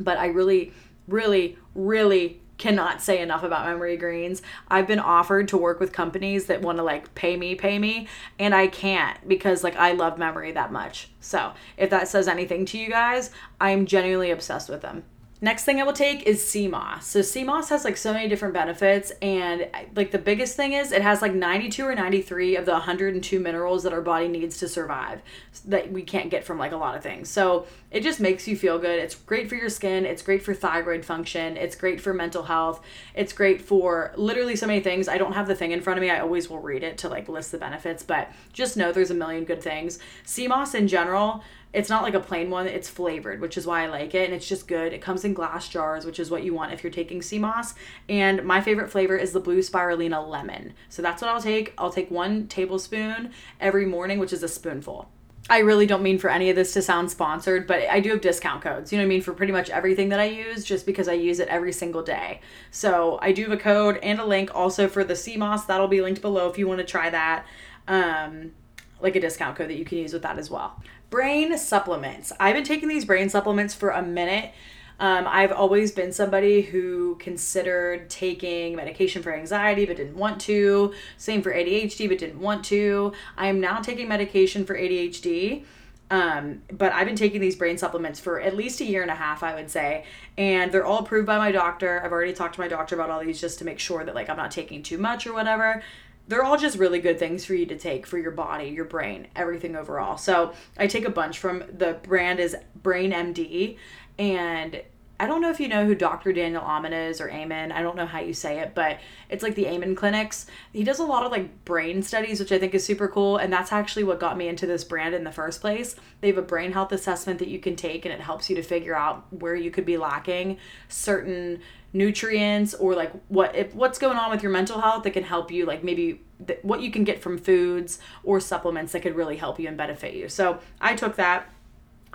But 0.00 0.18
I 0.18 0.26
really, 0.26 0.72
really, 1.06 1.58
really 1.74 2.40
cannot 2.58 3.02
say 3.02 3.20
enough 3.20 3.42
about 3.42 3.66
memory 3.66 3.96
greens. 3.96 4.42
I've 4.68 4.86
been 4.86 4.98
offered 4.98 5.48
to 5.48 5.56
work 5.56 5.80
with 5.80 5.92
companies 5.92 6.46
that 6.46 6.62
want 6.62 6.78
to 6.78 6.84
like 6.84 7.14
pay 7.14 7.36
me, 7.36 7.54
pay 7.54 7.78
me, 7.78 8.08
and 8.38 8.54
I 8.54 8.66
can't 8.66 9.26
because 9.28 9.64
like 9.64 9.76
I 9.76 9.92
love 9.92 10.18
memory 10.18 10.52
that 10.52 10.72
much. 10.72 11.08
So, 11.20 11.52
if 11.76 11.90
that 11.90 12.08
says 12.08 12.28
anything 12.28 12.64
to 12.66 12.78
you 12.78 12.88
guys, 12.88 13.30
I'm 13.60 13.86
genuinely 13.86 14.30
obsessed 14.30 14.68
with 14.68 14.82
them. 14.82 15.04
Next 15.44 15.64
thing 15.64 15.80
I 15.80 15.82
will 15.82 15.92
take 15.92 16.22
is 16.22 16.56
moss. 16.70 17.04
So 17.04 17.44
moss 17.44 17.68
has 17.70 17.84
like 17.84 17.96
so 17.96 18.12
many 18.12 18.28
different 18.28 18.54
benefits 18.54 19.10
and 19.20 19.68
like 19.96 20.12
the 20.12 20.18
biggest 20.18 20.56
thing 20.56 20.72
is 20.72 20.92
it 20.92 21.02
has 21.02 21.20
like 21.20 21.34
92 21.34 21.84
or 21.84 21.96
93 21.96 22.54
of 22.54 22.64
the 22.64 22.70
102 22.70 23.40
minerals 23.40 23.82
that 23.82 23.92
our 23.92 24.00
body 24.00 24.28
needs 24.28 24.58
to 24.58 24.68
survive 24.68 25.20
that 25.64 25.90
we 25.90 26.02
can't 26.02 26.30
get 26.30 26.44
from 26.44 26.58
like 26.58 26.70
a 26.70 26.76
lot 26.76 26.94
of 26.94 27.02
things. 27.02 27.28
So 27.28 27.66
it 27.90 28.04
just 28.04 28.20
makes 28.20 28.46
you 28.46 28.56
feel 28.56 28.78
good. 28.78 29.00
It's 29.00 29.16
great 29.16 29.48
for 29.48 29.56
your 29.56 29.68
skin, 29.68 30.06
it's 30.06 30.22
great 30.22 30.44
for 30.44 30.54
thyroid 30.54 31.04
function, 31.04 31.56
it's 31.56 31.74
great 31.74 32.00
for 32.00 32.14
mental 32.14 32.44
health. 32.44 32.80
It's 33.16 33.32
great 33.32 33.60
for 33.60 34.12
literally 34.14 34.54
so 34.54 34.68
many 34.68 34.78
things. 34.78 35.08
I 35.08 35.18
don't 35.18 35.32
have 35.32 35.48
the 35.48 35.56
thing 35.56 35.72
in 35.72 35.80
front 35.80 35.98
of 35.98 36.02
me. 36.02 36.10
I 36.10 36.20
always 36.20 36.48
will 36.48 36.60
read 36.60 36.84
it 36.84 36.98
to 36.98 37.08
like 37.08 37.28
list 37.28 37.50
the 37.50 37.58
benefits, 37.58 38.04
but 38.04 38.30
just 38.52 38.76
know 38.76 38.92
there's 38.92 39.10
a 39.10 39.14
million 39.14 39.42
good 39.42 39.60
things. 39.60 39.98
Moss 40.46 40.74
in 40.74 40.86
general 40.86 41.42
it's 41.72 41.88
not 41.88 42.02
like 42.02 42.14
a 42.14 42.20
plain 42.20 42.50
one 42.50 42.66
it's 42.66 42.88
flavored 42.88 43.40
which 43.40 43.56
is 43.56 43.66
why 43.66 43.82
i 43.82 43.86
like 43.86 44.14
it 44.14 44.24
and 44.24 44.34
it's 44.34 44.48
just 44.48 44.68
good 44.68 44.92
it 44.92 45.00
comes 45.00 45.24
in 45.24 45.32
glass 45.32 45.68
jars 45.68 46.04
which 46.04 46.18
is 46.18 46.30
what 46.30 46.42
you 46.42 46.52
want 46.52 46.72
if 46.72 46.82
you're 46.82 46.92
taking 46.92 47.22
sea 47.22 47.38
moss 47.38 47.74
and 48.08 48.44
my 48.44 48.60
favorite 48.60 48.90
flavor 48.90 49.16
is 49.16 49.32
the 49.32 49.40
blue 49.40 49.60
spirulina 49.60 50.26
lemon 50.26 50.74
so 50.88 51.02
that's 51.02 51.22
what 51.22 51.30
i'll 51.30 51.42
take 51.42 51.72
i'll 51.78 51.92
take 51.92 52.10
one 52.10 52.46
tablespoon 52.46 53.30
every 53.60 53.86
morning 53.86 54.18
which 54.18 54.32
is 54.32 54.42
a 54.42 54.48
spoonful 54.48 55.08
I 55.50 55.58
really 55.58 55.86
don't 55.86 56.04
mean 56.04 56.18
for 56.18 56.30
any 56.30 56.50
of 56.50 56.56
this 56.56 56.72
to 56.74 56.82
sound 56.82 57.10
sponsored, 57.10 57.66
but 57.66 57.82
I 57.90 57.98
do 57.98 58.10
have 58.10 58.20
discount 58.20 58.62
codes. 58.62 58.92
You 58.92 58.98
know 58.98 59.02
what 59.02 59.06
I 59.06 59.08
mean? 59.08 59.22
For 59.22 59.32
pretty 59.32 59.52
much 59.52 59.70
everything 59.70 60.10
that 60.10 60.20
I 60.20 60.26
use, 60.26 60.64
just 60.64 60.86
because 60.86 61.08
I 61.08 61.14
use 61.14 61.40
it 61.40 61.48
every 61.48 61.72
single 61.72 62.02
day. 62.02 62.40
So 62.70 63.18
I 63.20 63.32
do 63.32 63.42
have 63.42 63.52
a 63.52 63.56
code 63.56 63.98
and 64.04 64.20
a 64.20 64.24
link 64.24 64.54
also 64.54 64.86
for 64.86 65.02
the 65.02 65.16
sea 65.16 65.36
moss. 65.36 65.64
That'll 65.64 65.88
be 65.88 66.00
linked 66.00 66.22
below 66.22 66.48
if 66.48 66.58
you 66.58 66.68
want 66.68 66.78
to 66.78 66.86
try 66.86 67.10
that. 67.10 67.44
Um, 67.88 68.52
like 69.00 69.16
a 69.16 69.20
discount 69.20 69.56
code 69.56 69.68
that 69.68 69.76
you 69.76 69.84
can 69.84 69.98
use 69.98 70.12
with 70.12 70.22
that 70.22 70.38
as 70.38 70.48
well 70.48 70.80
brain 71.12 71.58
supplements. 71.58 72.32
I've 72.40 72.54
been 72.54 72.64
taking 72.64 72.88
these 72.88 73.04
brain 73.04 73.28
supplements 73.28 73.74
for 73.74 73.90
a 73.90 74.02
minute. 74.02 74.50
Um, 74.98 75.26
I've 75.28 75.52
always 75.52 75.92
been 75.92 76.10
somebody 76.10 76.62
who 76.62 77.16
considered 77.16 78.08
taking 78.08 78.74
medication 78.76 79.22
for 79.22 79.34
anxiety 79.34 79.84
but 79.84 79.98
didn't 79.98 80.16
want 80.16 80.40
to. 80.42 80.94
Same 81.18 81.42
for 81.42 81.52
ADHD 81.52 82.08
but 82.08 82.16
didn't 82.16 82.40
want 82.40 82.64
to. 82.66 83.12
I 83.36 83.48
am 83.48 83.60
now 83.60 83.80
taking 83.80 84.08
medication 84.08 84.64
for 84.64 84.74
ADHD. 84.74 85.64
Um, 86.10 86.62
but 86.70 86.92
I've 86.92 87.06
been 87.06 87.16
taking 87.16 87.42
these 87.42 87.56
brain 87.56 87.76
supplements 87.76 88.18
for 88.18 88.40
at 88.40 88.56
least 88.56 88.80
a 88.80 88.84
year 88.84 89.02
and 89.02 89.10
a 89.10 89.14
half, 89.14 89.42
I 89.42 89.54
would 89.54 89.70
say. 89.70 90.04
And 90.38 90.72
they're 90.72 90.84
all 90.84 91.00
approved 91.00 91.26
by 91.26 91.36
my 91.36 91.52
doctor. 91.52 92.02
I've 92.02 92.12
already 92.12 92.32
talked 92.32 92.54
to 92.54 92.60
my 92.60 92.68
doctor 92.68 92.94
about 92.94 93.10
all 93.10 93.20
these 93.20 93.40
just 93.40 93.58
to 93.58 93.66
make 93.66 93.78
sure 93.78 94.02
that 94.02 94.14
like 94.14 94.30
I'm 94.30 94.36
not 94.38 94.50
taking 94.50 94.82
too 94.82 94.96
much 94.96 95.26
or 95.26 95.34
whatever 95.34 95.82
they're 96.28 96.44
all 96.44 96.56
just 96.56 96.78
really 96.78 97.00
good 97.00 97.18
things 97.18 97.44
for 97.44 97.54
you 97.54 97.66
to 97.66 97.76
take 97.76 98.06
for 98.06 98.18
your 98.18 98.30
body, 98.30 98.68
your 98.68 98.84
brain, 98.84 99.28
everything 99.34 99.76
overall. 99.76 100.16
So 100.16 100.52
I 100.78 100.86
take 100.86 101.04
a 101.04 101.10
bunch 101.10 101.38
from 101.38 101.64
the 101.76 101.98
brand 102.02 102.40
is 102.40 102.56
Brain 102.82 103.12
MD, 103.12 103.76
and 104.18 104.82
I 105.22 105.26
don't 105.26 105.40
know 105.40 105.50
if 105.50 105.60
you 105.60 105.68
know 105.68 105.86
who 105.86 105.94
Dr. 105.94 106.32
Daniel 106.32 106.62
Amen 106.62 106.92
is 106.92 107.20
or 107.20 107.30
Amen. 107.30 107.70
I 107.70 107.80
don't 107.80 107.94
know 107.94 108.06
how 108.06 108.18
you 108.18 108.34
say 108.34 108.58
it, 108.58 108.74
but 108.74 108.98
it's 109.30 109.44
like 109.44 109.54
the 109.54 109.66
Amen 109.66 109.94
clinics. 109.94 110.46
He 110.72 110.82
does 110.82 110.98
a 110.98 111.04
lot 111.04 111.24
of 111.24 111.30
like 111.30 111.64
brain 111.64 112.02
studies, 112.02 112.40
which 112.40 112.50
I 112.50 112.58
think 112.58 112.74
is 112.74 112.84
super 112.84 113.06
cool. 113.06 113.36
And 113.36 113.52
that's 113.52 113.70
actually 113.70 114.02
what 114.02 114.18
got 114.18 114.36
me 114.36 114.48
into 114.48 114.66
this 114.66 114.82
brand 114.82 115.14
in 115.14 115.22
the 115.22 115.30
first 115.30 115.60
place. 115.60 115.94
They 116.20 116.26
have 116.26 116.38
a 116.38 116.42
brain 116.42 116.72
health 116.72 116.90
assessment 116.90 117.38
that 117.38 117.46
you 117.46 117.60
can 117.60 117.76
take, 117.76 118.04
and 118.04 118.12
it 118.12 118.20
helps 118.20 118.50
you 118.50 118.56
to 118.56 118.64
figure 118.64 118.96
out 118.96 119.24
where 119.32 119.54
you 119.54 119.70
could 119.70 119.86
be 119.86 119.96
lacking 119.96 120.58
certain 120.88 121.60
nutrients 121.92 122.74
or 122.74 122.94
like 122.94 123.12
what 123.28 123.54
if 123.54 123.74
what's 123.74 123.98
going 123.98 124.16
on 124.16 124.30
with 124.30 124.42
your 124.42 124.50
mental 124.52 124.80
health 124.80 125.02
that 125.02 125.10
can 125.10 125.24
help 125.24 125.50
you 125.50 125.66
like 125.66 125.84
maybe 125.84 126.20
th- 126.46 126.58
what 126.62 126.80
you 126.80 126.90
can 126.90 127.04
get 127.04 127.20
from 127.20 127.36
foods 127.36 127.98
or 128.24 128.40
supplements 128.40 128.92
that 128.92 129.00
could 129.00 129.14
really 129.14 129.36
help 129.36 129.60
you 129.60 129.68
and 129.68 129.76
benefit 129.76 130.14
you 130.14 130.28
so 130.28 130.58
i 130.80 130.94
took 130.94 131.16
that 131.16 131.50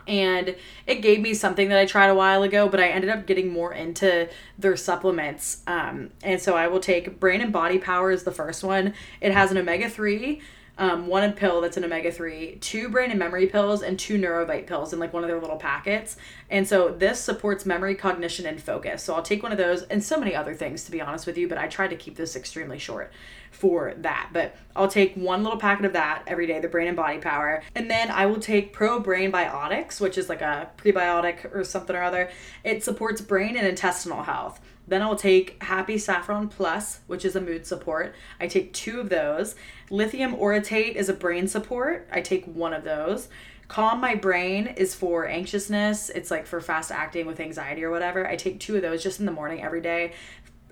and 0.07 0.55
it 0.85 1.01
gave 1.01 1.19
me 1.19 1.33
something 1.33 1.67
that 1.69 1.77
I 1.77 1.85
tried 1.85 2.07
a 2.07 2.15
while 2.15 2.43
ago, 2.43 2.69
but 2.69 2.79
I 2.79 2.87
ended 2.87 3.09
up 3.09 3.25
getting 3.25 3.51
more 3.51 3.73
into 3.73 4.29
their 4.57 4.77
supplements. 4.77 5.63
Um, 5.67 6.11
and 6.23 6.41
so 6.41 6.55
I 6.55 6.67
will 6.67 6.79
take 6.79 7.19
Brain 7.19 7.41
and 7.41 7.51
Body 7.51 7.77
Power 7.77 8.11
is 8.11 8.23
the 8.23 8.31
first 8.31 8.63
one. 8.63 8.93
It 9.19 9.33
has 9.33 9.51
an 9.51 9.57
omega 9.57 9.89
3 9.89 10.41
um, 10.77 11.07
one 11.07 11.33
pill 11.33 11.61
that's 11.61 11.77
an 11.77 11.83
omega 11.83 12.11
3, 12.11 12.57
two 12.61 12.89
brain 12.89 13.09
and 13.09 13.19
memory 13.19 13.47
pills, 13.47 13.81
and 13.81 13.97
two 13.97 14.17
neurovite 14.17 14.67
pills 14.67 14.93
in 14.93 14.99
like 14.99 15.13
one 15.13 15.23
of 15.23 15.29
their 15.29 15.39
little 15.39 15.57
packets. 15.57 16.17
And 16.49 16.67
so 16.67 16.89
this 16.89 17.19
supports 17.19 17.65
memory, 17.65 17.95
cognition, 17.95 18.45
and 18.45 18.61
focus. 18.61 19.03
So 19.03 19.15
I'll 19.15 19.23
take 19.23 19.43
one 19.43 19.51
of 19.51 19.57
those 19.57 19.83
and 19.83 20.03
so 20.03 20.19
many 20.19 20.35
other 20.35 20.53
things 20.53 20.83
to 20.85 20.91
be 20.91 21.01
honest 21.01 21.25
with 21.25 21.37
you, 21.37 21.47
but 21.47 21.57
I 21.57 21.67
tried 21.67 21.89
to 21.89 21.95
keep 21.95 22.15
this 22.15 22.35
extremely 22.35 22.79
short 22.79 23.11
for 23.51 23.93
that. 23.97 24.29
But 24.31 24.55
I'll 24.75 24.87
take 24.87 25.15
one 25.15 25.43
little 25.43 25.59
packet 25.59 25.85
of 25.85 25.93
that 25.93 26.23
every 26.27 26.45
day, 26.47 26.59
the 26.59 26.67
brain 26.67 26.87
and 26.87 26.95
body 26.95 27.17
power. 27.17 27.63
And 27.75 27.89
then 27.89 28.11
I 28.11 28.27
will 28.27 28.39
take 28.39 28.73
Pro 28.73 28.99
Brain 28.99 29.31
Biotics, 29.31 29.99
which 29.99 30.17
is 30.17 30.29
like 30.29 30.41
a 30.41 30.69
prebiotic 30.77 31.53
or 31.55 31.63
something 31.63 31.95
or 31.95 32.03
other. 32.03 32.29
It 32.63 32.83
supports 32.83 33.21
brain 33.21 33.57
and 33.57 33.67
intestinal 33.67 34.23
health. 34.23 34.59
Then 34.87 35.01
I'll 35.01 35.15
take 35.15 35.61
Happy 35.61 35.97
Saffron 35.97 36.47
Plus, 36.47 37.01
which 37.07 37.25
is 37.25 37.35
a 37.35 37.41
mood 37.41 37.65
support. 37.65 38.15
I 38.39 38.47
take 38.47 38.73
two 38.73 38.99
of 38.99 39.09
those. 39.09 39.55
Lithium 39.89 40.35
orotate 40.35 40.95
is 40.95 41.09
a 41.09 41.13
brain 41.13 41.47
support. 41.47 42.07
I 42.11 42.21
take 42.21 42.45
one 42.45 42.73
of 42.73 42.83
those. 42.83 43.27
Calm 43.67 43.99
My 43.99 44.15
Brain 44.15 44.67
is 44.67 44.95
for 44.95 45.27
anxiousness. 45.27 46.09
It's 46.09 46.31
like 46.31 46.47
for 46.47 46.61
fast 46.61 46.89
acting 46.89 47.25
with 47.25 47.41
anxiety 47.41 47.83
or 47.83 47.91
whatever. 47.91 48.25
I 48.25 48.37
take 48.37 48.61
two 48.61 48.77
of 48.77 48.81
those 48.81 49.03
just 49.03 49.19
in 49.19 49.25
the 49.25 49.31
morning 49.31 49.61
every 49.61 49.81
day. 49.81 50.13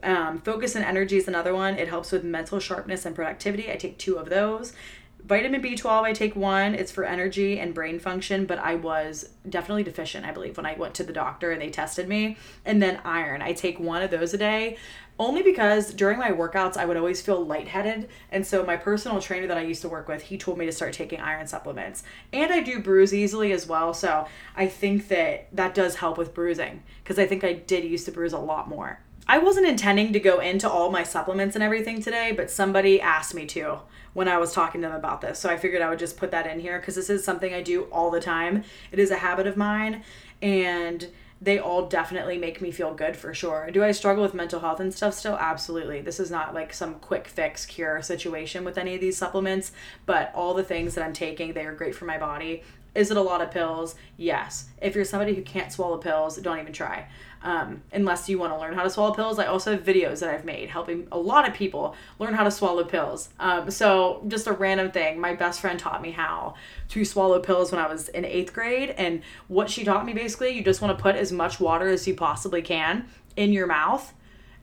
Um, 0.02 0.40
Focus 0.40 0.76
and 0.76 0.86
Energy 0.86 1.18
is 1.18 1.28
another 1.28 1.54
one. 1.54 1.78
It 1.78 1.90
helps 1.90 2.12
with 2.12 2.24
mental 2.24 2.60
sharpness 2.60 3.06
and 3.06 3.14
productivity. 3.14 3.70
I 3.70 3.76
take 3.76 3.98
two 3.98 4.16
of 4.16 4.30
those 4.30 4.74
vitamin 5.26 5.62
B12, 5.62 6.04
I 6.04 6.14
take 6.14 6.36
one. 6.36 6.76
It's 6.76 6.92
for 6.92 7.04
energy 7.04 7.60
and 7.60 7.74
brain 7.74 8.00
function, 8.00 8.46
but 8.46 8.60
I 8.60 8.76
was 8.76 9.30
definitely 9.50 9.84
deficient, 9.84 10.26
I 10.26 10.32
believe, 10.32 10.58
when 10.58 10.66
I 10.66 10.76
went 10.76 10.94
to 10.96 11.04
the 11.04 11.14
doctor 11.14 11.52
and 11.52 11.62
they 11.62 11.70
tested 11.70 12.08
me. 12.08 12.38
And 12.64 12.82
then 12.82 13.02
iron, 13.04 13.42
I 13.42 13.54
take 13.54 13.80
one 13.80 14.04
of 14.04 14.12
those 14.12 14.34
a 14.34 14.38
day 14.38 14.78
only 15.18 15.42
because 15.42 15.94
during 15.94 16.20
my 16.20 16.32
workouts 16.32 16.76
I 16.76 16.86
would 16.86 16.98
always 16.98 17.22
feel 17.22 17.44
lightheaded. 17.44 18.10
And 18.32 18.46
so 18.46 18.66
my 18.66 18.76
personal 18.76 19.22
trainer 19.22 19.48
that 19.48 19.58
I 19.58 19.62
used 19.62 19.82
to 19.84 19.90
work 19.90 20.08
with, 20.08 20.24
he 20.24 20.38
told 20.38 20.58
me 20.58 20.66
to 20.66 20.72
start 20.72 20.94
taking 20.94 21.22
iron 21.22 21.48
supplements. 21.48 22.04
And 22.34 22.52
I 22.52 22.62
do 22.62 22.82
bruise 22.82 23.14
easily 23.14 23.52
as 23.52 23.66
well, 23.66 23.94
so 23.94 24.28
I 24.56 24.68
think 24.68 25.08
that 25.08 25.48
that 25.56 25.74
does 25.74 25.96
help 25.96 26.18
with 26.18 26.34
bruising 26.34 26.84
because 27.04 27.18
I 27.18 27.26
think 27.26 27.44
I 27.44 27.54
did 27.54 27.86
used 27.86 28.06
to 28.06 28.12
bruise 28.12 28.34
a 28.34 28.40
lot 28.40 28.68
more. 28.68 29.00
I 29.28 29.40
wasn't 29.40 29.68
intending 29.68 30.14
to 30.14 30.20
go 30.20 30.40
into 30.40 30.70
all 30.70 30.92
my 30.92 31.02
supplements 31.02 31.56
and 31.56 31.64
everything 31.64 32.02
today, 32.02 32.32
but 32.32 32.52
somebody 32.52 33.02
asked 33.02 33.34
me 33.34 33.46
to 33.48 33.80
when 34.16 34.30
I 34.30 34.38
was 34.38 34.54
talking 34.54 34.82
to 34.82 34.88
them 34.88 34.96
about 34.96 35.20
this. 35.20 35.38
So 35.38 35.50
I 35.50 35.58
figured 35.58 35.82
I 35.82 35.90
would 35.90 36.00
just 36.00 36.16
put 36.16 36.32
that 36.32 36.48
in 36.48 36.62
here 36.62 36.80
because 36.80 36.96
this 36.96 37.10
is 37.10 37.24
something 37.24 37.54
I 37.54 37.62
do 37.62 37.84
all 37.92 38.10
the 38.10 38.22
time. 38.22 38.64
It 38.94 38.98
is 38.98 39.12
a 39.12 39.18
habit 39.18 39.46
of 39.46 39.58
mine 39.58 40.04
and 40.42 41.08
they 41.42 41.60
all 41.60 41.88
definitely 41.88 42.38
make 42.38 42.62
me 42.62 42.72
feel 42.72 42.94
good 42.94 43.18
for 43.18 43.34
sure. 43.34 43.70
Do 43.72 43.84
I 43.84 43.92
struggle 43.92 44.24
with 44.24 44.34
mental 44.34 44.62
health 44.62 44.80
and 44.80 44.94
stuff 44.94 45.16
still? 45.16 45.36
Absolutely. 45.36 46.00
This 46.00 46.22
is 46.22 46.32
not 46.32 46.54
like 46.54 46.74
some 46.74 46.96
quick 46.96 47.28
fix 47.28 47.66
cure 47.66 48.02
situation 48.02 48.64
with 48.64 48.78
any 48.78 48.96
of 48.96 49.02
these 49.02 49.18
supplements, 49.18 49.74
but 50.06 50.32
all 50.34 50.54
the 50.54 50.64
things 50.64 50.96
that 50.96 51.04
I'm 51.04 51.12
taking, 51.12 51.52
they 51.52 51.66
are 51.66 51.76
great 51.76 51.94
for 51.94 52.06
my 52.06 52.18
body. 52.18 52.64
Is 52.96 53.12
it 53.12 53.18
a 53.18 53.22
lot 53.22 53.42
of 53.42 53.52
pills? 53.52 53.96
Yes. 54.16 54.70
If 54.82 54.96
you're 54.96 55.04
somebody 55.04 55.36
who 55.36 55.42
can't 55.42 55.74
swallow 55.74 55.98
pills, 55.98 56.38
don't 56.38 56.60
even 56.60 56.72
try 56.72 57.10
um, 57.46 57.84
unless 57.94 58.28
you 58.28 58.40
want 58.40 58.52
to 58.52 58.60
learn 58.60 58.74
how 58.74 58.82
to 58.82 58.90
swallow 58.90 59.14
pills. 59.14 59.38
I 59.38 59.46
also 59.46 59.74
have 59.74 59.84
videos 59.84 60.20
that 60.20 60.30
I've 60.30 60.46
made 60.46 60.68
helping 60.68 61.08
a 61.12 61.18
lot 61.18 61.48
of 61.48 61.54
people 61.54 61.96
learn 62.18 62.34
how 62.34 62.44
to 62.44 62.50
swallow 62.50 62.84
pills. 62.84 63.30
Um, 63.40 63.70
so, 63.70 64.24
just 64.28 64.48
a 64.48 64.52
random 64.52 64.92
thing. 64.92 65.20
My 65.22 65.36
best 65.36 65.62
friend 65.62 65.80
taught 65.80 66.02
me 66.02 66.10
how 66.10 66.56
to 66.90 67.06
swallow 67.06 67.40
pills 67.40 67.72
when 67.72 67.80
I 67.80 67.88
was 67.88 68.10
in 68.10 68.26
eighth 68.26 68.52
grade. 68.52 68.90
And 68.98 69.22
what 69.48 69.70
she 69.70 69.84
taught 69.84 70.06
me 70.08 70.14
basically, 70.14 70.50
you 70.50 70.64
just 70.64 70.82
want 70.82 70.98
to 70.98 71.02
put 71.02 71.16
as 71.16 71.32
much 71.32 71.60
water 71.60 71.88
as 71.88 72.08
you 72.08 72.16
possibly 72.16 72.64
can 72.64 73.08
in 73.36 73.54
your 73.54 73.68
mouth. 73.68 74.12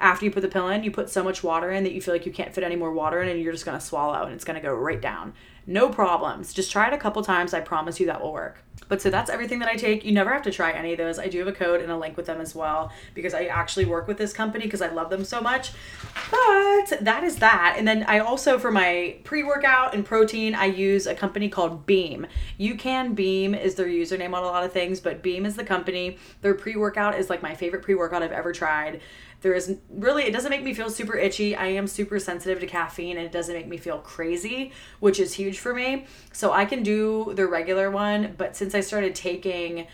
After 0.01 0.25
you 0.25 0.33
put 0.33 0.43
the 0.43 0.49
pill 0.49 0.67
in, 0.67 0.83
you 0.83 0.91
put 0.91 1.09
so 1.09 1.23
much 1.23 1.45
water 1.45 1.71
in 1.71 1.85
that 1.85 1.93
you 1.93 2.03
feel 2.03 2.13
like 2.13 2.27
you 2.27 2.33
can't 2.33 2.53
fit 2.53 2.65
any 2.65 2.75
more 2.75 2.93
water 2.93 3.23
in 3.23 3.29
and 3.29 3.41
you're 3.41 3.53
just 3.53 3.65
to 3.79 3.87
swallow 3.87 4.25
and 4.25 4.35
it's 4.35 4.43
to 4.45 4.61
go 4.61 4.75
right 4.75 5.01
down. 5.01 5.35
No 5.65 5.89
problems. 5.89 6.53
Just 6.53 6.73
try 6.73 6.89
it 6.89 6.93
a 6.93 6.99
couple 6.99 7.23
times. 7.23 7.55
I 7.55 7.61
promise 7.61 8.01
you 8.01 8.07
that 8.07 8.21
will 8.21 8.33
work. 8.33 8.59
But 8.93 9.01
so 9.01 9.09
that's 9.09 9.31
everything 9.31 9.59
that 9.61 9.71
I 9.71 9.77
take. 9.77 10.05
You 10.05 10.13
never 10.13 10.31
have 10.31 10.43
to 10.43 10.51
try 10.51 10.71
any 10.71 10.93
of 10.93 10.99
those. 10.99 11.19
I 11.19 11.27
do 11.27 11.39
have 11.39 11.49
a 11.49 11.53
code 11.53 11.81
and 11.81 11.91
a 11.91 11.97
link 11.97 12.15
with 12.15 12.27
them 12.27 12.43
as 12.43 12.55
well 12.55 12.93
because 13.15 13.33
I 13.33 13.45
actually 13.45 13.87
work 13.87 14.07
with 14.07 14.19
this 14.19 14.35
company 14.35 14.67
because 14.67 14.83
I 14.83 14.93
love 14.93 15.09
them 15.09 15.25
so 15.25 15.41
much. 15.41 15.73
But 16.31 16.99
that 17.01 17.25
is 17.25 17.37
that. 17.37 17.77
And 17.79 17.89
then 17.89 18.03
I 18.03 18.19
also, 18.19 18.59
for 18.59 18.71
my 18.71 19.17
pre 19.25 19.45
workout 19.45 19.95
and 19.95 20.05
protein, 20.05 20.55
I 20.55 20.67
use 20.67 21.07
a 21.07 21.15
company 21.15 21.49
called 21.49 21.87
Beam. 21.87 22.27
You 22.59 22.75
can 22.75 23.15
Beam 23.15 23.55
is 23.55 23.77
their 23.77 23.87
username 23.87 24.35
on 24.35 24.43
a 24.43 24.47
lot 24.47 24.63
of 24.63 24.73
things, 24.75 25.01
but 25.01 25.23
Beam 25.23 25.47
is 25.47 25.57
the 25.57 25.65
company. 25.65 26.19
Their 26.43 26.53
pre 26.53 26.77
workout 26.77 27.19
is 27.19 27.31
like 27.31 27.43
my 27.43 27.55
favorite 27.55 27.83
pre 27.83 27.95
workout 27.95 28.23
I've 28.23 28.31
ever 28.31 28.53
tried. 28.53 29.01
There 29.43 29.55
is 29.55 29.77
really, 29.91 30.23
it 30.23 30.33
doesn't 30.33 30.51
make 30.51 30.63
me 30.63 30.73
feel 30.73 30.89
super 30.89 31.17
itchy. 31.17 31.55
I 31.55 31.67
am 31.67 31.87
super 31.87 32.19
sensitive 32.19 32.61
to 32.61 32.67
caffeine 32.67 33.17
and 33.17 33.27
it 33.27 33.33
doesn't 33.33 33.55
make 33.55 33.69
me 33.69 33.77
feel 33.77 33.99
crazy, 33.99 34.73
which 35.01 35.21
is 35.21 35.35
huge 35.35 35.59
for 35.59 35.75
me. 35.75 36.07
So 36.33 36.53
I 36.53 36.65
can 36.65 36.83
do 36.83 37.33
the 37.35 37.47
regular 37.47 37.91
one, 37.91 38.35
but 38.39 38.57
since 38.57 38.75
I 38.75 38.81
started 38.81 39.15
taking 39.15 39.87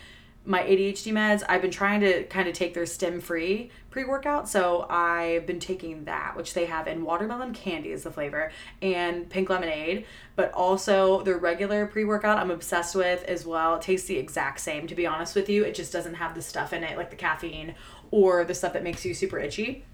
my 0.48 0.62
ADHD 0.62 1.12
meds, 1.12 1.42
I've 1.46 1.60
been 1.60 1.70
trying 1.70 2.00
to 2.00 2.24
kind 2.24 2.48
of 2.48 2.54
take 2.54 2.72
their 2.72 2.86
stim 2.86 3.20
free 3.20 3.70
pre 3.90 4.04
workout. 4.04 4.48
So 4.48 4.86
I've 4.88 5.46
been 5.46 5.60
taking 5.60 6.04
that, 6.04 6.36
which 6.36 6.54
they 6.54 6.64
have 6.64 6.88
in 6.88 7.04
watermelon 7.04 7.52
candy 7.52 7.90
is 7.90 8.04
the 8.04 8.10
flavor, 8.10 8.50
and 8.80 9.28
pink 9.28 9.50
lemonade, 9.50 10.06
but 10.36 10.50
also 10.52 11.22
their 11.22 11.36
regular 11.36 11.86
pre 11.86 12.04
workout 12.04 12.38
I'm 12.38 12.50
obsessed 12.50 12.94
with 12.94 13.22
as 13.24 13.44
well. 13.44 13.76
It 13.76 13.82
tastes 13.82 14.08
the 14.08 14.16
exact 14.16 14.60
same, 14.60 14.86
to 14.86 14.94
be 14.94 15.06
honest 15.06 15.34
with 15.34 15.50
you. 15.50 15.64
It 15.64 15.74
just 15.74 15.92
doesn't 15.92 16.14
have 16.14 16.34
the 16.34 16.42
stuff 16.42 16.72
in 16.72 16.82
it, 16.82 16.96
like 16.96 17.10
the 17.10 17.16
caffeine 17.16 17.74
or 18.10 18.44
the 18.44 18.54
stuff 18.54 18.72
that 18.72 18.82
makes 18.82 19.04
you 19.04 19.14
super 19.14 19.38
itchy. 19.38 19.84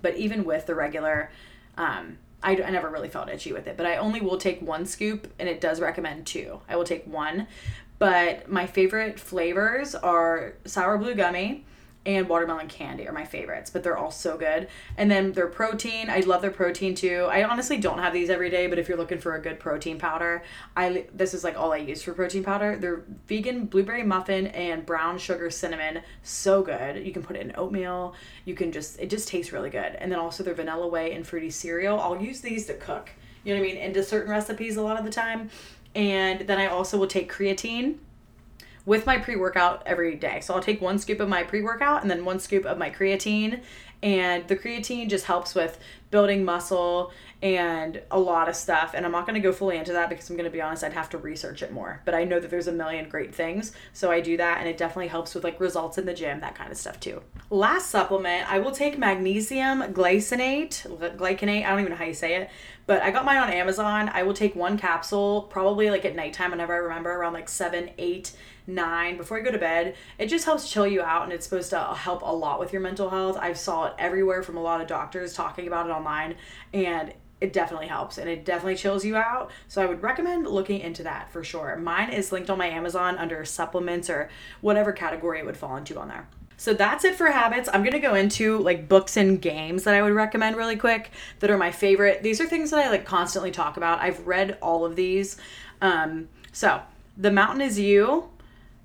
But 0.00 0.16
even 0.16 0.44
with 0.44 0.66
the 0.66 0.74
regular, 0.74 1.30
um, 1.76 2.18
I, 2.42 2.52
I 2.52 2.70
never 2.70 2.88
really 2.88 3.08
felt 3.08 3.28
itchy 3.28 3.52
with 3.52 3.66
it, 3.66 3.76
but 3.76 3.86
I 3.86 3.96
only 3.96 4.20
will 4.20 4.38
take 4.38 4.60
one 4.60 4.84
scoop 4.84 5.32
and 5.38 5.48
it 5.48 5.60
does 5.60 5.80
recommend 5.80 6.26
two. 6.26 6.60
I 6.68 6.76
will 6.76 6.84
take 6.84 7.06
one. 7.06 7.46
But 7.98 8.50
my 8.50 8.66
favorite 8.66 9.20
flavors 9.20 9.94
are 9.94 10.54
sour 10.64 10.98
blue 10.98 11.14
gummy, 11.14 11.64
and 12.04 12.28
watermelon 12.28 12.68
candy 12.68 13.06
are 13.06 13.12
my 13.12 13.24
favorites, 13.24 13.70
but 13.70 13.82
they're 13.82 13.96
all 13.96 14.10
so 14.10 14.36
good. 14.36 14.68
And 14.96 15.10
then 15.10 15.32
their 15.32 15.46
protein, 15.46 16.10
I 16.10 16.20
love 16.20 16.42
their 16.42 16.50
protein 16.50 16.94
too. 16.94 17.28
I 17.30 17.44
honestly 17.44 17.78
don't 17.78 17.98
have 17.98 18.12
these 18.12 18.28
every 18.28 18.50
day, 18.50 18.66
but 18.66 18.78
if 18.78 18.88
you're 18.88 18.98
looking 18.98 19.18
for 19.18 19.34
a 19.34 19.40
good 19.40 19.60
protein 19.60 19.98
powder, 19.98 20.42
I 20.76 21.06
this 21.14 21.32
is 21.32 21.44
like 21.44 21.56
all 21.56 21.72
I 21.72 21.76
use 21.76 22.02
for 22.02 22.12
protein 22.12 22.42
powder. 22.42 22.76
They're 22.76 23.04
vegan 23.28 23.66
blueberry 23.66 24.02
muffin 24.02 24.48
and 24.48 24.84
brown 24.84 25.18
sugar 25.18 25.50
cinnamon, 25.50 26.02
so 26.22 26.62
good. 26.62 27.06
You 27.06 27.12
can 27.12 27.22
put 27.22 27.36
it 27.36 27.42
in 27.42 27.52
oatmeal. 27.56 28.14
You 28.44 28.54
can 28.54 28.72
just 28.72 28.98
it 28.98 29.08
just 29.08 29.28
tastes 29.28 29.52
really 29.52 29.70
good. 29.70 29.94
And 29.98 30.10
then 30.10 30.18
also 30.18 30.42
their 30.42 30.54
vanilla 30.54 30.88
whey 30.88 31.12
and 31.12 31.26
fruity 31.26 31.50
cereal. 31.50 32.00
I'll 32.00 32.20
use 32.20 32.40
these 32.40 32.66
to 32.66 32.74
cook. 32.74 33.10
You 33.44 33.54
know 33.54 33.60
what 33.60 33.68
I 33.68 33.72
mean? 33.74 33.80
Into 33.80 34.02
certain 34.02 34.30
recipes 34.30 34.76
a 34.76 34.82
lot 34.82 34.98
of 34.98 35.04
the 35.04 35.10
time. 35.10 35.50
And 35.94 36.48
then 36.48 36.58
I 36.58 36.66
also 36.66 36.98
will 36.98 37.06
take 37.06 37.30
creatine 37.30 37.96
with 38.84 39.06
my 39.06 39.18
pre 39.18 39.36
workout 39.36 39.82
every 39.86 40.16
day. 40.16 40.40
So 40.40 40.54
I'll 40.54 40.62
take 40.62 40.80
one 40.80 40.98
scoop 40.98 41.20
of 41.20 41.28
my 41.28 41.42
pre 41.42 41.62
workout 41.62 42.02
and 42.02 42.10
then 42.10 42.24
one 42.24 42.40
scoop 42.40 42.64
of 42.64 42.78
my 42.78 42.90
creatine. 42.90 43.62
And 44.02 44.48
the 44.48 44.56
creatine 44.56 45.08
just 45.08 45.26
helps 45.26 45.54
with 45.54 45.78
building 46.10 46.44
muscle 46.44 47.12
and 47.40 48.00
a 48.10 48.18
lot 48.18 48.48
of 48.48 48.56
stuff. 48.56 48.94
And 48.94 49.06
I'm 49.06 49.12
not 49.12 49.26
going 49.26 49.40
to 49.40 49.40
go 49.40 49.52
fully 49.52 49.76
into 49.76 49.92
that 49.92 50.08
because 50.08 50.28
I'm 50.28 50.36
going 50.36 50.44
to 50.44 50.50
be 50.50 50.60
honest, 50.60 50.82
I'd 50.82 50.92
have 50.92 51.10
to 51.10 51.18
research 51.18 51.62
it 51.62 51.72
more. 51.72 52.00
But 52.04 52.14
I 52.14 52.24
know 52.24 52.40
that 52.40 52.50
there's 52.50 52.66
a 52.66 52.72
million 52.72 53.08
great 53.08 53.32
things. 53.32 53.72
So 53.92 54.10
I 54.10 54.20
do 54.20 54.36
that 54.36 54.58
and 54.58 54.68
it 54.68 54.76
definitely 54.76 55.08
helps 55.08 55.34
with 55.34 55.44
like 55.44 55.60
results 55.60 55.98
in 55.98 56.06
the 56.06 56.14
gym, 56.14 56.40
that 56.40 56.56
kind 56.56 56.70
of 56.70 56.76
stuff 56.76 56.98
too. 56.98 57.22
Last 57.50 57.90
supplement, 57.90 58.50
I 58.50 58.58
will 58.58 58.72
take 58.72 58.98
magnesium 58.98 59.82
glycinate, 59.92 60.86
glycinate, 61.16 61.64
I 61.64 61.70
don't 61.70 61.80
even 61.80 61.92
know 61.92 61.96
how 61.96 62.04
you 62.04 62.14
say 62.14 62.36
it, 62.36 62.50
but 62.86 63.02
I 63.02 63.10
got 63.10 63.24
mine 63.24 63.38
on 63.38 63.50
Amazon. 63.50 64.10
I 64.12 64.24
will 64.24 64.34
take 64.34 64.56
one 64.56 64.78
capsule 64.78 65.42
probably 65.42 65.90
like 65.90 66.04
at 66.04 66.16
nighttime 66.16 66.50
whenever 66.50 66.74
I 66.74 66.78
remember 66.78 67.12
around 67.12 67.34
like 67.34 67.48
7, 67.48 67.90
8, 67.98 68.32
9 68.66 69.16
before 69.16 69.38
I 69.38 69.40
go 69.40 69.50
to 69.50 69.58
bed. 69.58 69.94
It 70.18 70.26
just 70.26 70.44
helps 70.44 70.70
chill 70.70 70.86
you 70.86 71.02
out 71.02 71.24
and 71.24 71.32
it's 71.32 71.44
supposed 71.44 71.70
to 71.70 71.80
help 71.80 72.22
a 72.22 72.34
lot 72.34 72.60
with 72.60 72.72
your 72.72 72.82
mental 72.82 73.10
health. 73.10 73.36
I've 73.40 73.58
saw 73.58 73.86
it 73.86 73.94
everywhere 73.98 74.42
from 74.42 74.56
a 74.56 74.62
lot 74.62 74.80
of 74.80 74.86
doctors 74.86 75.34
talking 75.34 75.66
about 75.66 75.88
it 75.88 75.92
online 75.92 76.36
and 76.72 77.12
it 77.40 77.52
definitely 77.52 77.88
helps 77.88 78.18
and 78.18 78.30
it 78.30 78.44
definitely 78.44 78.76
chills 78.76 79.04
you 79.04 79.16
out. 79.16 79.50
So 79.66 79.82
I 79.82 79.86
would 79.86 80.00
recommend 80.00 80.46
looking 80.46 80.78
into 80.78 81.02
that 81.02 81.32
for 81.32 81.42
sure. 81.42 81.76
Mine 81.76 82.10
is 82.10 82.30
linked 82.30 82.48
on 82.50 82.56
my 82.56 82.68
Amazon 82.68 83.18
under 83.18 83.44
supplements 83.44 84.08
or 84.08 84.30
whatever 84.60 84.92
category 84.92 85.40
it 85.40 85.46
would 85.46 85.56
fall 85.56 85.76
into 85.76 85.98
on 85.98 86.06
there. 86.06 86.28
So 86.56 86.72
that's 86.72 87.04
it 87.04 87.16
for 87.16 87.26
habits. 87.26 87.68
I'm 87.72 87.82
going 87.82 87.92
to 87.94 87.98
go 87.98 88.14
into 88.14 88.58
like 88.58 88.88
books 88.88 89.16
and 89.16 89.42
games 89.42 89.82
that 89.82 89.94
I 89.94 90.02
would 90.02 90.12
recommend 90.12 90.56
really 90.56 90.76
quick 90.76 91.10
that 91.40 91.50
are 91.50 91.58
my 91.58 91.72
favorite. 91.72 92.22
These 92.22 92.40
are 92.40 92.46
things 92.46 92.70
that 92.70 92.78
I 92.78 92.88
like 92.88 93.04
constantly 93.04 93.50
talk 93.50 93.76
about. 93.76 93.98
I've 93.98 94.24
read 94.24 94.58
all 94.62 94.84
of 94.84 94.94
these. 94.94 95.36
Um, 95.80 96.28
so, 96.52 96.80
The 97.18 97.32
Mountain 97.32 97.62
is 97.62 97.80
You 97.80 98.28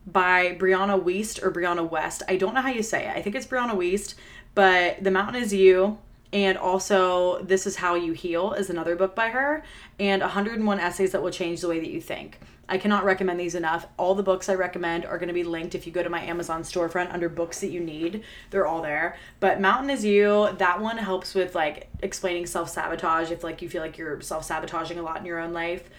by 0.07 0.55
Brianna 0.55 0.99
Wiest 1.03 1.43
or 1.43 1.51
Brianna 1.51 1.87
West. 1.87 2.23
I 2.27 2.37
don't 2.37 2.55
know 2.55 2.61
how 2.61 2.69
you 2.69 2.81
say 2.81 3.07
it. 3.07 3.15
I 3.15 3.21
think 3.21 3.35
it's 3.35 3.45
Brianna 3.45 3.75
Wiest, 3.75 4.15
but 4.55 5.03
The 5.03 5.11
Mountain 5.11 5.41
is 5.41 5.53
You 5.53 5.99
and 6.33 6.57
also 6.57 7.41
this 7.43 7.65
is 7.65 7.77
how 7.77 7.95
you 7.95 8.13
heal 8.13 8.53
is 8.53 8.69
another 8.69 8.95
book 8.95 9.15
by 9.15 9.29
her 9.29 9.63
and 9.99 10.21
101 10.21 10.79
essays 10.79 11.11
that 11.11 11.21
will 11.21 11.31
change 11.31 11.61
the 11.61 11.67
way 11.67 11.79
that 11.79 11.89
you 11.89 12.01
think. 12.01 12.39
I 12.69 12.77
cannot 12.77 13.05
recommend 13.05 13.39
these 13.39 13.55
enough. 13.55 13.87
All 13.95 14.13
the 14.13 14.23
books 14.23 14.49
i 14.49 14.53
recommend 14.53 15.05
are 15.05 15.17
going 15.17 15.29
to 15.29 15.33
be 15.33 15.45
linked 15.45 15.73
if 15.73 15.87
you 15.87 15.93
go 15.93 16.03
to 16.03 16.09
my 16.09 16.21
amazon 16.21 16.63
storefront 16.63 17.13
under 17.13 17.29
books 17.29 17.61
that 17.61 17.69
you 17.69 17.79
need. 17.79 18.23
They're 18.49 18.67
all 18.67 18.81
there. 18.81 19.17
But 19.39 19.61
mountain 19.61 19.89
is 19.89 20.03
you 20.03 20.49
that 20.57 20.81
one 20.81 20.97
helps 20.97 21.33
with 21.33 21.55
like 21.55 21.87
explaining 22.01 22.45
self-sabotage 22.45 23.31
if 23.31 23.43
like 23.43 23.61
you 23.61 23.69
feel 23.69 23.81
like 23.81 23.97
you're 23.97 24.19
self-sabotaging 24.19 24.99
a 24.99 25.01
lot 25.01 25.19
in 25.19 25.25
your 25.25 25.39
own 25.39 25.53
life. 25.53 25.89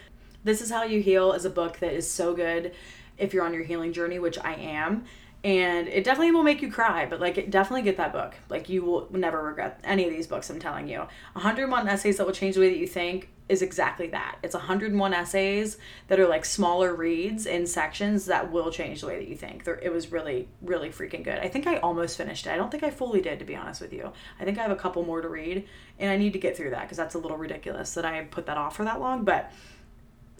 This 0.44 0.60
is 0.60 0.70
how 0.70 0.82
you 0.82 1.00
heal 1.00 1.32
is 1.32 1.46
a 1.46 1.50
book 1.50 1.78
that 1.78 1.92
is 1.92 2.08
so 2.08 2.34
good 2.34 2.72
if 3.18 3.34
you're 3.34 3.44
on 3.44 3.52
your 3.52 3.64
healing 3.64 3.92
journey 3.92 4.18
which 4.18 4.38
i 4.38 4.54
am 4.54 5.04
and 5.44 5.86
it 5.88 6.02
definitely 6.02 6.32
will 6.32 6.42
make 6.42 6.62
you 6.62 6.70
cry 6.70 7.06
but 7.06 7.20
like 7.20 7.50
definitely 7.50 7.82
get 7.82 7.96
that 7.96 8.12
book. 8.12 8.34
Like 8.48 8.68
you 8.68 8.82
will 8.82 9.08
never 9.10 9.42
regret 9.42 9.80
any 9.84 10.04
of 10.04 10.10
these 10.10 10.26
books 10.26 10.50
i'm 10.50 10.58
telling 10.58 10.88
you. 10.88 10.98
101 11.34 11.88
essays 11.88 12.16
that 12.16 12.26
will 12.26 12.34
change 12.34 12.56
the 12.56 12.60
way 12.60 12.70
that 12.70 12.78
you 12.78 12.86
think 12.86 13.30
is 13.48 13.62
exactly 13.62 14.08
that. 14.08 14.36
It's 14.42 14.54
101 14.54 15.14
essays 15.14 15.78
that 16.08 16.20
are 16.20 16.26
like 16.26 16.44
smaller 16.44 16.94
reads 16.94 17.46
in 17.46 17.66
sections 17.66 18.26
that 18.26 18.52
will 18.52 18.70
change 18.70 19.00
the 19.00 19.06
way 19.06 19.16
that 19.16 19.28
you 19.28 19.36
think. 19.36 19.66
It 19.66 19.92
was 19.92 20.10
really 20.10 20.48
really 20.60 20.90
freaking 20.90 21.22
good. 21.22 21.38
I 21.38 21.48
think 21.48 21.66
i 21.66 21.76
almost 21.76 22.16
finished 22.16 22.46
it. 22.46 22.50
I 22.50 22.56
don't 22.56 22.70
think 22.70 22.82
i 22.82 22.90
fully 22.90 23.20
did 23.20 23.38
to 23.38 23.44
be 23.44 23.54
honest 23.54 23.80
with 23.80 23.92
you. 23.92 24.12
I 24.40 24.44
think 24.44 24.58
i 24.58 24.62
have 24.62 24.72
a 24.72 24.76
couple 24.76 25.04
more 25.04 25.20
to 25.20 25.28
read 25.28 25.66
and 26.00 26.10
i 26.10 26.16
need 26.16 26.32
to 26.32 26.38
get 26.38 26.56
through 26.56 26.70
that 26.70 26.82
because 26.82 26.96
that's 26.96 27.14
a 27.14 27.18
little 27.18 27.36
ridiculous 27.36 27.94
that 27.94 28.04
i 28.04 28.22
put 28.24 28.46
that 28.46 28.56
off 28.56 28.76
for 28.76 28.84
that 28.84 29.00
long 29.00 29.24
but 29.24 29.52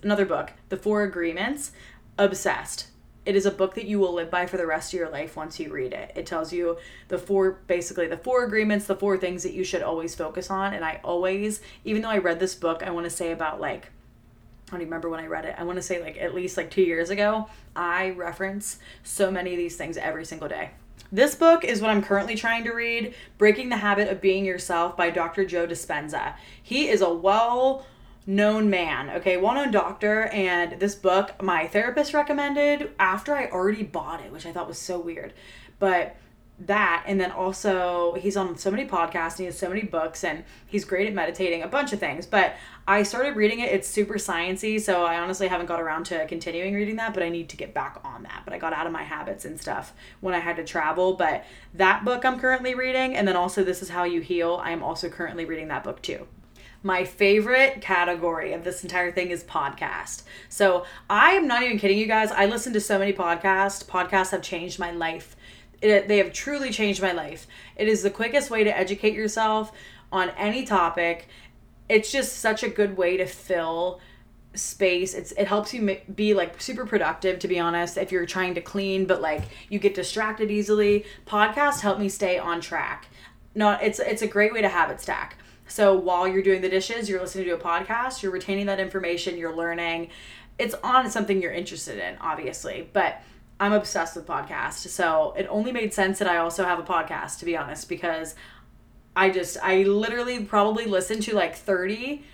another 0.03 0.25
book 0.25 0.53
the 0.69 0.77
four 0.77 1.03
agreements 1.03 1.73
obsessed 2.19 2.89
it 3.29 3.37
is 3.37 3.45
a 3.45 3.51
book 3.51 3.75
that 3.75 3.85
you 3.85 3.99
will 3.99 4.15
live 4.15 4.31
by 4.31 4.47
for 4.47 4.57
the 4.57 4.67
rest 4.67 4.95
of 4.95 4.99
your 4.99 5.11
life 5.11 5.37
once 5.37 5.61
you 5.61 5.71
read 5.71 5.93
it. 5.93 6.13
It 6.15 6.25
tells 6.25 6.51
you 6.51 6.79
the 7.09 7.19
four 7.19 7.59
basically 7.67 8.07
the 8.07 8.17
four 8.17 8.43
agreements, 8.43 8.87
the 8.87 8.97
four 8.97 9.19
things 9.19 9.43
that 9.43 9.53
you 9.53 9.65
should 9.65 9.83
always 9.83 10.15
focus 10.15 10.51
on. 10.51 10.73
And 10.73 10.83
I 10.83 10.99
always, 11.05 11.61
even 11.85 12.01
though 12.01 12.09
I 12.09 12.17
read 12.17 12.41
this 12.41 12.55
book, 12.55 12.83
I 12.83 12.91
want 12.91 13.05
to 13.05 13.11
say 13.11 13.31
about 13.31 13.61
like 13.61 13.91
I 14.69 14.71
don't 14.71 14.81
even 14.81 14.89
remember 14.89 15.11
when 15.11 15.21
I 15.21 15.27
read 15.27 15.45
it. 15.45 15.57
I 15.59 15.65
want 15.65 15.77
to 15.77 15.83
say 15.83 16.01
like 16.01 16.17
at 16.17 16.35
least 16.35 16.57
like 16.57 16.71
two 16.71 16.81
years 16.81 17.11
ago. 17.11 17.51
I 17.77 18.11
reference 18.11 18.79
so 19.03 19.31
many 19.31 19.51
of 19.51 19.59
these 19.59 19.77
things 19.77 19.99
every 19.99 20.25
single 20.25 20.49
day. 20.49 20.71
This 21.13 21.35
book 21.35 21.65
is 21.65 21.83
what 21.83 21.91
I'm 21.91 22.03
currently 22.03 22.35
trying 22.35 22.65
to 22.65 22.73
read 22.73 23.15
Breaking 23.37 23.69
the 23.69 23.77
Habit 23.77 24.09
of 24.09 24.23
Being 24.23 24.47
Yourself 24.47 24.97
by 24.97 25.11
Dr. 25.11 25.45
Joe 25.45 25.67
Dispenza. 25.67 26.35
He 26.63 26.89
is 26.89 27.03
a 27.03 27.13
well 27.13 27.85
known 28.29 28.69
man, 28.69 29.09
okay, 29.09 29.39
well 29.39 29.55
known 29.55 29.71
doctor. 29.71 30.25
And 30.27 30.79
this 30.79 30.95
book, 30.95 31.43
my 31.43 31.67
therapist 31.67 32.13
recommended 32.13 32.93
after 32.99 33.35
I 33.35 33.47
already 33.47 33.83
bought 33.83 34.21
it, 34.21 34.31
which 34.31 34.45
I 34.45 34.53
thought 34.53 34.69
was 34.69 34.79
so 34.79 35.01
weird. 35.01 35.33
But 35.79 36.17
that 36.61 37.05
and 37.07 37.21
then 37.21 37.31
also 37.31 38.15
he's 38.15 38.37
on 38.37 38.59
so 38.59 38.69
many 38.69 38.85
podcasts 38.85 39.33
and 39.33 39.39
he 39.39 39.45
has 39.45 39.57
so 39.57 39.69
many 39.69 39.83
books 39.83 40.25
and 40.25 40.43
he's 40.67 40.85
great 40.85 41.07
at 41.07 41.15
meditating 41.15 41.63
a 41.63 41.69
bunch 41.69 41.93
of 41.93 42.01
things 42.01 42.27
but 42.27 42.57
i 42.89 43.01
started 43.05 43.37
reading 43.37 43.61
it 43.61 43.71
it's 43.71 43.87
super 43.87 44.15
sciency 44.15 44.81
so 44.81 45.05
i 45.05 45.21
honestly 45.21 45.47
haven't 45.47 45.67
got 45.67 45.81
around 45.81 46.03
to 46.03 46.27
continuing 46.27 46.75
reading 46.75 46.97
that 46.97 47.15
but 47.15 47.23
i 47.23 47.29
need 47.29 47.49
to 47.49 47.57
get 47.57 47.73
back 47.73 48.01
on 48.03 48.25
that 48.25 48.43
but 48.45 48.53
i 48.53 48.59
got 48.59 48.73
out 48.73 48.89
of 48.89 48.93
my 48.93 49.05
habits 49.05 49.45
and 49.45 49.61
stuff 49.61 49.93
when 50.21 50.35
i 50.35 50.41
had 50.41 50.57
to 50.57 50.65
travel 50.65 51.13
but 51.13 51.45
that 51.75 52.05
book 52.05 52.25
i'm 52.25 52.41
currently 52.41 52.75
reading 52.75 53.15
and 53.15 53.29
then 53.29 53.37
also 53.37 53.63
this 53.63 53.81
is 53.81 53.91
how 53.91 54.03
you 54.03 54.21
heal 54.21 54.61
i 54.65 54.73
am 54.73 54.83
also 54.83 55.09
currently 55.09 55.45
reading 55.45 55.69
that 55.69 55.85
book 55.85 56.03
too 56.03 56.27
my 56.83 57.05
favorite 57.05 57.81
category 57.81 58.53
of 58.53 58.65
this 58.65 58.83
entire 58.83 59.11
thing 59.11 59.31
is 59.31 59.43
podcast. 59.45 60.23
So 60.49 60.85
I 61.11 61.33
am 61.33 61.47
not 61.49 61.63
even 61.63 61.79
kidding 61.79 61.99
you 61.99 62.07
guys. 62.07 62.31
I 62.31 62.47
listen 62.47 62.73
to 62.75 62.81
so 62.81 62.99
many 62.99 63.13
podcasts. 63.13 63.85
Podcasts 63.85 64.31
have 64.31 64.43
changed 64.43 64.79
my 64.79 64.93
life. 64.93 65.37
It, 65.83 66.09
they 66.09 66.19
have 66.19 66.33
truly 66.33 66.71
changed 66.71 67.03
my 67.03 67.13
life. 67.13 67.47
It 67.77 67.89
is 67.89 68.03
the 68.03 68.11
quickest 68.11 68.51
way 68.51 68.65
to 68.65 68.77
educate 68.77 69.15
yourself 69.15 69.73
on 70.13 70.31
any 70.31 70.65
topic. 70.65 71.29
It's 71.89 72.13
just 72.13 72.39
such 72.39 72.63
a 72.63 72.69
good 72.69 72.97
way 72.97 73.17
to 73.17 73.27
fill 73.27 74.01
space 74.55 75.15
it's 75.15 75.31
it 75.33 75.47
helps 75.47 75.73
you 75.73 75.99
be 76.15 76.35
like 76.35 76.61
super 76.61 76.85
productive 76.87 77.39
to 77.39 77.47
be 77.47 77.61
honest 77.61 77.97
if 77.97 78.11
you're 78.11 78.27
trying 78.27 78.55
to 78.55 78.61
clean 78.61 79.07
but 79.07 79.21
like 79.21 79.43
you 79.69 79.79
get 79.79 79.95
distracted 79.95 80.51
easily 80.51 81.05
podcasts 81.27 81.81
help 81.81 81.99
me 81.99 82.09
stay 82.09 82.39
on 82.39 82.61
track 82.61 83.07
not 83.55 83.83
it's 83.83 84.01
it's 84.01 84.23
a 84.23 84.27
great 84.27 84.53
way 84.53 84.61
to 84.61 84.69
have 84.69 84.89
habit 84.89 85.01
stack 85.01 85.37
so 85.69 85.95
while 85.95 86.27
you're 86.27 86.43
doing 86.43 86.61
the 86.61 86.69
dishes, 86.69 87.09
you're 87.09 87.21
listening 87.21 87.45
to 87.47 87.55
a 87.55 87.59
podcast, 87.59 88.23
you're 88.23 88.33
retaining 88.33 88.67
that 88.67 88.81
information, 88.81 89.37
you're 89.37 89.55
learning. 89.55 90.11
It's 90.59 90.75
on 90.83 91.11
something 91.11 91.41
you're 91.41 91.53
interested 91.53 91.99
in, 91.99 92.17
obviously, 92.21 92.89
but 92.93 93.23
I'm 93.61 93.73
obsessed 93.73 94.17
with 94.17 94.27
podcasts. 94.27 94.89
So 94.89 95.35
it 95.37 95.47
only 95.49 95.73
made 95.73 95.93
sense 95.93 96.19
that 96.19 96.29
I 96.29 96.39
also 96.39 96.65
have 96.65 96.79
a 96.79 96.83
podcast, 96.83 97.39
to 97.41 97.45
be 97.45 97.57
honest, 97.57 97.89
because 97.89 98.35
I 99.15 99.31
just, 99.31 99.57
I 99.63 99.83
literally 99.83 100.45
probably 100.45 100.87
listen 100.87 101.21
to 101.23 101.35
like 101.35 101.55
30 101.55 102.25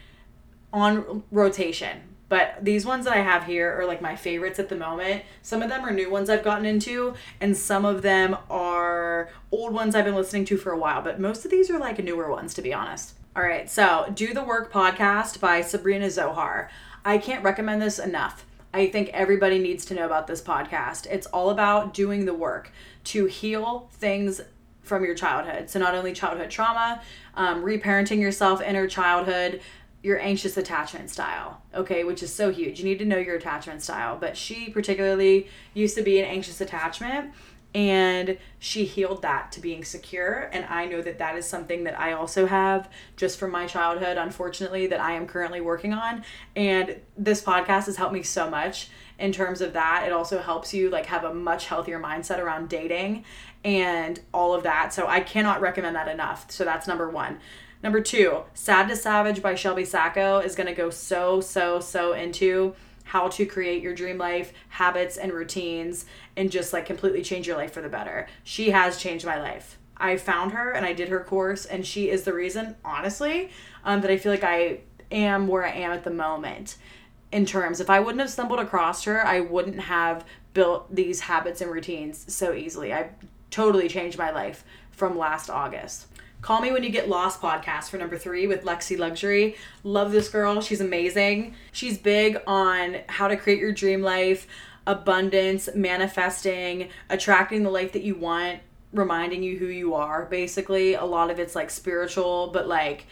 on 0.72 1.22
rotation. 1.30 2.00
But 2.28 2.56
these 2.62 2.86
ones 2.86 3.04
that 3.04 3.14
I 3.14 3.20
have 3.20 3.44
here 3.44 3.78
are 3.78 3.86
like 3.86 4.02
my 4.02 4.16
favorites 4.16 4.58
at 4.58 4.68
the 4.68 4.76
moment. 4.76 5.22
Some 5.42 5.62
of 5.62 5.68
them 5.68 5.84
are 5.84 5.92
new 5.92 6.10
ones 6.10 6.30
I've 6.30 6.42
gotten 6.42 6.66
into, 6.66 7.14
and 7.40 7.56
some 7.56 7.84
of 7.84 8.02
them 8.02 8.36
are 8.50 9.30
old 9.52 9.72
ones 9.72 9.94
I've 9.94 10.04
been 10.04 10.14
listening 10.14 10.44
to 10.46 10.56
for 10.56 10.72
a 10.72 10.78
while. 10.78 11.02
But 11.02 11.20
most 11.20 11.44
of 11.44 11.50
these 11.50 11.70
are 11.70 11.78
like 11.78 12.02
newer 12.02 12.30
ones, 12.30 12.54
to 12.54 12.62
be 12.62 12.72
honest. 12.72 13.14
All 13.36 13.42
right, 13.42 13.68
so 13.68 14.12
Do 14.14 14.32
the 14.32 14.44
Work 14.44 14.72
podcast 14.72 15.40
by 15.40 15.60
Sabrina 15.60 16.08
Zohar. 16.08 16.70
I 17.04 17.18
can't 17.18 17.42
recommend 17.42 17.82
this 17.82 17.98
enough. 17.98 18.46
I 18.72 18.86
think 18.86 19.08
everybody 19.08 19.58
needs 19.58 19.84
to 19.86 19.94
know 19.94 20.06
about 20.06 20.28
this 20.28 20.40
podcast. 20.40 21.06
It's 21.06 21.26
all 21.26 21.50
about 21.50 21.92
doing 21.92 22.26
the 22.26 22.34
work 22.34 22.70
to 23.06 23.26
heal 23.26 23.88
things 23.90 24.40
from 24.82 25.04
your 25.04 25.16
childhood. 25.16 25.68
So, 25.68 25.80
not 25.80 25.96
only 25.96 26.12
childhood 26.12 26.48
trauma, 26.48 27.02
um, 27.34 27.64
reparenting 27.64 28.20
yourself, 28.20 28.62
inner 28.62 28.86
childhood, 28.86 29.60
your 30.04 30.20
anxious 30.20 30.56
attachment 30.56 31.10
style, 31.10 31.60
okay, 31.74 32.04
which 32.04 32.22
is 32.22 32.32
so 32.32 32.52
huge. 32.52 32.78
You 32.78 32.84
need 32.84 33.00
to 33.00 33.04
know 33.04 33.18
your 33.18 33.34
attachment 33.34 33.82
style. 33.82 34.16
But 34.16 34.36
she 34.36 34.68
particularly 34.68 35.48
used 35.72 35.96
to 35.96 36.02
be 36.02 36.20
an 36.20 36.26
anxious 36.26 36.60
attachment 36.60 37.32
and 37.74 38.38
she 38.60 38.84
healed 38.84 39.22
that 39.22 39.50
to 39.52 39.60
being 39.60 39.84
secure. 39.84 40.48
And 40.52 40.64
i 40.66 40.86
know 40.86 41.02
that 41.02 41.18
that 41.18 41.36
is 41.36 41.46
something 41.46 41.84
that 41.84 41.98
i 41.98 42.12
also 42.12 42.46
have 42.46 42.88
just 43.16 43.38
from 43.38 43.50
my 43.50 43.66
childhood 43.66 44.16
unfortunately 44.16 44.86
that 44.86 45.00
i 45.00 45.12
am 45.12 45.26
currently 45.26 45.60
working 45.60 45.92
on. 45.92 46.24
And 46.54 47.00
this 47.16 47.42
podcast 47.42 47.86
has 47.86 47.96
helped 47.96 48.14
me 48.14 48.22
so 48.22 48.48
much 48.48 48.88
in 49.18 49.30
terms 49.32 49.60
of 49.60 49.72
that. 49.74 50.04
It 50.06 50.12
also 50.12 50.40
helps 50.40 50.74
you 50.74 50.90
like 50.90 51.06
have 51.06 51.24
a 51.24 51.32
much 51.34 51.66
healthier 51.66 52.00
mindset 52.00 52.38
around 52.38 52.68
dating 52.68 53.24
and 53.64 54.20
all 54.32 54.54
of 54.54 54.62
that. 54.62 54.92
So 54.92 55.06
i 55.06 55.20
cannot 55.20 55.60
recommend 55.60 55.96
that 55.96 56.08
enough. 56.08 56.50
So 56.50 56.64
that's 56.64 56.86
number 56.86 57.10
one. 57.10 57.40
Number 57.82 58.00
two 58.00 58.44
sad 58.54 58.88
to 58.88 58.96
savage 58.96 59.42
by 59.42 59.56
shelby 59.56 59.84
sacco 59.84 60.38
is 60.38 60.54
going 60.54 60.68
to 60.68 60.74
go 60.74 60.90
so 60.90 61.40
so 61.40 61.80
so 61.80 62.12
into 62.12 62.74
how 63.04 63.28
to 63.28 63.46
create 63.46 63.82
your 63.82 63.94
dream 63.94 64.18
life, 64.18 64.52
habits, 64.70 65.16
and 65.16 65.32
routines, 65.32 66.04
and 66.36 66.50
just 66.50 66.72
like 66.72 66.86
completely 66.86 67.22
change 67.22 67.46
your 67.46 67.56
life 67.56 67.72
for 67.72 67.80
the 67.80 67.88
better. 67.88 68.26
She 68.42 68.70
has 68.70 68.98
changed 68.98 69.24
my 69.24 69.40
life. 69.40 69.78
I 69.96 70.16
found 70.16 70.52
her 70.52 70.72
and 70.72 70.84
I 70.84 70.92
did 70.92 71.08
her 71.08 71.22
course, 71.22 71.64
and 71.66 71.86
she 71.86 72.10
is 72.10 72.24
the 72.24 72.32
reason, 72.32 72.76
honestly, 72.84 73.50
um, 73.84 74.00
that 74.00 74.10
I 74.10 74.16
feel 74.18 74.32
like 74.32 74.42
I 74.44 74.80
am 75.12 75.46
where 75.46 75.64
I 75.64 75.70
am 75.70 75.92
at 75.92 76.04
the 76.04 76.10
moment. 76.10 76.76
in 77.32 77.44
terms. 77.46 77.80
If 77.80 77.90
I 77.90 77.98
wouldn't 77.98 78.20
have 78.20 78.30
stumbled 78.30 78.60
across 78.60 79.04
her, 79.04 79.26
I 79.26 79.40
wouldn't 79.40 79.80
have 79.80 80.24
built 80.52 80.94
these 80.94 81.20
habits 81.20 81.60
and 81.60 81.68
routines 81.70 82.32
so 82.32 82.52
easily. 82.52 82.92
I 82.92 83.10
totally 83.50 83.88
changed 83.88 84.16
my 84.18 84.30
life 84.30 84.64
from 84.92 85.18
last 85.18 85.50
August. 85.50 86.06
Call 86.44 86.60
Me 86.60 86.70
When 86.70 86.84
You 86.84 86.90
Get 86.90 87.08
Lost 87.08 87.40
podcast 87.40 87.88
for 87.88 87.96
number 87.96 88.18
three 88.18 88.46
with 88.46 88.64
Lexi 88.64 88.98
Luxury. 88.98 89.56
Love 89.82 90.12
this 90.12 90.28
girl. 90.28 90.60
She's 90.60 90.82
amazing. 90.82 91.54
She's 91.72 91.96
big 91.96 92.36
on 92.46 92.98
how 93.08 93.28
to 93.28 93.36
create 93.38 93.58
your 93.58 93.72
dream 93.72 94.02
life, 94.02 94.46
abundance, 94.86 95.70
manifesting, 95.74 96.90
attracting 97.08 97.62
the 97.62 97.70
life 97.70 97.92
that 97.92 98.02
you 98.02 98.14
want, 98.14 98.60
reminding 98.92 99.42
you 99.42 99.56
who 99.58 99.68
you 99.68 99.94
are. 99.94 100.26
Basically, 100.26 100.92
a 100.92 101.04
lot 101.06 101.30
of 101.30 101.38
it's 101.38 101.54
like 101.54 101.70
spiritual, 101.70 102.50
but 102.52 102.68
like 102.68 103.06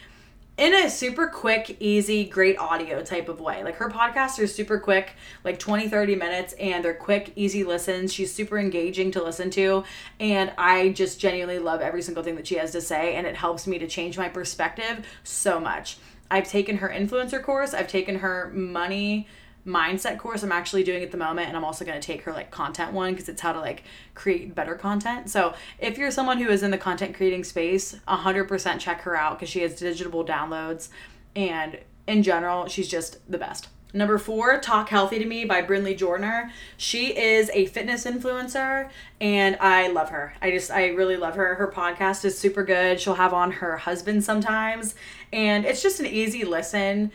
in 0.55 0.73
a 0.75 0.89
super 0.89 1.27
quick, 1.27 1.77
easy, 1.79 2.25
great 2.25 2.57
audio 2.59 3.01
type 3.03 3.27
of 3.27 3.39
way. 3.39 3.63
Like 3.63 3.75
her 3.77 3.89
podcasts 3.89 4.41
are 4.41 4.45
super 4.45 4.79
quick, 4.79 5.13
like 5.43 5.57
20, 5.57 5.89
30 5.89 6.15
minutes, 6.15 6.53
and 6.53 6.85
they're 6.85 6.93
quick, 6.93 7.33
easy 7.35 7.63
listens. 7.63 8.13
She's 8.13 8.31
super 8.31 8.59
engaging 8.59 9.11
to 9.11 9.23
listen 9.23 9.49
to. 9.51 9.83
And 10.19 10.53
I 10.57 10.89
just 10.89 11.19
genuinely 11.19 11.59
love 11.59 11.81
every 11.81 12.03
single 12.03 12.23
thing 12.23 12.35
that 12.35 12.45
she 12.45 12.55
has 12.55 12.71
to 12.71 12.81
say, 12.81 13.15
and 13.15 13.25
it 13.25 13.35
helps 13.35 13.65
me 13.65 13.79
to 13.79 13.87
change 13.87 14.17
my 14.17 14.29
perspective 14.29 15.05
so 15.23 15.59
much. 15.59 15.97
I've 16.29 16.47
taken 16.47 16.77
her 16.77 16.89
influencer 16.89 17.41
course, 17.41 17.73
I've 17.73 17.87
taken 17.87 18.19
her 18.19 18.51
money 18.53 19.27
mindset 19.65 20.17
course 20.17 20.43
I'm 20.43 20.51
actually 20.51 20.83
doing 20.83 21.03
at 21.03 21.11
the 21.11 21.17
moment 21.17 21.47
and 21.47 21.55
I'm 21.55 21.63
also 21.63 21.85
going 21.85 21.99
to 21.99 22.05
take 22.05 22.23
her 22.23 22.33
like 22.33 22.51
content 22.51 22.93
one 22.93 23.13
because 23.13 23.29
it's 23.29 23.41
how 23.41 23.53
to 23.53 23.59
like 23.59 23.83
create 24.13 24.53
better 24.53 24.75
content. 24.75 25.29
So, 25.29 25.53
if 25.79 25.97
you're 25.97 26.11
someone 26.11 26.37
who 26.37 26.49
is 26.49 26.63
in 26.63 26.71
the 26.71 26.77
content 26.77 27.15
creating 27.15 27.43
space, 27.43 27.95
100% 28.07 28.79
check 28.79 29.01
her 29.01 29.15
out 29.15 29.39
cuz 29.39 29.49
she 29.49 29.61
has 29.61 29.75
digital 29.75 30.25
downloads 30.25 30.89
and 31.35 31.79
in 32.07 32.23
general, 32.23 32.67
she's 32.67 32.87
just 32.87 33.19
the 33.31 33.37
best. 33.37 33.69
Number 33.95 34.17
four, 34.17 34.59
Talk 34.59 34.89
Healthy 34.89 35.19
to 35.19 35.25
Me 35.25 35.45
by 35.45 35.61
Brinley 35.61 35.95
Jordan. 35.95 36.49
She 36.77 37.15
is 37.15 37.51
a 37.53 37.67
fitness 37.67 38.05
influencer 38.05 38.89
and 39.21 39.55
I 39.59 39.87
love 39.89 40.09
her. 40.09 40.33
I 40.41 40.49
just, 40.49 40.71
I 40.71 40.87
really 40.87 41.15
love 41.15 41.35
her. 41.35 41.53
Her 41.55 41.71
podcast 41.71 42.25
is 42.25 42.35
super 42.35 42.63
good. 42.63 42.99
She'll 42.99 43.13
have 43.13 43.35
on 43.35 43.51
her 43.51 43.77
husband 43.77 44.23
sometimes 44.23 44.95
and 45.31 45.63
it's 45.63 45.83
just 45.83 45.99
an 45.99 46.07
easy 46.07 46.43
listen 46.43 47.11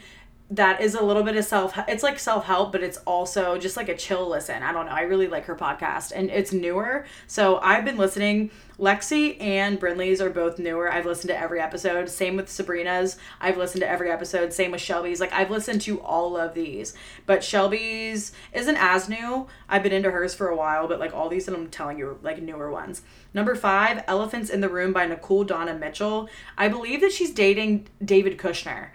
that 0.50 0.80
is 0.80 0.94
a 0.94 1.02
little 1.02 1.22
bit 1.22 1.36
of 1.36 1.44
self 1.44 1.78
it's 1.88 2.02
like 2.02 2.18
self-help 2.18 2.72
but 2.72 2.82
it's 2.82 2.96
also 2.98 3.58
just 3.58 3.76
like 3.76 3.88
a 3.88 3.96
chill 3.96 4.28
listen. 4.28 4.62
I 4.62 4.72
don't 4.72 4.86
know. 4.86 4.92
I 4.92 5.02
really 5.02 5.26
like 5.26 5.44
her 5.44 5.54
podcast 5.54 6.12
and 6.14 6.30
it's 6.30 6.52
newer. 6.52 7.04
So 7.26 7.58
i've 7.62 7.84
been 7.84 7.98
listening. 7.98 8.50
Lexi 8.78 9.40
and 9.42 9.80
brinley's 9.80 10.20
are 10.20 10.30
both 10.30 10.60
newer. 10.60 10.90
I've 10.90 11.04
listened 11.04 11.30
to 11.30 11.38
every 11.38 11.60
episode. 11.60 12.08
Same 12.08 12.36
with 12.36 12.48
sabrina's. 12.48 13.18
I've 13.40 13.58
listened 13.58 13.82
to 13.82 13.88
every 13.88 14.10
episode. 14.10 14.52
Same 14.52 14.70
with 14.70 14.80
shelby's. 14.80 15.20
Like 15.20 15.32
i've 15.32 15.50
listened 15.50 15.82
to 15.82 16.00
all 16.00 16.36
of 16.36 16.54
these. 16.54 16.94
But 17.26 17.44
shelby's 17.44 18.32
isn't 18.54 18.76
as 18.76 19.08
new. 19.08 19.48
I've 19.68 19.82
been 19.82 19.92
into 19.92 20.10
hers 20.10 20.34
for 20.34 20.48
a 20.48 20.56
while 20.56 20.88
but 20.88 20.98
like 20.98 21.14
all 21.14 21.28
these 21.28 21.44
that 21.44 21.54
i'm 21.54 21.68
telling 21.68 21.98
you 21.98 22.18
like 22.22 22.40
newer 22.40 22.70
ones. 22.70 23.02
Number 23.34 23.54
five 23.54 24.02
elephants 24.06 24.48
in 24.48 24.62
the 24.62 24.70
room 24.70 24.94
by 24.94 25.04
nicole 25.04 25.44
donna 25.44 25.74
mitchell. 25.74 26.30
I 26.56 26.68
believe 26.68 27.02
that 27.02 27.12
she's 27.12 27.32
dating 27.34 27.88
david 28.02 28.38
kushner 28.38 28.88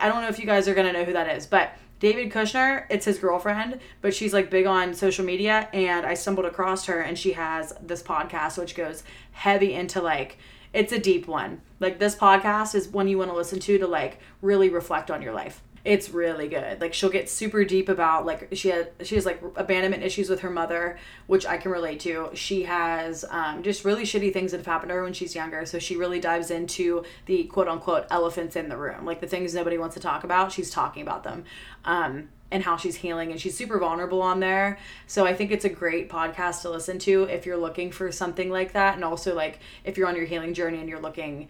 I 0.00 0.08
don't 0.08 0.22
know 0.22 0.28
if 0.28 0.38
you 0.38 0.46
guys 0.46 0.66
are 0.68 0.74
gonna 0.74 0.92
know 0.92 1.04
who 1.04 1.12
that 1.12 1.36
is, 1.36 1.46
but 1.46 1.72
David 1.98 2.32
Kushner, 2.32 2.86
it's 2.88 3.04
his 3.04 3.18
girlfriend, 3.18 3.78
but 4.00 4.14
she's 4.14 4.32
like 4.32 4.50
big 4.50 4.66
on 4.66 4.94
social 4.94 5.24
media, 5.24 5.68
and 5.72 6.06
I 6.06 6.14
stumbled 6.14 6.46
across 6.46 6.86
her, 6.86 7.00
and 7.00 7.18
she 7.18 7.32
has 7.32 7.74
this 7.82 8.02
podcast 8.02 8.56
which 8.56 8.74
goes 8.74 9.02
heavy 9.32 9.74
into 9.74 10.00
like 10.00 10.38
it's 10.72 10.92
a 10.92 10.98
deep 10.98 11.26
one. 11.26 11.60
Like 11.80 11.98
this 11.98 12.14
podcast 12.14 12.74
is 12.74 12.88
one 12.88 13.08
you 13.08 13.18
want 13.18 13.30
to 13.30 13.36
listen 13.36 13.58
to 13.60 13.78
to 13.78 13.86
like 13.86 14.18
really 14.40 14.70
reflect 14.70 15.10
on 15.10 15.20
your 15.20 15.32
life 15.32 15.62
it's 15.84 16.10
really 16.10 16.48
good. 16.48 16.80
Like 16.80 16.92
she'll 16.92 17.10
get 17.10 17.30
super 17.30 17.64
deep 17.64 17.88
about 17.88 18.26
like 18.26 18.48
she 18.52 18.68
had 18.68 18.90
she 19.02 19.14
has 19.14 19.24
like 19.24 19.42
abandonment 19.56 20.02
issues 20.02 20.28
with 20.28 20.40
her 20.40 20.50
mother, 20.50 20.98
which 21.26 21.46
I 21.46 21.56
can 21.56 21.70
relate 21.70 22.00
to. 22.00 22.30
She 22.34 22.64
has 22.64 23.24
um, 23.30 23.62
just 23.62 23.84
really 23.84 24.02
shitty 24.02 24.32
things 24.32 24.50
that 24.50 24.58
have 24.58 24.66
happened 24.66 24.90
to 24.90 24.96
her 24.96 25.02
when 25.02 25.14
she's 25.14 25.34
younger. 25.34 25.64
So 25.64 25.78
she 25.78 25.96
really 25.96 26.20
dives 26.20 26.50
into 26.50 27.04
the 27.26 27.44
quote 27.44 27.68
unquote 27.68 28.06
elephants 28.10 28.56
in 28.56 28.68
the 28.68 28.76
room, 28.76 29.06
like 29.06 29.20
the 29.20 29.26
things 29.26 29.54
nobody 29.54 29.78
wants 29.78 29.94
to 29.94 30.00
talk 30.00 30.22
about. 30.22 30.52
She's 30.52 30.70
talking 30.70 31.02
about 31.02 31.24
them. 31.24 31.44
Um, 31.84 32.28
and 32.52 32.64
how 32.64 32.76
she's 32.76 32.96
healing 32.96 33.30
and 33.30 33.40
she's 33.40 33.56
super 33.56 33.78
vulnerable 33.78 34.20
on 34.20 34.40
there. 34.40 34.76
So 35.06 35.24
I 35.24 35.34
think 35.34 35.52
it's 35.52 35.64
a 35.64 35.68
great 35.68 36.10
podcast 36.10 36.62
to 36.62 36.70
listen 36.70 36.98
to 37.00 37.22
if 37.24 37.46
you're 37.46 37.56
looking 37.56 37.92
for 37.92 38.10
something 38.10 38.50
like 38.50 38.72
that 38.72 38.96
and 38.96 39.04
also 39.04 39.36
like 39.36 39.60
if 39.84 39.96
you're 39.96 40.08
on 40.08 40.16
your 40.16 40.24
healing 40.24 40.52
journey 40.52 40.78
and 40.80 40.88
you're 40.88 41.00
looking 41.00 41.48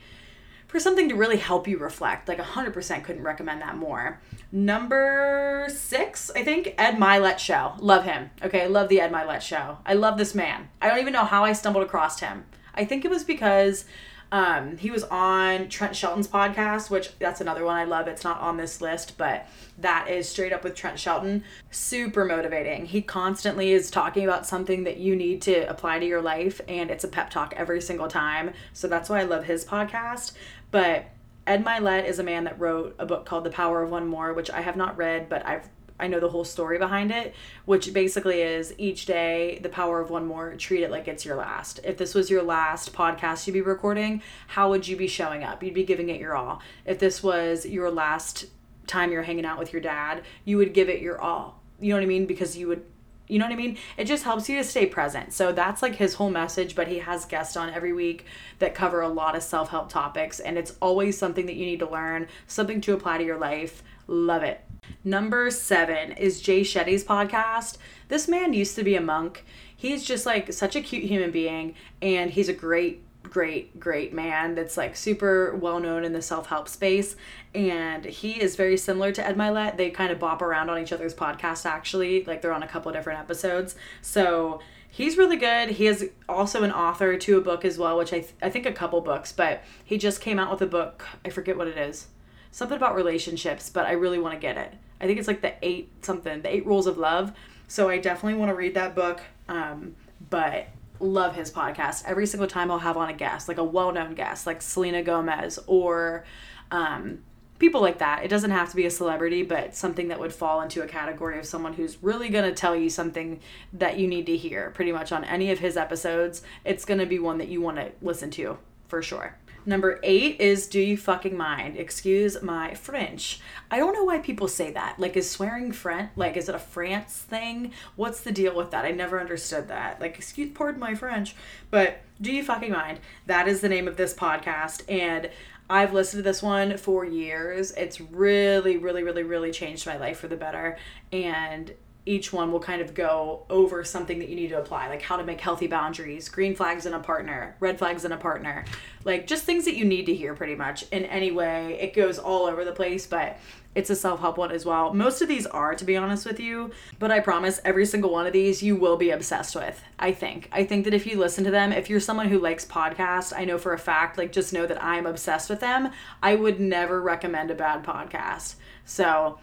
for 0.71 0.79
something 0.79 1.09
to 1.09 1.17
really 1.17 1.37
help 1.37 1.67
you 1.67 1.79
reflect. 1.79 2.29
Like 2.29 2.39
100% 2.39 3.03
couldn't 3.03 3.25
recommend 3.25 3.61
that 3.61 3.77
more. 3.77 4.21
Number 4.53 5.67
six, 5.69 6.31
I 6.37 6.45
think, 6.45 6.75
Ed 6.79 6.95
Mylett 6.95 7.39
Show. 7.39 7.75
Love 7.79 8.05
him. 8.05 8.31
Okay, 8.43 8.69
love 8.69 8.89
the 8.89 9.01
Ed 9.01 9.11
Mylett 9.11 9.41
Show. 9.41 9.79
I 9.85 9.95
love 9.95 10.17
this 10.17 10.33
man. 10.33 10.69
I 10.81 10.89
don't 10.89 11.01
even 11.01 11.13
know 11.13 11.25
how 11.25 11.45
I 11.45 11.55
stumbled 11.55 11.85
across 11.85 12.21
him. 12.21 12.45
I 12.73 12.85
think 12.85 13.05
it 13.05 13.11
was 13.11 13.25
because 13.25 13.85
um, 14.33 14.77
he 14.77 14.91
was 14.91 15.03
on 15.05 15.69
Trent 15.69 15.97
Shelton's 15.97 16.29
podcast, 16.29 16.89
which 16.89 17.19
that's 17.19 17.41
another 17.41 17.65
one 17.65 17.77
I 17.77 17.85
love. 17.85 18.07
It's 18.07 18.23
not 18.23 18.41
on 18.41 18.57
this 18.57 18.81
list, 18.81 19.19
but 19.19 19.49
that 19.79 20.09
is 20.09 20.29
straight 20.29 20.53
up 20.53 20.63
with 20.63 20.77
Trent 20.77 20.99
Shelton. 21.01 21.43
Super 21.71 22.25
motivating. 22.25 22.87
He 22.87 23.03
constantly 23.03 23.73
is 23.73 23.91
talking 23.91 24.23
about 24.25 24.47
something 24.47 24.85
that 24.85 24.99
you 24.99 25.17
need 25.17 25.43
to 25.43 25.69
apply 25.69 25.99
to 25.99 26.07
your 26.07 26.23
life, 26.23 26.61
and 26.69 26.91
it's 26.91 27.03
a 27.03 27.09
pep 27.09 27.31
talk 27.31 27.55
every 27.57 27.81
single 27.81 28.09
time. 28.09 28.53
So 28.73 28.87
that's 28.87 29.09
why 29.09 29.21
I 29.21 29.25
love 29.25 29.45
his 29.45 29.65
podcast. 29.65 30.33
But 30.71 31.07
Ed 31.47 31.65
Mylett 31.65 32.07
is 32.07 32.19
a 32.19 32.23
man 32.23 32.45
that 32.45 32.61
wrote 32.61 32.95
a 32.99 33.07
book 33.07 33.25
called 33.25 33.45
The 33.45 33.51
Power 33.51 33.83
of 33.83 33.91
One 33.91 34.07
More, 34.07 34.33
which 34.33 34.51
I 34.51 34.61
have 34.61 34.77
not 34.77 34.97
read, 34.97 35.29
but 35.29 35.45
I've 35.47 35.69
I 36.01 36.09
know 36.09 36.19
the 36.19 36.31
whole 36.31 36.45
story 36.45 36.79
behind 36.79 37.13
it, 37.13 37.35
which 37.67 37.93
basically 37.93 38.41
is 38.41 38.75
each 38.79 39.05
day, 39.05 39.61
the 39.63 39.69
power 39.69 40.01
of 40.01 40.11
one 40.11 40.27
more, 40.27 40.55
treat 40.55 40.83
it 40.83 40.91
like 40.91 41.07
it's 41.07 41.25
your 41.25 41.37
last. 41.37 41.79
If 41.85 41.99
this 41.99 42.15
was 42.15 42.31
your 42.31 42.43
last 42.43 42.95
podcast 42.95 43.47
you'd 43.47 43.53
be 43.53 43.61
recording, 43.61 44.23
how 44.49 44.71
would 44.71 44.89
you 44.89 44.97
be 44.97 45.07
showing 45.07 45.45
up? 45.45 45.63
You'd 45.63 45.75
be 45.75 45.85
giving 45.85 46.09
it 46.09 46.19
your 46.19 46.35
all. 46.35 46.63
If 46.87 46.99
this 46.99 47.23
was 47.23 47.67
your 47.67 47.91
last 47.91 48.47
time 48.87 49.13
you're 49.13 49.23
hanging 49.23 49.45
out 49.45 49.59
with 49.59 49.73
your 49.73 49.83
dad, 49.83 50.23
you 50.45 50.57
would 50.57 50.73
give 50.73 50.89
it 50.89 51.03
your 51.03 51.21
all. 51.21 51.61
You 51.79 51.91
know 51.91 51.97
what 51.97 52.05
I 52.05 52.07
mean? 52.07 52.27
Because 52.27 52.57
you 52.57 52.67
would 52.69 52.85
you 53.31 53.39
know 53.39 53.47
what 53.47 53.53
I 53.53 53.57
mean? 53.57 53.79
It 53.97 54.05
just 54.05 54.25
helps 54.25 54.49
you 54.49 54.59
to 54.59 54.65
stay 54.65 54.87
present. 54.87 55.33
So 55.33 55.53
that's 55.53 55.83
like 55.83 55.97
his 55.97 56.15
whole 56.15 56.31
message, 56.31 56.75
but 56.75 56.89
he 56.89 56.99
has 56.99 57.25
guests 57.25 57.57
on 57.57 57.71
every 57.71 57.93
week 57.93 58.27
that 58.59 58.75
cover 58.75 59.01
a 59.01 59.09
lot 59.09 59.37
of 59.37 59.43
self 59.43 59.71
help 59.71 59.89
topics, 59.89 60.41
and 60.41 60.59
it's 60.59 60.75
always 60.81 61.17
something 61.17 61.47
that 61.47 61.57
you 61.57 61.67
need 61.67 61.81
to 61.81 61.89
learn, 61.89 62.29
something 62.47 62.81
to 62.83 62.95
apply 62.95 63.19
to 63.19 63.25
your 63.25 63.39
life. 63.39 63.83
Love 64.07 64.43
it. 64.43 64.61
Number 65.05 65.51
seven 65.51 66.13
is 66.13 66.41
Jay 66.41 66.63
Shetty's 66.63 67.05
podcast. 67.05 67.79
This 68.09 68.27
man 68.27 68.53
used 68.53 68.75
to 68.77 68.83
be 68.83 68.97
a 68.97 69.01
monk. 69.01 69.45
He's 69.75 70.05
just 70.05 70.27
like 70.27 70.53
such 70.53 70.77
a 70.77 70.81
cute 70.81 71.05
human 71.05 71.31
being, 71.31 71.75
and 72.03 72.31
he's 72.31 72.49
a 72.49 72.53
great 72.53 73.05
great, 73.23 73.79
great 73.79 74.13
man 74.13 74.55
that's 74.55 74.77
like 74.77 74.97
super 74.97 75.55
well 75.55 75.79
known 75.79 76.05
in 76.05 76.13
the 76.13 76.23
self 76.23 76.47
help 76.47 76.69
space. 76.69 77.17
And 77.55 78.05
he 78.05 78.41
is 78.41 78.55
very 78.55 78.77
similar 78.77 79.11
to 79.13 79.27
Ed 79.27 79.37
Mylett. 79.37 79.77
They 79.77 79.91
kind 79.91 80.13
of 80.13 80.19
bop 80.19 80.41
around 80.41 80.71
on 80.71 80.79
each 80.79 80.93
other's 80.93 81.15
podcasts, 81.15 81.67
actually. 81.67 82.25
Like 82.25 82.43
they're 82.43 82.53
on 82.53 82.63
a 82.63 82.69
couple 82.69 82.93
different 82.93 83.19
episodes. 83.19 83.75
So 84.03 84.61
he's 84.89 85.17
really 85.19 85.37
good. 85.37 85.71
He 85.71 85.87
is 85.87 86.11
also 86.29 86.63
an 86.63 86.73
author 86.73 87.17
to 87.17 87.39
a 87.39 87.41
book 87.41 87.65
as 87.65 87.79
well, 87.79 87.99
which 87.99 88.13
I, 88.13 88.21
th- 88.21 88.35
I 88.43 88.51
think 88.51 88.67
a 88.67 88.73
couple 88.73 89.01
books, 89.01 89.33
but 89.33 89.63
he 89.85 89.99
just 89.99 90.21
came 90.21 90.39
out 90.39 90.51
with 90.51 90.63
a 90.63 90.67
book. 90.67 91.07
I 91.25 91.31
forget 91.31 91.57
what 91.57 91.69
it 91.69 91.77
is. 91.77 92.09
Something 92.53 92.77
about 92.77 92.95
relationships, 92.95 93.69
but 93.71 93.87
I 93.87 93.93
really 93.93 94.19
want 94.19 94.35
to 94.35 94.41
get 94.41 94.57
it. 94.57 94.75
I 95.01 95.07
think 95.07 95.19
it's 95.19 95.29
like 95.29 95.41
the 95.41 95.55
eight 95.63 96.05
something, 96.05 96.43
the 96.43 96.55
eight 96.55 96.67
rules 96.67 96.87
of 96.87 96.99
love. 96.99 97.33
So 97.69 97.89
I 97.89 97.99
definitely 97.99 98.39
want 98.39 98.51
to 98.51 98.55
read 98.55 98.75
that 98.75 98.95
book. 98.95 99.21
Um, 99.49 99.95
but 100.29 100.69
love 100.99 101.35
his 101.35 101.51
podcast. 101.51 102.05
Every 102.05 102.27
single 102.27 102.49
time 102.49 102.71
I'll 102.71 102.79
have 102.79 102.97
on 102.97 103.09
a 103.09 103.13
guest, 103.15 103.49
like 103.49 103.59
a 103.59 103.65
well 103.65 103.93
known 103.93 104.15
guest, 104.15 104.47
like 104.47 104.61
Selena 104.61 105.03
Gomez 105.03 105.59
or 105.67 106.25
um, 106.71 107.21
people 107.61 107.81
like 107.81 107.99
that. 107.99 108.25
It 108.25 108.29
doesn't 108.29 108.51
have 108.51 108.71
to 108.71 108.77
be 108.77 108.87
a 108.87 108.91
celebrity, 108.91 109.45
but 109.45 109.77
something 109.77 110.09
that 110.09 110.19
would 110.19 110.33
fall 110.33 110.63
into 110.63 110.83
a 110.83 110.89
category 110.89 111.39
of 111.39 111.47
someone 111.47 111.75
who's 111.75 112.03
really 112.03 112.31
going 112.31 112.49
to 112.49 112.55
tell 112.55 112.75
you 112.75 112.91
something 112.91 113.39
that 113.75 113.99
you 113.99 114.09
need 114.09 114.27
to 114.27 114.37
hear 114.37 114.71
pretty 114.71 114.91
much 114.91 115.13
on 115.13 115.23
any 115.25 115.53
of 115.53 115.61
his 115.61 115.77
episodes. 115.77 116.43
It's 116.65 116.85
going 116.85 116.99
to 116.99 117.07
be 117.07 117.21
one 117.21 117.39
that 117.39 117.49
you 117.49 117.61
want 117.61 117.77
to 117.77 117.93
listen 118.03 118.31
to 118.33 118.59
for 118.89 119.03
sure. 119.03 119.37
Number 119.67 120.01
eight 120.03 120.41
is 120.41 120.67
Do 120.67 120.81
You 120.81 120.97
Fucking 120.97 121.37
Mind? 121.37 121.77
Excuse 121.77 122.41
my 122.41 122.73
French. 122.73 123.41
I 123.71 123.77
don't 123.77 123.93
know 123.93 124.05
why 124.05 124.19
people 124.19 124.49
say 124.49 124.71
that. 124.71 124.99
Like, 124.99 125.19
is 125.19 125.31
swearing 125.31 125.71
French, 125.71 126.11
like, 126.17 126.39
is 126.39 126.49
it 126.49 126.55
a 126.55 126.59
France 126.59 127.15
thing? 127.19 127.73
What's 127.95 128.23
the 128.23 128.33
deal 128.33 128.57
with 128.57 128.71
that? 128.71 128.87
I 128.87 128.91
never 128.91 129.21
understood 129.21 129.69
that. 129.69 130.01
Like, 130.01 130.17
excuse, 130.17 130.51
pardon 130.55 130.81
my 130.81 130.95
French. 130.95 131.37
But 131.71 132.01
Do 132.23 132.33
You 132.33 132.43
Fucking 132.43 132.73
Mind? 132.73 133.01
That 133.27 133.49
is 133.49 133.61
the 133.61 133.69
name 133.69 133.87
of 133.87 133.99
this 133.99 134.15
podcast. 134.15 134.83
And 134.91 135.29
I've 135.71 135.93
listened 135.93 136.19
to 136.19 136.29
this 136.29 136.43
one 136.43 136.77
for 136.77 137.05
years. 137.05 137.71
It's 137.73 138.01
really, 138.01 138.77
really, 138.77 139.05
really, 139.05 139.23
really 139.23 139.53
changed 139.53 139.87
my 139.87 139.97
life 139.97 140.19
for 140.19 140.27
the 140.27 140.37
better. 140.37 140.77
And 141.13 141.73
each 142.07 142.33
one 142.33 142.51
will 142.51 142.61
kind 142.61 142.81
of 142.81 142.95
go 142.95 143.45
over 143.51 143.85
something 143.85 144.19
that 144.19 144.29
you 144.29 144.37
need 144.37 144.49
to 144.49 144.59
apply, 144.59 144.89
like 144.89 145.03
how 145.03 145.17
to 145.17 145.25
make 145.25 145.41
healthy 145.41 145.67
boundaries, 145.67 146.29
green 146.29 146.55
flags 146.55 146.87
in 146.87 146.95
a 146.95 146.99
partner, 146.99 147.57
red 147.61 147.79
flags 147.79 148.05
in 148.05 148.13
a 148.13 148.17
partner, 148.17 148.65
like 149.05 149.27
just 149.27 149.45
things 149.45 149.65
that 149.67 149.77
you 149.77 149.85
need 149.85 150.07
to 150.07 150.15
hear 150.15 150.35
pretty 150.35 150.55
much 150.55 150.85
in 150.91 151.05
any 151.05 151.31
way. 151.31 151.79
It 151.81 151.95
goes 151.95 152.19
all 152.19 152.47
over 152.47 152.65
the 152.65 152.73
place, 152.73 153.07
but 153.07 153.39
it's 153.75 153.91
a 153.91 153.95
self 153.95 154.21
help 154.21 154.39
one 154.39 154.51
as 154.51 154.65
well. 154.65 154.93
Most 154.95 155.23
of 155.23 155.29
these 155.29 155.47
are, 155.47 155.75
to 155.75 155.85
be 155.85 155.97
honest 155.97 156.27
with 156.27 156.41
you, 156.41 156.73
but 156.99 157.11
I 157.11 157.21
promise 157.21 157.61
every 157.65 157.87
single 157.87 158.11
one 158.11 158.27
of 158.27 158.33
these 158.33 158.63
you 158.63 158.75
will 158.75 158.97
be 158.97 159.11
obsessed 159.11 159.55
with. 159.55 159.81
I 159.99 160.13
think. 160.13 160.49
I 160.51 160.65
think 160.65 160.85
that 160.85 160.95
if 160.95 161.07
you 161.07 161.19
listen 161.19 161.45
to 161.45 161.51
them, 161.51 161.71
if 161.71 161.89
you're 161.89 162.01
someone 162.01 162.29
who 162.29 162.41
likes 162.41 162.65
podcasts, 162.65 163.33
I 163.37 163.45
know 163.45 163.59
for 163.59 163.73
a 163.73 163.79
fact, 163.79 164.19
like 164.19 164.33
just 164.33 164.53
know 164.53 164.67
that 164.67 164.83
I'm 164.83 165.07
obsessed 165.07 165.51
with 165.51 165.61
them. 165.61 165.91
I 166.23 166.35
would 166.35 166.59
never 166.59 167.01
recommend 167.01 167.51
a 167.51 167.55
bad 167.55 167.85
podcast. 167.85 168.55
So, 168.85 169.39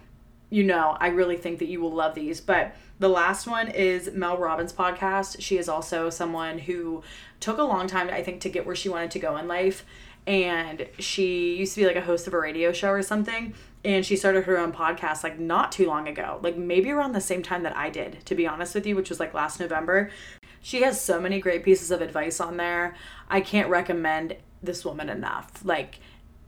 you 0.49 0.63
know, 0.63 0.97
I 0.99 1.07
really 1.07 1.37
think 1.37 1.59
that 1.59 1.67
you 1.67 1.81
will 1.81 1.93
love 1.93 2.15
these. 2.15 2.41
But 2.41 2.75
the 2.99 3.09
last 3.09 3.47
one 3.47 3.67
is 3.69 4.11
Mel 4.13 4.37
Robbins' 4.37 4.73
podcast. 4.73 5.41
She 5.41 5.57
is 5.57 5.67
also 5.67 6.09
someone 6.09 6.59
who 6.59 7.03
took 7.39 7.57
a 7.57 7.63
long 7.63 7.87
time, 7.87 8.09
I 8.09 8.23
think, 8.23 8.41
to 8.41 8.49
get 8.49 8.65
where 8.65 8.75
she 8.75 8.89
wanted 8.89 9.11
to 9.11 9.19
go 9.19 9.37
in 9.37 9.47
life. 9.47 9.85
And 10.25 10.87
she 10.99 11.55
used 11.55 11.75
to 11.75 11.81
be 11.81 11.87
like 11.87 11.95
a 11.95 12.01
host 12.01 12.27
of 12.27 12.33
a 12.33 12.39
radio 12.39 12.71
show 12.71 12.89
or 12.89 13.01
something 13.01 13.53
and 13.87 14.05
she 14.05 14.17
started 14.17 14.43
her 14.43 14.57
own 14.57 14.73
podcast 14.73 15.23
like 15.23 15.39
not 15.39 15.71
too 15.71 15.87
long 15.87 16.07
ago 16.07 16.39
like 16.43 16.57
maybe 16.57 16.91
around 16.91 17.13
the 17.13 17.21
same 17.21 17.41
time 17.41 17.63
that 17.63 17.75
i 17.75 17.89
did 17.89 18.23
to 18.25 18.35
be 18.35 18.45
honest 18.45 18.75
with 18.75 18.85
you 18.85 18.95
which 18.95 19.09
was 19.09 19.19
like 19.19 19.33
last 19.33 19.59
november 19.59 20.09
she 20.61 20.81
has 20.81 20.99
so 20.99 21.21
many 21.21 21.39
great 21.39 21.63
pieces 21.63 21.89
of 21.89 22.01
advice 22.01 22.39
on 22.39 22.57
there 22.57 22.95
i 23.29 23.39
can't 23.39 23.69
recommend 23.69 24.35
this 24.61 24.83
woman 24.83 25.09
enough 25.09 25.63
like 25.63 25.99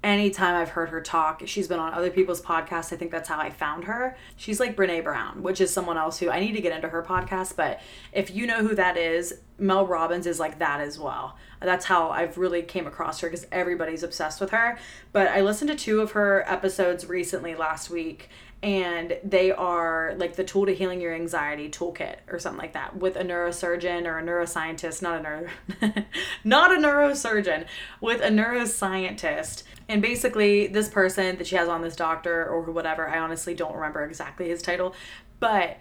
anytime 0.04 0.56
I've 0.56 0.70
heard 0.70 0.90
her 0.90 1.02
talk, 1.02 1.42
she's 1.46 1.68
been 1.68 1.80
on 1.80 1.94
other 1.94 2.10
people's 2.10 2.42
podcasts. 2.42 2.94
I 2.94 2.96
think 2.96 3.12
that's 3.12 3.30
how 3.30 3.40
I 3.40 3.50
found 3.50 3.86
her. 3.86 4.16
She's 4.36 4.60
like 4.60 4.76
Brene 4.76 5.04
Brown, 5.04 5.44
which 5.44 5.62
is 5.62 5.74
someone 5.74 5.98
else 5.98 6.20
who 6.20 6.30
I 6.30 6.40
need 6.40 6.54
to 6.54 6.62
get 6.62 6.74
into 6.74 6.90
her 6.90 7.04
podcast. 7.04 7.56
But 7.56 7.82
if 8.12 8.32
you 8.32 8.48
know 8.48 8.64
who 8.66 8.76
that 8.76 8.98
is, 8.98 9.40
Mel 9.58 9.86
Robbins 9.86 10.26
is 10.26 10.40
like 10.40 10.60
that 10.60 10.80
as 10.80 10.98
well 10.98 11.36
that's 11.68 11.86
how 11.86 12.10
I've 12.10 12.38
really 12.38 12.62
came 12.62 12.88
across 12.88 13.20
her 13.20 13.30
because 13.30 13.46
everybody's 13.52 14.04
obsessed 14.04 14.40
with 14.40 14.52
her. 14.52 14.78
But 15.12 15.28
I 15.30 15.42
listened 15.42 15.70
to 15.70 15.76
two 15.76 16.02
of 16.02 16.12
her 16.12 16.44
episodes 16.50 17.08
recently 17.08 17.56
last 17.56 17.90
week, 17.90 18.30
and 18.64 19.18
they 19.24 19.52
are 19.52 20.14
like 20.18 20.36
the 20.36 20.44
tool 20.44 20.66
to 20.66 20.74
healing 20.74 21.02
your 21.02 21.14
anxiety 21.14 21.70
toolkit 21.70 22.18
or 22.30 22.40
something 22.40 22.60
like 22.60 22.74
that 22.74 22.98
with 22.98 23.16
a 23.16 23.24
neurosurgeon 23.24 24.06
or 24.06 24.20
a 24.20 24.24
neuroscientist, 24.24 25.02
not 25.02 25.20
a 25.20 25.24
neuro, 25.24 25.48
not 26.44 26.72
a 26.72 26.78
neurosurgeon, 26.78 27.66
with 28.00 28.22
a 28.22 28.30
neuroscientist. 28.30 29.64
And 29.90 30.04
basically, 30.04 30.68
this 30.68 30.88
person 30.88 31.38
that 31.38 31.48
she 31.48 31.56
has 31.56 31.68
on 31.68 31.82
this 31.82 31.96
doctor 31.96 32.46
or 32.46 32.62
whatever, 32.62 33.10
I 33.10 33.18
honestly 33.20 33.56
don't 33.56 33.74
remember 33.74 34.06
exactly 34.06 34.48
his 34.48 34.62
title, 34.62 34.94
but 35.40 35.78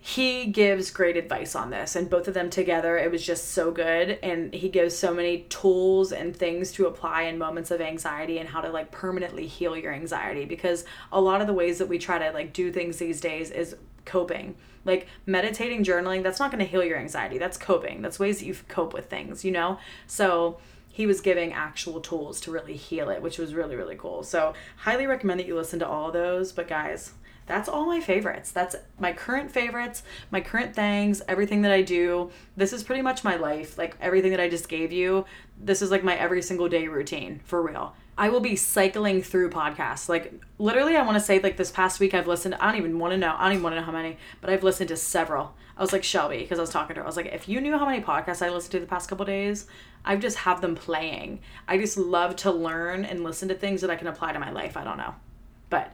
he 0.00 0.46
gives 0.46 0.90
great 0.90 1.16
advice 1.16 1.56
on 1.56 1.70
this 1.70 1.96
and 1.96 2.08
both 2.08 2.28
of 2.28 2.34
them 2.34 2.48
together 2.48 2.96
it 2.96 3.10
was 3.10 3.24
just 3.24 3.48
so 3.48 3.70
good. 3.70 4.18
And 4.22 4.54
he 4.54 4.68
gives 4.68 4.96
so 4.96 5.12
many 5.12 5.40
tools 5.50 6.12
and 6.12 6.34
things 6.34 6.72
to 6.72 6.86
apply 6.86 7.22
in 7.22 7.36
moments 7.36 7.70
of 7.70 7.80
anxiety 7.80 8.38
and 8.38 8.48
how 8.48 8.60
to 8.60 8.70
like 8.70 8.92
permanently 8.92 9.46
heal 9.46 9.76
your 9.76 9.92
anxiety 9.92 10.44
because 10.44 10.84
a 11.12 11.20
lot 11.20 11.40
of 11.40 11.46
the 11.46 11.52
ways 11.52 11.78
that 11.78 11.86
we 11.88 11.98
try 11.98 12.18
to 12.18 12.30
like 12.32 12.52
do 12.52 12.72
things 12.72 12.96
these 12.96 13.20
days 13.20 13.50
is 13.50 13.76
coping. 14.04 14.54
Like 14.84 15.08
meditating 15.26 15.84
journaling 15.84 16.22
that's 16.22 16.38
not 16.38 16.50
going 16.50 16.64
to 16.64 16.70
heal 16.70 16.84
your 16.84 16.96
anxiety. 16.96 17.36
That's 17.36 17.58
coping. 17.58 18.00
That's 18.00 18.18
ways 18.18 18.38
that 18.38 18.46
you 18.46 18.56
cope 18.68 18.94
with 18.94 19.10
things 19.10 19.44
you 19.44 19.50
know? 19.50 19.78
So 20.06 20.58
he 20.98 21.06
was 21.06 21.20
giving 21.20 21.52
actual 21.52 22.00
tools 22.00 22.40
to 22.40 22.50
really 22.50 22.74
heal 22.76 23.08
it 23.08 23.22
which 23.22 23.38
was 23.38 23.54
really 23.54 23.76
really 23.76 23.94
cool 23.94 24.24
so 24.24 24.52
highly 24.78 25.06
recommend 25.06 25.38
that 25.38 25.46
you 25.46 25.54
listen 25.54 25.78
to 25.78 25.86
all 25.86 26.08
of 26.08 26.12
those 26.12 26.50
but 26.50 26.66
guys 26.66 27.12
that's 27.46 27.66
all 27.66 27.86
my 27.86 28.00
favorites. 28.00 28.50
That's 28.50 28.76
my 29.00 29.14
current 29.14 29.50
favorites, 29.50 30.02
my 30.30 30.42
current 30.42 30.74
things, 30.74 31.22
everything 31.26 31.62
that 31.62 31.72
I 31.72 31.80
do. 31.80 32.30
This 32.58 32.74
is 32.74 32.84
pretty 32.84 33.00
much 33.00 33.24
my 33.24 33.36
life. 33.36 33.78
Like 33.78 33.96
everything 34.02 34.32
that 34.32 34.40
I 34.40 34.50
just 34.50 34.68
gave 34.68 34.92
you, 34.92 35.24
this 35.58 35.80
is 35.80 35.90
like 35.90 36.04
my 36.04 36.14
every 36.14 36.42
single 36.42 36.68
day 36.68 36.88
routine 36.88 37.40
for 37.44 37.62
real. 37.62 37.96
I 38.18 38.28
will 38.28 38.40
be 38.40 38.54
cycling 38.54 39.22
through 39.22 39.50
podcasts. 39.50 40.08
Like 40.10 40.34
literally, 40.58 40.94
I 40.94 41.02
want 41.02 41.16
to 41.16 41.24
say 41.24 41.38
like 41.38 41.56
this 41.56 41.70
past 41.70 42.00
week 42.00 42.12
I've 42.12 42.26
listened. 42.26 42.54
I 42.56 42.66
don't 42.66 42.80
even 42.80 42.98
want 42.98 43.12
to 43.12 43.16
know. 43.16 43.34
I 43.38 43.44
don't 43.44 43.52
even 43.52 43.62
want 43.62 43.76
to 43.76 43.80
know 43.80 43.86
how 43.86 43.92
many, 43.92 44.18
but 44.42 44.50
I've 44.50 44.62
listened 44.62 44.88
to 44.88 44.96
several. 44.96 45.54
I 45.78 45.80
was 45.80 45.92
like 45.92 46.04
Shelby 46.04 46.38
because 46.38 46.58
I 46.58 46.62
was 46.62 46.70
talking 46.70 46.94
to 46.94 47.00
her. 47.00 47.04
I 47.04 47.06
was 47.06 47.16
like, 47.16 47.26
if 47.26 47.48
you 47.48 47.60
knew 47.60 47.78
how 47.78 47.86
many 47.86 48.02
podcasts 48.02 48.44
I 48.44 48.50
listened 48.50 48.72
to 48.72 48.80
the 48.80 48.86
past 48.86 49.08
couple 49.08 49.24
days, 49.24 49.66
I 50.08 50.16
just 50.16 50.38
have 50.38 50.62
them 50.62 50.74
playing. 50.74 51.40
I 51.68 51.76
just 51.76 51.98
love 51.98 52.34
to 52.36 52.50
learn 52.50 53.04
and 53.04 53.22
listen 53.22 53.48
to 53.48 53.54
things 53.54 53.82
that 53.82 53.90
I 53.90 53.96
can 53.96 54.06
apply 54.06 54.32
to 54.32 54.38
my 54.40 54.50
life. 54.50 54.76
I 54.76 54.82
don't 54.82 54.96
know, 54.96 55.14
but 55.68 55.92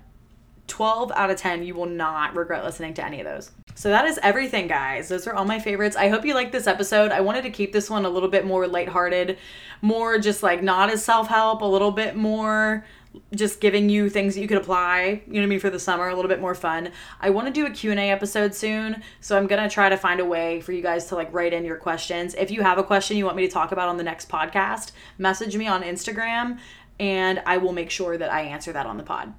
12 0.68 1.12
out 1.16 1.30
of 1.30 1.36
10, 1.36 1.64
you 1.64 1.74
will 1.74 1.86
not 1.86 2.34
regret 2.34 2.64
listening 2.64 2.94
to 2.94 3.04
any 3.04 3.20
of 3.20 3.26
those. 3.26 3.50
So 3.74 3.90
that 3.90 4.06
is 4.06 4.18
everything, 4.22 4.68
guys. 4.68 5.08
Those 5.08 5.26
are 5.26 5.34
all 5.34 5.44
my 5.44 5.58
favorites. 5.58 5.96
I 5.96 6.08
hope 6.08 6.24
you 6.24 6.32
liked 6.32 6.52
this 6.52 6.68
episode. 6.68 7.10
I 7.10 7.20
wanted 7.20 7.42
to 7.42 7.50
keep 7.50 7.72
this 7.72 7.90
one 7.90 8.04
a 8.04 8.08
little 8.08 8.28
bit 8.28 8.46
more 8.46 8.66
lighthearted, 8.68 9.36
more 9.82 10.18
just 10.18 10.42
like 10.42 10.62
not 10.62 10.90
as 10.90 11.04
self 11.04 11.26
help, 11.28 11.60
a 11.60 11.66
little 11.66 11.90
bit 11.90 12.16
more 12.16 12.86
just 13.34 13.60
giving 13.60 13.88
you 13.88 14.08
things 14.08 14.34
that 14.34 14.40
you 14.40 14.48
could 14.48 14.58
apply 14.58 15.22
you 15.26 15.34
know 15.34 15.40
what 15.40 15.44
i 15.44 15.46
mean 15.46 15.60
for 15.60 15.70
the 15.70 15.78
summer 15.78 16.08
a 16.08 16.14
little 16.14 16.28
bit 16.28 16.40
more 16.40 16.54
fun 16.54 16.90
i 17.20 17.30
want 17.30 17.46
to 17.46 17.52
do 17.52 17.66
a 17.66 17.70
q&a 17.70 18.10
episode 18.10 18.54
soon 18.54 19.02
so 19.20 19.36
i'm 19.36 19.46
gonna 19.46 19.68
try 19.68 19.88
to 19.88 19.96
find 19.96 20.20
a 20.20 20.24
way 20.24 20.60
for 20.60 20.72
you 20.72 20.82
guys 20.82 21.06
to 21.06 21.14
like 21.14 21.32
write 21.32 21.52
in 21.52 21.64
your 21.64 21.76
questions 21.76 22.34
if 22.34 22.50
you 22.50 22.62
have 22.62 22.78
a 22.78 22.82
question 22.82 23.16
you 23.16 23.24
want 23.24 23.36
me 23.36 23.46
to 23.46 23.52
talk 23.52 23.72
about 23.72 23.88
on 23.88 23.96
the 23.96 24.02
next 24.02 24.28
podcast 24.28 24.92
message 25.18 25.56
me 25.56 25.66
on 25.66 25.82
instagram 25.82 26.58
and 27.00 27.42
I 27.44 27.56
will 27.56 27.72
make 27.72 27.90
sure 27.90 28.16
that 28.16 28.32
I 28.32 28.42
answer 28.42 28.72
that 28.72 28.86
on 28.86 28.96
the 28.96 29.02
pod. 29.02 29.34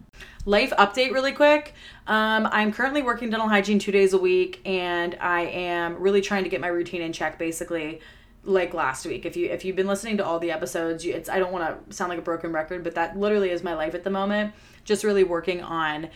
Life 0.45 0.71
update, 0.71 1.11
really 1.11 1.31
quick. 1.31 1.73
Um, 2.05 2.47
I'm 2.51 2.71
currently 2.71 3.01
working 3.01 3.29
dental 3.29 3.47
hygiene 3.47 3.79
two 3.79 3.91
days 3.91 4.13
a 4.13 4.17
week, 4.17 4.61
and 4.65 5.15
I 5.19 5.41
am 5.41 5.95
really 5.95 6.21
trying 6.21 6.43
to 6.43 6.49
get 6.49 6.61
my 6.61 6.67
routine 6.67 7.01
in 7.01 7.13
check. 7.13 7.39
Basically, 7.39 8.01
like 8.45 8.73
last 8.73 9.05
week. 9.05 9.25
If 9.25 9.35
you 9.35 9.49
if 9.49 9.65
you've 9.65 9.75
been 9.75 9.87
listening 9.87 10.17
to 10.17 10.25
all 10.25 10.39
the 10.39 10.51
episodes, 10.51 11.05
you, 11.05 11.13
it's 11.13 11.29
I 11.29 11.39
don't 11.39 11.51
want 11.51 11.89
to 11.89 11.95
sound 11.95 12.09
like 12.09 12.19
a 12.19 12.23
broken 12.23 12.51
record, 12.51 12.83
but 12.83 12.95
that 12.95 13.17
literally 13.17 13.49
is 13.49 13.63
my 13.63 13.73
life 13.73 13.95
at 13.95 14.03
the 14.03 14.09
moment. 14.09 14.53
Just 14.83 15.03
really 15.03 15.23
working 15.23 15.61
on 15.61 16.09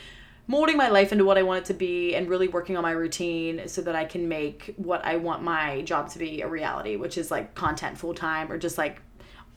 molding 0.48 0.78
my 0.78 0.90
life 0.90 1.12
into 1.12 1.24
what 1.24 1.38
I 1.38 1.44
want 1.44 1.60
it 1.60 1.66
to 1.66 1.76
be 1.76 2.16
and 2.16 2.28
really 2.28 2.48
working 2.48 2.76
on 2.76 2.82
my 2.82 2.92
routine 2.92 3.68
so 3.68 3.82
that 3.84 3.96
I 3.96 4.06
can 4.06 4.28
make 4.28 4.74
what 4.78 5.06
I 5.06 5.18
want 5.18 5.44
my 5.44 5.84
job 5.84 6.10
to 6.10 6.20
be 6.20 6.42
a 6.42 6.48
reality, 6.48 6.96
which 6.96 7.20
is 7.20 7.30
like 7.30 7.54
content 7.54 8.00
full 8.00 8.16
time 8.16 8.52
or 8.52 8.58
just 8.58 8.78
like 8.78 9.00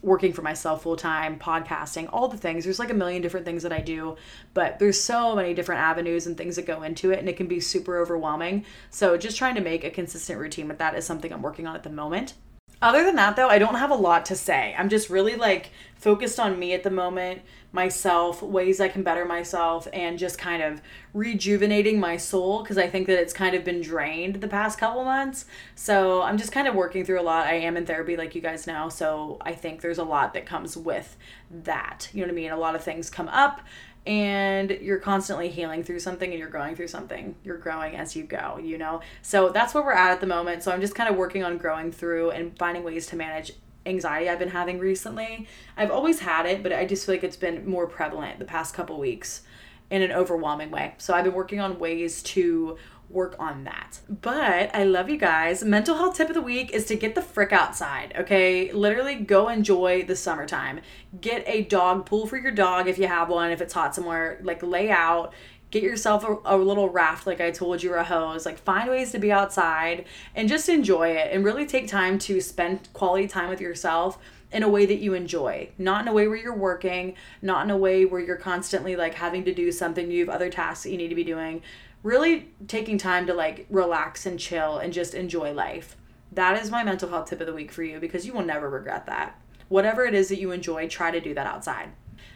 working 0.02 0.32
for 0.32 0.42
myself 0.42 0.82
full 0.82 0.96
time, 0.96 1.38
podcasting, 1.38 2.08
all 2.12 2.28
the 2.28 2.36
things. 2.36 2.64
There's 2.64 2.78
like 2.78 2.90
a 2.90 2.94
million 2.94 3.22
different 3.22 3.46
things 3.46 3.62
that 3.62 3.72
I 3.72 3.80
do, 3.80 4.16
but 4.52 4.78
there's 4.78 5.00
so 5.00 5.34
many 5.34 5.54
different 5.54 5.80
avenues 5.80 6.26
and 6.26 6.36
things 6.36 6.56
that 6.56 6.66
go 6.66 6.82
into 6.82 7.10
it, 7.10 7.20
and 7.20 7.28
it 7.28 7.36
can 7.36 7.46
be 7.46 7.60
super 7.60 7.98
overwhelming. 7.98 8.64
So, 8.90 9.16
just 9.16 9.38
trying 9.38 9.54
to 9.54 9.60
make 9.60 9.84
a 9.84 9.90
consistent 9.90 10.38
routine 10.38 10.68
with 10.68 10.78
that 10.78 10.94
is 10.94 11.06
something 11.06 11.32
I'm 11.32 11.42
working 11.42 11.66
on 11.66 11.76
at 11.76 11.84
the 11.84 11.90
moment. 11.90 12.34
Other 12.82 13.04
than 13.04 13.14
that, 13.14 13.36
though, 13.36 13.48
I 13.48 13.58
don't 13.58 13.76
have 13.76 13.90
a 13.90 13.96
lot 13.96 14.26
to 14.26 14.36
say. 14.36 14.74
I'm 14.76 14.88
just 14.88 15.08
really 15.08 15.36
like 15.36 15.70
focused 15.94 16.40
on 16.40 16.58
me 16.58 16.72
at 16.72 16.82
the 16.82 16.90
moment, 16.90 17.42
myself, 17.70 18.42
ways 18.42 18.80
I 18.80 18.88
can 18.88 19.04
better 19.04 19.24
myself, 19.24 19.86
and 19.92 20.18
just 20.18 20.36
kind 20.36 20.64
of 20.64 20.82
rejuvenating 21.14 22.00
my 22.00 22.16
soul 22.16 22.62
because 22.62 22.76
I 22.76 22.88
think 22.88 23.06
that 23.06 23.20
it's 23.20 23.32
kind 23.32 23.54
of 23.54 23.62
been 23.62 23.80
drained 23.80 24.36
the 24.36 24.48
past 24.48 24.80
couple 24.80 25.04
months. 25.04 25.44
So 25.76 26.22
I'm 26.22 26.36
just 26.36 26.50
kind 26.50 26.66
of 26.66 26.74
working 26.74 27.04
through 27.04 27.20
a 27.20 27.22
lot. 27.22 27.46
I 27.46 27.54
am 27.54 27.76
in 27.76 27.86
therapy, 27.86 28.16
like 28.16 28.34
you 28.34 28.40
guys 28.40 28.66
know. 28.66 28.88
So 28.88 29.38
I 29.40 29.52
think 29.52 29.80
there's 29.80 29.98
a 29.98 30.04
lot 30.04 30.34
that 30.34 30.44
comes 30.44 30.76
with 30.76 31.16
that. 31.50 32.08
You 32.12 32.22
know 32.22 32.26
what 32.26 32.32
I 32.32 32.34
mean? 32.34 32.50
A 32.50 32.56
lot 32.56 32.74
of 32.74 32.82
things 32.82 33.08
come 33.08 33.28
up 33.28 33.60
and 34.06 34.70
you're 34.70 34.98
constantly 34.98 35.48
healing 35.48 35.84
through 35.84 36.00
something 36.00 36.30
and 36.30 36.38
you're 36.38 36.48
growing 36.48 36.74
through 36.74 36.88
something. 36.88 37.36
You're 37.44 37.58
growing 37.58 37.94
as 37.94 38.16
you 38.16 38.24
go, 38.24 38.58
you 38.58 38.76
know? 38.78 39.00
So 39.22 39.50
that's 39.50 39.74
where 39.74 39.84
we're 39.84 39.92
at 39.92 40.10
at 40.10 40.20
the 40.20 40.26
moment. 40.26 40.62
So 40.62 40.72
I'm 40.72 40.80
just 40.80 40.94
kind 40.94 41.08
of 41.08 41.16
working 41.16 41.44
on 41.44 41.56
growing 41.58 41.92
through 41.92 42.30
and 42.30 42.56
finding 42.58 42.82
ways 42.82 43.06
to 43.08 43.16
manage 43.16 43.52
anxiety 43.86 44.28
I've 44.28 44.38
been 44.38 44.50
having 44.50 44.78
recently. 44.78 45.46
I've 45.76 45.90
always 45.90 46.20
had 46.20 46.46
it, 46.46 46.62
but 46.62 46.72
I 46.72 46.84
just 46.84 47.06
feel 47.06 47.14
like 47.14 47.24
it's 47.24 47.36
been 47.36 47.68
more 47.68 47.86
prevalent 47.86 48.38
the 48.38 48.44
past 48.44 48.74
couple 48.74 48.98
weeks 48.98 49.42
in 49.90 50.02
an 50.02 50.10
overwhelming 50.10 50.70
way. 50.70 50.94
So 50.98 51.14
I've 51.14 51.24
been 51.24 51.34
working 51.34 51.60
on 51.60 51.78
ways 51.78 52.22
to 52.22 52.78
work 53.12 53.36
on 53.38 53.64
that. 53.64 54.00
But 54.08 54.74
I 54.74 54.84
love 54.84 55.08
you 55.10 55.16
guys. 55.16 55.62
Mental 55.62 55.96
health 55.96 56.16
tip 56.16 56.28
of 56.28 56.34
the 56.34 56.42
week 56.42 56.70
is 56.70 56.86
to 56.86 56.96
get 56.96 57.14
the 57.14 57.22
frick 57.22 57.52
outside, 57.52 58.14
okay? 58.18 58.72
Literally 58.72 59.16
go 59.16 59.48
enjoy 59.48 60.04
the 60.04 60.16
summertime. 60.16 60.80
Get 61.20 61.44
a 61.46 61.62
dog 61.62 62.06
pool 62.06 62.26
for 62.26 62.38
your 62.38 62.52
dog 62.52 62.88
if 62.88 62.98
you 62.98 63.06
have 63.06 63.28
one, 63.28 63.50
if 63.50 63.60
it's 63.60 63.74
hot 63.74 63.94
somewhere. 63.94 64.40
Like 64.42 64.62
lay 64.62 64.90
out, 64.90 65.32
get 65.72 65.82
yourself 65.82 66.22
a, 66.22 66.36
a, 66.44 66.56
little 66.56 66.90
raft 66.90 67.26
like 67.26 67.40
i 67.40 67.50
told 67.50 67.82
you 67.82 67.92
or 67.92 67.96
a 67.96 68.04
hose 68.04 68.46
like 68.46 68.58
find 68.58 68.88
ways 68.88 69.10
to 69.10 69.18
be 69.18 69.32
outside 69.32 70.04
and 70.36 70.48
just 70.48 70.68
enjoy 70.68 71.08
it 71.08 71.32
and 71.32 71.44
really 71.44 71.66
take 71.66 71.88
time 71.88 72.18
to 72.18 72.40
spend 72.40 72.92
quality 72.92 73.26
time 73.26 73.48
with 73.48 73.60
yourself 73.60 74.18
in 74.52 74.62
a 74.62 74.68
way 74.68 74.84
that 74.84 74.98
you 74.98 75.14
enjoy 75.14 75.68
not 75.78 76.02
in 76.02 76.08
a 76.08 76.12
way 76.12 76.28
where 76.28 76.36
you're 76.36 76.54
working 76.54 77.16
not 77.40 77.64
in 77.64 77.70
a 77.70 77.76
way 77.76 78.04
where 78.04 78.20
you're 78.20 78.36
constantly 78.36 78.94
like 78.94 79.14
having 79.14 79.44
to 79.44 79.52
do 79.52 79.72
something 79.72 80.10
you 80.10 80.24
have 80.24 80.34
other 80.34 80.50
tasks 80.50 80.84
that 80.84 80.90
you 80.90 80.98
need 80.98 81.08
to 81.08 81.14
be 81.14 81.24
doing 81.24 81.62
really 82.02 82.48
taking 82.66 82.98
time 82.98 83.26
to 83.26 83.34
like 83.34 83.66
relax 83.70 84.26
and 84.26 84.38
chill 84.38 84.78
and 84.78 84.92
just 84.92 85.14
enjoy 85.14 85.52
life. 85.52 85.96
That 86.32 86.60
is 86.62 86.70
my 86.70 86.82
mental 86.82 87.10
health 87.10 87.28
tip 87.28 87.40
of 87.40 87.46
the 87.46 87.52
week 87.52 87.72
for 87.72 87.82
you 87.82 88.00
because 88.00 88.26
you 88.26 88.32
will 88.32 88.44
never 88.44 88.68
regret 88.68 89.06
that. 89.06 89.38
Whatever 89.68 90.04
it 90.04 90.14
is 90.14 90.28
that 90.28 90.40
you 90.40 90.50
enjoy, 90.50 90.88
try 90.88 91.10
to 91.10 91.20
do 91.20 91.34
that 91.34 91.46
outside. 91.46 91.90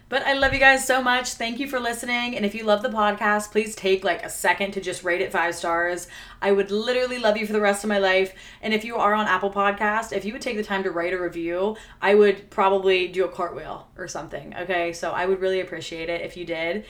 But 0.09 0.25
I 0.25 0.35
love 0.35 0.53
you 0.53 0.61
guys 0.61 0.87
so 0.87 1.03
much. 1.03 1.33
Thank 1.33 1.59
you 1.59 1.67
for 1.67 1.81
listening. 1.81 2.37
And 2.37 2.47
if 2.47 2.55
you 2.55 2.63
love 2.63 2.81
the 2.83 2.89
podcast, 2.89 3.51
please 3.51 3.75
take 3.75 4.05
like 4.05 4.25
a 4.25 4.31
second 4.31 4.71
to 4.73 4.81
just 4.81 5.03
rate 5.03 5.21
it 5.21 5.33
five 5.33 5.57
stars. 5.57 6.07
I 6.41 6.53
would 6.53 6.71
literally 6.71 7.19
love 7.19 7.37
you 7.37 7.45
for 7.45 7.53
the 7.53 7.61
rest 7.61 7.83
of 7.83 7.89
my 7.89 7.99
life. 7.99 8.33
And 8.63 8.73
if 8.73 8.85
you 8.85 8.97
are 8.97 9.15
on 9.15 9.27
Apple 9.27 9.51
Podcast, 9.51 10.13
if 10.13 10.25
you 10.25 10.33
would 10.33 10.43
take 10.43 10.57
the 10.57 10.63
time 10.63 10.85
to 10.85 10.93
write 10.93 11.13
a 11.13 11.21
review, 11.21 11.77
I 12.01 12.15
would 12.15 12.51
probably 12.51 13.09
do 13.09 13.25
a 13.25 13.29
cartwheel 13.29 13.89
or 13.99 14.07
something. 14.07 14.55
Okay. 14.57 14.93
So 14.93 15.11
I 15.11 15.27
would 15.27 15.41
really 15.41 15.59
appreciate 15.59 16.09
it 16.09 16.21
if 16.21 16.37
you 16.37 16.45
did. 16.45 16.85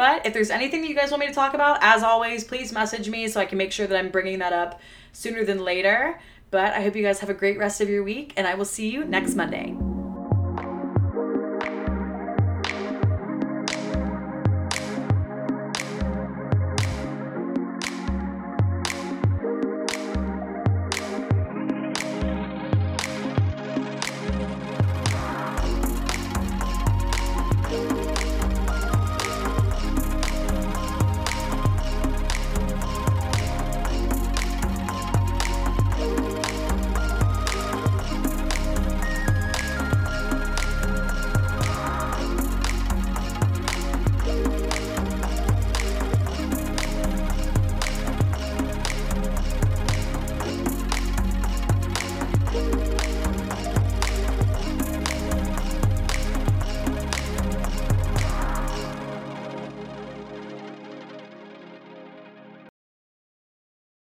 But 0.00 0.24
if 0.24 0.32
there's 0.32 0.48
anything 0.48 0.80
that 0.80 0.88
you 0.88 0.94
guys 0.94 1.10
want 1.10 1.20
me 1.20 1.26
to 1.26 1.34
talk 1.34 1.52
about, 1.52 1.80
as 1.82 2.02
always, 2.02 2.42
please 2.42 2.72
message 2.72 3.10
me 3.10 3.28
so 3.28 3.38
I 3.38 3.44
can 3.44 3.58
make 3.58 3.70
sure 3.70 3.86
that 3.86 3.98
I'm 3.98 4.08
bringing 4.08 4.38
that 4.38 4.54
up 4.54 4.80
sooner 5.12 5.44
than 5.44 5.62
later. 5.62 6.18
But 6.50 6.72
I 6.72 6.80
hope 6.80 6.96
you 6.96 7.02
guys 7.02 7.20
have 7.20 7.28
a 7.28 7.34
great 7.34 7.58
rest 7.58 7.82
of 7.82 7.90
your 7.90 8.02
week, 8.02 8.32
and 8.38 8.46
I 8.46 8.54
will 8.54 8.64
see 8.64 8.88
you 8.88 9.04
next 9.04 9.34
Monday. 9.34 9.76